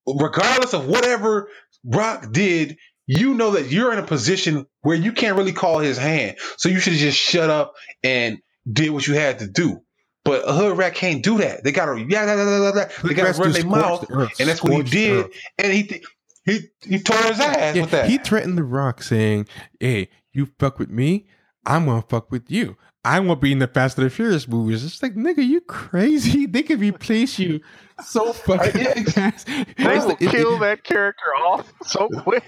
regardless 0.08 0.74
of 0.74 0.88
whatever 0.88 1.50
Rock 1.84 2.32
did, 2.32 2.78
you 3.08 3.34
know 3.34 3.52
that 3.52 3.72
you're 3.72 3.92
in 3.94 4.00
a 4.00 4.06
position 4.06 4.68
where 4.82 4.96
you 4.96 5.12
can't 5.12 5.38
really 5.38 5.54
call 5.54 5.80
his 5.80 5.98
hand. 5.98 6.38
So 6.58 6.70
you 6.70 6.80
should 6.80 6.94
just 6.94 7.18
shut 7.18 7.50
up 7.50 7.74
and 8.04 8.40
did 8.72 8.92
what 8.92 9.08
you 9.08 9.16
had 9.16 9.40
to 9.40 9.48
do. 9.48 9.82
But 10.26 10.48
a 10.48 10.54
hood 10.54 10.78
rat 10.78 10.96
can't 10.96 11.24
do 11.24 11.40
that. 11.40 11.64
They 11.64 11.72
gotta 11.72 11.98
yeah, 12.00 12.26
yeah, 12.26 12.36
yeah, 12.36 12.72
yeah 12.76 12.90
they 13.04 13.14
gotta 13.14 13.42
run 13.42 13.52
their 13.52 13.66
mouth, 13.66 14.02
the 14.08 14.30
and 14.40 14.50
that's 14.50 14.62
what 14.62 14.74
he 14.74 14.84
did. 14.84 15.26
Earth. 15.26 15.32
And 15.58 15.74
he 15.74 16.04
he 16.50 16.70
he 16.82 17.00
tore 17.00 17.22
his 17.24 17.40
ass 17.40 17.76
yeah, 17.76 17.82
with 17.82 17.92
that. 17.92 18.10
He 18.10 18.18
threatened 18.18 18.58
the 18.58 18.64
Rock, 18.64 19.04
saying, 19.04 19.48
"Hey, 19.80 20.10
you 20.34 20.48
fuck 20.60 20.80
with 20.80 20.90
me, 20.90 21.28
I'm 21.66 21.86
gonna 21.86 22.02
fuck 22.02 22.32
with 22.32 22.50
you." 22.50 22.78
I 23.06 23.20
won't 23.22 23.40
be 23.40 23.52
in 23.54 23.60
the 23.60 23.68
Fast 23.68 23.98
and 23.98 24.06
the 24.06 24.10
Furious 24.10 24.48
movies. 24.48 24.84
It's 24.84 25.02
like, 25.02 25.16
nigga, 25.16 25.46
you 25.46 25.62
crazy? 25.62 26.46
They 26.50 26.64
could 26.64 26.80
replace 26.80 27.40
you 27.40 27.62
so 28.04 28.34
fucking 28.34 28.82
yeah, 28.82 29.04
fast. 29.04 29.48
They 29.48 30.00
will 30.00 30.16
kill 30.18 30.56
it, 30.56 30.60
that 30.60 30.84
character 30.84 31.26
off 31.38 31.72
so 31.84 32.10
quick. 32.10 32.44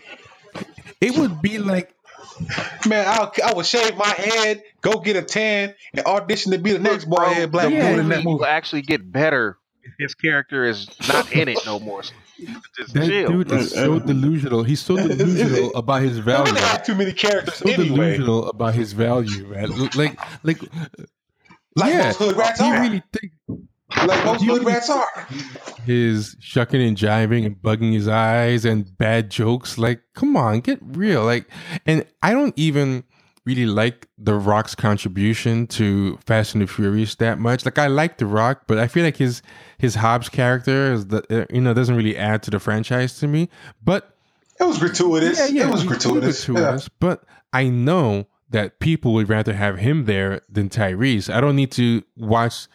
It 0.99 1.17
would 1.17 1.41
be 1.41 1.57
like, 1.57 1.95
man, 2.87 3.05
I'll, 3.07 3.31
I 3.43 3.53
would 3.53 3.65
shave 3.65 3.95
my 3.95 4.07
head, 4.07 4.63
go 4.81 4.99
get 4.99 5.15
a 5.15 5.21
tan, 5.21 5.73
and 5.93 6.05
audition 6.05 6.51
to 6.51 6.57
be 6.57 6.73
the 6.73 6.79
next 6.79 7.05
boy 7.05 7.23
head 7.25 7.51
black 7.51 7.71
yeah, 7.71 7.91
dude 7.91 7.99
in 7.99 8.09
that 8.09 8.23
movie. 8.23 8.37
Will 8.37 8.45
actually 8.45 8.81
get 8.81 9.09
better 9.09 9.57
if 9.83 9.93
his 9.97 10.15
character 10.15 10.65
is 10.65 10.87
not 11.07 11.31
in 11.31 11.47
it 11.47 11.59
no 11.65 11.79
more. 11.79 12.01
that 12.93 13.05
chill. 13.07 13.31
dude 13.31 13.51
is 13.51 13.71
so 13.71 13.99
delusional. 13.99 14.63
He's 14.63 14.81
so 14.81 14.95
delusional 14.95 15.71
about 15.75 16.01
his 16.01 16.19
value. 16.19 16.53
They 16.53 16.59
have 16.61 16.85
too 16.85 16.95
many 16.95 17.13
characters. 17.13 17.55
So 17.55 17.69
anyway. 17.69 17.87
delusional 17.87 18.49
about 18.49 18.75
his 18.75 18.93
value, 18.93 19.47
man. 19.47 19.69
Like, 19.95 19.95
like, 19.95 20.61
like 21.75 21.93
yeah, 21.93 22.05
most 22.07 22.17
hood 22.17 22.37
rats 22.37 22.59
he 22.59 22.65
are. 22.65 22.81
really 22.81 23.03
think. 23.13 23.31
Like 24.05 24.25
most 24.25 24.43
hood 24.43 24.63
rats 24.63 24.89
are. 24.89 25.27
His 25.85 26.35
shucking 26.39 26.81
and 26.81 26.97
jiving 26.97 27.45
and 27.45 27.55
bugging 27.55 27.93
his 27.93 28.07
eyes 28.07 28.65
and 28.65 28.97
bad 28.97 29.29
jokes. 29.29 29.77
Like, 29.77 30.01
come 30.13 30.37
on, 30.37 30.61
get 30.61 30.79
real. 30.81 31.23
Like, 31.23 31.49
and 31.85 32.05
I 32.21 32.31
don't 32.31 32.57
even 32.57 33.03
really 33.45 33.65
like 33.65 34.07
The 34.17 34.35
Rock's 34.35 34.75
contribution 34.75 35.67
to 35.67 36.17
Fast 36.25 36.53
and 36.53 36.61
the 36.61 36.67
Furious 36.67 37.15
that 37.15 37.39
much. 37.39 37.65
Like 37.65 37.79
I 37.79 37.87
like 37.87 38.17
The 38.17 38.25
Rock, 38.25 38.63
but 38.67 38.77
I 38.77 38.87
feel 38.87 39.03
like 39.03 39.17
his 39.17 39.41
his 39.77 39.95
Hobbs 39.95 40.29
character 40.29 40.93
is 40.93 41.07
the 41.07 41.43
uh, 41.43 41.45
you 41.53 41.61
know 41.61 41.73
doesn't 41.73 41.95
really 41.95 42.17
add 42.17 42.43
to 42.43 42.51
the 42.51 42.59
franchise 42.59 43.19
to 43.19 43.27
me. 43.27 43.49
But 43.83 44.15
it 44.59 44.63
was 44.63 44.77
gratuitous. 44.77 45.39
Yeah, 45.39 45.47
yeah, 45.47 45.67
it 45.67 45.71
was 45.71 45.83
gratuitous. 45.83 46.45
gratuitous 46.45 46.83
yeah. 46.83 46.95
But 46.99 47.23
I 47.51 47.69
know 47.69 48.27
that 48.51 48.79
people 48.79 49.13
would 49.13 49.29
rather 49.29 49.53
have 49.53 49.77
him 49.77 50.05
there 50.05 50.41
than 50.49 50.69
Tyrese. 50.69 51.33
I 51.33 51.41
don't 51.41 51.55
need 51.55 51.71
to 51.73 52.03
watch 52.17 52.67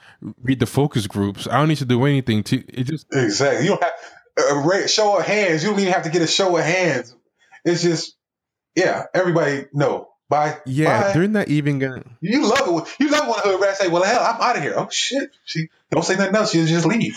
read 0.42 0.58
the 0.58 0.66
focus 0.66 1.06
groups. 1.06 1.46
I 1.46 1.58
don't 1.58 1.68
need 1.68 1.78
to 1.78 1.84
do 1.84 2.04
anything 2.04 2.42
to 2.44 2.64
it 2.68 2.84
just 2.84 3.06
exactly. 3.12 3.66
You 3.66 3.76
don't 3.76 3.84
have 3.84 4.84
a 4.84 4.88
show 4.88 5.18
of 5.18 5.24
hands. 5.24 5.62
You 5.62 5.70
don't 5.70 5.80
even 5.80 5.92
have 5.92 6.02
to 6.04 6.10
get 6.10 6.22
a 6.22 6.26
show 6.26 6.56
of 6.56 6.64
hands. 6.64 7.14
It's 7.64 7.82
just 7.82 8.16
yeah. 8.74 9.04
Everybody 9.14 9.66
know 9.72 10.08
Bye. 10.28 10.58
Yeah, 10.66 11.02
Bye. 11.02 11.12
they're 11.12 11.28
not 11.28 11.48
even 11.48 11.78
gonna. 11.78 12.02
You 12.20 12.48
love 12.48 12.86
it. 12.88 12.94
you 12.98 13.10
love 13.10 13.28
when 13.28 13.38
a 13.38 13.42
hood 13.42 13.60
rat 13.60 13.76
say, 13.76 13.88
"Well, 13.88 14.02
hell, 14.02 14.20
I'm 14.22 14.40
out 14.40 14.56
of 14.56 14.62
here." 14.62 14.74
Oh 14.76 14.88
shit! 14.90 15.30
She 15.44 15.68
don't 15.90 16.04
say 16.04 16.16
nothing 16.16 16.34
else. 16.34 16.50
She 16.50 16.64
just 16.66 16.86
leave. 16.86 17.16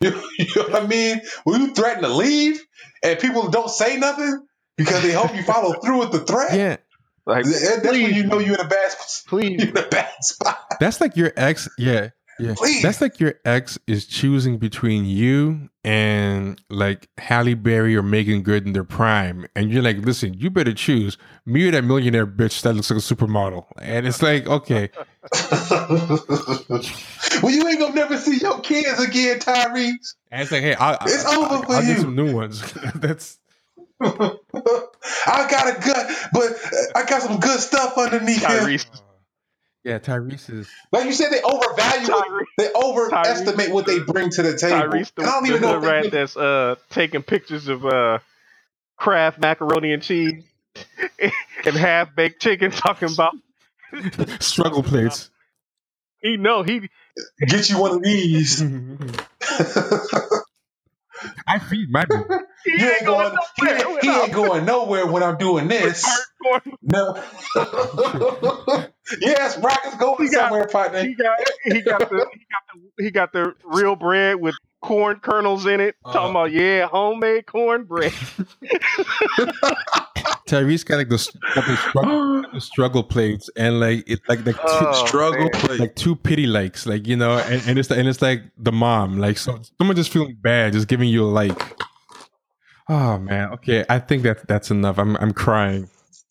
You, 0.00 0.10
you 0.38 0.46
know 0.56 0.62
what 0.68 0.82
I 0.82 0.86
mean? 0.86 1.20
When 1.44 1.60
you 1.60 1.74
threaten 1.74 2.02
to 2.02 2.08
leave 2.08 2.60
and 3.02 3.18
people 3.18 3.48
don't 3.50 3.70
say 3.70 3.96
nothing 3.96 4.46
because 4.76 5.02
they 5.02 5.12
hope 5.12 5.34
you 5.36 5.44
follow 5.44 5.74
through 5.74 6.00
with 6.00 6.12
the 6.12 6.20
threat. 6.20 6.54
Yeah. 6.56 6.76
Like, 7.24 7.44
that's 7.44 7.86
please. 7.86 8.02
when 8.04 8.14
you 8.14 8.26
know 8.26 8.38
you're 8.40 8.54
in 8.54 8.66
a 8.66 8.68
bad 8.68 8.90
spot. 8.90 9.28
Please. 9.28 9.62
You're 9.62 9.70
in 9.70 9.76
a 9.76 9.88
bad 9.88 10.10
spot. 10.22 10.58
That's 10.80 11.00
like 11.00 11.16
your 11.16 11.32
ex. 11.36 11.68
Yeah. 11.78 12.10
Yeah. 12.42 12.54
Please. 12.56 12.82
That's 12.82 13.00
like 13.00 13.20
your 13.20 13.34
ex 13.44 13.78
is 13.86 14.06
choosing 14.06 14.58
between 14.58 15.04
you 15.04 15.70
and 15.84 16.60
like 16.70 17.08
Halle 17.18 17.54
Berry 17.54 17.96
or 17.96 18.02
Meagan 18.02 18.42
Good 18.42 18.66
in 18.66 18.72
their 18.72 18.84
prime. 18.84 19.46
And 19.54 19.70
you're 19.70 19.82
like, 19.82 19.98
listen, 19.98 20.34
you 20.34 20.50
better 20.50 20.74
choose 20.74 21.18
me 21.46 21.68
or 21.68 21.70
that 21.70 21.84
millionaire 21.84 22.26
bitch 22.26 22.62
that 22.62 22.74
looks 22.74 22.90
like 22.90 22.98
a 22.98 23.02
supermodel. 23.02 23.66
And 23.80 24.06
it's 24.06 24.22
like, 24.22 24.46
okay. 24.46 24.90
well, 27.42 27.52
you 27.52 27.66
ain't 27.68 27.78
gonna 27.78 27.94
never 27.94 28.18
see 28.18 28.38
your 28.38 28.60
kids 28.60 29.00
again, 29.00 29.38
Tyrese. 29.38 30.14
And 30.30 30.42
it's 30.42 30.50
like, 30.50 30.62
hey, 30.62 30.74
I, 30.74 30.96
it's 31.02 31.24
I, 31.24 31.36
over 31.36 31.54
I, 31.54 31.66
for 31.66 31.72
I'll 31.74 31.82
you. 31.82 31.94
Get 31.94 32.00
some 32.00 32.16
new 32.16 32.34
ones. 32.34 32.72
That's. 32.94 33.38
I 34.04 35.46
got 35.48 35.68
a 35.68 35.80
good, 35.80 36.06
but 36.32 36.52
I 36.96 37.04
got 37.04 37.22
some 37.22 37.38
good 37.38 37.60
stuff 37.60 37.96
underneath 37.96 38.42
Tyrese. 38.42 39.01
Him. 39.84 39.90
Yeah, 39.90 39.98
Tyrese 39.98 40.50
is 40.50 40.68
like 40.92 41.06
you 41.06 41.12
said. 41.12 41.30
They 41.32 41.42
overvalue. 41.42 42.06
Tyrese, 42.06 42.44
they 42.58 42.70
overestimate 42.72 43.68
Tyrese, 43.68 43.72
what 43.72 43.86
they 43.86 43.98
bring 43.98 44.30
to 44.30 44.42
the 44.42 44.56
table. 44.56 44.76
Tyrese, 44.76 45.12
the, 45.14 45.22
I 45.22 45.26
don't 45.26 45.46
even 45.46 45.62
know 45.62 45.80
the 45.80 45.86
rat 45.86 46.10
that's 46.10 46.36
uh, 46.36 46.76
taking 46.90 47.22
pictures 47.22 47.68
of 47.68 47.84
uh, 47.84 48.18
Kraft 48.96 49.40
macaroni 49.40 49.92
and 49.92 50.02
cheese 50.02 50.44
and 51.64 51.76
half 51.76 52.14
baked 52.14 52.40
chicken, 52.40 52.70
talking 52.70 53.12
about 53.12 53.34
struggle 54.40 54.82
plates. 54.82 55.30
He 56.20 56.36
know 56.36 56.62
he 56.62 56.88
get 57.46 57.68
you 57.68 57.80
one 57.80 57.96
of 57.96 58.02
these. 58.02 58.62
I 61.46 61.58
feed 61.58 61.90
my 61.90 62.04
He, 62.64 62.72
he 62.72 62.84
ain't 62.84 63.04
going. 63.04 63.36
He 63.56 63.68
ain't, 63.68 64.02
he 64.02 64.10
ain't 64.10 64.32
going 64.32 64.64
nowhere 64.64 65.06
when 65.06 65.22
I'm 65.22 65.36
doing 65.38 65.68
this. 65.68 66.04
No. 66.82 67.22
yes, 69.20 69.58
Rock 69.58 69.80
is 69.86 69.94
going 69.94 70.16
he 70.18 70.28
somewhere, 70.28 70.62
got, 70.62 70.72
partner. 70.72 71.02
He 71.02 71.14
got, 71.14 71.38
he 71.64 71.80
got 71.80 72.00
the 72.10 72.26
he 72.32 72.46
got 72.50 72.62
the 72.72 73.02
he 73.04 73.10
got 73.10 73.32
the 73.32 73.54
real 73.64 73.96
bread 73.96 74.36
with 74.36 74.56
corn 74.80 75.20
kernels 75.20 75.66
in 75.66 75.80
it. 75.80 75.96
Uh, 76.04 76.12
talking 76.12 76.30
about 76.30 76.52
yeah, 76.52 76.86
homemade 76.86 77.46
cornbread. 77.46 78.12
Tyrese 80.46 80.84
got 80.84 80.96
like 80.96 81.08
the, 81.08 81.38
got 81.54 81.66
the, 81.66 81.76
struggle, 81.76 82.44
the 82.52 82.60
struggle 82.60 83.02
plates 83.02 83.48
and 83.56 83.80
like 83.80 84.08
it 84.08 84.20
like 84.28 84.44
like 84.44 84.56
oh, 84.62 84.78
two, 84.78 85.06
struggle 85.06 85.48
plates, 85.50 85.80
like 85.80 85.96
two 85.96 86.14
pity 86.14 86.46
likes, 86.46 86.84
like 86.84 87.06
you 87.06 87.16
know, 87.16 87.38
and, 87.38 87.62
and 87.66 87.78
it's 87.78 87.90
and 87.90 88.06
it's 88.08 88.20
like 88.20 88.42
the 88.58 88.72
mom, 88.72 89.18
like 89.18 89.38
so 89.38 89.60
someone 89.78 89.96
just 89.96 90.12
feeling 90.12 90.36
bad, 90.40 90.74
just 90.74 90.88
giving 90.88 91.08
you 91.08 91.24
a 91.24 91.30
like. 91.30 91.76
Oh 92.88 93.18
man, 93.18 93.52
okay, 93.54 93.84
I 93.88 93.98
think 93.98 94.22
that 94.24 94.46
that's 94.46 94.70
enough. 94.70 94.98
I'm 94.98 95.16
I'm 95.16 95.32
crying. 95.32 95.88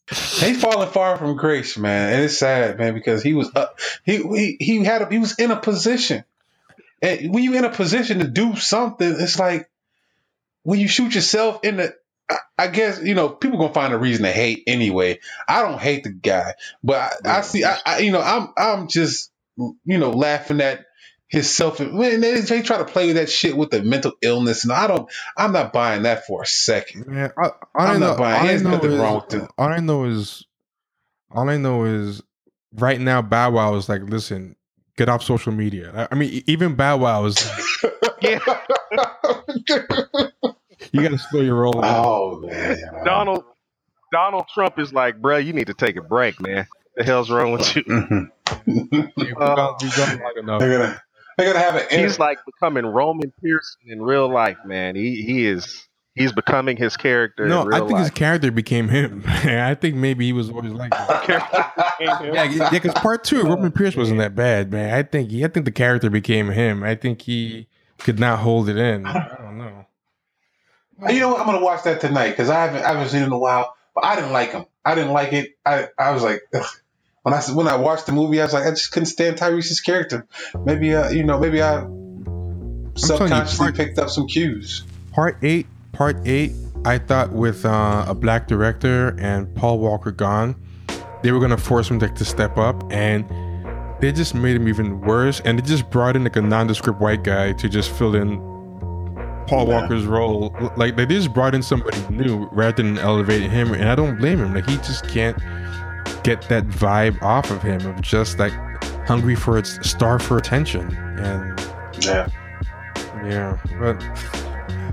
He's 0.09 0.61
falling 0.61 0.89
far 0.89 1.17
from 1.17 1.37
grace, 1.37 1.77
man, 1.77 2.13
and 2.13 2.23
it's 2.23 2.37
sad, 2.37 2.77
man, 2.77 2.93
because 2.93 3.23
he 3.23 3.33
was 3.33 3.49
up, 3.55 3.79
he 4.05 4.17
he 4.17 4.57
he 4.59 4.83
had 4.83 5.03
a, 5.03 5.09
he 5.09 5.19
was 5.19 5.39
in 5.39 5.51
a 5.51 5.55
position, 5.55 6.25
and 7.01 7.33
when 7.33 7.43
you 7.43 7.53
in 7.55 7.63
a 7.63 7.69
position 7.69 8.19
to 8.19 8.27
do 8.27 8.55
something, 8.57 9.15
it's 9.19 9.39
like 9.39 9.69
when 10.63 10.79
you 10.79 10.87
shoot 10.87 11.15
yourself 11.15 11.63
in 11.63 11.77
the 11.77 11.95
I 12.57 12.67
guess 12.67 13.01
you 13.01 13.15
know 13.15 13.29
people 13.29 13.57
gonna 13.57 13.73
find 13.73 13.93
a 13.93 13.97
reason 13.97 14.23
to 14.23 14.31
hate 14.31 14.63
anyway. 14.67 15.19
I 15.47 15.61
don't 15.61 15.79
hate 15.79 16.03
the 16.03 16.11
guy, 16.11 16.53
but 16.83 17.13
I, 17.25 17.39
I 17.39 17.41
see, 17.41 17.63
I, 17.63 17.77
I, 17.85 17.99
you 17.99 18.11
know, 18.11 18.21
I'm 18.21 18.49
I'm 18.57 18.87
just 18.87 19.31
you 19.57 19.97
know 19.97 20.11
laughing 20.11 20.61
at 20.61 20.85
his 21.31 21.49
self. 21.49 21.79
When 21.79 22.19
they, 22.19 22.41
they, 22.41 22.61
try 22.61 22.77
to 22.77 22.85
play 22.85 23.13
that 23.13 23.29
shit 23.29 23.55
with 23.55 23.71
the 23.71 23.81
mental 23.81 24.11
illness, 24.21 24.65
and 24.65 24.73
I 24.73 24.85
don't, 24.87 25.09
I'm 25.37 25.53
not 25.53 25.71
buying 25.71 26.03
that 26.03 26.27
for 26.27 26.43
a 26.43 26.45
second. 26.45 27.07
Man, 27.07 27.31
I, 27.41 27.51
I'm 27.73 28.01
not 28.01 28.17
buying. 28.17 28.45
There's 28.45 28.61
nothing 28.61 28.91
is, 28.91 28.99
wrong 28.99 29.23
with 29.25 29.41
it. 29.41 29.49
All 29.57 29.69
I 29.69 29.79
know 29.79 30.03
is, 30.03 30.45
all 31.31 31.49
I 31.49 31.55
know 31.55 31.85
is, 31.85 32.21
right 32.75 32.99
now 32.99 33.21
Bow 33.21 33.51
Wow 33.51 33.75
is 33.75 33.87
like, 33.87 34.01
listen, 34.03 34.57
get 34.97 35.07
off 35.07 35.23
social 35.23 35.53
media. 35.53 35.91
I, 35.95 36.09
I 36.11 36.15
mean, 36.15 36.43
even 36.47 36.75
Bow 36.75 36.97
Wow 36.97 37.25
is. 37.25 37.37
yeah. 38.21 38.39
you 40.91 41.01
got 41.01 41.11
to 41.11 41.17
slow 41.17 41.41
your 41.41 41.55
roll. 41.55 41.79
Oh 41.83 42.41
man, 42.41 42.77
Donald 43.05 43.45
Donald 44.11 44.49
Trump 44.53 44.77
is 44.79 44.91
like, 44.91 45.21
bro, 45.21 45.37
you 45.37 45.53
need 45.53 45.67
to 45.67 45.73
take 45.73 45.95
a 45.95 46.01
break, 46.01 46.41
man. 46.41 46.67
The 46.97 47.05
hell's 47.05 47.31
wrong 47.31 47.53
with 47.53 47.73
you? 47.73 47.83
Mm-hmm. 47.83 48.25
uh, 49.39 50.97
they're 51.41 51.53
gonna 51.53 51.63
they're 51.63 51.71
gonna 51.71 51.79
have 51.81 51.91
it. 51.91 51.99
He's 51.99 52.19
like 52.19 52.39
becoming 52.45 52.85
Roman 52.85 53.31
Pearson 53.41 53.81
in 53.85 54.01
real 54.01 54.31
life, 54.31 54.57
man. 54.65 54.95
He 54.95 55.21
he 55.21 55.45
is 55.45 55.87
he's 56.15 56.31
becoming 56.31 56.77
his 56.77 56.97
character. 56.97 57.47
No, 57.47 57.67
I 57.71 57.79
think 57.79 57.91
life. 57.91 58.01
his 58.01 58.09
character 58.11 58.51
became 58.51 58.89
him. 58.89 59.23
I 59.27 59.75
think 59.75 59.95
maybe 59.95 60.25
he 60.25 60.33
was 60.33 60.49
always 60.49 60.71
like 60.71 60.91
that. 60.91 61.95
yeah, 61.99 62.43
yeah. 62.43 62.69
Because 62.69 62.93
part 62.93 63.23
two, 63.23 63.43
Roman 63.43 63.71
Pearce 63.71 63.95
wasn't 63.95 64.19
that 64.19 64.35
bad, 64.35 64.71
man. 64.71 64.93
I 64.93 65.03
think 65.03 65.31
he, 65.31 65.43
I 65.43 65.47
think 65.47 65.65
the 65.65 65.71
character 65.71 66.09
became 66.09 66.49
him. 66.49 66.83
I 66.83 66.95
think 66.95 67.21
he 67.21 67.67
could 67.99 68.19
not 68.19 68.39
hold 68.39 68.69
it 68.69 68.77
in. 68.77 69.05
I 69.05 69.35
don't 69.37 69.57
know. 69.57 69.85
You 71.09 71.19
know 71.19 71.29
what? 71.29 71.39
I'm 71.39 71.45
gonna 71.47 71.63
watch 71.63 71.83
that 71.83 72.01
tonight 72.01 72.31
because 72.31 72.49
I 72.49 72.63
haven't 72.63 72.83
I 72.83 72.89
haven't 72.89 73.09
seen 73.09 73.23
it 73.23 73.27
in 73.27 73.31
a 73.31 73.39
while. 73.39 73.75
But 73.93 74.05
I 74.05 74.15
didn't 74.15 74.31
like 74.31 74.51
him. 74.51 74.65
I 74.85 74.95
didn't 74.95 75.11
like 75.11 75.33
it. 75.33 75.57
I 75.65 75.87
I 75.97 76.11
was 76.11 76.23
like. 76.23 76.41
Ugh. 76.53 76.65
When 77.23 77.35
I 77.35 77.41
when 77.53 77.67
I 77.67 77.75
watched 77.75 78.07
the 78.07 78.13
movie, 78.13 78.39
I 78.41 78.45
was 78.45 78.53
like, 78.53 78.65
I 78.65 78.71
just 78.71 78.91
couldn't 78.91 79.05
stand 79.05 79.37
Tyrese's 79.37 79.79
character. 79.79 80.25
Maybe, 80.65 80.95
uh, 80.95 81.11
you 81.11 81.23
know, 81.23 81.39
maybe 81.39 81.61
I 81.61 81.85
subconsciously 82.95 83.67
you, 83.67 83.73
part, 83.73 83.75
picked 83.75 83.99
up 83.99 84.09
some 84.09 84.27
cues. 84.27 84.83
Part 85.11 85.37
eight, 85.43 85.67
part 85.91 86.17
eight. 86.25 86.53
I 86.83 86.97
thought 86.97 87.31
with 87.31 87.63
uh, 87.63 88.05
a 88.07 88.15
black 88.15 88.47
director 88.47 89.15
and 89.19 89.53
Paul 89.55 89.77
Walker 89.77 90.09
gone, 90.09 90.55
they 91.21 91.31
were 91.31 91.39
gonna 91.39 91.59
force 91.59 91.91
him 91.91 91.99
to, 91.99 92.09
to 92.09 92.25
step 92.25 92.57
up, 92.57 92.91
and 92.91 93.23
they 94.01 94.11
just 94.11 94.33
made 94.33 94.55
him 94.55 94.67
even 94.67 94.99
worse. 95.01 95.41
And 95.41 95.59
they 95.59 95.63
just 95.63 95.91
brought 95.91 96.15
in 96.15 96.23
like 96.23 96.37
a 96.37 96.41
nondescript 96.41 96.99
white 96.99 97.23
guy 97.23 97.51
to 97.51 97.69
just 97.69 97.91
fill 97.91 98.15
in 98.15 98.39
Paul 99.45 99.67
yeah. 99.67 99.79
Walker's 99.79 100.05
role. 100.05 100.55
Like 100.75 100.95
they 100.95 101.05
just 101.05 101.35
brought 101.35 101.53
in 101.53 101.61
somebody 101.61 101.99
new 102.09 102.49
rather 102.51 102.81
than 102.81 102.97
elevating 102.97 103.51
him, 103.51 103.73
and 103.73 103.87
I 103.87 103.93
don't 103.93 104.17
blame 104.17 104.39
him. 104.39 104.55
Like 104.55 104.67
he 104.67 104.77
just 104.77 105.07
can't 105.07 105.37
get 106.23 106.41
that 106.49 106.67
vibe 106.67 107.21
off 107.21 107.51
of 107.51 107.61
him 107.61 107.85
of 107.85 108.01
just 108.01 108.39
like 108.39 108.53
hungry 109.07 109.35
for 109.35 109.57
its 109.57 109.87
star 109.87 110.19
for 110.19 110.37
attention. 110.37 110.95
And 110.95 111.59
yeah. 111.99 112.27
Yeah 113.25 113.59
but 113.79 114.01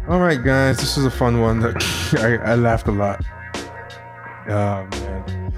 all 0.09 0.20
right 0.20 0.43
guys 0.43 0.78
this 0.78 0.97
was 0.97 1.06
a 1.06 1.10
fun 1.10 1.40
one. 1.40 1.64
I, 2.18 2.39
I 2.44 2.55
laughed 2.55 2.89
a 2.89 2.93
lot. 2.93 3.24
Oh 4.48 4.86
man. 4.90 5.52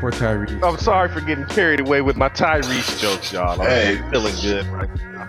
Poor 0.00 0.12
Tyrese. 0.12 0.62
I'm 0.66 0.78
sorry 0.78 1.10
for 1.10 1.20
getting 1.20 1.44
carried 1.46 1.80
away 1.80 2.00
with 2.00 2.16
my 2.16 2.28
Tyrese 2.28 2.98
jokes 2.98 3.32
y'all. 3.32 3.60
I'm 3.60 3.68
hey, 3.68 4.10
feeling 4.10 4.34
good 4.40 4.66
right 4.68 4.88
now. 5.12 5.28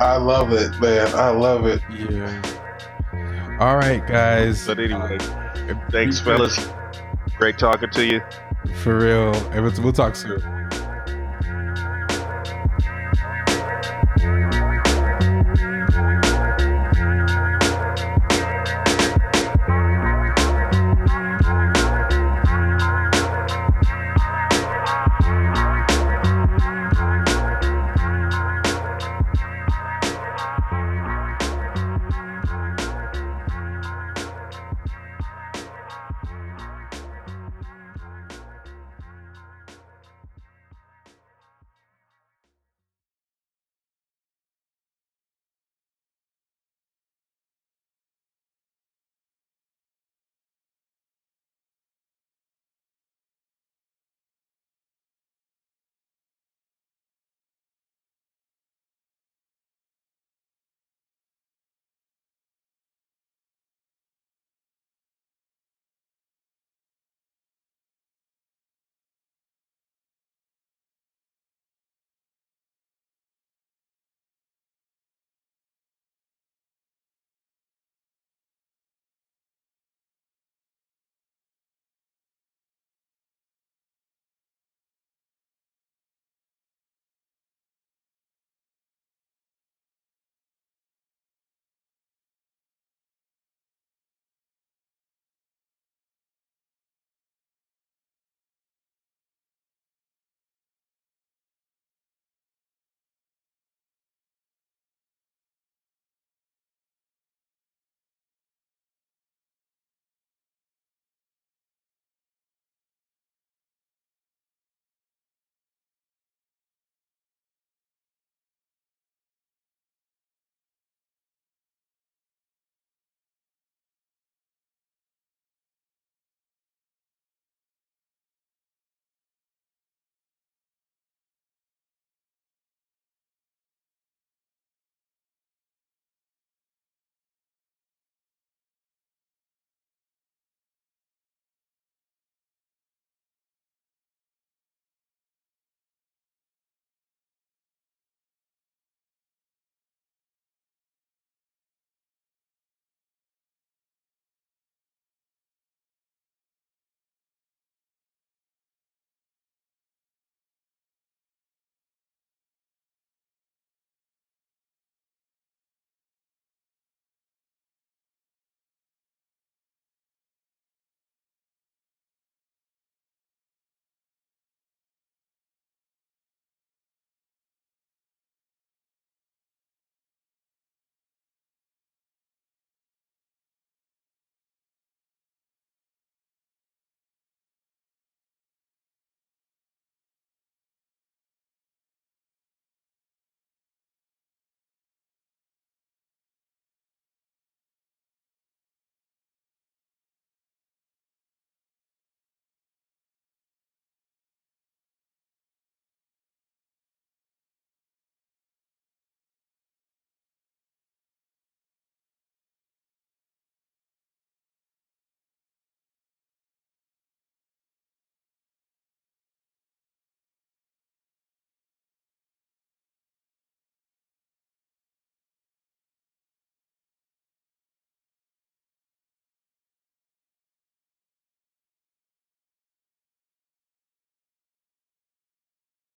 I 0.00 0.16
love 0.16 0.52
it 0.52 0.78
man. 0.80 1.06
I 1.14 1.30
love 1.30 1.66
it. 1.66 1.80
Yeah. 1.90 3.56
All 3.60 3.76
right 3.76 4.06
guys. 4.06 4.66
But 4.66 4.80
anyway 4.80 5.18
uh, 5.20 5.74
thanks 5.90 6.20
fellas 6.20 6.68
great 7.38 7.58
talking 7.58 7.90
to 7.90 8.06
you 8.06 8.20
for 8.82 8.98
real. 8.98 9.32
We'll 9.82 9.92
talk 9.92 10.16
soon. 10.16 10.63